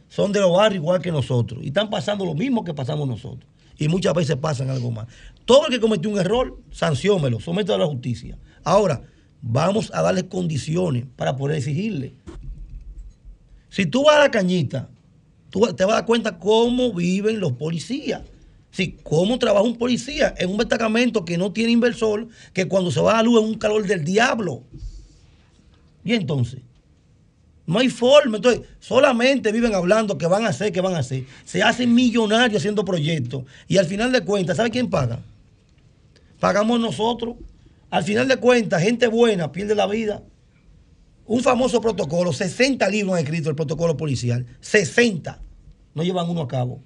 Son 0.08 0.32
de 0.32 0.40
los 0.40 0.50
barrios 0.52 0.82
igual 0.82 1.00
que 1.00 1.12
nosotros. 1.12 1.62
Y 1.62 1.68
están 1.68 1.88
pasando 1.88 2.24
lo 2.24 2.34
mismo 2.34 2.64
que 2.64 2.74
pasamos 2.74 3.06
nosotros. 3.06 3.48
Y 3.78 3.88
muchas 3.88 4.12
veces 4.12 4.36
pasan 4.36 4.68
algo 4.70 4.90
más. 4.90 5.06
Todo 5.44 5.66
el 5.66 5.72
que 5.72 5.80
cometió 5.80 6.10
un 6.10 6.18
error, 6.18 6.58
sanciómelo, 6.70 7.40
somételo 7.40 7.76
a 7.76 7.78
la 7.78 7.86
justicia. 7.86 8.36
Ahora, 8.64 9.02
vamos 9.40 9.90
a 9.94 10.02
darle 10.02 10.28
condiciones 10.28 11.04
para 11.16 11.36
poder 11.36 11.58
exigirle. 11.58 12.14
Si 13.68 13.86
tú 13.86 14.04
vas 14.04 14.16
a 14.16 14.20
la 14.20 14.30
cañita, 14.30 14.88
tú 15.50 15.60
te 15.74 15.84
vas 15.84 15.92
a 15.92 15.96
dar 15.96 16.06
cuenta 16.06 16.38
cómo 16.38 16.92
viven 16.92 17.40
los 17.40 17.52
policías. 17.52 18.22
Sí, 18.70 18.96
cómo 19.02 19.38
trabaja 19.38 19.64
un 19.64 19.76
policía 19.76 20.32
en 20.38 20.50
un 20.50 20.58
destacamento 20.58 21.24
que 21.24 21.36
no 21.36 21.52
tiene 21.52 21.72
inversor, 21.72 22.28
que 22.52 22.68
cuando 22.68 22.92
se 22.92 23.00
va 23.00 23.14
a 23.14 23.16
la 23.16 23.22
luz 23.24 23.42
es 23.42 23.48
un 23.48 23.58
calor 23.58 23.84
del 23.84 24.04
diablo. 24.04 24.62
Y 26.04 26.14
entonces, 26.14 26.60
no 27.66 27.78
hay 27.78 27.88
forma. 27.88 28.36
Entonces, 28.36 28.62
solamente 28.78 29.52
viven 29.52 29.74
hablando 29.74 30.18
que 30.18 30.26
van 30.26 30.44
a 30.44 30.48
hacer, 30.48 30.72
que 30.72 30.80
van 30.80 30.94
a 30.94 30.98
hacer. 30.98 31.24
Se 31.44 31.62
hacen 31.62 31.94
millonarios 31.94 32.58
haciendo 32.60 32.84
proyectos. 32.84 33.44
Y 33.68 33.76
al 33.76 33.86
final 33.86 34.12
de 34.12 34.24
cuentas, 34.24 34.56
¿sabe 34.56 34.70
quién 34.70 34.88
paga? 34.88 35.20
Pagamos 36.38 36.80
nosotros. 36.80 37.36
Al 37.90 38.04
final 38.04 38.28
de 38.28 38.36
cuentas, 38.36 38.82
gente 38.82 39.08
buena 39.08 39.52
pierde 39.52 39.74
la 39.74 39.86
vida. 39.86 40.22
Un 41.30 41.44
famoso 41.44 41.80
protocolo, 41.80 42.32
60 42.32 42.88
libros 42.88 43.14
han 43.14 43.22
escrito 43.22 43.50
el 43.50 43.54
protocolo 43.54 43.96
policial. 43.96 44.44
60. 44.62 45.40
No 45.94 46.02
llevan 46.02 46.28
uno 46.28 46.40
a 46.40 46.48
cabo. 46.48 46.82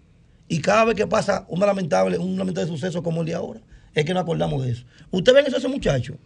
Y 0.48 0.60
cada 0.60 0.84
vez 0.84 0.96
que 0.96 1.06
pasa 1.06 1.46
una 1.48 1.64
lamentable, 1.64 2.18
un 2.18 2.36
lamentable 2.36 2.68
suceso 2.68 3.02
como 3.02 3.22
el 3.22 3.28
de 3.28 3.32
ahora, 3.32 3.62
es 3.94 4.04
que 4.04 4.12
nos 4.12 4.22
acordamos 4.22 4.62
de 4.62 4.72
eso. 4.72 4.84
Ustedes 5.10 5.36
ven 5.36 5.46
eso, 5.46 5.56
esos 5.56 5.70
muchachos. 5.70 6.18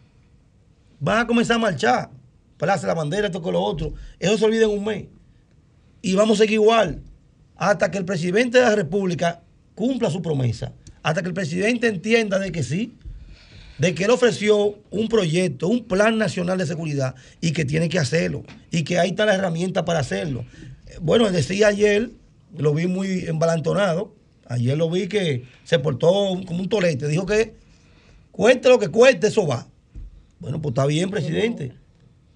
Van 0.98 1.18
a 1.18 1.26
comenzar 1.28 1.58
a 1.58 1.58
marchar. 1.60 2.10
Plaza 2.56 2.88
la 2.88 2.94
bandera, 2.94 3.28
esto 3.28 3.40
con 3.40 3.52
lo 3.52 3.62
otro. 3.62 3.94
Eso 4.18 4.36
se 4.36 4.44
olvida 4.46 4.64
en 4.64 4.70
un 4.70 4.84
mes. 4.84 5.06
Y 6.02 6.16
vamos 6.16 6.38
a 6.38 6.42
seguir 6.42 6.54
igual. 6.54 7.00
Hasta 7.54 7.88
que 7.92 7.98
el 7.98 8.04
presidente 8.04 8.58
de 8.58 8.64
la 8.64 8.74
República 8.74 9.42
cumpla 9.76 10.10
su 10.10 10.22
promesa. 10.22 10.72
Hasta 11.04 11.22
que 11.22 11.28
el 11.28 11.34
presidente 11.34 11.86
entienda 11.86 12.40
de 12.40 12.50
que 12.50 12.64
sí, 12.64 12.98
de 13.78 13.94
que 13.94 14.04
él 14.04 14.10
ofreció 14.10 14.76
un 14.90 15.08
proyecto, 15.08 15.68
un 15.68 15.84
plan 15.84 16.18
nacional 16.18 16.58
de 16.58 16.66
seguridad 16.66 17.14
y 17.40 17.52
que 17.52 17.64
tiene 17.64 17.88
que 17.88 17.98
hacerlo. 17.98 18.44
Y 18.70 18.82
que 18.82 18.98
ahí 18.98 19.10
está 19.10 19.24
la 19.24 19.34
herramienta 19.34 19.84
para 19.84 20.00
hacerlo. 20.00 20.44
Bueno, 21.00 21.30
decía 21.30 21.68
ayer, 21.68 22.10
lo 22.56 22.74
vi 22.74 22.86
muy 22.86 23.26
embalantonado. 23.26 24.14
Ayer 24.48 24.76
lo 24.76 24.90
vi 24.90 25.06
que 25.06 25.44
se 25.64 25.78
portó 25.78 26.08
como 26.46 26.60
un 26.60 26.68
tolete. 26.68 27.06
Dijo 27.06 27.24
que 27.24 27.54
cueste 28.32 28.68
lo 28.68 28.78
que 28.78 28.88
cueste, 28.88 29.28
eso 29.28 29.46
va. 29.46 29.66
Bueno, 30.40 30.60
pues 30.60 30.72
está 30.72 30.86
bien, 30.86 31.10
presidente. 31.10 31.72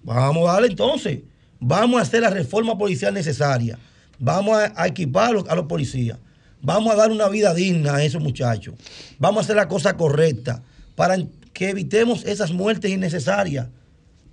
Vamos 0.01 0.47
a 0.49 0.53
darle 0.53 0.69
entonces. 0.69 1.19
Vamos 1.59 1.99
a 1.99 2.03
hacer 2.03 2.21
la 2.21 2.29
reforma 2.29 2.77
policial 2.77 3.13
necesaria. 3.13 3.77
Vamos 4.19 4.57
a, 4.75 4.87
equipar 4.87 5.35
a 5.35 5.51
a 5.51 5.55
los 5.55 5.65
policías. 5.65 6.19
Vamos 6.61 6.93
a 6.93 6.95
dar 6.95 7.11
una 7.11 7.27
vida 7.27 7.53
digna 7.53 7.95
a 7.95 8.03
esos 8.03 8.21
muchachos. 8.21 8.75
Vamos 9.19 9.39
a 9.39 9.41
hacer 9.41 9.55
la 9.57 9.67
cosa 9.67 9.97
correcta 9.97 10.63
para 10.95 11.17
que 11.53 11.69
evitemos 11.69 12.25
esas 12.25 12.51
muertes 12.51 12.91
innecesarias. 12.91 13.67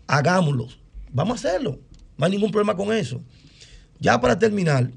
Hagámoslo. 0.07 0.69
Vamos 1.12 1.45
a 1.45 1.49
hacerlo. 1.49 1.78
No 2.16 2.24
hay 2.27 2.32
ningún 2.32 2.51
problema 2.51 2.77
con 2.77 2.93
eso. 2.93 3.23
Ya 3.99 4.20
para 4.20 4.39
terminar, 4.39 4.91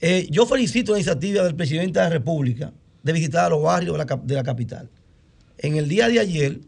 eh, 0.00 0.26
yo 0.30 0.46
felicito 0.46 0.92
la 0.92 0.98
iniciativa 0.98 1.44
del 1.44 1.54
presidente 1.54 1.98
de 1.98 2.04
la 2.06 2.10
República 2.10 2.72
de 3.02 3.12
visitar 3.12 3.44
a 3.46 3.48
los 3.50 3.62
barrios 3.62 3.92
de 3.94 3.98
la, 3.98 4.06
cap- 4.06 4.24
de 4.24 4.34
la 4.34 4.42
capital. 4.42 4.90
En 5.58 5.76
el 5.76 5.88
día 5.88 6.08
de 6.08 6.18
ayer, 6.20 6.60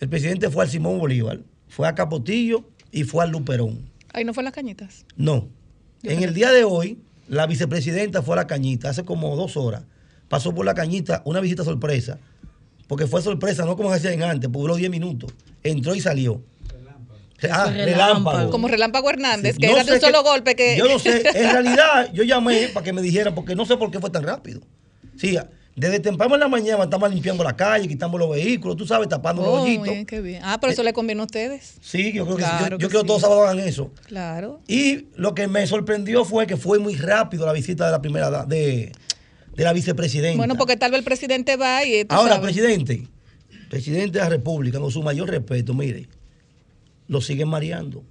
el 0.00 0.08
presidente 0.08 0.50
fue 0.50 0.64
al 0.64 0.70
Simón 0.70 0.98
Bolívar, 0.98 1.40
fue 1.68 1.86
a 1.86 1.94
Capotillo 1.94 2.64
y 2.90 3.04
fue 3.04 3.24
al 3.24 3.30
Luperón. 3.30 3.90
Ahí 4.12 4.24
no 4.24 4.34
fue 4.34 4.42
las 4.42 4.52
cañitas. 4.52 5.04
No. 5.16 5.48
En 6.02 6.22
el 6.22 6.34
día 6.34 6.52
de 6.52 6.64
hoy, 6.64 6.98
la 7.28 7.46
vicepresidenta 7.46 8.22
fue 8.22 8.34
a 8.34 8.36
la 8.36 8.46
cañita, 8.46 8.90
hace 8.90 9.04
como 9.04 9.34
dos 9.36 9.56
horas. 9.56 9.84
Pasó 10.28 10.54
por 10.54 10.64
la 10.66 10.74
cañita, 10.74 11.22
una 11.24 11.40
visita 11.40 11.64
sorpresa. 11.64 12.18
Porque 12.86 13.06
fue 13.06 13.22
sorpresa, 13.22 13.64
no 13.64 13.76
como 13.76 13.90
hacían 13.92 14.22
antes, 14.22 14.50
duró 14.52 14.76
10 14.76 14.90
minutos. 14.90 15.32
Entró 15.62 15.94
y 15.94 16.00
salió. 16.00 16.42
Ah, 17.50 17.70
relámpago. 17.70 18.50
Como 18.50 18.68
Relámpago 18.68 19.10
Hernández, 19.10 19.56
Sí, 19.56 19.60
que 19.60 19.66
no 19.66 19.74
era 19.74 19.84
de 19.84 19.92
un 19.92 20.00
solo 20.00 20.22
golpe 20.22 20.54
que. 20.54 20.76
Yo 20.78 20.86
no 20.88 20.98
sé, 20.98 21.22
en 21.34 21.50
realidad 21.50 22.10
yo 22.14 22.22
llamé 22.22 22.68
para 22.68 22.84
que 22.84 22.92
me 22.92 23.02
dijeran, 23.02 23.34
porque 23.34 23.54
no 23.54 23.66
sé 23.66 23.76
por 23.76 23.90
qué 23.90 24.00
fue 24.00 24.08
tan 24.10 24.22
rápido. 24.22 24.60
Sí, 25.16 25.36
desde 25.76 26.00
temprano 26.00 26.34
en 26.34 26.40
la 26.40 26.48
mañana 26.48 26.84
estamos 26.84 27.12
limpiando 27.12 27.44
la 27.44 27.54
calle, 27.54 27.86
quitando 27.88 28.16
los 28.16 28.30
vehículos, 28.30 28.76
tú 28.76 28.86
sabes, 28.86 29.08
tapando 29.08 29.42
los 29.42 29.50
Oh, 29.50 29.62
hoyitos. 29.62 29.84
bien, 29.84 30.06
qué 30.06 30.20
bien. 30.20 30.40
Ah, 30.44 30.58
pero 30.60 30.72
eso 30.72 30.82
le 30.84 30.92
conviene 30.92 31.20
a 31.20 31.24
ustedes. 31.24 31.74
Sí, 31.82 32.12
yo 32.12 32.24
creo 32.24 32.36
que 32.38 32.44
sí. 32.44 32.48
Yo- 32.60 32.68
Yo, 32.68 32.78
que 32.78 32.88
creo 32.88 32.90
que 32.90 32.98
sí. 33.00 33.06
todos 33.08 33.20
sábados 33.22 33.44
hagan 33.48 33.58
eso. 33.58 33.90
Claro. 34.06 34.60
Y 34.68 35.08
lo 35.16 35.34
que 35.34 35.46
me 35.48 35.66
sorprendió 35.66 36.24
fue 36.24 36.46
que 36.46 36.56
fue 36.56 36.78
muy 36.78 36.94
rápido 36.94 37.44
la 37.44 37.52
visita 37.52 37.84
de 37.86 37.92
la 37.92 38.00
primera 38.00 38.44
de, 38.46 38.92
de 39.56 39.64
la 39.64 39.72
vicepresidenta. 39.72 40.36
Bueno, 40.36 40.56
porque 40.56 40.76
tal 40.76 40.90
vez 40.90 40.98
el 40.98 41.04
presidente 41.04 41.56
va 41.56 41.84
y. 41.84 42.04
tú 42.04 42.14
Ahora, 42.14 42.34
sabes. 42.36 42.52
presidente, 42.52 43.08
presidente 43.70 44.18
de 44.18 44.24
la 44.24 44.28
República, 44.30 44.80
con 44.80 44.90
su 44.90 45.02
mayor 45.02 45.30
respeto, 45.30 45.74
mire, 45.74 46.08
lo 47.08 47.20
siguen 47.20 47.48
mareando. 47.48 48.04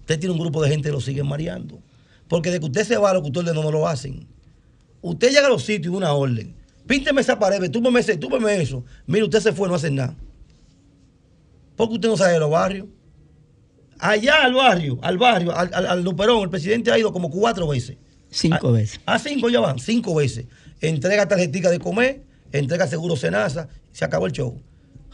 Usted 0.00 0.18
tiene 0.18 0.32
un 0.32 0.40
grupo 0.40 0.62
de 0.62 0.70
gente 0.70 0.88
que 0.88 0.92
lo 0.92 1.00
siguen 1.00 1.26
mareando. 1.26 1.80
Porque 2.28 2.50
de 2.50 2.60
que 2.60 2.66
usted 2.66 2.84
se 2.84 2.96
va, 2.96 3.12
lo 3.12 3.22
que 3.22 3.28
usted 3.28 3.40
ordenó 3.40 3.62
no 3.62 3.72
lo 3.72 3.88
hacen. 3.88 4.26
Usted 5.02 5.30
llega 5.30 5.46
a 5.46 5.50
los 5.50 5.64
sitios 5.64 5.92
y 5.92 5.96
una 5.96 6.12
orden. 6.12 6.54
Pínteme 6.86 7.20
esa 7.20 7.38
pared, 7.38 7.70
túmeme 7.70 8.00
ese, 8.00 8.16
túmeme 8.16 8.60
eso. 8.60 8.84
Mire, 9.06 9.24
usted 9.24 9.40
se 9.40 9.52
fue, 9.52 9.68
no 9.68 9.74
hace 9.74 9.90
nada. 9.90 10.16
Porque 11.76 11.94
usted 11.94 12.08
no 12.08 12.16
sabe 12.16 12.34
de 12.34 12.38
los 12.40 12.50
barrios. 12.50 12.86
Allá 13.98 14.44
al 14.44 14.54
barrio, 14.54 14.98
al 15.02 15.18
barrio, 15.18 15.54
al, 15.56 15.70
al, 15.74 15.86
al 15.86 16.02
Luperón, 16.02 16.42
el 16.42 16.50
presidente 16.50 16.90
ha 16.90 16.98
ido 16.98 17.12
como 17.12 17.30
cuatro 17.30 17.66
veces. 17.68 17.96
Cinco 18.30 18.72
veces. 18.72 19.00
A 19.06 19.18
cinco 19.18 19.48
ya 19.48 19.60
van, 19.60 19.78
cinco 19.78 20.14
veces. 20.14 20.46
Entrega 20.80 21.28
tarjetica 21.28 21.70
de 21.70 21.78
comer, 21.78 22.22
entrega 22.52 22.86
seguro 22.86 23.16
cenaza, 23.16 23.68
se 23.92 24.04
acabó 24.04 24.26
el 24.26 24.32
show. 24.32 24.60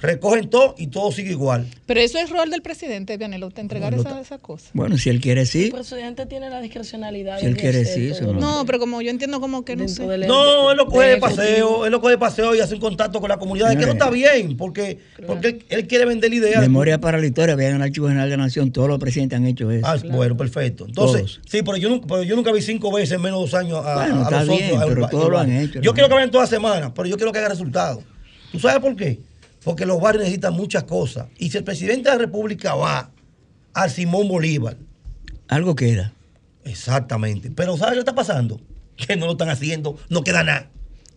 Recogen 0.00 0.50
todo 0.50 0.74
y 0.76 0.88
todo 0.88 1.10
sigue 1.10 1.30
igual. 1.30 1.66
Pero 1.86 2.00
eso 2.00 2.18
es 2.18 2.28
rol 2.28 2.50
del 2.50 2.60
presidente, 2.60 3.16
Vianelo, 3.16 3.50
te 3.50 3.62
entregar 3.62 3.96
No, 3.96 4.02
no 4.02 4.08
esa, 4.10 4.20
esa 4.20 4.38
cosa. 4.38 4.66
Bueno, 4.74 4.98
si 4.98 5.08
él 5.08 5.20
quiere 5.22 5.46
sí. 5.46 5.64
El 5.66 5.72
presidente 5.72 6.26
tiene 6.26 6.50
la 6.50 6.60
discrecionalidad. 6.60 7.38
Si 7.40 7.46
él 7.46 7.56
quiere, 7.56 7.84
sí, 7.86 8.08
eso 8.08 8.24
lo 8.24 8.34
No, 8.34 8.64
pero 8.66 8.78
como 8.78 9.00
yo 9.00 9.10
entiendo 9.10 9.40
como 9.40 9.64
que 9.64 9.74
no 9.74 9.88
sé. 9.88 10.04
No, 10.26 10.70
él 10.70 10.76
lo 10.76 10.86
coge 10.86 11.06
de 11.08 11.16
paseo, 11.16 11.86
él 11.86 11.92
lo 11.92 12.00
coge 12.02 12.12
de 12.12 12.18
paseo 12.18 12.54
y 12.54 12.60
hace 12.60 12.74
un 12.74 12.80
contacto 12.80 13.20
con 13.20 13.28
la 13.30 13.38
comunidad. 13.38 13.72
Es 13.72 13.78
que 13.78 13.86
no 13.86 13.92
está 13.92 14.10
bien, 14.10 14.56
porque, 14.58 14.98
porque 15.26 15.48
él, 15.48 15.64
él 15.70 15.86
quiere 15.86 16.04
vender 16.04 16.28
la 16.30 16.36
idea. 16.36 16.60
de- 16.60 16.66
Memoria 16.68 17.00
para 17.00 17.16
la 17.18 17.26
historia, 17.26 17.54
vean 17.54 17.70
en 17.70 17.76
el 17.76 17.82
Archivo 17.82 18.08
General 18.08 18.28
de 18.28 18.36
la 18.36 18.42
Nación, 18.44 18.72
todos 18.72 18.88
los 18.88 18.98
presidentes 18.98 19.36
han 19.38 19.46
hecho 19.46 19.70
eso. 19.70 19.86
Ah, 19.86 19.96
bueno, 20.10 20.36
perfecto. 20.36 20.84
Entonces, 20.86 21.20
Todos. 21.22 21.40
sí, 21.46 21.62
pero 21.62 21.78
yo, 21.78 21.88
nunca, 21.88 22.06
pero 22.06 22.22
yo 22.22 22.36
nunca 22.36 22.52
vi 22.52 22.60
cinco 22.60 22.92
veces 22.92 23.12
en 23.12 23.22
menos 23.22 23.38
de 23.40 23.44
dos 23.46 23.54
años 23.54 23.78
a, 23.84 23.94
Bueno, 23.94 24.18
a 24.20 24.22
está 24.24 24.44
los 24.44 24.56
bien, 24.58 24.72
otros. 24.74 24.88
pero 24.90 25.06
a- 25.06 25.08
todos 25.10 25.30
lo 25.30 25.38
han 25.38 25.50
hecho, 25.50 25.72
Yo 25.74 25.78
hermano. 25.78 25.94
quiero 25.94 26.08
que 26.08 26.14
vayan 26.14 26.30
todas 26.30 26.50
las 26.50 26.56
semanas, 26.58 26.92
pero 26.94 27.08
yo 27.08 27.16
quiero 27.16 27.32
que 27.32 27.38
haga 27.38 27.48
resultados. 27.48 28.04
¿Tú 28.52 28.58
sabes 28.60 28.80
por 28.80 28.94
qué? 28.94 29.18
Porque 29.66 29.84
los 29.84 30.00
barrios 30.00 30.22
necesitan 30.22 30.54
muchas 30.54 30.84
cosas. 30.84 31.26
Y 31.38 31.50
si 31.50 31.58
el 31.58 31.64
presidente 31.64 32.08
de 32.08 32.14
la 32.14 32.20
República 32.22 32.76
va 32.76 33.10
al 33.74 33.90
Simón 33.90 34.28
Bolívar, 34.28 34.76
Algo 35.48 35.74
queda. 35.74 36.12
Exactamente. 36.64 37.50
Pero 37.50 37.76
¿sabes 37.76 37.94
qué 37.94 37.98
está 37.98 38.14
pasando? 38.14 38.60
Que 38.96 39.16
no 39.16 39.26
lo 39.26 39.32
están 39.32 39.48
haciendo, 39.48 39.98
no 40.08 40.22
queda 40.22 40.44
nada. 40.44 40.70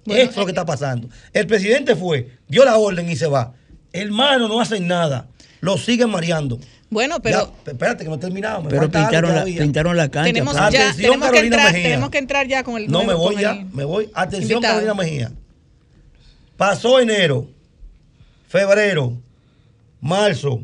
Eso 0.08 0.32
es 0.32 0.36
lo 0.38 0.46
que 0.46 0.52
está 0.52 0.66
pasando. 0.66 1.10
El 1.32 1.46
presidente 1.46 1.96
fue, 1.96 2.32
dio 2.48 2.66
la 2.66 2.76
orden 2.78 3.08
y 3.08 3.16
se 3.16 3.28
va. 3.28 3.54
Hermano, 3.94 4.48
no 4.48 4.60
hacen 4.60 4.88
nada. 4.88 5.28
Lo 5.62 5.78
siguen 5.78 6.10
mareando. 6.10 6.60
Bueno, 6.90 7.22
pero 7.22 7.54
Ya, 7.66 7.72
espérate 7.72 8.04
que 8.04 8.10
no 8.10 8.16
he 8.16 8.20
terminado. 8.20 8.64
me 8.64 8.70
Pero 8.70 8.90
pintaron 8.90 9.36
la, 9.36 9.44
pintaron 9.46 9.96
la 9.96 10.10
cancha. 10.10 10.26
tenemos 10.34 10.56
pa- 10.56 10.72
ya, 10.72 10.80
Atención, 10.90 10.96
tenemos 11.12 11.28
que, 11.30 11.36
Carolina 11.36 11.56
entrar, 11.56 11.74
Mejía. 11.74 11.90
tenemos 11.90 12.10
que 12.10 12.18
entrar 12.18 12.48
ya 12.48 12.64
con 12.64 12.78
el 12.78 12.88
No, 12.90 13.04
me 13.04 13.14
voy 13.14 13.36
el 13.36 13.42
ya, 13.42 13.54
me 13.74 13.84
voy. 13.84 14.10
Atención, 14.16 14.54
invitado. 14.58 14.80
Carolina 14.82 14.94
Mejía. 14.96 15.32
Pasó 16.58 17.00
enero, 17.00 17.48
febrero, 18.50 19.16
marzo, 20.02 20.64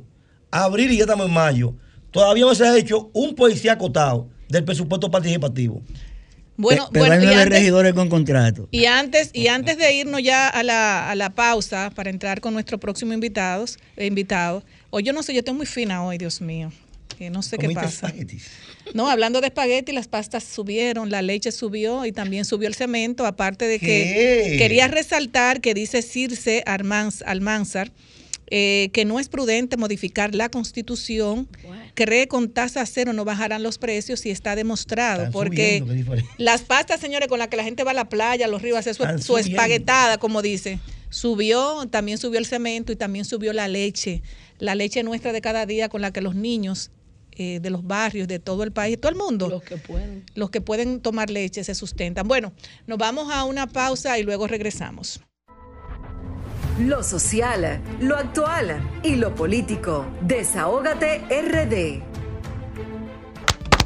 abril 0.51 0.91
y 0.91 0.97
ya 0.97 1.03
estamos 1.03 1.27
en 1.27 1.33
mayo. 1.33 1.73
Todavía 2.11 2.45
no 2.45 2.55
se 2.55 2.65
ha 2.67 2.77
hecho 2.77 3.09
un 3.13 3.35
policía 3.35 3.73
acotado 3.73 4.27
del 4.49 4.63
presupuesto 4.63 5.09
participativo. 5.11 5.81
Bueno, 6.57 6.85
Pe- 6.85 6.91
pero 6.93 7.05
bueno, 7.05 7.13
hay 7.15 7.21
y 7.21 7.25
nueve 7.25 7.41
antes- 7.43 7.59
regidores 7.59 7.93
con 7.93 8.09
contrato. 8.09 8.67
Y 8.71 8.85
antes, 8.85 9.29
y 9.33 9.47
antes 9.47 9.77
de 9.77 9.93
irnos 9.93 10.23
ya 10.23 10.47
a 10.47 10.63
la, 10.63 11.09
a 11.11 11.15
la 11.15 11.29
pausa 11.35 11.91
para 11.93 12.09
entrar 12.09 12.39
con 12.41 12.53
nuestro 12.53 12.79
próximo 12.79 13.13
invitados, 13.13 13.77
eh, 13.97 14.05
invitado, 14.07 14.63
hoy 14.89 15.03
yo 15.03 15.13
no 15.13 15.21
sé, 15.21 15.33
yo 15.33 15.39
estoy 15.39 15.53
muy 15.53 15.65
fina 15.65 16.03
hoy, 16.03 16.17
Dios 16.17 16.41
mío. 16.41 16.71
que 17.17 17.29
no 17.29 17.41
sé 17.43 17.57
qué 17.57 17.69
pasa. 17.69 18.07
espaguetis. 18.07 18.49
No, 18.93 19.09
hablando 19.09 19.41
de 19.41 19.47
espagueti, 19.47 19.91
las 19.91 20.07
pastas 20.07 20.43
subieron, 20.43 21.09
la 21.09 21.21
leche 21.21 21.51
subió 21.51 22.05
y 22.05 22.11
también 22.11 22.45
subió 22.45 22.67
el 22.67 22.75
cemento, 22.75 23.25
aparte 23.25 23.67
de 23.67 23.79
que 23.79 23.85
¿Qué? 24.51 24.55
quería 24.57 24.87
resaltar 24.87 25.59
que 25.61 25.73
dice 25.73 26.01
Circe 26.01 26.63
Armanz- 26.65 27.23
Almanzar 27.25 27.91
eh, 28.51 28.91
que 28.93 29.05
no 29.05 29.19
es 29.19 29.27
prudente 29.27 29.75
modificar 29.75 30.35
la 30.35 30.49
constitución, 30.49 31.49
cree 31.95 32.27
con 32.27 32.51
tasa 32.51 32.85
cero 32.85 33.11
no 33.11 33.25
bajarán 33.25 33.63
los 33.63 33.79
precios 33.79 34.23
y 34.27 34.29
está 34.29 34.55
demostrado, 34.55 35.21
Están 35.23 35.31
porque 35.33 35.79
subiendo, 35.79 36.15
las 36.37 36.61
pastas, 36.61 36.99
señores, 37.01 37.27
con 37.27 37.39
las 37.39 37.47
que 37.47 37.57
la 37.57 37.63
gente 37.63 37.83
va 37.83 37.89
a 37.89 37.95
la 37.95 38.07
playa, 38.07 38.45
a 38.45 38.47
los 38.47 38.61
ríos, 38.61 38.77
a 38.77 38.79
hacer 38.81 38.93
su, 38.93 39.03
su 39.19 39.37
espaguetada, 39.39 40.19
como 40.19 40.43
dice, 40.43 40.77
subió, 41.09 41.87
también 41.89 42.19
subió 42.19 42.37
el 42.37 42.45
cemento 42.45 42.91
y 42.91 42.95
también 42.95 43.25
subió 43.25 43.51
la 43.51 43.67
leche, 43.67 44.21
la 44.59 44.75
leche 44.75 45.01
nuestra 45.01 45.33
de 45.33 45.41
cada 45.41 45.65
día 45.65 45.89
con 45.89 46.01
la 46.01 46.11
que 46.13 46.21
los 46.21 46.35
niños 46.35 46.91
eh, 47.35 47.59
de 47.61 47.69
los 47.69 47.85
barrios, 47.85 48.27
de 48.27 48.39
todo 48.39 48.63
el 48.63 48.71
país, 48.71 48.99
todo 48.99 49.11
el 49.11 49.17
mundo, 49.17 49.47
Los 49.49 49.63
que 49.63 49.77
pueden. 49.77 50.23
los 50.35 50.49
que 50.49 50.61
pueden 50.61 50.99
tomar 51.01 51.29
leche 51.29 51.63
se 51.63 51.75
sustentan. 51.75 52.27
Bueno, 52.27 52.53
nos 52.87 52.97
vamos 52.97 53.31
a 53.31 53.43
una 53.43 53.67
pausa 53.67 54.17
y 54.19 54.23
luego 54.23 54.47
regresamos. 54.47 55.21
Lo 56.79 57.03
social, 57.03 57.81
lo 58.01 58.17
actual 58.17 58.81
y 59.01 59.15
lo 59.15 59.33
político. 59.33 60.05
Desahógate 60.21 61.19
RD. 61.29 62.03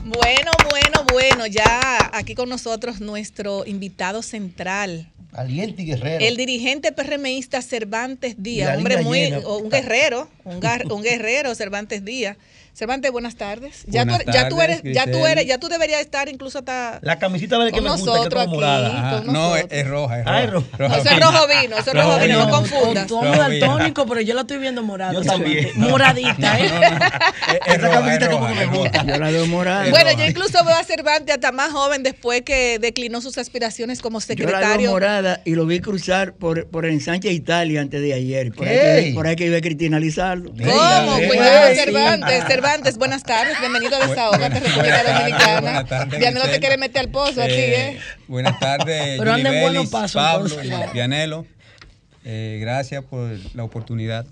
Bueno, 0.03 0.51
bueno, 0.71 1.05
bueno, 1.11 1.45
ya 1.45 2.09
aquí 2.13 2.33
con 2.33 2.49
nosotros 2.49 2.99
nuestro 2.99 3.65
invitado 3.67 4.23
central, 4.23 5.11
Valiente 5.31 5.83
y 5.83 5.85
guerrero. 5.85 6.25
el 6.25 6.35
dirigente 6.35 6.91
PRMista 6.91 7.61
Cervantes 7.61 8.41
Díaz, 8.41 8.75
hombre 8.77 9.03
muy, 9.03 9.19
llena. 9.19 9.47
un 9.47 9.69
guerrero, 9.69 10.27
un, 10.45 10.59
gar- 10.59 10.91
un 10.91 11.03
guerrero 11.03 11.53
Cervantes 11.53 12.03
Díaz. 12.03 12.37
Cervantes, 12.73 13.11
buenas 13.11 13.35
tardes. 13.35 13.83
Ya, 13.87 14.03
Buenas 14.05 14.23
tú, 14.25 14.31
ya 14.31 14.47
tú 14.49 14.55
tardes, 14.57 14.79
eres, 14.81 14.95
ya 14.95 15.05
tú 15.11 15.25
eres, 15.25 15.45
ya 15.45 15.57
tú 15.57 15.67
deberías 15.67 15.99
estar 15.99 16.29
incluso 16.29 16.59
hasta 16.59 16.99
La 17.01 17.19
camisita 17.19 17.57
verde 17.57 17.71
que 17.73 17.81
me 17.81 17.89
gusta, 17.89 18.05
que 18.05 18.17
nosotros 18.17 18.41
es 18.41 18.47
aquí, 18.47 18.55
morada. 18.55 18.89
No, 19.25 19.55
es, 19.55 19.63
nosotros. 19.63 19.67
es 19.79 19.87
roja, 19.87 20.19
es 20.19 20.25
Ah, 20.27 20.45
roja. 20.45 20.67
es 20.71 20.77
roja. 20.79 20.87
No, 20.87 20.95
eso 20.95 21.09
es 21.09 21.19
rojo 21.19 21.47
vino, 21.47 21.77
eso 21.77 21.89
es 21.89 21.93
rojo 21.95 22.19
vino, 22.19 22.39
no 22.39 22.45
vino. 22.45 22.49
confundas. 22.57 23.07
Tú 23.07 23.19
vino. 23.21 23.37
daltónico, 23.37 24.05
pero 24.07 24.21
yo 24.21 24.33
la 24.33 24.41
estoy 24.41 24.57
viendo 24.59 24.81
morada. 24.83 25.13
Yo 25.13 25.21
también. 25.23 25.69
Moradita, 25.75 26.59
¿eh? 26.59 26.65
Es, 26.65 27.53
es 27.67 27.75
Esa 27.75 27.77
roja, 27.87 27.99
camisita 27.99 28.25
es 28.25 28.31
como 28.31 28.47
roja, 28.47 28.53
que 28.53 28.59
me 28.59 28.65
roja. 28.65 28.77
gusta. 28.77 29.05
Yo 29.05 29.17
la 29.17 29.31
veo 29.31 29.45
morada. 29.47 29.89
Bueno, 29.89 30.09
roja. 30.11 30.23
yo 30.23 30.29
incluso 30.29 30.63
veo 30.63 30.75
a 30.75 30.83
Cervantes 30.83 31.35
hasta 31.35 31.51
más 31.51 31.71
joven 31.71 32.03
después 32.03 32.43
que 32.43 32.79
declinó 32.79 33.19
sus 33.21 33.37
aspiraciones 33.37 34.01
como 34.01 34.19
Yo 34.19 34.25
la 34.29 34.35
veo 34.35 34.47
secretario. 34.51 34.91
morada 34.91 35.41
y 35.43 35.55
lo 35.55 35.65
vi 35.65 35.79
cruzar 35.81 36.33
por, 36.33 36.67
por 36.67 36.85
el 36.85 37.01
Sánchez 37.01 37.33
Italia 37.33 37.81
antes 37.81 38.01
de 38.01 38.13
ayer. 38.13 38.53
Por, 38.53 38.67
ahí, 38.67 38.75
que, 39.05 39.11
por 39.15 39.27
ahí 39.27 39.35
que 39.35 39.45
iba 39.47 39.59
Cristina 39.59 39.99
Lizardo. 39.99 40.49
¿Cómo? 40.51 41.17
Cuidado, 41.27 41.75
Cervantes. 41.75 42.43
Cervantes 42.47 42.58
Cervantes, 42.59 42.97
buenas 42.97 43.23
tardes, 43.23 43.57
bienvenido 43.61 43.95
a 43.95 44.05
Desahogate, 44.05 44.59
República 44.59 45.01
Dominicana. 45.13 45.61
buenas 45.61 45.87
tardes, 45.87 46.19
Vianelo 46.19 46.45
te 46.49 46.59
quiere 46.59 46.77
meter 46.77 46.99
al 47.03 47.09
pozo 47.09 47.41
a 47.41 47.45
ti, 47.45 47.53
Eh, 47.53 47.89
¿eh? 47.91 47.99
Buenas 48.27 48.59
tardes, 48.59 49.17
Pero 49.17 49.31
anda 49.31 49.47
en 49.49 49.55
Yuli 49.55 49.61
buenos 49.61 49.89
pasos, 49.89 50.13
Pablo 50.21 50.57
Vianelo. 50.93 51.45
Eh, 52.25 52.57
gracias 52.59 53.01
por 53.05 53.31
la 53.55 53.63
oportunidad. 53.63 54.25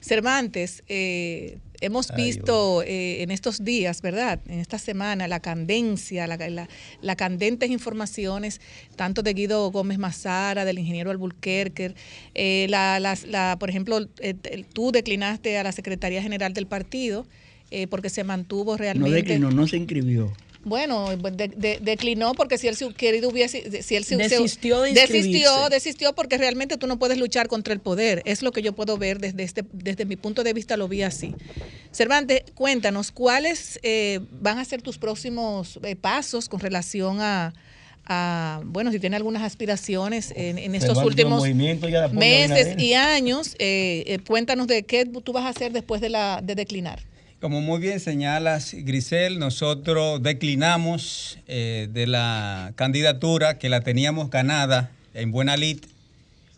Cervantes, 0.00 0.84
eh, 0.86 1.58
hemos 1.80 2.14
visto 2.14 2.84
eh, 2.84 3.24
en 3.24 3.32
estos 3.32 3.64
días, 3.64 4.00
¿verdad? 4.00 4.38
En 4.46 4.60
esta 4.60 4.78
semana, 4.78 5.26
la 5.26 5.40
candencia, 5.40 6.28
la, 6.28 6.36
la- 6.36 6.68
la 7.02 7.16
candentes 7.16 7.68
informaciones, 7.70 8.60
tanto 8.94 9.24
de 9.24 9.34
Guido 9.34 9.72
Gómez 9.72 9.98
Mazara, 9.98 10.64
del 10.64 10.78
ingeniero 10.78 11.10
Alburquerque, 11.10 11.96
eh, 12.36 12.68
la, 12.70 13.00
las- 13.00 13.24
la- 13.24 13.56
por 13.58 13.70
ejemplo, 13.70 14.06
eh, 14.20 14.34
tú 14.72 14.92
declinaste 14.92 15.58
a 15.58 15.64
la 15.64 15.72
Secretaría 15.72 16.22
General 16.22 16.52
del 16.54 16.68
partido 16.68 17.26
eh, 17.70 17.86
porque 17.86 18.10
se 18.10 18.24
mantuvo 18.24 18.72
No 18.72 18.76
realmente. 18.78 19.14
declinó, 19.16 19.50
no 19.50 19.66
se 19.66 19.76
inscribió. 19.76 20.32
Bueno, 20.64 21.16
de- 21.16 21.46
de- 21.46 21.78
declinó 21.80 22.34
porque 22.34 22.58
si 22.58 22.66
él 22.66 22.74
se 22.74 22.92
querido 22.92 23.28
hubiese, 23.28 23.82
si 23.84 23.94
él 23.94 24.02
se 24.02 24.16
Desistió 24.16 24.80
de 24.80 24.94
desistió, 24.94 25.68
desistió 25.70 26.12
porque 26.12 26.38
realmente 26.38 26.76
tú 26.76 26.88
no 26.88 26.98
puedes 26.98 27.18
luchar 27.18 27.46
contra 27.46 27.72
el 27.72 27.78
poder. 27.78 28.20
Es 28.24 28.42
lo 28.42 28.50
que 28.50 28.62
yo 28.62 28.72
puedo 28.72 28.98
ver 28.98 29.20
desde 29.20 29.44
este, 29.44 29.62
desde 29.72 30.04
mi 30.06 30.16
punto 30.16 30.42
de 30.42 30.52
vista 30.52 30.76
lo 30.76 30.88
vi 30.88 31.02
así. 31.02 31.34
Cervantes, 31.92 32.42
cuéntanos 32.56 33.12
cuáles 33.12 33.78
eh, 33.84 34.18
van 34.40 34.58
a 34.58 34.64
ser 34.64 34.82
tus 34.82 34.98
próximos 34.98 35.78
eh, 35.84 35.94
pasos 35.94 36.48
con 36.48 36.58
relación 36.58 37.20
a, 37.20 37.54
a, 38.04 38.60
bueno, 38.64 38.90
si 38.90 38.98
tiene 38.98 39.14
algunas 39.14 39.44
aspiraciones 39.44 40.32
en, 40.34 40.58
en 40.58 40.74
estos 40.74 40.98
últimos 40.98 41.42
meses 42.12 42.74
y 42.78 42.92
años. 42.94 43.54
eh, 43.60 44.02
eh, 44.08 44.18
cuéntanos 44.26 44.66
de 44.66 44.82
qué 44.84 45.06
tú 45.06 45.32
vas 45.32 45.44
a 45.44 45.50
hacer 45.50 45.72
después 45.72 46.00
de 46.00 46.08
la 46.08 46.40
de 46.42 46.56
declinar. 46.56 47.00
Como 47.38 47.60
muy 47.60 47.80
bien 47.80 48.00
señalas, 48.00 48.72
Grisel, 48.72 49.38
nosotros 49.38 50.22
declinamos 50.22 51.38
eh, 51.46 51.86
de 51.92 52.06
la 52.06 52.72
candidatura 52.76 53.58
que 53.58 53.68
la 53.68 53.82
teníamos 53.82 54.30
ganada 54.30 54.90
en 55.12 55.32
Buena 55.32 55.58
Lid 55.58 55.80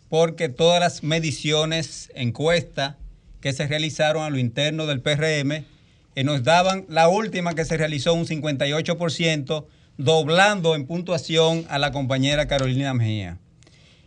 porque 0.07 0.47
todas 0.47 0.79
las 0.79 1.03
mediciones, 1.03 2.09
encuestas 2.15 2.95
que 3.41 3.51
se 3.51 3.67
realizaron 3.67 4.23
a 4.23 4.29
lo 4.29 4.37
interno 4.37 4.85
del 4.85 5.01
PRM 5.01 5.51
eh, 5.51 6.23
nos 6.23 6.45
daban 6.45 6.85
la 6.87 7.09
última 7.09 7.55
que 7.55 7.65
se 7.65 7.75
realizó 7.75 8.13
un 8.13 8.25
58%, 8.25 9.65
doblando 9.97 10.75
en 10.75 10.85
puntuación 10.87 11.65
a 11.67 11.77
la 11.77 11.91
compañera 11.91 12.47
Carolina 12.47 12.93
Mejía. 12.93 13.37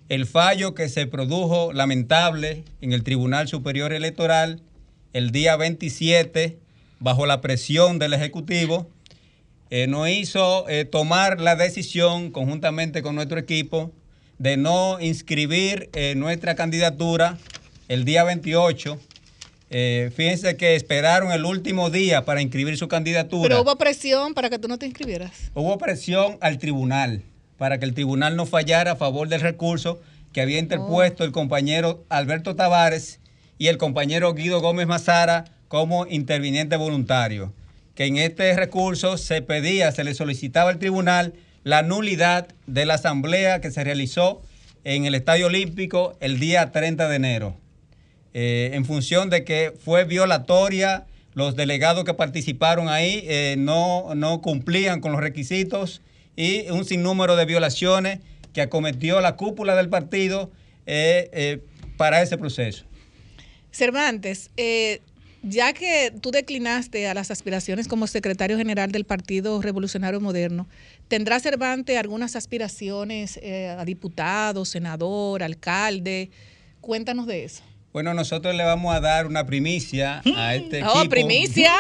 El 0.09 0.25
fallo 0.25 0.75
que 0.75 0.89
se 0.89 1.07
produjo 1.07 1.75
lamentable 1.75 2.65
en 2.81 2.95
el 2.95 3.03
Tribunal 3.03 3.47
Superior 3.47 3.93
Electoral 3.93 4.63
el 5.13 5.31
día 5.31 5.57
27, 5.57 6.62
bajo 7.03 7.27
la 7.27 7.41
presión 7.41 7.99
del 7.99 8.15
Ejecutivo, 8.15 8.89
eh, 9.71 9.87
nos 9.87 10.09
hizo 10.09 10.69
eh, 10.69 10.85
tomar 10.85 11.41
la 11.41 11.57
decisión 11.57 12.31
conjuntamente 12.31 13.03
con 13.03 13.15
nuestro 13.15 13.39
equipo 13.39 13.91
de 14.39 14.57
no 14.57 15.01
inscribir 15.01 15.91
eh, 15.95 16.15
nuestra 16.17 16.55
candidatura 16.55 17.39
el 17.89 18.05
día 18.05 18.25
28. 18.25 18.99
Eh, 19.71 20.11
fíjense 20.15 20.57
que 20.57 20.77
esperaron 20.77 21.33
el 21.33 21.45
último 21.45 21.91
día 21.91 22.25
para 22.25 22.43
inscribir 22.43 22.77
su 22.77 22.89
candidatura. 22.89 23.49
Pero 23.49 23.63
hubo 23.63 23.77
presión 23.77 24.35
para 24.35 24.51
que 24.51 24.59
tú 24.59 24.69
no 24.69 24.79
te 24.79 24.87
inscribieras. 24.87 25.51
Hubo 25.55 25.79
presión 25.79 26.39
al 26.41 26.59
tribunal 26.59 27.23
para 27.57 27.79
que 27.79 27.85
el 27.85 27.95
tribunal 27.95 28.37
no 28.37 28.47
fallara 28.47 28.93
a 28.93 28.97
favor 28.97 29.29
del 29.29 29.41
recurso 29.41 30.01
que 30.33 30.41
había 30.41 30.59
interpuesto 30.59 31.25
el 31.25 31.33
compañero 31.33 32.05
Alberto 32.09 32.55
Tavares 32.55 33.21
y 33.59 33.69
el 33.69 33.79
compañero 33.79 34.35
Guido 34.35 34.61
Gómez 34.61 34.87
Mazara 34.87 35.45
como 35.73 36.07
interviniente 36.07 36.77
voluntario. 36.77 37.55
Que 37.95 38.05
en 38.05 38.19
este 38.19 38.55
recurso 38.55 39.17
se 39.17 39.41
pedía, 39.41 39.91
se 39.91 40.05
le 40.05 40.13
solicitaba 40.13 40.69
al 40.69 40.79
tribunal 40.79 41.33
la 41.65 41.81
nulidad 41.81 42.47
de 42.67 42.85
la 42.85 42.95
asamblea 42.97 43.63
que 43.63 43.71
se 43.71 43.83
realizó 43.83 44.43
en 44.85 45.07
el 45.07 45.15
Estadio 45.15 45.47
Olímpico 45.47 46.15
el 46.21 46.39
día 46.39 46.73
30 46.73 47.09
de 47.09 47.17
enero 47.17 47.57
eh, 48.35 48.73
en 48.75 48.85
función 48.85 49.31
de 49.31 49.45
que 49.45 49.73
fue 49.83 50.05
violatoria, 50.05 51.07
los 51.33 51.57
delegados 51.57 52.05
que 52.05 52.13
participaron 52.13 52.91
ahí 52.91 53.25
eh, 53.27 53.55
no, 53.57 54.15
no 54.15 54.43
cumplían 54.43 55.01
con 55.01 55.13
los 55.13 55.23
requisitos 55.23 56.03
y 56.37 56.69
un 56.69 56.85
sinnúmero 56.85 57.35
de 57.35 57.47
violaciones 57.47 58.19
que 58.53 58.61
acometió 58.61 59.23
la 59.23 59.37
cúpula 59.37 59.75
del 59.75 59.89
partido 59.89 60.51
eh, 60.85 61.61
para 61.97 62.21
ese 62.21 62.37
proceso. 62.37 62.85
Cervantes, 63.71 64.51
ya 65.43 65.73
que 65.73 66.13
tú 66.21 66.31
declinaste 66.31 67.09
a 67.09 67.15
las 67.15 67.31
aspiraciones 67.31 67.89
como 67.89 68.07
secretario 68.07 68.57
general 68.57 68.93
del 68.93 69.05
Partido 69.05 69.61
Revolucionario 69.61 70.21
Moderno, 70.21 70.69
¿tendrá 71.09 71.41
Cervantes 71.41 71.99
algunas 71.99 72.37
aspiraciones 72.37 73.39
eh, 73.43 73.69
a 73.69 73.85
diputado, 73.85 74.65
senador, 74.65 75.43
alcalde? 75.43 76.31
Cuéntanos 76.81 77.27
de 77.27 77.45
eso. 77.45 77.63
Bueno, 77.93 78.15
nosotros 78.15 78.55
le 78.55 78.65
vamos 78.65 78.95
a 78.95 79.01
dar 79.01 79.27
una 79.27 79.45
primicia 79.45 80.23
a 80.37 80.55
este 80.55 80.79
equipo. 80.79 80.93
Oh, 80.95 81.09
primicia. 81.09 81.73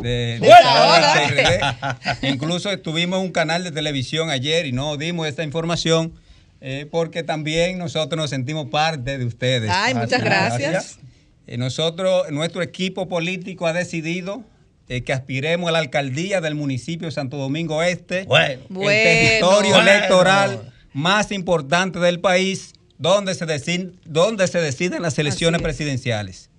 de, 0.00 0.40
de. 0.40 2.28
Incluso 2.28 2.70
estuvimos 2.70 3.20
en 3.20 3.26
un 3.26 3.32
canal 3.32 3.62
de 3.62 3.70
televisión 3.70 4.30
ayer 4.30 4.66
y 4.66 4.72
no 4.72 4.96
dimos 4.96 5.28
esta 5.28 5.44
información 5.44 6.12
eh, 6.60 6.88
porque 6.90 7.22
también 7.22 7.78
nosotros 7.78 8.16
nos 8.16 8.30
sentimos 8.30 8.68
parte 8.70 9.18
de 9.18 9.24
ustedes. 9.24 9.70
Ay, 9.70 9.94
muchas 9.94 10.22
gracias. 10.22 10.98
Nosotros, 11.46 12.30
nuestro 12.30 12.62
equipo 12.62 13.08
político 13.08 13.66
ha 13.66 13.72
decidido 13.72 14.44
eh, 14.88 15.02
que 15.02 15.12
aspiremos 15.12 15.68
a 15.68 15.72
la 15.72 15.78
alcaldía 15.78 16.40
del 16.40 16.54
municipio 16.54 17.06
de 17.08 17.12
Santo 17.12 17.36
Domingo 17.38 17.82
Este, 17.82 18.24
Bueno. 18.24 18.62
el 18.62 18.74
Bueno. 18.74 18.90
territorio 18.90 19.70
Bueno. 19.74 19.90
electoral 19.90 20.72
más 20.92 21.32
importante 21.32 21.98
del 21.98 22.20
país, 22.20 22.74
donde 22.98 23.34
se, 23.34 23.46
deciden, 23.46 23.98
donde 24.04 24.46
se 24.46 24.60
deciden 24.60 25.02
las 25.02 25.18
elecciones 25.18 25.60
presidenciales. 25.62 26.50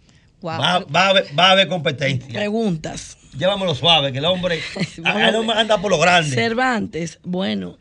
Wow. 0.42 0.52
Va, 0.60 0.80
va 0.80 1.06
a 1.06 1.10
haber, 1.10 1.26
va 1.40 1.48
a 1.48 1.52
haber 1.52 1.68
competencia. 1.68 2.28
Preguntas. 2.34 3.18
Llévamelo 3.38 3.74
suave, 3.76 4.12
que 4.12 4.18
el 4.20 4.26
hombre, 4.26 4.60
a- 5.06 5.30
el 5.30 5.36
hombre 5.36 5.58
anda 5.58 5.80
por 5.82 5.90
lo 5.92 5.98
grande. 6.00 6.36
Cervantes, 6.36 7.20
bueno, 7.24 7.78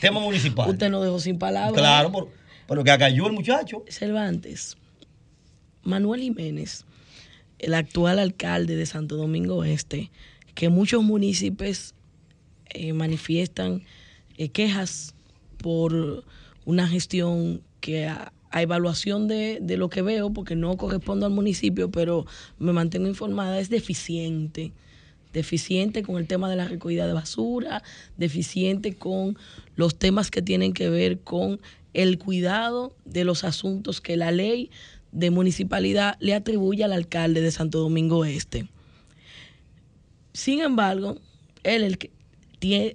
Tema 0.00 0.20
municipal. 0.20 0.68
usted 0.68 0.90
nos 0.90 1.02
dejó 1.04 1.18
sin 1.18 1.38
palabras. 1.38 1.74
Claro, 1.74 2.12
por, 2.12 2.28
por 2.66 2.76
lo 2.76 2.84
que 2.84 2.90
acayó 2.90 3.26
el 3.26 3.32
muchacho. 3.32 3.82
Cervantes, 3.88 4.76
Manuel 5.84 6.22
Jiménez, 6.22 6.84
el 7.58 7.74
actual 7.74 8.18
alcalde 8.18 8.76
de 8.76 8.86
Santo 8.86 9.16
Domingo 9.16 9.64
Este, 9.64 10.10
que 10.54 10.68
muchos 10.68 11.02
municipios 11.02 11.94
eh, 12.70 12.92
manifiestan 12.92 13.82
eh, 14.36 14.48
quejas 14.48 15.14
por 15.58 16.24
una 16.64 16.88
gestión 16.88 17.62
que 17.80 18.06
a, 18.06 18.32
evaluación 18.52 19.26
de, 19.26 19.58
de 19.60 19.76
lo 19.76 19.88
que 19.88 20.00
veo, 20.00 20.32
porque 20.32 20.54
no 20.54 20.76
correspondo 20.76 21.26
al 21.26 21.32
municipio, 21.32 21.90
pero 21.90 22.24
me 22.60 22.72
mantengo 22.72 23.08
informada, 23.08 23.58
es 23.58 23.68
deficiente. 23.68 24.72
Deficiente 25.32 26.04
con 26.04 26.18
el 26.18 26.28
tema 26.28 26.48
de 26.48 26.54
la 26.54 26.68
recogida 26.68 27.08
de 27.08 27.12
basura, 27.14 27.82
deficiente 28.16 28.94
con 28.94 29.36
los 29.74 29.98
temas 29.98 30.30
que 30.30 30.40
tienen 30.40 30.72
que 30.72 30.88
ver 30.88 31.18
con 31.18 31.60
el 31.94 32.18
cuidado 32.18 32.94
de 33.04 33.24
los 33.24 33.42
asuntos 33.42 34.00
que 34.00 34.16
la 34.16 34.30
ley 34.30 34.70
de 35.14 35.30
municipalidad 35.30 36.16
le 36.20 36.34
atribuye 36.34 36.84
al 36.84 36.92
alcalde 36.92 37.40
de 37.40 37.50
Santo 37.50 37.78
Domingo 37.78 38.24
Este. 38.24 38.68
Sin 40.32 40.60
embargo, 40.60 41.16
él 41.62 41.84
el 41.84 41.98
que 41.98 42.10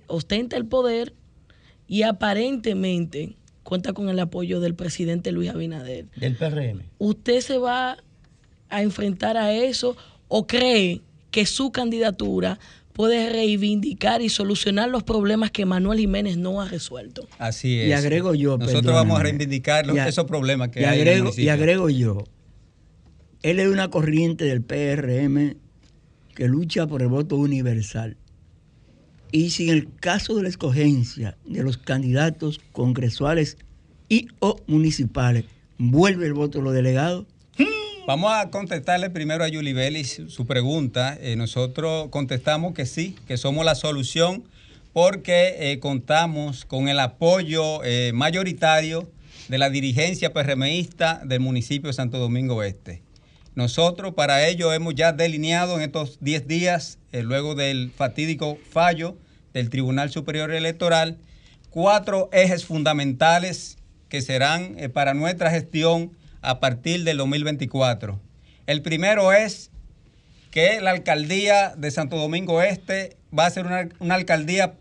ostenta 0.07 0.57
el 0.57 0.65
poder 0.65 1.13
y 1.87 2.03
aparentemente 2.03 3.37
cuenta 3.63 3.93
con 3.93 4.09
el 4.09 4.19
apoyo 4.19 4.59
del 4.59 4.75
presidente 4.75 5.31
Luis 5.31 5.49
Abinader. 5.49 6.07
Del 6.15 6.35
PRM. 6.35 6.83
¿Usted 6.97 7.39
se 7.39 7.57
va 7.57 7.97
a 8.69 8.81
enfrentar 8.81 9.37
a 9.37 9.53
eso 9.53 9.95
o 10.27 10.45
cree 10.45 11.01
que 11.31 11.45
su 11.45 11.71
candidatura 11.71 12.59
puede 12.99 13.29
reivindicar 13.29 14.21
y 14.21 14.27
solucionar 14.27 14.89
los 14.89 15.03
problemas 15.03 15.51
que 15.51 15.65
Manuel 15.65 15.99
Jiménez 15.99 16.35
no 16.35 16.59
ha 16.61 16.67
resuelto? 16.67 17.29
Así 17.37 17.79
es. 17.79 17.87
Y 17.87 17.93
agrego 17.93 18.35
yo, 18.35 18.57
Nosotros 18.57 18.81
perdóname. 18.83 18.97
vamos 19.07 19.19
a 19.21 19.23
reivindicar 19.23 19.87
los- 19.87 19.95
Y 19.95 19.99
a- 19.99 20.07
esos 20.09 20.25
problemas 20.25 20.67
que 20.67 20.81
y 20.81 20.83
hay 20.83 20.99
en 20.99 21.07
el 21.07 21.13
agrego, 21.19 21.31
y 21.37 21.47
agrego 21.47 21.89
yo, 21.89 22.25
él 23.41 23.61
es 23.61 23.69
una 23.69 23.89
corriente 23.89 24.43
del 24.43 24.61
PRM 24.63 25.55
que 26.35 26.49
lucha 26.49 26.87
por 26.87 27.01
el 27.01 27.07
voto 27.07 27.37
universal. 27.37 28.17
Y 29.31 29.51
si 29.51 29.69
en 29.69 29.75
el 29.77 29.95
caso 29.95 30.35
de 30.35 30.43
la 30.43 30.49
escogencia 30.49 31.37
de 31.45 31.63
los 31.63 31.77
candidatos 31.77 32.59
congresuales 32.73 33.55
y 34.09 34.27
o 34.39 34.57
municipales 34.67 35.45
vuelve 35.77 36.25
el 36.25 36.33
voto 36.33 36.57
de 36.57 36.65
los 36.65 36.73
delegados, 36.73 37.27
Vamos 38.09 38.33
a 38.33 38.49
contestarle 38.49 39.11
primero 39.11 39.43
a 39.43 39.49
Yuli 39.49 39.71
Vélez 39.71 40.19
su 40.29 40.47
pregunta. 40.47 41.15
Eh, 41.21 41.35
nosotros 41.35 42.07
contestamos 42.09 42.73
que 42.73 42.87
sí, 42.87 43.15
que 43.27 43.37
somos 43.37 43.63
la 43.63 43.75
solución 43.75 44.45
porque 44.93 45.57
eh, 45.59 45.79
contamos 45.79 46.65
con 46.65 46.89
el 46.89 46.99
apoyo 47.01 47.83
eh, 47.83 48.09
mayoritario 48.15 49.07
de 49.47 49.59
la 49.59 49.69
dirigencia 49.69 50.33
PRMista 50.33 51.21
del 51.23 51.39
municipio 51.41 51.89
de 51.89 51.93
Santo 51.93 52.17
Domingo 52.17 52.63
Este. 52.63 53.03
Nosotros 53.53 54.15
para 54.15 54.47
ello 54.47 54.73
hemos 54.73 54.95
ya 54.95 55.13
delineado 55.13 55.75
en 55.75 55.83
estos 55.83 56.17
10 56.19 56.47
días, 56.47 56.97
luego 57.11 57.53
del 57.53 57.91
fatídico 57.95 58.57
fallo 58.71 59.17
del 59.53 59.69
Tribunal 59.69 60.09
Superior 60.09 60.51
Electoral, 60.51 61.19
cuatro 61.69 62.27
ejes 62.33 62.65
fundamentales 62.65 63.77
que 64.07 64.23
serán 64.23 64.77
para 64.95 65.13
nuestra 65.13 65.51
gestión 65.51 66.17
a 66.41 66.59
partir 66.59 67.03
del 67.03 67.17
2024. 67.17 68.19
El 68.67 68.81
primero 68.81 69.33
es 69.33 69.71
que 70.51 70.81
la 70.81 70.91
alcaldía 70.91 71.73
de 71.75 71.91
Santo 71.91 72.17
Domingo 72.17 72.61
Este 72.61 73.17
va 73.37 73.45
a 73.45 73.49
ser 73.49 73.65
una, 73.65 73.87
una 73.99 74.15
alcaldía 74.15 74.73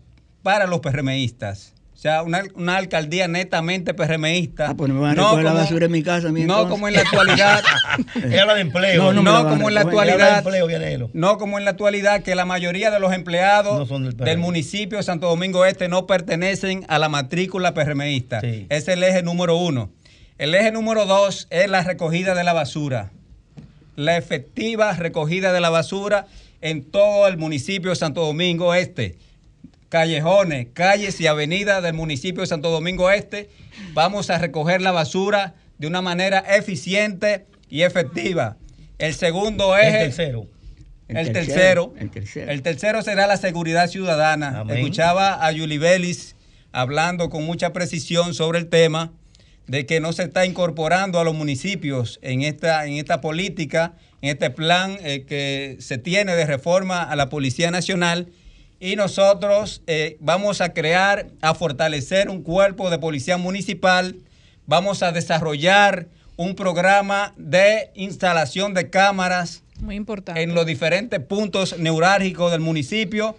para 0.43 0.67
los 0.67 0.79
PRMistas. 0.79 1.73
O 1.93 2.01
sea, 2.01 2.23
una, 2.23 2.43
una 2.55 2.77
alcaldía 2.77 3.27
netamente 3.27 3.93
PRMista. 3.93 4.69
Ah, 4.69 4.73
pues 4.73 4.87
no 4.87 4.95
me 4.95 5.01
van 5.01 5.11
a 5.11 5.21
recoger 5.21 5.43
la 5.43 5.51
basura 5.51 5.85
en 5.87 5.91
mi 5.91 6.01
casa. 6.01 6.29
no 6.31 6.37
entonces. 6.37 6.69
como 6.69 6.87
en 6.87 6.93
la 6.93 7.01
actualidad. 7.01 7.61
Habla 8.39 8.55
de 8.55 8.61
empleo. 8.61 9.03
No, 9.03 9.11
no 9.11 9.21
no 9.21 9.49
como 9.49 9.67
en 9.67 9.75
la 9.75 9.81
actualidad. 9.81 10.37
empleo. 10.37 11.09
No 11.11 11.37
como 11.37 11.57
en 11.59 11.65
la 11.65 11.71
actualidad 11.71 12.23
que 12.23 12.35
la 12.35 12.45
mayoría 12.45 12.89
de 12.89 13.01
los 13.01 13.11
empleados 13.11 13.77
No 13.77 13.85
son 13.85 14.03
del 14.05 14.15
PRM. 14.15 14.25
del 14.29 14.37
municipio 14.37 14.97
de 14.97 15.03
Santo 15.03 15.27
Domingo 15.27 15.65
Este 15.65 15.89
no 15.89 16.07
pertenecen 16.07 16.85
a 16.87 16.99
la 16.99 17.09
matrícula 17.09 17.73
PRMista. 17.73 18.39
Sí. 18.39 18.65
Es 18.69 18.87
el 18.87 19.03
eje 19.03 19.21
número 19.21 19.57
uno. 19.57 19.91
El 20.39 20.55
eje 20.55 20.71
número 20.71 21.05
dos 21.05 21.47
es 21.49 21.69
la 21.69 21.83
recogida 21.83 22.33
de 22.33 22.45
la 22.45 22.53
basura. 22.53 23.11
La 23.97 24.15
efectiva 24.15 24.93
recogida 24.93 25.51
de 25.51 25.59
la 25.59 25.69
basura 25.69 26.27
en 26.61 26.89
todo 26.89 27.27
el 27.27 27.37
municipio 27.37 27.89
de 27.89 27.97
Santo 27.97 28.25
Domingo 28.25 28.73
Este. 28.73 29.17
Callejones, 29.89 30.67
calles 30.73 31.19
y 31.19 31.27
avenidas 31.27 31.83
del 31.83 31.93
municipio 31.93 32.39
de 32.39 32.47
Santo 32.47 32.69
Domingo 32.71 33.11
Este. 33.11 33.49
Vamos 33.93 34.29
a 34.29 34.37
recoger 34.37 34.81
la 34.81 34.91
basura 34.93 35.55
de 35.77 35.87
una 35.87 36.01
manera 36.01 36.39
eficiente 36.39 37.45
y 37.67 37.81
efectiva. 37.81 38.55
El 38.97 39.15
segundo 39.15 39.75
El 39.75 39.87
eje 39.87 39.97
tercero. 40.05 40.47
el 41.09 41.33
tercero, 41.33 41.93
El 41.99 42.11
tercero. 42.11 42.49
el 42.49 42.61
tercero 42.61 43.01
será 43.01 43.27
la 43.27 43.35
seguridad 43.35 43.89
ciudadana. 43.89 44.61
Amén. 44.61 44.77
Escuchaba 44.77 45.45
a 45.45 45.51
Yuli 45.51 45.77
Vélez 45.77 46.37
hablando 46.71 47.29
con 47.29 47.43
mucha 47.43 47.73
precisión 47.73 48.33
sobre 48.33 48.59
el 48.59 48.69
tema 48.69 49.11
de 49.69 49.85
que 49.85 49.99
no 49.99 50.13
se 50.13 50.23
está 50.23 50.47
incorporando 50.47 51.19
a 51.19 51.23
los 51.23 51.35
municipios 51.35 52.17
en 52.23 52.41
esta, 52.41 52.87
en 52.87 52.93
esta 52.93 53.21
política, 53.21 53.93
en 54.19 54.31
este 54.31 54.49
plan 54.49 54.97
eh, 55.03 55.25
que 55.27 55.77
se 55.79 55.99
tiene 55.99 56.35
de 56.35 56.47
reforma 56.47 57.03
a 57.03 57.15
la 57.15 57.29
Policía 57.29 57.69
Nacional. 57.69 58.29
Y 58.79 58.95
nosotros 58.95 59.83
eh, 59.85 60.17
vamos 60.21 60.61
a 60.61 60.73
crear, 60.73 61.27
a 61.41 61.53
fortalecer 61.53 62.29
un 62.29 62.41
cuerpo 62.41 62.89
de 62.89 62.97
policía 62.97 63.37
municipal, 63.37 64.15
vamos 64.65 65.03
a 65.03 65.11
desarrollar 65.11 66.07
un 66.35 66.55
programa 66.55 67.35
de 67.37 67.91
instalación 67.93 68.73
de 68.73 68.89
cámaras 68.89 69.61
Muy 69.81 69.95
importante. 69.95 70.41
en 70.41 70.55
los 70.55 70.65
diferentes 70.65 71.19
puntos 71.19 71.77
neurálgicos 71.77 72.51
del 72.51 72.61
municipio, 72.61 73.37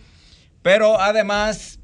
pero 0.62 1.00
además 1.00 1.80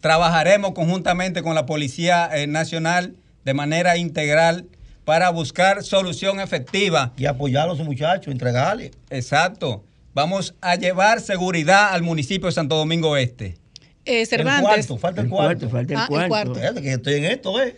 trabajaremos 0.00 0.72
conjuntamente 0.74 1.42
con 1.42 1.56
la 1.56 1.66
Policía 1.66 2.30
eh, 2.32 2.46
Nacional 2.46 3.16
de 3.44 3.54
manera 3.54 3.96
integral 3.96 4.66
para 5.04 5.30
buscar 5.30 5.82
solución 5.82 6.40
efectiva. 6.40 7.12
Y 7.16 7.26
apoyar 7.26 7.64
a 7.64 7.66
los 7.68 7.78
muchachos, 7.80 8.32
entregarle. 8.32 8.92
Exacto. 9.10 9.84
Vamos 10.14 10.54
a 10.60 10.76
llevar 10.76 11.20
seguridad 11.20 11.92
al 11.92 12.02
municipio 12.02 12.46
de 12.46 12.52
Santo 12.52 12.76
Domingo 12.76 13.16
Este. 13.16 13.56
Eh, 14.04 14.20
El 14.22 14.26
Cervantes. 14.26 14.62
cuarto, 14.86 14.96
falta 14.98 15.20
el 15.20 15.26
El 15.26 15.30
cuarto. 15.32 15.68
cuarto, 15.70 15.70
falta 15.70 15.92
el 15.94 15.98
Ah, 15.98 16.22
el 16.24 16.28
cuarto. 16.28 16.80
que 16.82 16.92
estoy 16.92 17.14
en 17.14 17.24
esto, 17.24 17.60
¿eh? 17.62 17.76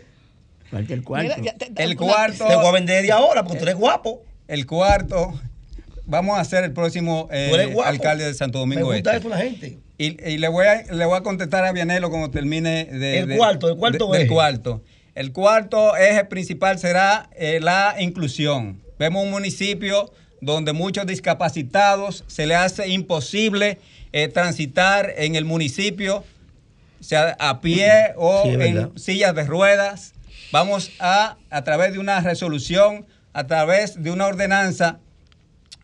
Falta 0.71 0.95
el 0.95 1.05
cuarto. 1.05 1.35
Mira, 1.39 1.53
ya 1.53 1.59
te- 1.59 1.71
te- 1.71 1.83
El 1.83 1.97
cuarto, 1.97 2.47
Te 2.47 2.57
voy 2.57 2.67
a 2.67 2.73
vender 2.73 3.03
de 3.05 3.13
ahora 3.13 3.45
porque 3.45 3.59
tú 3.59 3.65
eres 3.67 3.77
guapo. 3.77 4.23
el 4.49 4.67
cuarto, 4.67 5.39
vamos 6.07 6.39
a 6.39 6.45
ser 6.45 6.65
el 6.65 6.73
próximo 6.73 7.29
eh, 7.31 7.75
alcalde 7.85 8.25
de 8.25 8.35
Santo 8.35 8.59
Me 8.67 8.75
Domingo 8.77 8.93
gusta 8.93 9.11
Este. 9.17 9.19
eso 9.21 9.29
la 9.29 9.39
gente. 9.39 9.79
Y, 9.97 10.21
y 10.29 10.39
le, 10.39 10.49
voy 10.49 10.67
a, 10.67 10.83
le 10.93 11.05
voy 11.05 11.17
a 11.17 11.21
contestar 11.21 11.65
a 11.65 11.73
Vianelo 11.73 12.11
cuando 12.11 12.31
termine 12.31 12.87
de, 12.87 13.19
El 13.21 13.29
de- 13.29 13.37
cuarto, 13.37 13.69
el 13.69 13.77
cuarto 13.77 14.11
de- 14.11 14.19
del 14.21 14.29
cuarto. 14.29 14.83
El 15.15 15.33
cuarto 15.33 15.97
eje 15.97 16.25
principal 16.25 16.79
será 16.79 17.31
eh, 17.37 17.61
la 17.61 17.95
inclusión. 18.01 18.83
Vemos 18.99 19.25
un 19.25 19.31
municipio 19.31 20.13
donde 20.41 20.73
muchos 20.73 21.07
discapacitados 21.07 22.25
se 22.27 22.47
le 22.47 22.57
hace 22.57 22.89
imposible 22.89 23.79
eh, 24.13 24.27
transitar 24.27 25.13
en 25.17 25.37
el 25.37 25.45
municipio, 25.45 26.25
sea 27.01 27.37
a 27.39 27.61
pie 27.61 28.13
o 28.17 28.43
Sí, 28.43 28.51
en 28.59 28.99
sillas 28.99 29.35
de 29.37 29.45
ruedas. 29.45 30.15
Vamos 30.51 30.91
a, 30.99 31.37
a 31.49 31.63
través 31.63 31.93
de 31.93 32.01
una 32.01 32.21
resolución, 32.21 33.07
a 33.33 33.47
través 33.47 34.03
de 34.03 34.11
una 34.11 34.27
ordenanza, 34.27 34.99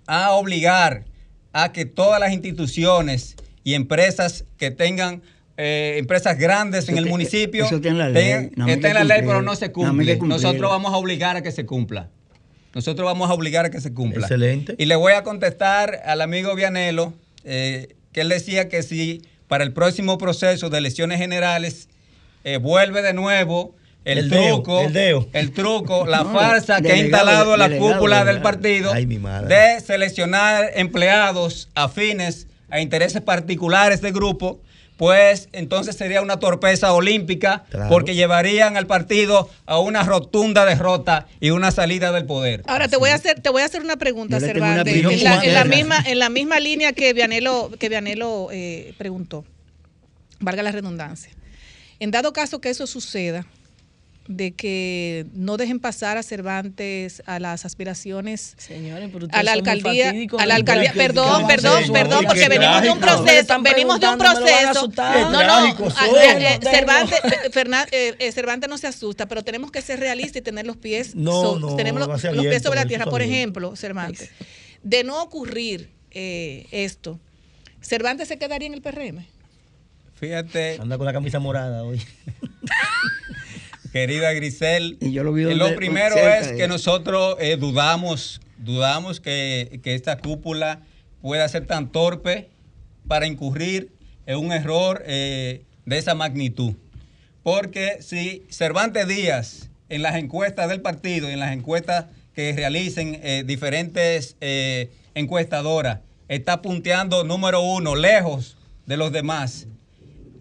a 0.08 0.32
obligar 0.32 1.04
a 1.52 1.70
que 1.72 1.84
todas 1.84 2.18
las 2.18 2.32
instituciones 2.32 3.36
y 3.62 3.74
empresas 3.74 4.44
que 4.58 4.72
tengan 4.72 5.22
eh, 5.62 5.96
empresas 5.98 6.38
grandes 6.38 6.88
en 6.88 6.96
el 6.96 7.04
te- 7.04 7.10
municipio 7.10 7.66
eso 7.66 7.76
está 7.76 7.88
en 7.90 7.98
la 7.98 8.08
ley, 8.08 8.50
está 8.66 8.88
en 8.98 9.06
la 9.08 9.14
pero 9.16 9.42
no 9.42 9.54
se 9.56 9.70
cumple. 9.72 10.16
Nosotros 10.16 10.70
vamos 10.70 10.92
a 10.94 10.96
obligar 10.96 11.36
a 11.36 11.42
que 11.42 11.52
se 11.52 11.66
cumpla. 11.66 12.08
Nosotros 12.74 13.04
vamos 13.04 13.28
a 13.28 13.34
obligar 13.34 13.66
a 13.66 13.70
que 13.70 13.80
se 13.80 13.92
cumpla. 13.92 14.22
Excelente. 14.22 14.74
Y 14.78 14.86
le 14.86 14.96
voy 14.96 15.12
a 15.12 15.22
contestar 15.22 16.00
al 16.06 16.20
amigo 16.22 16.54
Vianelo 16.54 17.12
eh, 17.44 17.94
que 18.12 18.22
él 18.22 18.28
decía 18.30 18.68
que 18.68 18.82
si 18.82 19.22
para 19.48 19.64
el 19.64 19.72
próximo 19.72 20.16
proceso 20.16 20.70
de 20.70 20.78
elecciones 20.78 21.18
generales 21.18 21.88
eh, 22.44 22.56
vuelve 22.56 23.02
de 23.02 23.12
nuevo 23.12 23.74
el, 24.06 24.16
El 24.18 24.30
deo, 24.30 24.54
truco, 24.54 24.80
el 24.80 24.92
deo. 24.94 25.28
el 25.34 25.50
truco, 25.52 26.06
la 26.06 26.18
No, 26.24 26.32
farsa 26.32 26.80
que 26.80 26.90
ha 26.92 26.96
instalado 26.96 27.56
la 27.58 27.68
delegado, 27.68 27.92
cúpula 27.94 28.24
del 28.24 28.40
partido 28.40 28.92
Ay, 28.94 29.04
de 29.04 29.80
seleccionar 29.84 30.70
empleados 30.74 31.68
afines 31.74 32.46
a 32.70 32.80
intereses 32.80 33.20
particulares 33.20 34.00
del 34.00 34.12
grupo, 34.14 34.62
pues 35.00 35.48
entonces 35.52 35.96
sería 35.96 36.20
una 36.20 36.38
torpeza 36.38 36.92
olímpica 36.92 37.64
Claro. 37.70 37.88
porque 37.88 38.14
llevarían 38.14 38.76
al 38.76 38.86
partido 38.86 39.48
a 39.64 39.78
una 39.78 40.02
rotunda 40.02 40.66
derrota 40.66 41.26
y 41.40 41.48
una 41.50 41.70
salida 41.70 42.12
del 42.12 42.26
poder. 42.26 42.62
Ahora 42.66 42.86
te 42.86 42.98
voy 42.98 43.08
a 43.08 43.14
hacer, 43.14 43.40
te 43.40 43.48
voy 43.48 43.62
a 43.62 43.64
hacer 43.64 43.80
una 43.80 43.96
pregunta, 43.96 44.36
una 44.36 44.46
Cervantes. 44.46 44.94
En 44.94 45.02
la, 45.02 45.10
en 45.14 45.24
la 45.24 45.40
sincera. 45.40 45.64
misma, 45.64 46.04
en 46.06 46.18
la 46.18 46.28
misma 46.28 46.60
línea 46.60 46.92
que 46.92 47.14
Vianelo, 47.14 47.70
que 47.78 47.88
Vianelo 47.88 48.48
eh, 48.52 48.92
preguntó, 48.98 49.46
valga 50.38 50.62
la 50.62 50.70
redundancia. 50.70 51.32
En 51.98 52.10
dado 52.10 52.34
caso 52.34 52.60
que 52.60 52.68
eso 52.68 52.86
suceda, 52.86 53.46
de 54.30 54.52
que 54.52 55.26
no 55.32 55.56
dejen 55.56 55.80
pasar 55.80 56.16
a 56.16 56.22
Cervantes 56.22 57.20
a 57.26 57.40
las 57.40 57.64
aspiraciones 57.64 58.54
Señores, 58.58 59.10
pero 59.12 59.26
a 59.32 59.42
la 59.42 59.52
alcaldía, 59.52 60.14
a 60.38 60.46
la 60.46 60.54
alcaldía, 60.54 60.92
perdón, 60.92 61.48
perdón, 61.48 61.82
perdón, 61.92 62.20
que- 62.20 62.26
porque 62.28 62.42
que- 62.42 62.48
venimos 62.48 62.80
de 62.82 62.90
un 62.90 63.00
proceso, 63.00 63.60
venimos 63.60 63.98
de 63.98 64.08
un 64.08 64.18
proceso. 64.18 64.88
No, 64.96 65.42
no, 65.42 65.66
eh, 65.66 66.58
eh. 66.60 66.60
Cervantes, 66.62 67.18
eh, 67.90 68.32
Cervantes 68.32 68.70
no 68.70 68.78
se 68.78 68.86
asusta, 68.86 69.26
pero 69.26 69.42
tenemos 69.42 69.72
que 69.72 69.82
ser 69.82 69.98
realistas 69.98 70.36
y 70.36 70.42
tener 70.42 70.64
los 70.64 70.76
pies, 70.76 71.16
No, 71.16 71.58
no, 71.58 71.74
tenemos 71.74 72.06
los, 72.06 72.22
los 72.22 72.46
pies 72.46 72.62
sobre 72.62 72.78
la 72.78 72.86
tierra. 72.86 73.06
Por 73.06 73.22
ejemplo, 73.22 73.74
Cervantes, 73.74 74.30
de 74.84 75.02
no 75.02 75.20
ocurrir 75.22 75.90
eh, 76.12 76.66
esto, 76.70 77.18
Cervantes 77.80 78.28
se 78.28 78.38
quedaría 78.38 78.68
en 78.68 78.74
el 78.74 78.80
PRM. 78.82 79.26
Fíjate, 80.14 80.78
Anda 80.80 80.98
con 80.98 81.06
la 81.06 81.12
camisa 81.12 81.40
morada 81.40 81.82
hoy. 81.82 82.00
querida 83.92 84.32
Grisel, 84.32 84.96
Y 85.00 85.12
yo 85.12 85.24
lo 85.24 85.32
vi 85.32 85.42
eh, 85.42 85.46
donde- 85.46 85.70
lo 85.70 85.76
primero 85.76 86.14
cerca 86.14 86.38
es 86.40 86.52
que 86.52 86.68
nosotros 86.68 87.36
eh, 87.40 87.56
dudamos, 87.56 88.40
dudamos 88.58 89.20
que, 89.20 89.80
que 89.82 89.94
esta 89.94 90.18
cúpula 90.18 90.80
pueda 91.20 91.48
ser 91.48 91.66
tan 91.66 91.90
torpe 91.92 92.48
para 93.08 93.26
incurrir 93.26 93.90
en 94.26 94.36
un 94.38 94.52
error 94.52 95.02
eh, 95.06 95.62
de 95.86 95.98
esa 95.98 96.14
magnitud. 96.14 96.74
Porque 97.42 97.98
si 98.00 98.44
Cervantes 98.50 99.08
Díaz, 99.08 99.70
en 99.88 100.02
las 100.02 100.16
encuestas 100.16 100.68
del 100.68 100.80
partido, 100.82 101.28
en 101.28 101.40
las 101.40 101.52
encuestas 101.52 102.06
que 102.34 102.52
realicen 102.52 103.18
eh, 103.22 103.42
diferentes 103.44 104.36
eh, 104.40 104.90
encuestadoras, 105.14 106.00
está 106.28 106.62
punteando 106.62 107.24
número 107.24 107.60
uno, 107.60 107.96
lejos 107.96 108.56
de 108.86 108.96
los 108.96 109.10
demás, 109.10 109.66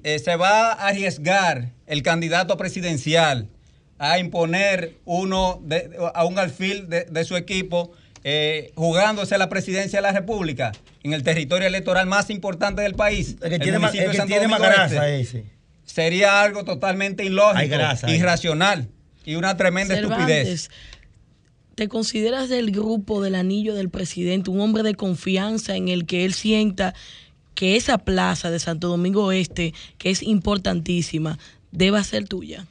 eh, 0.03 0.19
se 0.19 0.35
va 0.35 0.71
a 0.73 0.87
arriesgar 0.87 1.71
el 1.87 2.03
candidato 2.03 2.57
presidencial 2.57 3.47
a 3.97 4.19
imponer 4.19 4.95
uno 5.05 5.59
de- 5.63 5.89
a 6.13 6.25
un 6.25 6.39
alfil 6.39 6.87
de, 6.89 7.05
de 7.05 7.23
su 7.25 7.35
equipo 7.35 7.91
eh, 8.23 8.71
jugándose 8.75 9.37
la 9.37 9.49
presidencia 9.49 9.99
de 9.99 10.03
la 10.03 10.11
República 10.11 10.71
en 11.03 11.13
el 11.13 11.23
territorio 11.23 11.67
electoral 11.67 12.05
más 12.07 12.29
importante 12.29 12.81
del 12.81 12.93
país. 12.95 13.35
El 13.41 13.49
que 13.49 13.55
el 13.55 13.61
tiene 13.61 13.79
más, 13.79 13.91
municipio 13.93 14.05
el 14.05 14.07
de 14.07 14.11
que 14.11 14.17
Santo 14.17 14.33
tiene 14.33 14.47
más 14.47 14.59
Domingo 14.59 14.75
grasa 14.77 15.09
Este. 15.09 15.39
ese. 15.39 15.45
Sería 15.85 16.41
algo 16.41 16.63
totalmente 16.65 17.23
ilógico, 17.25 17.67
grasa 17.69 18.09
irracional 18.11 18.87
y 19.25 19.35
una 19.35 19.57
tremenda 19.57 19.95
estupidez. 19.95 20.27
Cervantes, 20.27 20.69
¿te 21.75 21.87
consideras 21.87 22.49
del 22.49 22.71
grupo 22.71 23.21
del 23.21 23.35
anillo 23.35 23.73
del 23.73 23.89
presidente 23.89 24.49
un 24.51 24.59
hombre 24.61 24.83
de 24.83 24.95
confianza 24.95 25.75
en 25.75 25.87
el 25.87 26.05
que 26.05 26.25
él 26.25 26.33
sienta 26.33 26.93
que 27.59 27.75
esa 27.75 27.97
plaza 27.97 28.51
de 28.51 28.57
Santo 28.57 28.87
Domingo 28.87 29.33
Este, 29.33 29.73
que 29.97 30.11
es 30.11 30.23
importantísima, 30.23 31.37
deba 31.73 32.01
ser 32.05 32.25
tuya? 32.25 32.65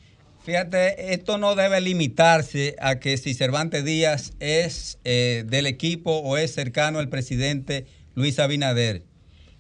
Fíjate, 0.46 1.12
esto 1.12 1.36
no 1.36 1.54
debe 1.54 1.78
limitarse 1.82 2.74
a 2.80 2.98
que 2.98 3.18
si 3.18 3.34
Cervantes 3.34 3.84
Díaz 3.84 4.32
es 4.40 4.96
eh, 5.04 5.44
del 5.46 5.66
equipo 5.66 6.12
o 6.20 6.38
es 6.38 6.54
cercano 6.54 7.00
al 7.00 7.10
presidente 7.10 7.84
Luis 8.14 8.38
Abinader. 8.38 9.02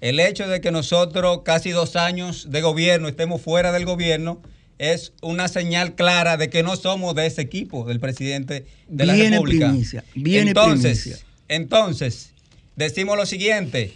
El 0.00 0.18
hecho 0.18 0.48
de 0.48 0.62
que 0.62 0.70
nosotros 0.70 1.40
casi 1.44 1.72
dos 1.72 1.96
años 1.96 2.50
de 2.50 2.62
gobierno 2.62 3.06
estemos 3.06 3.42
fuera 3.42 3.70
del 3.70 3.84
gobierno 3.84 4.40
es 4.78 5.12
una 5.20 5.48
señal 5.48 5.94
clara 5.94 6.38
de 6.38 6.48
que 6.48 6.62
no 6.62 6.74
somos 6.76 7.14
de 7.14 7.26
ese 7.26 7.42
equipo 7.42 7.84
del 7.84 8.00
presidente 8.00 8.64
de 8.88 9.04
la 9.04 9.12
Viene 9.12 9.32
República. 9.32 9.68
primicia, 9.68 10.04
viene 10.14 10.48
entonces, 10.52 11.02
primicia. 11.02 11.26
entonces, 11.48 12.30
decimos 12.76 13.18
lo 13.18 13.26
siguiente. 13.26 13.92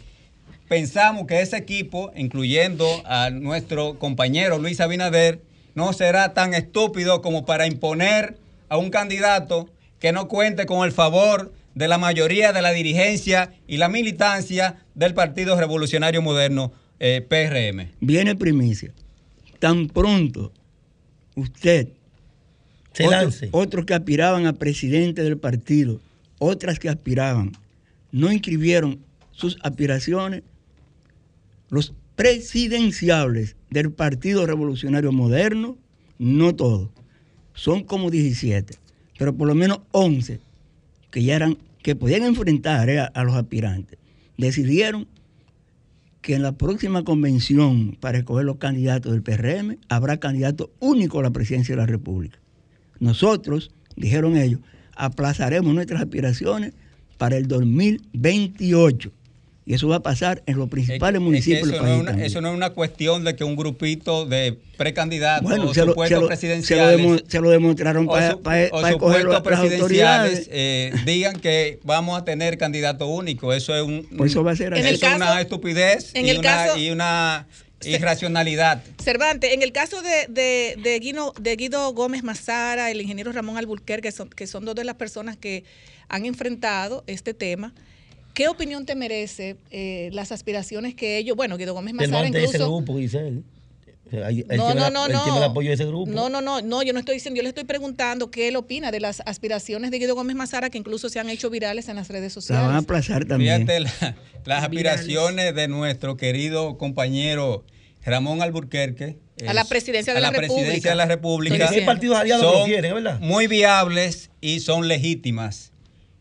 Pensamos 0.72 1.26
que 1.26 1.42
ese 1.42 1.58
equipo, 1.58 2.10
incluyendo 2.16 2.86
a 3.04 3.28
nuestro 3.28 3.98
compañero 3.98 4.56
Luis 4.56 4.80
Abinader, 4.80 5.42
no 5.74 5.92
será 5.92 6.32
tan 6.32 6.54
estúpido 6.54 7.20
como 7.20 7.44
para 7.44 7.66
imponer 7.66 8.38
a 8.70 8.78
un 8.78 8.88
candidato 8.88 9.68
que 9.98 10.12
no 10.12 10.28
cuente 10.28 10.64
con 10.64 10.86
el 10.86 10.92
favor 10.92 11.52
de 11.74 11.88
la 11.88 11.98
mayoría 11.98 12.54
de 12.54 12.62
la 12.62 12.72
dirigencia 12.72 13.52
y 13.68 13.76
la 13.76 13.90
militancia 13.90 14.76
del 14.94 15.12
Partido 15.12 15.60
Revolucionario 15.60 16.22
Moderno, 16.22 16.72
eh, 17.00 17.20
PRM. 17.20 17.90
Viene 18.00 18.34
primicia. 18.34 18.94
Tan 19.58 19.88
pronto 19.88 20.54
usted, 21.36 21.88
Se 22.94 23.04
otros, 23.04 23.22
lance. 23.22 23.48
otros 23.52 23.84
que 23.84 23.92
aspiraban 23.92 24.46
a 24.46 24.54
presidente 24.54 25.22
del 25.22 25.36
partido, 25.36 26.00
otras 26.38 26.78
que 26.78 26.88
aspiraban, 26.88 27.52
no 28.10 28.32
inscribieron 28.32 29.00
sus 29.32 29.58
aspiraciones, 29.62 30.42
los 31.72 31.94
presidenciables 32.16 33.56
del 33.70 33.92
Partido 33.92 34.46
Revolucionario 34.46 35.10
Moderno, 35.10 35.78
no 36.18 36.54
todos, 36.54 36.90
son 37.54 37.82
como 37.82 38.10
17, 38.10 38.74
pero 39.18 39.34
por 39.34 39.48
lo 39.48 39.54
menos 39.54 39.80
11 39.92 40.38
que 41.10 41.22
ya 41.22 41.34
eran, 41.34 41.56
que 41.82 41.96
podían 41.96 42.24
enfrentar 42.24 42.90
eh, 42.90 43.00
a, 43.00 43.24
los 43.24 43.34
aspirantes, 43.34 43.98
decidieron 44.36 45.08
que 46.20 46.34
en 46.34 46.42
la 46.42 46.52
próxima 46.52 47.04
convención 47.04 47.96
para 47.98 48.18
escoger 48.18 48.44
los 48.44 48.58
candidatos 48.58 49.12
del 49.12 49.22
PRM 49.22 49.78
habrá 49.88 50.18
candidato 50.18 50.70
único 50.78 51.20
a 51.20 51.22
la 51.22 51.30
presidencia 51.30 51.74
de 51.74 51.80
la 51.80 51.86
República. 51.86 52.38
Nosotros, 53.00 53.70
dijeron 53.96 54.36
ellos, 54.36 54.60
aplazaremos 54.94 55.74
nuestras 55.74 56.02
aspiraciones 56.02 56.74
para 57.16 57.38
el 57.38 57.48
2028. 57.48 59.10
Y 59.72 59.74
eso 59.76 59.88
va 59.88 59.96
a 59.96 60.00
pasar 60.02 60.42
en 60.44 60.58
los 60.58 60.68
principales 60.68 61.14
Es 61.14 61.18
que 61.20 61.24
municipios 61.24 61.60
eso, 61.62 61.70
del 61.72 61.80
no 61.80 61.86
es 61.88 61.92
país. 62.04 62.14
una, 62.14 62.24
eso 62.26 62.40
no 62.42 62.48
es 62.50 62.54
una 62.54 62.70
cuestión 62.70 63.24
de 63.24 63.34
que 63.34 63.42
un 63.42 63.56
grupito 63.56 64.26
de 64.26 64.58
precandidatos 64.76 65.48
Bueno, 65.48 65.70
o 65.70 65.72
se 65.72 65.80
supuestos 65.80 66.10
lo, 66.10 66.18
se, 66.18 66.20
lo 66.20 66.28
presidenciales 66.28 66.98
demo- 67.00 67.18
se 67.26 67.40
lo 67.40 67.48
demostraron 67.48 68.06
para, 68.06 68.32
su- 68.32 68.42
para, 68.42 68.68
para 68.68 68.90
escoger 68.90 69.22
supuestos 69.22 69.32
las 69.32 69.40
presidenciales 69.40 69.80
autoridades. 70.40 70.48
eh, 70.52 70.92
digan 71.06 71.40
que 71.40 71.80
vamos 71.84 72.20
a 72.20 72.24
tener 72.26 72.58
candidato 72.58 73.06
único. 73.06 73.54
Eso 73.54 73.74
es 73.74 73.80
un 73.82 74.06
Por 74.18 74.26
eso 74.26 74.44
va 74.44 74.50
a 74.52 74.56
ser 74.56 74.74
En 74.74 74.80
eso 74.80 74.88
el 74.90 74.94
es 74.96 75.00
caso- 75.00 75.16
una 75.16 75.40
estupidez 75.40 76.10
en 76.14 76.26
y, 76.26 76.30
el 76.30 76.38
una, 76.40 76.48
caso- 76.50 76.78
y 76.78 76.90
una 76.90 77.46
irracionalidad. 77.82 78.82
Cervantes, 79.02 79.54
en 79.54 79.62
el 79.62 79.72
caso 79.72 80.02
de, 80.02 80.26
de, 80.28 80.76
de 80.82 80.98
Guido, 80.98 81.32
de 81.40 81.56
Guido 81.56 81.92
Gómez 81.94 82.22
Mazara, 82.22 82.90
el 82.90 83.00
ingeniero 83.00 83.32
Ramón 83.32 83.56
Alburquerque, 83.56 84.08
que 84.08 84.12
son, 84.12 84.28
que 84.28 84.46
son 84.46 84.66
dos 84.66 84.74
de 84.74 84.84
las 84.84 84.96
personas 84.96 85.36
que 85.38 85.64
han 86.08 86.26
enfrentado 86.26 87.04
este 87.06 87.32
tema, 87.32 87.72
¿qué 88.34 88.48
opinión 88.48 88.86
te 88.86 88.94
merece 88.94 89.56
eh, 89.70 90.10
las 90.12 90.32
aspiraciones 90.32 90.94
que 90.94 91.18
ellos, 91.18 91.36
bueno, 91.36 91.56
Guido 91.56 91.74
Gómez 91.74 91.94
Mazara 91.94 92.22
manda 92.22 92.38
ese 92.38 92.46
incluso... 92.48 92.66
grupo, 92.76 92.98
Giselle. 92.98 93.42
Él, 94.10 94.44
él 94.50 94.56
No, 94.58 94.68
no, 94.74 94.80
la- 94.80 94.90
no, 94.90 95.08
no. 95.08 95.22
tiene 95.24 95.38
el 95.38 95.44
apoyo 95.44 95.68
de 95.70 95.74
ese 95.74 95.86
grupo. 95.86 96.10
No, 96.10 96.28
no, 96.28 96.42
no, 96.42 96.60
no, 96.60 96.82
yo 96.82 96.92
no 96.92 96.98
estoy 96.98 97.14
diciendo, 97.14 97.36
yo 97.38 97.42
le 97.42 97.48
estoy 97.48 97.64
preguntando 97.64 98.30
qué 98.30 98.48
él 98.48 98.56
opina 98.56 98.90
de 98.90 99.00
las 99.00 99.22
aspiraciones 99.24 99.90
de 99.90 99.98
Guido 99.98 100.14
Gómez 100.14 100.36
Mazara 100.36 100.68
que 100.68 100.76
incluso 100.76 101.08
se 101.08 101.18
han 101.18 101.30
hecho 101.30 101.48
virales 101.48 101.88
en 101.88 101.96
las 101.96 102.08
redes 102.08 102.34
La 102.50 102.56
van 102.60 102.64
a 102.74 102.80
sociales. 102.80 102.84
aplazar 102.84 103.24
también. 103.24 103.66
Fíjate 103.66 103.80
la- 103.80 104.16
las 104.44 104.64
aspiraciones 104.64 105.54
de 105.54 105.68
nuestro 105.68 106.18
querido 106.18 106.76
compañero 106.76 107.64
Ramón 108.04 108.42
Alburquerque. 108.42 109.16
A 109.46 109.54
la 109.54 109.62
es- 109.62 109.68
presidencia 109.68 110.12
de 110.12 110.18
a 110.18 110.22
la 110.22 110.30
presidencia 110.30 110.62
República. 110.66 110.90
de 110.90 110.96
la 110.96 111.06
República. 111.06 111.70
Partidos 111.86 112.16
aliados 112.18 112.44
que 112.44 112.50
lo 112.52 112.58
son 112.58 112.68
quieren, 112.68 112.94
¿verdad? 112.94 113.18
Muy 113.20 113.46
viables 113.46 114.30
y 114.42 114.60
son 114.60 114.88
legítimas. 114.88 115.71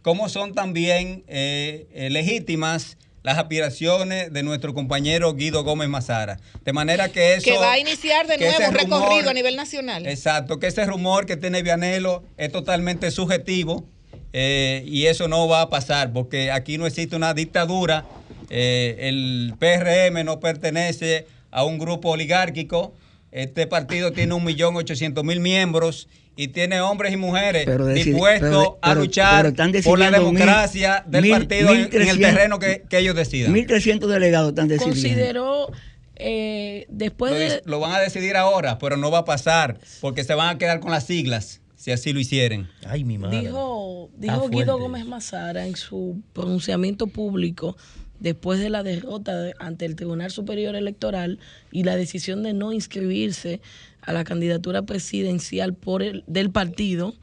Como 0.02 0.30
son 0.30 0.54
también 0.54 1.24
eh, 1.28 1.88
eh, 1.94 2.10
legítimas 2.10 2.98
las 3.24 3.38
aspiraciones 3.38 4.34
de 4.34 4.44
nuestro 4.44 4.74
compañero 4.74 5.34
Guido 5.36 5.64
Gómez 5.64 5.90
Mazara. 5.90 6.40
De 6.66 6.74
manera 6.74 7.10
que 7.10 7.36
eso. 7.36 7.46
que 7.46 7.58
va 7.58 7.74
a 7.74 7.80
iniciar 7.80 8.26
de 8.26 8.38
nuevo 8.38 8.58
un 8.68 8.74
recorrido 8.74 9.30
a 9.30 9.34
nivel 9.34 9.56
nacional. 9.56 10.08
Exacto, 10.08 10.60
que 10.60 10.68
ese 10.68 10.86
rumor 10.86 11.26
que 11.26 11.38
tiene 11.38 11.62
Vianelo 11.62 12.24
es 12.38 12.52
totalmente 12.52 13.12
subjetivo 13.12 13.86
eh, 14.34 14.84
y 14.88 15.06
eso 15.06 15.28
no 15.28 15.48
va 15.48 15.62
a 15.62 15.70
pasar 15.70 16.12
porque 16.14 16.52
aquí 16.52 16.78
no 16.78 16.88
existe 16.88 17.16
una 17.16 17.34
dictadura. 17.34 18.06
eh, 18.50 18.96
el 19.02 19.54
PRM 19.60 20.26
no 20.26 20.40
pertenece 20.40 21.28
a 21.52 21.64
un 21.64 21.78
grupo 21.78 22.10
oligárquico. 22.10 22.94
Este 23.32 23.68
partido 23.68 24.12
tiene 24.12 24.34
un 24.34 24.44
millón 24.44 24.76
ochocientos 24.76 25.24
mil 25.24 25.40
miembros 25.40 26.08
y 26.36 26.48
tiene 26.50 26.80
hombres 26.82 27.14
y 27.14 27.18
mujeres 27.18 27.64
Pero 27.66 27.88
dispuestos 27.88 28.50
pero- 28.50 28.80
a 28.82 28.96
luchar 28.96 29.46
están 29.48 29.72
por 29.84 30.00
la 30.00 30.10
mil- 30.10 30.20
democracia 30.20 31.04
del 31.08 31.24
mil- 31.24 31.32
partido 31.32 31.70
en- 31.70 31.76
en, 31.76 31.82
el 31.84 31.90
1300 31.90 32.20
terreno 32.34 32.60
que, 32.60 32.84
que 32.90 32.98
ellos 33.00 33.16
decidan. 33.16 33.54
1.300 33.54 34.08
delegados 34.08 34.50
están 34.50 34.68
decidiendo. 34.68 34.94
Consideró, 35.02 35.72
eh, 36.16 36.86
después 36.90 37.34
Lo, 37.34 37.40
de... 37.40 37.62
lo 37.66 37.80
van 37.80 37.94
a 37.94 38.00
decidir 38.00 38.38
ahora, 38.38 38.78
pero 38.78 38.98
no 38.98 39.12
va 39.12 39.20
a 39.20 39.26
pasar 39.26 39.80
porque 40.00 40.24
se 40.24 40.34
van 40.34 40.56
a 40.56 40.58
quedar 40.58 40.80
con 40.80 40.92
las 40.92 41.06
siglas 41.06 41.62
si 41.76 41.92
así 41.92 42.14
lo 42.14 42.20
hicieren. 42.20 42.70
Ay, 42.86 43.04
mi 43.04 43.18
Dijo, 43.18 44.10
Está 44.14 44.34
dijo 44.34 44.50
Guido. 44.50 44.78
Gómez 44.78 45.06
Mazara 45.06 45.66
en 45.66 45.76
su 45.76 46.22
pronunciamiento 46.34 47.08
público 47.08 47.76
después 48.20 48.60
de 48.60 48.70
la 48.70 48.84
derrota 48.84 49.36
de- 49.42 49.56
ante 49.58 49.86
el 49.86 49.96
Tribunal 49.96 50.30
Superior 50.30 50.76
Electoral 50.76 51.40
y 51.72 51.84
la 51.84 51.96
decisión 51.96 52.44
de 52.44 52.54
no 52.54 52.72
inscribirse 52.72 53.62
a 54.02 54.14
la 54.14 54.24
candidatura 54.24 54.82
presidencial 54.84 55.74
por 55.74 56.02
el, 56.04 56.24
del 56.28 56.50
partido, 56.52 57.16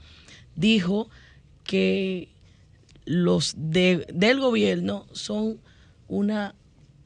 dijo 0.56 1.08
que 1.64 2.28
los 3.04 3.54
de, 3.56 4.06
del 4.12 4.40
gobierno 4.40 5.06
son 5.12 5.58
una 6.08 6.54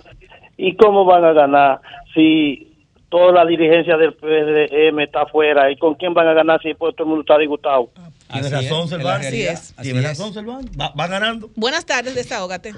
¿Y 0.57 0.75
cómo 0.75 1.05
van 1.05 1.23
a 1.23 1.33
ganar 1.33 1.81
si 2.13 2.68
toda 3.09 3.31
la 3.33 3.45
dirigencia 3.45 3.97
del 3.97 4.13
PRM 4.13 4.99
está 5.01 5.23
afuera. 5.23 5.69
¿Y 5.71 5.77
con 5.77 5.95
quién 5.95 6.13
van 6.13 6.27
a 6.27 6.33
ganar 6.33 6.61
si 6.61 6.69
después 6.69 6.95
todo 6.95 7.03
el 7.05 7.09
mundo 7.09 7.21
está 7.21 7.37
disgustado? 7.37 7.89
Es, 8.33 8.51
razón, 8.51 8.83
es 8.85 8.91
la 8.91 8.97
Cervantes. 8.97 9.21
realidad. 9.31 9.53
Así 9.53 9.69
es. 9.71 9.73
Así 9.77 9.83
Tienes 9.91 10.03
es. 10.03 10.09
razón, 10.09 10.33
Cervantes. 10.33 10.77
Va, 10.79 10.93
va 10.99 11.07
ganando. 11.07 11.49
Buenas 11.55 11.85
tardes, 11.85 12.15
desahógate. 12.15 12.73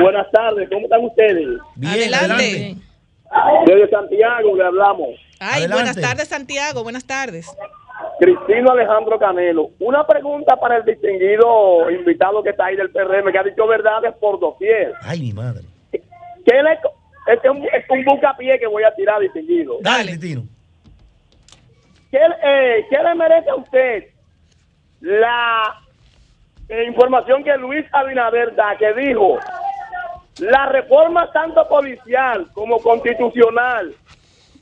Buenas 0.00 0.30
tardes, 0.32 0.68
¿cómo 0.70 0.82
están 0.84 1.04
ustedes? 1.04 1.46
Bien, 1.76 1.92
Adelante. 1.92 2.26
adelante. 2.26 2.76
Desde 3.66 3.90
Santiago 3.90 4.56
le 4.56 4.64
hablamos. 4.64 5.08
Ay, 5.40 5.62
Adelante. 5.64 5.74
buenas 5.74 5.96
tardes, 6.00 6.28
Santiago. 6.28 6.82
Buenas 6.82 7.04
tardes. 7.06 7.46
Cristino 8.18 8.72
Alejandro 8.72 9.18
Canelo. 9.18 9.70
Una 9.80 10.06
pregunta 10.06 10.56
para 10.56 10.76
el 10.78 10.84
distinguido 10.84 11.90
invitado 11.90 12.42
que 12.42 12.50
está 12.50 12.66
ahí 12.66 12.76
del 12.76 12.90
PRM, 12.90 13.30
que 13.32 13.38
ha 13.38 13.42
dicho 13.42 13.66
verdades 13.66 14.12
por 14.20 14.38
doquier. 14.38 14.92
Ay, 15.02 15.20
mi 15.20 15.32
madre. 15.32 15.62
¿Qué 15.92 16.00
le, 16.62 16.78
este 17.26 17.48
es 17.48 17.54
un, 17.54 17.62
es 17.64 17.84
un 17.88 18.04
bucapié 18.04 18.58
que 18.58 18.66
voy 18.66 18.82
a 18.84 18.94
tirar, 18.94 19.20
distinguido. 19.20 19.78
Dale. 19.80 20.18
¿Qué, 20.18 22.18
eh, 22.18 22.86
¿Qué 22.90 22.96
le 23.02 23.14
merece 23.14 23.50
a 23.50 23.54
usted 23.56 24.04
la 25.00 25.80
eh, 26.68 26.84
información 26.86 27.42
que 27.42 27.56
Luis 27.56 27.84
Abinader 27.92 28.54
da, 28.54 28.76
que 28.78 28.92
dijo, 28.94 29.38
la 30.38 30.66
reforma 30.66 31.30
tanto 31.32 31.66
policial 31.68 32.48
como 32.54 32.78
constitucional 32.78 33.94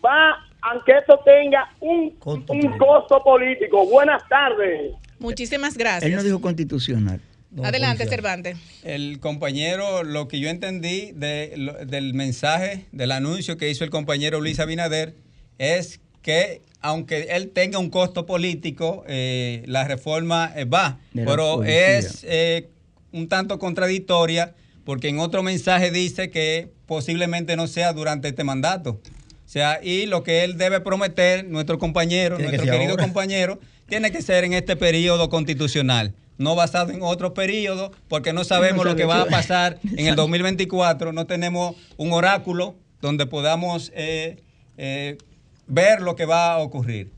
va, 0.04 0.36
aunque 0.62 0.92
esto 0.98 1.18
tenga 1.24 1.68
un, 1.80 2.10
Costo 2.18 2.52
un 2.52 2.60
político. 2.60 2.86
costo 2.86 3.22
político? 3.22 3.86
Buenas 3.86 4.26
tardes. 4.28 4.92
Muchísimas 5.18 5.74
Él 5.76 5.80
gracias. 5.80 6.12
no 6.12 6.22
dijo 6.22 6.40
constitucional. 6.40 7.20
No, 7.50 7.64
Adelante. 7.64 8.06
Cervantes. 8.06 8.56
El 8.84 9.18
compañero, 9.18 10.04
lo 10.04 10.28
que 10.28 10.38
yo 10.38 10.48
entendí 10.48 11.10
de, 11.12 11.52
lo- 11.56 11.84
del 11.84 12.14
mensaje, 12.14 12.86
del 12.92 13.10
anuncio 13.12 13.56
que 13.56 13.68
hizo 13.70 13.82
el 13.84 13.90
compañero 13.90 14.40
Luis 14.40 14.60
Abinader, 14.60 15.14
es 15.58 16.00
que 16.22 16.62
aunque 16.80 17.28
él 17.32 17.50
tenga 17.50 17.78
un 17.78 17.90
costo 17.90 18.24
político, 18.24 19.04
eh, 19.08 19.62
la 19.66 19.84
reforma 19.84 20.52
eh, 20.56 20.64
va, 20.64 20.98
De 21.12 21.24
pero 21.24 21.62
es 21.64 22.24
eh, 22.26 22.68
un 23.12 23.28
tanto 23.28 23.58
contradictoria 23.58 24.54
porque 24.84 25.08
en 25.08 25.18
otro 25.18 25.42
mensaje 25.42 25.90
dice 25.90 26.30
que 26.30 26.70
posiblemente 26.86 27.54
no 27.56 27.66
sea 27.66 27.92
durante 27.92 28.28
este 28.28 28.44
mandato. 28.44 29.00
O 29.44 29.48
sea, 29.52 29.80
y 29.82 30.06
lo 30.06 30.22
que 30.22 30.44
él 30.44 30.56
debe 30.56 30.80
prometer, 30.80 31.44
nuestro 31.44 31.78
compañero, 31.78 32.36
que 32.36 32.44
nuestro 32.44 32.64
querido 32.70 32.92
ahora. 32.92 33.02
compañero, 33.04 33.58
tiene 33.88 34.10
que 34.12 34.22
ser 34.22 34.44
en 34.44 34.52
este 34.52 34.76
periodo 34.76 35.28
constitucional, 35.28 36.14
no 36.40 36.54
basado 36.54 36.90
en 36.90 37.02
otro 37.02 37.34
periodo, 37.34 37.92
porque 38.08 38.32
no 38.32 38.44
sabemos 38.44 38.84
No 38.84 38.90
lo 38.92 38.96
que 38.96 39.04
va 39.04 39.20
a 39.20 39.26
pasar 39.26 39.78
en 39.96 40.06
el 40.06 40.16
2024, 40.16 41.12
no 41.12 41.26
tenemos 41.26 41.76
un 41.98 42.14
oráculo 42.14 42.74
donde 43.02 43.26
podamos 43.26 43.92
eh, 43.94 44.42
eh, 44.78 45.18
ver 45.66 46.00
lo 46.00 46.16
que 46.16 46.24
va 46.24 46.54
a 46.54 46.58
ocurrir. 46.58 47.12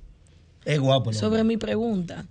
Es 0.65 0.81
guapo. 0.81 1.13
¿no? 1.13 1.19
Sobre 1.19 1.45
mi 1.45 1.57
pregunta. 1.57 2.27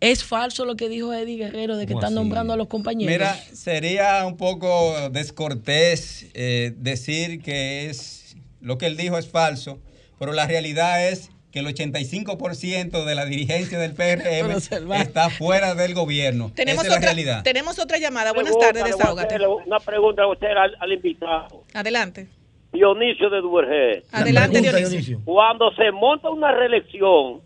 ¿Es 0.00 0.22
falso 0.22 0.64
lo 0.64 0.76
que 0.76 0.88
dijo 0.88 1.12
Eddie 1.12 1.36
Guerrero 1.36 1.76
de 1.76 1.86
que 1.86 1.94
¿Cómo 1.94 2.00
están 2.00 2.12
así? 2.12 2.14
nombrando 2.14 2.52
a 2.52 2.56
los 2.56 2.68
compañeros? 2.68 3.12
Mira, 3.12 3.36
sería 3.52 4.24
un 4.24 4.36
poco 4.36 5.10
descortés 5.10 6.26
eh, 6.34 6.74
decir 6.76 7.42
que 7.42 7.90
es 7.90 8.36
lo 8.60 8.78
que 8.78 8.86
él 8.86 8.96
dijo 8.96 9.18
es 9.18 9.26
falso, 9.26 9.80
pero 10.20 10.32
la 10.32 10.46
realidad 10.46 11.08
es 11.08 11.30
que 11.56 11.60
el 11.60 11.66
85% 11.68 13.06
de 13.06 13.14
la 13.14 13.24
dirigencia 13.24 13.78
del 13.78 13.94
PRM 13.94 14.50
está 15.00 15.30
fuera 15.30 15.74
del 15.74 15.94
gobierno. 15.94 16.52
Tenemos 16.54 16.84
Esa 16.84 16.92
es 16.92 16.98
otra, 16.98 17.08
la 17.08 17.14
realidad. 17.14 17.42
tenemos 17.44 17.78
otra 17.78 17.96
llamada. 17.96 18.34
Buenas 18.34 18.54
Pregunta, 18.54 18.78
tardes, 18.78 18.96
desahógate. 18.98 19.38
Una 19.66 19.80
pregunta 19.80 20.22
a 20.24 20.26
usted 20.26 20.48
al, 20.48 20.76
al 20.78 20.92
invitado. 20.92 21.62
Adelante. 21.72 22.28
Dionisio 22.74 23.30
de 23.30 23.40
Duvergé. 23.40 24.02
Adelante, 24.12 24.60
Pregunta, 24.60 24.76
Dionisio. 24.86 25.20
Cuando 25.24 25.72
se 25.72 25.90
monta 25.92 26.28
una 26.28 26.52
reelección, 26.52 27.40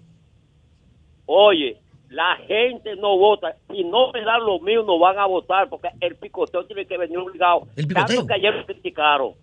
oye, 1.27 1.77
la 2.09 2.37
gente 2.49 2.97
no 2.97 3.17
vota. 3.17 3.55
Si 3.71 3.85
no 3.85 4.11
me 4.11 4.25
dan 4.25 4.45
los 4.45 4.61
míos, 4.61 4.85
no 4.85 4.99
van 4.99 5.21
a 5.21 5.27
votar 5.27 5.69
porque 5.69 5.91
el 6.01 6.17
picoteo 6.17 6.67
tiene 6.67 6.85
que 6.85 6.99
venir 6.99 7.17
obligado. 7.17 7.69
¿El 7.77 7.87
picoteo? 7.87 8.07
Tanto 8.17 8.27
que 8.27 8.35
ayer 8.35 8.55
lo 8.57 8.67
criticaron. 8.67 9.35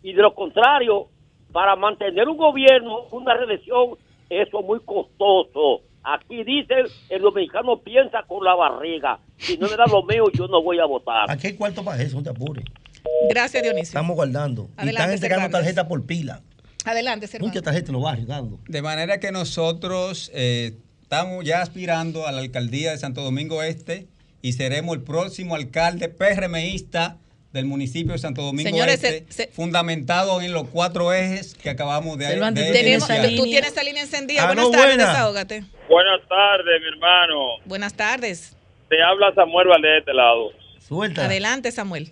Y 0.00 0.12
de 0.12 0.22
lo 0.22 0.32
contrario, 0.32 1.08
para 1.50 1.74
mantener 1.74 2.28
un 2.28 2.36
gobierno, 2.36 3.00
una 3.10 3.34
reelección, 3.34 3.96
eso 4.40 4.60
es 4.60 4.66
muy 4.66 4.80
costoso. 4.84 5.82
Aquí 6.04 6.42
dice, 6.42 6.74
el 7.10 7.22
dominicano 7.22 7.80
piensa 7.80 8.22
con 8.26 8.44
la 8.44 8.54
barriga. 8.54 9.20
Si 9.36 9.56
no 9.56 9.68
me 9.68 9.76
dan 9.76 9.90
los 9.90 10.04
míos, 10.04 10.30
yo 10.34 10.48
no 10.48 10.62
voy 10.62 10.78
a 10.80 10.84
votar. 10.84 11.30
Aquí 11.30 11.48
hay 11.48 11.52
cuarto 11.54 11.84
para 11.84 12.02
eso, 12.02 12.16
no 12.16 12.22
te 12.22 12.30
apures. 12.30 12.64
Gracias, 13.30 13.62
Dionisio. 13.62 13.82
Estamos 13.90 14.16
guardando. 14.16 14.62
y 14.62 14.82
Adelante, 14.82 14.90
están 14.90 15.12
entregando 15.12 15.42
Cervantes. 15.46 15.60
tarjeta 15.74 15.88
por 15.88 16.04
pila. 16.06 16.40
Adelante, 16.84 17.26
Cervantes. 17.28 17.54
Mucha 17.54 17.62
tarjeta 17.64 17.88
en 17.88 17.92
los 17.92 18.02
barrios 18.02 18.26
dando. 18.26 18.58
De 18.66 18.82
manera 18.82 19.20
que 19.20 19.30
nosotros 19.30 20.30
eh, 20.34 20.72
estamos 21.02 21.44
ya 21.44 21.62
aspirando 21.62 22.26
a 22.26 22.32
la 22.32 22.40
alcaldía 22.40 22.90
de 22.90 22.98
Santo 22.98 23.22
Domingo 23.22 23.62
Este 23.62 24.08
y 24.40 24.54
seremos 24.54 24.96
el 24.96 25.02
próximo 25.02 25.54
alcalde 25.54 26.08
PRMista 26.08 27.18
del 27.52 27.66
municipio 27.66 28.12
de 28.12 28.18
Santo 28.18 28.42
Domingo 28.42 28.68
Señores, 28.70 29.02
Este, 29.04 29.24
se- 29.32 29.44
se- 29.46 29.52
fundamentado 29.52 30.40
en 30.40 30.52
los 30.52 30.68
cuatro 30.68 31.12
ejes 31.12 31.54
que 31.54 31.68
acabamos 31.70 32.16
de, 32.18 32.26
Cervantes, 32.26 32.64
de 32.64 32.70
tú 32.70 32.78
Tenemos, 32.78 33.06
tienes 33.44 33.70
esa 33.72 33.82
línea 33.82 34.02
encendida. 34.02 34.48
Aló, 34.48 34.54
Buenas 34.68 34.70
tardes, 34.80 34.96
buena. 34.96 35.10
desahógate. 35.12 35.64
Buenas 35.88 36.20
tardes, 36.28 36.80
mi 36.80 36.88
hermano. 36.88 37.40
Buenas 37.66 37.94
tardes. 37.94 38.56
Te 38.88 39.02
habla 39.02 39.32
Samuel 39.34 39.68
Valdés 39.68 39.90
de 39.92 39.98
este 39.98 40.14
lado. 40.14 40.50
Suelta. 40.80 41.24
Adelante, 41.26 41.70
Samuel. 41.72 42.10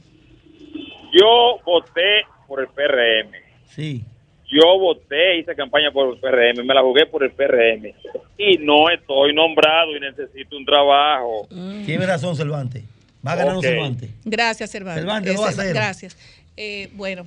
Yo 1.12 1.58
voté 1.64 2.22
por 2.46 2.60
el 2.60 2.68
PRM. 2.68 3.32
Sí. 3.74 4.04
Yo 4.50 4.78
voté, 4.78 5.38
hice 5.38 5.54
campaña 5.54 5.90
por 5.92 6.12
el 6.12 6.20
PRM, 6.20 6.64
me 6.64 6.74
la 6.74 6.82
jugué 6.82 7.06
por 7.06 7.22
el 7.22 7.30
PRM. 7.30 7.94
Y 8.36 8.58
no 8.58 8.90
estoy 8.90 9.32
nombrado 9.32 9.96
y 9.96 10.00
necesito 10.00 10.56
un 10.56 10.64
trabajo. 10.64 11.46
Tiene 11.86 12.04
razón, 12.06 12.34
Cervantes. 12.36 12.82
Va 13.26 13.32
a 13.32 13.36
ganar 13.36 13.56
Ok. 13.56 13.62
Cervantes. 13.62 14.10
Gracias, 14.24 14.70
Cervantes. 14.70 15.02
Cervantes, 15.02 15.32
Eh, 15.32 15.36
dos 15.36 15.48
a 15.48 15.52
cero. 15.52 15.70
Gracias. 15.74 16.16
Eh, 16.56 16.88
bueno, 16.94 17.26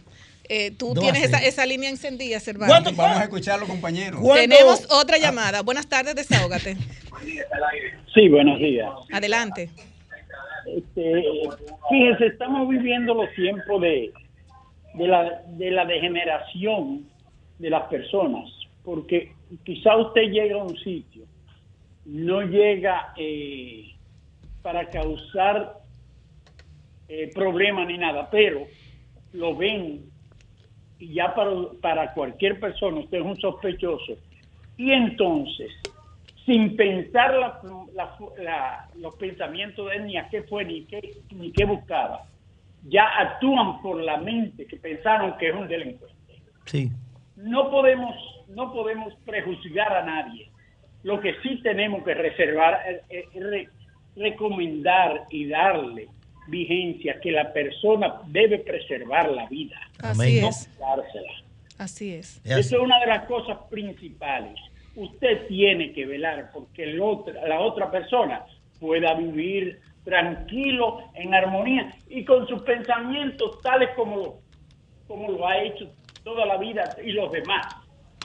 eh, 0.50 0.72
tú 0.72 0.94
tienes 0.96 1.24
esa, 1.24 1.38
esa 1.40 1.66
línea 1.66 1.90
encendida, 1.90 2.40
Cervantes. 2.40 2.96
Vamos 2.96 3.18
a 3.18 3.24
escucharlo, 3.24 3.66
compañeros. 3.68 4.20
¿Cuándo? 4.22 4.42
Tenemos 4.42 4.88
otra 4.92 5.18
llamada. 5.18 5.62
Buenas 5.62 5.88
tardes, 5.88 6.16
desahógate. 6.16 6.78
Sí, 8.14 8.28
buenos 8.30 8.60
días. 8.60 8.90
Adelante. 9.12 9.70
Este, 10.66 11.24
fíjense, 11.90 12.26
estamos 12.28 12.68
viviendo 12.70 13.14
los 13.14 13.34
tiempos 13.36 13.82
de, 13.82 14.12
de, 14.96 15.08
la, 15.08 15.42
de 15.48 15.72
la 15.72 15.86
degeneración 15.86 17.06
de 17.60 17.70
las 17.70 17.84
personas, 17.84 18.50
porque 18.84 19.34
quizá 19.66 19.96
usted 19.98 20.24
llega 20.24 20.56
a 20.56 20.64
un 20.64 20.78
sitio, 20.80 21.26
no 22.06 22.42
llega 22.42 23.14
eh, 23.18 23.94
para 24.62 24.90
causar 24.90 25.80
eh, 27.16 27.32
problemas 27.34 27.86
ni 27.88 27.98
nada, 27.98 28.28
pero 28.32 28.66
lo 29.34 29.56
ven 29.56 30.06
y 31.00 31.14
ya 31.14 31.34
para, 31.36 31.52
para 31.82 32.14
cualquier 32.14 32.60
persona 32.60 33.00
usted 33.02 33.20
es 33.20 33.26
un 33.26 33.38
sospechoso. 33.40 34.14
Y 34.78 34.92
entonces, 34.92 35.70
sin 36.46 36.76
pensar 36.76 37.34
la- 37.36 37.60
la- 37.94 38.16
la- 38.44 38.88
los 39.00 39.14
pensamientos 39.16 39.90
de 39.90 39.96
él, 39.98 40.06
ni 40.06 40.18
a 40.18 40.28
qué 40.30 40.42
fue, 40.44 40.66
ni 40.66 40.86
qué, 40.86 41.02
ni 41.36 41.52
qué 41.52 41.66
buscaba, 41.66 42.24
ya 42.88 43.06
actúan 43.20 43.82
por 43.82 44.02
la 44.02 44.18
mente 44.18 44.66
que 44.66 44.78
pensaron 44.78 45.38
que 45.38 45.50
es 45.50 45.56
un 45.56 45.68
delincuente. 45.68 46.18
Sí. 46.66 46.90
No 47.36 47.70
podemos, 47.70 48.16
no 48.50 48.74
podemos 48.74 49.14
prejuzgar 49.26 49.94
a 49.96 50.04
nadie. 50.06 50.50
Lo 51.04 51.20
que 51.20 51.36
sí 51.44 51.62
tenemos 51.62 52.04
que 52.04 52.14
reservar, 52.14 52.80
eh, 52.88 53.02
eh, 53.10 53.26
re- 53.40 53.70
recomendar 54.16 55.24
y 55.30 55.48
darle 55.48 56.08
vigencia 56.48 57.20
que 57.22 57.32
la 57.32 57.52
persona 57.54 58.22
debe 58.28 58.60
preservar 58.60 59.32
la 59.32 59.48
vida, 59.48 59.78
Así 60.00 60.42
no 60.42 60.50
es. 60.50 60.70
dársela. 60.80 61.32
Así 61.78 62.14
es. 62.14 62.42
Es 62.44 62.52
así. 62.52 62.60
Eso 62.60 62.76
es 62.78 62.82
una 62.84 63.00
de 63.00 63.08
las 63.08 63.26
cosas 63.26 63.58
principales. 63.70 64.54
Usted 64.96 65.48
tiene 65.48 65.92
que 65.94 66.06
velar 66.06 66.52
porque 66.54 66.84
el 66.84 67.02
otro- 67.02 67.34
la 67.48 67.60
otra 67.60 67.90
persona 67.90 68.44
pueda 68.80 69.14
vivir 69.16 69.80
tranquilo, 70.04 71.00
en 71.16 71.34
armonía 71.34 71.96
y 72.10 72.24
con 72.26 72.46
sus 72.48 72.62
pensamientos 72.64 73.62
tales 73.62 73.90
como 73.96 74.18
lo, 74.18 74.40
como 75.08 75.32
lo 75.32 75.48
ha 75.48 75.58
hecho 75.64 75.90
toda 76.24 76.46
la 76.46 76.58
vida 76.58 76.84
y 77.04 77.12
los 77.12 77.32
demás. 77.32 77.66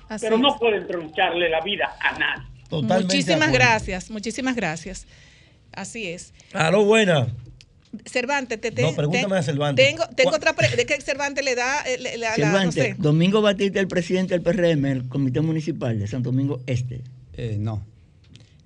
Así 0.09 0.27
Pero 0.27 0.39
no 0.39 0.49
es. 0.55 0.55
pueden 0.61 0.87
troncharle 0.87 1.49
la 1.49 1.61
vida 1.61 1.95
a 2.01 2.19
nadie. 2.19 2.45
Totalmente. 2.69 3.05
Muchísimas 3.05 3.53
gracias, 3.53 4.11
muchísimas 4.11 4.57
gracias. 4.57 5.07
Así 5.73 6.09
es. 6.09 6.35
Aló, 6.53 6.85
buena. 6.85 7.29
Cervantes, 8.05 8.61
te, 8.61 8.71
te- 8.71 8.83
No, 8.83 8.95
pregúntame 8.95 9.29
te- 9.35 9.39
a 9.39 9.43
Cervantes. 9.43 9.87
Tengo, 9.89 10.05
tengo 10.15 10.31
¿Cuá- 10.31 10.37
otra 10.37 10.53
de 10.77 10.87
que 10.87 11.01
Cervantes 11.01 11.45
le 11.45 11.55
da 11.55 11.81
eh, 11.83 12.17
la- 12.19 12.31
no 12.31 12.35
Cervantes, 12.37 12.75
sé. 12.75 12.95
Domingo 12.99 13.41
Batista, 13.43 13.81
el 13.81 13.89
presidente 13.89 14.35
del 14.35 14.43
PRM, 14.43 14.85
el 14.91 15.09
Comité 15.09 15.41
Municipal 15.41 15.99
de 15.99 16.07
Santo 16.07 16.31
Domingo 16.31 16.61
Este. 16.67 17.03
Eh, 17.35 17.57
no. 17.59 17.85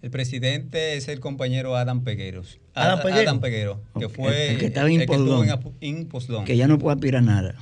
El 0.03 0.11
presidente 0.11 0.97
es 0.97 1.07
el 1.07 1.21
compañero 1.21 1.77
Adam 1.77 2.03
Pegueros. 2.03 2.59
Adam 2.75 2.99
Ad- 2.99 3.03
Peguero. 3.05 3.21
Adam 3.31 3.41
Peguero, 3.41 3.81
que 3.99 4.09
fue 4.09 4.51
el 4.53 4.59
que 4.59 4.67
estaba 4.67 4.91
estuvo 4.91 5.45
en 5.45 5.57
Imposdón. 5.81 6.45
Que 6.45 6.57
ya 6.57 6.67
no 6.67 6.79
puede 6.79 6.95
aspirar 6.97 7.23
a 7.23 7.25
nada. 7.25 7.55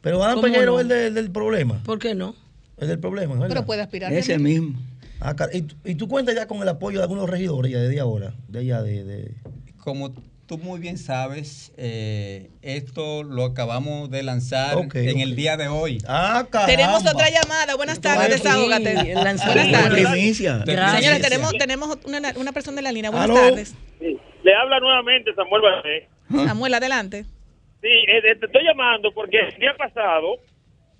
Pero 0.00 0.18
¿Cómo 0.18 0.40
Peguero 0.42 0.72
no? 0.72 0.78
es 0.80 0.82
el 0.82 0.88
de- 0.88 1.10
del 1.12 1.30
problema. 1.30 1.80
¿Por 1.84 1.98
qué 2.00 2.14
no? 2.16 2.34
Es 2.78 2.88
del 2.88 2.98
problema, 2.98 3.34
¿verdad? 3.34 3.48
Pero 3.48 3.66
puede 3.66 3.82
aspirar. 3.82 4.12
Ese 4.12 4.32
también. 4.34 4.64
mismo. 4.64 4.80
Ah, 5.20 5.34
¿Y, 5.52 5.62
tú- 5.62 5.76
y 5.84 5.94
tú 5.96 6.08
cuentas 6.08 6.34
ya 6.34 6.46
con 6.46 6.62
el 6.62 6.68
apoyo 6.68 6.98
de 6.98 7.02
algunos 7.04 7.28
regidores 7.28 7.70
ya 7.72 7.78
desde 7.80 8.00
ahora? 8.00 8.34
De 8.48 8.60
allá, 8.60 8.82
de... 8.82 9.04
de- 9.04 9.34
Como 9.78 10.12
tú 10.48 10.56
muy 10.56 10.80
bien 10.80 10.96
sabes, 10.96 11.72
eh, 11.76 12.48
esto 12.62 13.22
lo 13.22 13.44
acabamos 13.44 14.10
de 14.10 14.22
lanzar 14.22 14.78
en 14.94 15.20
el 15.20 15.36
día 15.36 15.58
de 15.58 15.68
hoy. 15.68 15.98
Ah, 16.08 16.46
caramba. 16.50 16.74
Tenemos 16.74 17.06
otra 17.06 17.28
llamada. 17.28 17.76
Buenas 17.76 18.00
tardes, 18.00 18.30
desahógate. 18.30 18.96
Sí. 18.96 19.12
Buenas 19.12 19.40
tardes. 19.44 19.66
Señores, 20.96 21.20
tenemos, 21.20 21.52
tenemos 21.52 21.98
una, 22.06 22.32
una 22.36 22.52
persona 22.52 22.78
en 22.78 22.84
la 22.84 22.92
línea. 22.92 23.10
Buenas 23.10 23.28
Aló. 23.30 23.40
tardes. 23.40 23.74
Le 24.00 24.54
habla 24.54 24.80
nuevamente 24.80 25.34
Samuel 25.34 25.62
Barré. 25.62 26.08
Samuel, 26.30 26.74
adelante. 26.74 27.24
Sí, 27.82 27.88
eh, 27.88 28.22
te 28.40 28.46
estoy 28.46 28.64
llamando 28.64 29.12
porque 29.12 29.38
el 29.38 29.60
día 29.60 29.74
pasado 29.76 30.38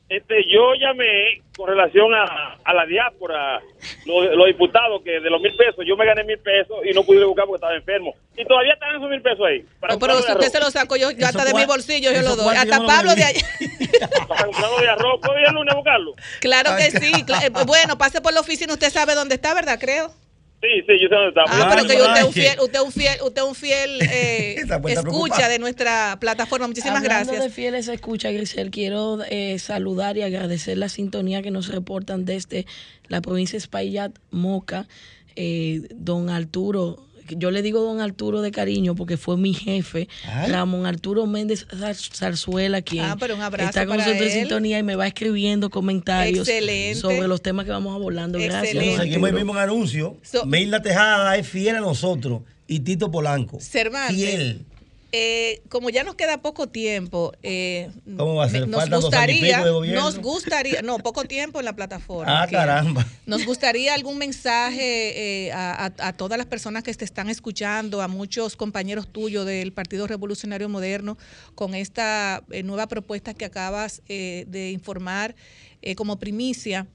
este, 0.09 0.45
yo 0.49 0.75
llamé 0.75 1.43
con 1.57 1.69
relación 1.69 2.15
a, 2.15 2.57
a 2.65 2.75
la 2.75 2.87
diáspora, 2.87 3.61
los, 4.07 4.37
los 4.37 4.47
diputados 4.47 5.03
que 5.03 5.21
de 5.21 5.29
los 5.31 5.41
mil 5.41 5.55
pesos, 5.57 5.85
yo 5.87 5.97
me 5.97 6.07
gané 6.07 6.25
mil 6.25 6.39
pesos 6.39 6.79
y 6.85 6.95
no 6.95 7.03
pude 7.03 7.25
buscar 7.25 7.45
porque 7.47 7.57
estaba 7.59 7.75
enfermo. 7.75 8.15
Y 8.37 8.45
todavía 8.45 8.75
están 8.75 8.97
esos 8.97 9.11
mil 9.11 9.21
pesos 9.21 9.45
ahí. 9.47 9.65
Para 9.81 9.99
pero 9.99 10.23
si 10.23 10.33
usted 10.33 10.49
se 10.49 10.61
lo 10.61 10.71
saco 10.71 10.97
yo, 10.97 11.09
hasta 11.09 11.45
de 11.45 11.55
mi 11.55 11.65
bolsillo 11.67 12.13
yo 12.13 12.23
lo 12.23 12.37
doy. 12.37 12.57
Hasta 12.57 12.85
Pablo 12.87 13.15
de 13.15 13.25
allá. 13.25 13.41
Para 14.29 14.45
comprarlo 14.45 14.79
de 14.79 14.89
arroz. 14.89 15.21
¿Puedo 15.21 15.39
ir 15.41 15.47
el 15.49 15.55
lunes 15.55 15.73
a 15.75 15.77
buscarlo? 15.77 16.15
Claro 16.41 16.71
que 16.77 16.91
sí. 16.93 17.13
eh, 17.43 17.51
Bueno, 17.67 17.99
pase 17.99 18.21
por 18.21 18.33
la 18.33 18.41
oficina, 18.41 18.73
usted 18.73 18.91
sabe 18.91 19.15
dónde 19.15 19.35
está, 19.35 19.53
¿verdad? 19.55 19.79
Creo. 19.81 20.13
Sí, 20.61 20.69
sí, 20.89 21.01
yo 21.01 21.09
sé 21.09 21.15
dónde 21.15 21.29
está. 21.29 21.45
Ah, 21.47 21.69
pero 21.71 21.87
que 21.87 22.03
usted 22.03 22.17
es 22.17 22.25
un 22.25 22.33
fiel, 22.33 22.61
usted 22.61 22.79
es 22.79 22.85
un 22.85 22.93
fiel, 22.93 23.17
usted 23.23 23.43
es 23.43 23.49
un 23.49 23.55
fiel 23.55 24.03
eh, 24.11 24.55
escucha 24.59 25.03
preocupada. 25.03 25.49
de 25.49 25.59
nuestra 25.61 26.17
plataforma. 26.21 26.67
Muchísimas 26.67 26.97
Hablando 26.97 27.33
gracias. 27.33 27.45
de 27.45 27.51
fieles 27.51 27.87
escucha, 27.87 28.33
Grisel, 28.33 28.71
quiero 28.71 29.21
eh, 29.31 29.61
saludar 29.61 30.17
y 30.17 30.23
agradecer 30.23 30.77
la 30.77 30.89
sintonía 30.89 31.43
que 31.43 31.53
nos 31.53 31.69
reportan 31.69 32.25
desde 32.25 32.67
la 33.07 33.21
provincia 33.21 33.53
de 33.53 33.59
Espaillat, 33.59 34.19
Moca, 34.33 34.89
eh, 35.37 35.83
don 35.95 36.29
Arturo. 36.29 37.08
Yo 37.37 37.51
le 37.51 37.63
digo 37.63 37.83
don 37.83 38.01
Arturo 38.01 38.41
de 38.43 38.51
cariño 38.51 38.95
porque 38.95 39.17
fue 39.17 39.37
mi 39.37 39.55
jefe, 39.55 40.09
Ay. 40.27 40.51
Ramón 40.53 40.87
Arturo 40.87 41.27
Méndez 41.27 41.67
Zar- 41.69 41.95
Zarzuela, 41.95 42.83
quien 42.83 43.05
Ah, 43.05 43.17
pero 43.19 43.35
un 43.35 43.43
abrazo 43.43 43.69
está 43.69 43.87
con 43.87 43.97
para 43.97 44.07
nosotros 44.09 44.33
en 44.33 44.41
sintonía 44.41 44.79
y 44.79 44.83
me 44.83 44.97
va 44.97 45.07
escribiendo 45.07 45.71
comentarios 45.71 46.49
Excelente. 46.49 47.01
sobre 47.01 47.29
los 47.29 47.43
temas 47.43 47.65
que 47.65 47.71
vamos 47.71 47.95
abordando. 47.95 48.39
Gracias. 48.39 48.71
Seguimos 48.73 49.29
el 49.31 49.35
mismo 49.35 49.55
anuncio. 49.55 50.17
So- 50.23 50.47
Milda 50.47 50.83
Tejada 50.83 51.37
es 51.37 51.47
fiel 51.49 51.77
a 51.77 51.81
nosotros. 51.81 52.43
Y 52.67 52.81
Tito 52.81 53.11
Polanco. 53.11 53.59
Cervantes. 53.61 54.17
Fiel. 54.17 54.67
Eh, 55.11 55.63
como 55.71 55.89
ya 55.89 56.05
nos 56.05 56.17
queda 56.17 56.43
poco 56.43 56.67
tiempo, 56.67 57.33
eh, 57.43 57.89
¿Cómo 58.19 58.35
va 58.35 58.45
a 58.45 58.49
ser? 58.51 58.69
nos 58.69 58.91
gustaría, 58.91 59.65
nos 59.65 60.19
gustaría, 60.19 60.83
no, 60.83 60.99
poco 60.99 61.25
tiempo 61.25 61.59
en 61.61 61.65
la 61.65 61.75
plataforma. 61.75 62.43
Ah, 62.43 62.47
caramba. 62.47 63.07
Nos 63.25 63.47
gustaría 63.47 63.95
algún 63.95 64.19
mensaje 64.19 65.47
eh, 65.47 65.53
a, 65.53 65.87
a- 65.87 66.09
a 66.09 66.13
todas 66.13 66.37
las 66.37 66.47
personas 66.47 66.83
que 66.83 66.93
te 66.93 67.07
están 67.07 67.31
escuchando, 67.31 68.03
a 68.03 68.09
muchos 68.09 68.55
compañeros 68.55 69.09
tuyos 69.11 69.47
del 69.47 69.73
Partido 69.73 70.07
Revolucionario 70.07 70.69
Moderno, 70.69 71.17
con 71.55 71.75
esta 71.75 72.43
eh, 72.51 72.63
nueva 72.63 72.87
propuesta 72.87 73.33
que 73.33 73.47
acabas 73.47 74.03
eh, 74.09 74.45
de 74.49 74.73
informar 74.73 75.35
eh, 75.81 75.95
como 75.95 76.19
primicia, 76.19 76.87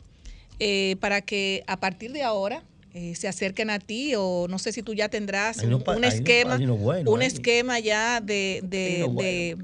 eh, 0.59 0.97
para 0.99 1.21
que 1.21 1.63
a 1.65 1.79
partir 1.79 2.11
de 2.11 2.21
ahora 2.21 2.63
eh, 2.93 3.15
se 3.15 3.27
acerquen 3.27 3.69
a 3.71 3.79
ti 3.79 4.13
o 4.15 4.47
no 4.47 4.59
sé 4.59 4.71
si 4.71 4.83
tú 4.83 4.93
ya 4.93 5.09
tendrás 5.09 5.57
un, 5.57 6.03
esquema, 6.03 6.57
un 6.57 7.21
esquema 7.23 7.79
ya 7.79 8.21
de, 8.21 8.61
de, 8.63 9.57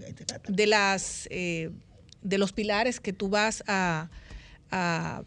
de 0.47 0.68
las 0.68 1.27
eh, 1.30 1.69
de 2.23 2.38
los 2.38 2.51
pilares 2.53 2.99
que 2.99 3.14
tú 3.14 3.30
vas 3.30 3.64
a, 3.68 4.10
a, 4.72 5.22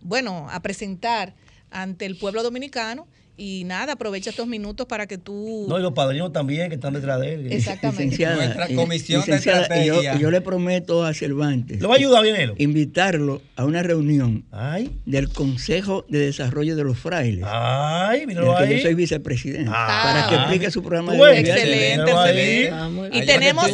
bueno 0.00 0.46
a 0.50 0.60
presentar 0.60 1.34
ante 1.70 2.06
el 2.06 2.16
pueblo 2.16 2.42
dominicano 2.42 3.06
y 3.40 3.62
nada 3.64 3.92
aprovecha 3.92 4.30
estos 4.30 4.48
minutos 4.48 4.86
para 4.86 5.06
que 5.06 5.16
tú 5.16 5.66
No, 5.68 5.78
y 5.78 5.82
los 5.82 5.92
padrinos 5.92 6.32
también 6.32 6.68
que 6.70 6.74
están 6.74 6.92
detrás 6.94 7.20
de 7.20 7.34
él. 7.34 7.52
exactamente 7.52 8.02
Licenciada, 8.04 8.34
Nuestra 8.36 8.66
eh, 8.66 8.74
comisión 8.74 9.20
de 9.22 9.26
yo- 9.28 9.34
estrategia. 9.36 10.14
y 10.16 10.18
yo, 10.18 10.30
le 10.32 10.40
prometo 10.40 11.04
a 11.04 11.14
Cervantes 11.14 11.80
¿Lo 11.80 11.88
va 11.88 11.94
a 11.94 11.98
ayudar, 11.98 12.24
Vienelo? 12.24 12.54
invitarlo 12.58 13.40
a 13.54 13.64
una 13.64 13.84
reunión 13.84 14.44
Ay, 14.50 14.90
del 15.06 15.28
Consejo 15.28 16.04
de 16.08 16.18
Desarrollo 16.18 16.74
de 16.74 16.82
los 16.82 16.98
Frailes, 16.98 17.44
ay, 17.48 18.26
míralo 18.26 18.56
que 18.56 18.64
ahí. 18.64 18.76
yo 18.76 18.82
soy 18.82 18.94
vicepresidente, 18.94 19.70
Ah, 19.72 20.00
para 20.02 20.28
que 20.28 20.34
explique 20.34 20.70
su 20.72 20.82
programa 20.82 21.12
de 21.12 21.38
excelente 21.40 21.94
excelente 22.10 22.70
Ah, 22.72 22.88
y 23.08 23.20
bien. 23.20 23.26
Tenemos 23.26 23.66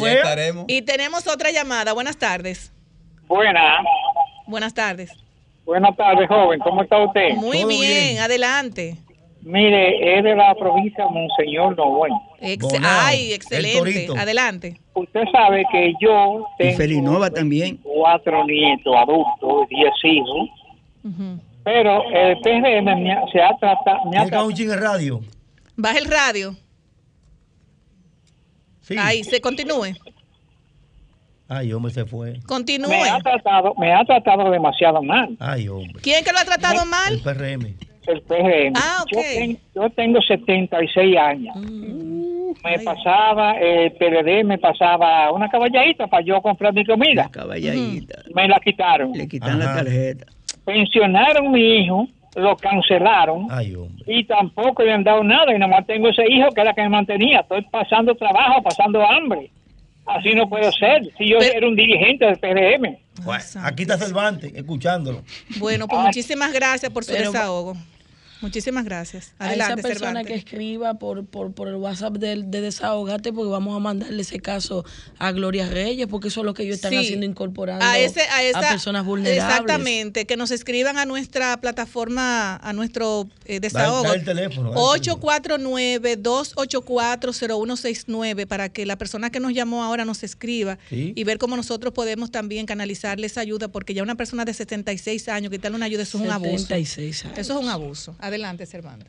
y 0.67 0.81
tenemos 0.83 1.27
otra 1.27 1.49
llamada 1.51 1.91
buenas 1.93 2.17
tardes 2.17 2.71
Buenas. 3.27 3.83
buenas 4.45 4.73
tardes 4.75 5.09
Buenas 5.65 5.97
tardes, 5.97 6.27
joven. 6.27 6.59
¿Cómo 6.59 6.83
está 6.83 6.99
usted? 7.03 7.31
muy 7.37 7.65
bien, 7.65 7.69
bien. 8.13 8.19
adelante 8.19 8.97
Mire, 9.47 10.17
es 10.17 10.23
de 10.23 10.35
la 10.35 10.55
provincia 10.55 11.05
Monseñor 11.07 11.77
Noel. 11.77 12.11
Ex- 12.41 12.63
Bonao, 12.63 12.91
ay 13.05 13.27
el 13.27 13.33
excelente 13.35 14.07
adelante 14.17 14.79
Usted 14.95 15.21
sabe 15.31 15.63
que 15.71 15.93
yo 16.01 16.45
Y 16.57 16.63
tengo 16.63 16.77
Felinova 16.77 17.29
también. 17.29 17.77
cuatro 17.83 18.43
nietos 18.45 18.95
adultos, 18.95 19.69
diez 19.69 19.93
hijos, 20.03 20.49
pero 21.63 22.01
el 22.11 22.39
PRM 22.41 22.95
me 23.03 23.11
ha- 23.13 23.21
se 23.31 23.39
ha 23.39 23.55
tratado, 23.57 23.99
me 24.09 24.17
ha 24.17 24.25
ching 24.53 24.71
en 24.71 24.79
radio. 24.81 25.21
baja 25.75 25.99
el 25.99 26.05
radio 26.05 26.55
Sí. 28.81 28.95
ahí 28.99 29.23
se 29.23 29.39
continúe 29.41 29.93
Ay, 31.47 31.71
hombre, 31.73 31.91
se 31.93 32.05
fue. 32.05 32.39
continúe 32.47 32.89
me 32.89 33.09
ha 33.09 33.19
tratado, 33.19 33.75
me 33.77 33.93
ha 33.93 34.03
tratado 34.05 34.49
demasiado 34.49 35.03
mal 35.03 35.37
Ay, 35.39 35.67
hombre. 35.67 36.01
¿Quién 36.01 36.23
que 36.23 36.31
lo 36.31 36.39
ha 36.39 36.45
tratado 36.45 36.81
El 36.81 36.89
mal? 36.89 37.19
PRM. 37.23 37.75
El 38.07 38.21
PRM. 38.21 38.73
Ah, 38.75 39.03
ok. 39.03 39.09
yo, 39.13 39.21
ten- 39.21 39.59
yo 39.75 39.89
tengo 39.91 40.21
76 40.21 41.17
años. 41.17 41.55
Me 42.63 42.79
pasaba, 42.79 43.53
el 43.59 43.91
PLD 43.93 44.43
me 44.43 44.57
pasaba 44.57 45.31
una 45.31 45.49
caballadita 45.49 46.07
para 46.07 46.23
yo 46.23 46.41
comprar 46.41 46.73
mi 46.73 46.85
comida. 46.85 47.23
La 47.23 47.29
caballadita. 47.29 48.21
Me 48.33 48.47
la 48.47 48.59
quitaron. 48.59 49.11
Le 49.13 49.27
quitan 49.27 49.61
Ajá. 49.61 49.75
la 49.75 49.83
tarjeta. 49.83 50.25
Pensionaron 50.63 51.51
mi 51.51 51.77
hijo, 51.83 52.07
lo 52.35 52.55
cancelaron 52.57 53.47
Ay, 53.51 53.75
hombre. 53.75 54.03
y 54.07 54.23
tampoco 54.25 54.83
le 54.83 54.93
han 54.93 55.03
dado 55.03 55.23
nada. 55.23 55.53
Y 55.55 55.59
nomás 55.59 55.85
tengo 55.85 56.09
ese 56.09 56.23
hijo 56.29 56.49
que 56.51 56.61
es 56.61 56.65
la 56.65 56.73
que 56.73 56.81
me 56.81 56.89
mantenía. 56.89 57.41
Estoy 57.41 57.61
pasando 57.71 58.15
trabajo, 58.15 58.63
pasando 58.63 59.05
hambre. 59.05 59.51
Así 60.07 60.33
no 60.33 60.47
puedo 60.47 60.71
ser. 60.71 61.03
Si 61.17 61.29
yo 61.29 61.37
Pero- 61.39 61.53
era 61.57 61.67
un 61.67 61.75
dirigente 61.75 62.25
del 62.25 62.37
PRM. 62.37 62.97
Bueno, 63.23 63.43
aquí 63.63 63.83
está 63.83 63.97
Cervantes, 63.97 64.53
escuchándolo. 64.53 65.21
Bueno, 65.57 65.87
pues 65.87 66.01
muchísimas 66.01 66.51
gracias 66.51 66.91
por 66.91 67.03
su 67.03 67.13
Pero- 67.13 67.31
desahogo. 67.31 67.75
Muchísimas 68.41 68.83
gracias. 68.85 69.33
a 69.39 69.53
esa 69.53 69.75
persona 69.77 69.95
Cervantes. 70.21 70.27
que 70.27 70.35
escriba 70.35 70.95
por, 70.95 71.25
por, 71.25 71.53
por 71.53 71.67
el 71.67 71.75
WhatsApp 71.75 72.13
de, 72.17 72.43
de 72.43 72.61
Desahogate, 72.61 73.31
porque 73.33 73.49
vamos 73.49 73.75
a 73.75 73.79
mandarle 73.79 74.21
ese 74.21 74.39
caso 74.39 74.85
a 75.17 75.31
Gloria 75.31 75.67
Reyes, 75.69 76.07
porque 76.07 76.27
eso 76.27 76.41
es 76.41 76.45
lo 76.45 76.53
que 76.53 76.63
ellos 76.63 76.75
están 76.75 76.91
Sí. 76.91 76.97
haciendo, 76.97 77.25
incorporando 77.25 77.83
a, 77.85 77.97
ese, 77.97 78.21
a, 78.21 78.43
esa, 78.43 78.59
personas 78.61 79.05
vulnerables. 79.05 79.43
Exactamente, 79.43 80.25
que 80.25 80.37
nos 80.37 80.51
escriban 80.51 80.97
a 80.97 81.05
nuestra 81.05 81.57
plataforma, 81.61 82.57
a 82.57 82.73
nuestro 82.73 83.27
eh, 83.45 83.59
desahogo. 83.59 84.03
da 84.03 84.13
el 84.15 84.23
teléfono. 84.25 84.71
da 84.71 84.95
el 84.95 85.01
teléfono. 85.01 85.25
849-284-0169 87.15 88.45
para 88.47 88.69
que 88.69 88.85
la 88.85 88.97
persona 88.97 89.29
que 89.29 89.39
nos 89.39 89.53
llamó 89.53 89.83
ahora 89.83 90.05
nos 90.05 90.23
escriba 90.23 90.77
Sí. 90.89 91.13
y 91.15 91.23
ver 91.23 91.37
cómo 91.37 91.55
nosotros 91.55 91.93
podemos 91.93 92.31
también 92.31 92.65
canalizarle 92.65 93.27
esa 93.27 93.41
ayuda, 93.41 93.67
porque 93.69 93.93
ya 93.93 94.03
una 94.03 94.15
persona 94.15 94.45
de 94.45 94.53
76 94.53 95.27
años, 95.29 95.51
quitarle 95.51 95.75
una 95.77 95.85
ayuda, 95.85 96.03
eso 96.03 96.17
es 96.17 96.23
un 96.23 96.31
abuso. 96.31 96.57
76 96.59 97.25
años. 97.25 97.37
Eso 97.37 97.57
es 97.59 97.63
un 97.65 97.69
abuso. 97.69 98.15
Adelante, 98.25 98.65
Cervantes. 98.65 99.07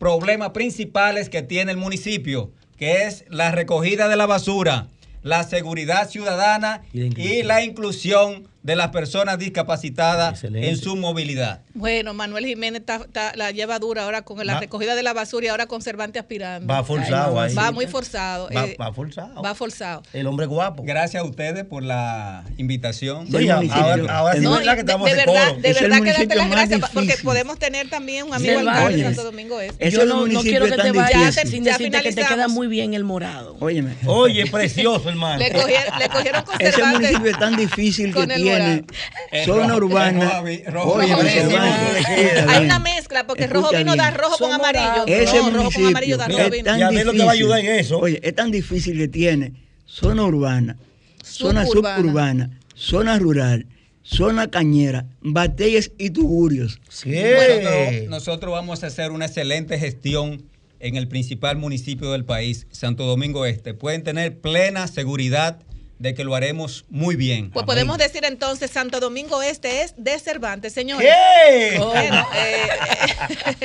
problemas 0.00 0.50
principales 0.50 1.28
que 1.28 1.42
tiene 1.42 1.72
el 1.72 1.76
municipio, 1.76 2.50
que 2.78 3.04
es 3.04 3.26
la 3.28 3.50
recogida 3.50 4.08
de 4.08 4.16
la 4.16 4.24
basura, 4.24 4.88
la 5.22 5.44
seguridad 5.44 6.08
ciudadana 6.08 6.80
y 6.94 7.42
la 7.42 7.62
inclusión 7.62 8.48
de 8.62 8.76
las 8.76 8.88
personas 8.88 9.38
discapacitadas 9.38 10.44
en 10.44 10.76
su 10.76 10.96
movilidad. 10.96 11.60
Bueno, 11.74 12.12
Manuel 12.14 12.44
Jiménez 12.46 12.80
está- 12.80 12.96
está- 12.96 13.32
la 13.36 13.50
lleva 13.52 13.78
dura 13.78 14.04
ahora 14.04 14.22
con 14.22 14.44
la 14.46 14.54
Va- 14.54 14.60
recogida 14.60 14.94
de 14.94 15.02
la 15.02 15.12
basura 15.12 15.46
y 15.46 15.48
ahora 15.48 15.66
con 15.66 15.80
Cervantes 15.82 16.20
aspirando. 16.20 16.66
Va 16.72 16.84
forzado 16.84 17.40
ahí. 17.40 17.54
Va 17.54 17.72
muy 17.72 17.86
forzado. 17.86 18.48
Va, 18.54 18.66
eh, 18.66 18.76
va 18.80 18.92
forzado. 18.92 19.42
va 19.42 19.54
forzado. 19.54 20.02
El 20.12 20.26
hombre 20.26 20.46
guapo. 20.46 20.82
Gracias 20.82 21.22
a 21.22 21.26
ustedes 21.26 21.64
por 21.64 21.82
la 21.82 22.44
invitación. 22.58 23.26
Sí, 23.28 23.48
ahora- 23.48 24.18
ahora 24.18 24.34
sí 24.34 24.40
No, 24.40 24.52
es 24.54 24.58
verdad 24.60 24.74
que 24.74 24.80
estamos 24.80 25.08
de 25.10 25.16
de 25.16 25.24
verdad, 25.24 25.48
coro. 25.48 25.60
de 25.60 25.70
Es 25.70 25.76
el 25.76 25.82
verdad 25.90 26.04
que 26.04 26.12
darte 26.12 26.34
las 26.36 26.50
gracias 26.50 26.80
porque 26.92 27.16
podemos 27.22 27.58
tener 27.58 27.88
también 27.88 28.26
un 28.26 28.34
amigo 28.34 28.58
alcalde 28.58 28.96
de 28.98 29.04
Santo 29.04 29.24
Domingo 29.24 29.60
Este. 29.60 29.90
Yo 29.90 30.04
no, 30.04 30.26
no 30.26 30.40
quiero 30.42 30.66
que 30.66 30.72
te 30.76 30.92
vayas 30.92 31.34
sin 31.48 31.64
ya 31.64 31.72
decirte 31.72 32.02
que 32.02 32.12
te 32.12 32.24
queda 32.24 32.48
muy 32.48 32.66
bien 32.66 32.94
el 32.94 33.04
morado. 33.04 33.56
Óyeme. 33.60 33.94
Oye, 34.06 34.46
precioso, 34.50 35.08
hermano. 35.08 35.38
Le 35.38 35.50
cogieron, 35.50 35.98
le 35.98 36.08
cogieron 36.08 36.42
con 36.44 36.60
Ese 36.60 36.84
municipio 36.84 37.30
es 37.30 37.38
tan 37.38 37.56
difícil 37.56 38.12
que 38.14 38.26
tiene 38.26 38.49
Es 39.30 39.46
zona 39.46 39.76
urbana. 39.76 40.42
escucha 40.46 41.16
Hay 42.48 42.64
una 42.64 42.78
mezcla 42.78 43.26
porque 43.26 43.46
rojo 43.46 43.70
vino 43.76 43.96
da 43.96 44.10
rojo 44.10 44.36
con 44.38 44.52
amarillo. 44.52 45.06
Ese 45.06 45.36
no, 45.38 45.50
rojo 45.50 45.70
con 45.72 45.86
amarillo 45.86 46.16
da 46.16 46.28
rojo 46.28 46.40
es 46.40 46.50
vino. 46.50 46.64
tan 46.64 46.78
Y 46.78 46.82
a 46.82 46.90
mí 46.90 47.04
lo 47.04 47.12
que 47.12 47.18
va 47.24 47.30
a 47.30 47.34
difícil. 47.34 47.52
ayudar 47.52 47.60
en 47.60 47.78
eso. 47.80 47.98
Oye, 47.98 48.20
es 48.22 48.34
tan 48.34 48.50
difícil 48.50 48.98
que 48.98 49.08
tiene 49.08 49.52
zona 49.86 50.24
urbana, 50.24 50.76
zona 51.22 51.64
Suburbana. 51.66 52.50
zona 52.74 53.18
rural, 53.18 53.66
zona 54.02 54.50
cañera, 54.50 55.06
batallas 55.20 55.90
y 55.98 56.10
tugurios. 56.10 56.80
Nosotros, 57.04 58.08
nosotros 58.08 58.52
vamos 58.52 58.84
a 58.84 58.88
hacer 58.88 59.10
una 59.10 59.26
excelente 59.26 59.78
gestión 59.78 60.42
en 60.80 60.96
el 60.96 61.08
principal 61.08 61.56
municipio 61.58 62.10
del 62.12 62.24
país, 62.24 62.66
Santo 62.70 63.04
Domingo 63.04 63.44
Este. 63.44 63.74
Pueden 63.74 64.02
tener 64.02 64.40
plena 64.40 64.86
seguridad 64.86 65.58
de 66.00 66.14
que 66.14 66.24
lo 66.24 66.34
haremos 66.34 66.86
muy 66.88 67.14
bien. 67.14 67.50
Pues 67.50 67.66
podemos 67.66 67.98
decir 67.98 68.24
entonces 68.24 68.70
Santo 68.70 69.00
Domingo 69.00 69.42
Este 69.42 69.82
es 69.82 69.92
de 69.98 70.18
Cervantes, 70.18 70.72
señores. 70.72 71.06
¿Qué? 71.06 71.78
Bueno, 71.78 72.26
eh, 72.34 72.68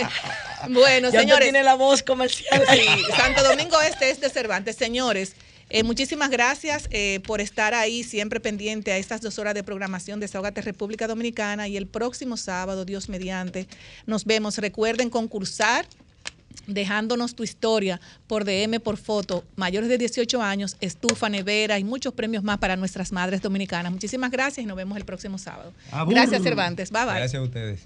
bueno 0.70 1.12
Ya 1.12 1.22
señores. 1.22 1.46
tiene 1.46 1.64
la 1.64 1.76
voz 1.76 2.04
comercial. 2.04 2.62
Sí, 2.70 2.86
Santo 3.16 3.42
Domingo 3.42 3.82
Este 3.82 4.10
es 4.10 4.20
de 4.20 4.30
Cervantes. 4.30 4.76
Señores, 4.76 5.32
eh, 5.70 5.84
muchísimas 5.84 6.30
gracias 6.30 6.90
eh, 6.92 7.22
por 7.26 7.40
estar 7.40 7.74
ahí 7.74 8.04
siempre 8.04 8.42
pendiente 8.42 8.92
a 8.92 8.98
estas 8.98 9.22
dos 9.22 9.40
horas 9.40 9.54
de 9.54 9.64
programación 9.64 10.20
de 10.20 10.26
Desahogate 10.26 10.62
República 10.62 11.08
Dominicana 11.08 11.70
y 11.70 11.78
el 11.78 11.88
próximo 11.88 12.36
sábado, 12.36 12.84
Dios 12.84 13.08
mediante, 13.08 13.66
nos 14.06 14.26
vemos. 14.26 14.58
Recuerden 14.58 15.10
concursar 15.10 15.86
dejándonos 16.68 17.36
tu 17.36 17.44
historia 17.44 18.00
por 18.28 18.46
DM, 18.46 18.80
por 18.80 18.98
foto, 18.98 19.44
mayores 19.56 19.90
de 19.90 19.98
18 19.98 20.42
años, 20.42 20.78
estufa, 20.82 21.30
nevera 21.30 21.80
y 21.80 21.84
muchos 21.84 22.14
premios 22.14 22.44
más 22.44 22.58
para 22.58 22.76
nuestras 22.76 23.12
madres 23.12 23.42
dominicanas. 23.42 23.92
Muchísimas 23.92 24.32
gracias 24.32 24.64
y 24.64 24.68
nos 24.68 24.78
vemos 24.78 24.98
el 24.98 25.06
próximo 25.06 25.38
sábado. 25.38 25.74
Abur. 25.92 26.14
Gracias, 26.14 26.44
Cervantes. 26.44 26.92
Bye 26.92 27.06
bye. 27.06 27.16
Gracias 27.16 27.42
a 27.42 27.44
ustedes. 27.44 27.86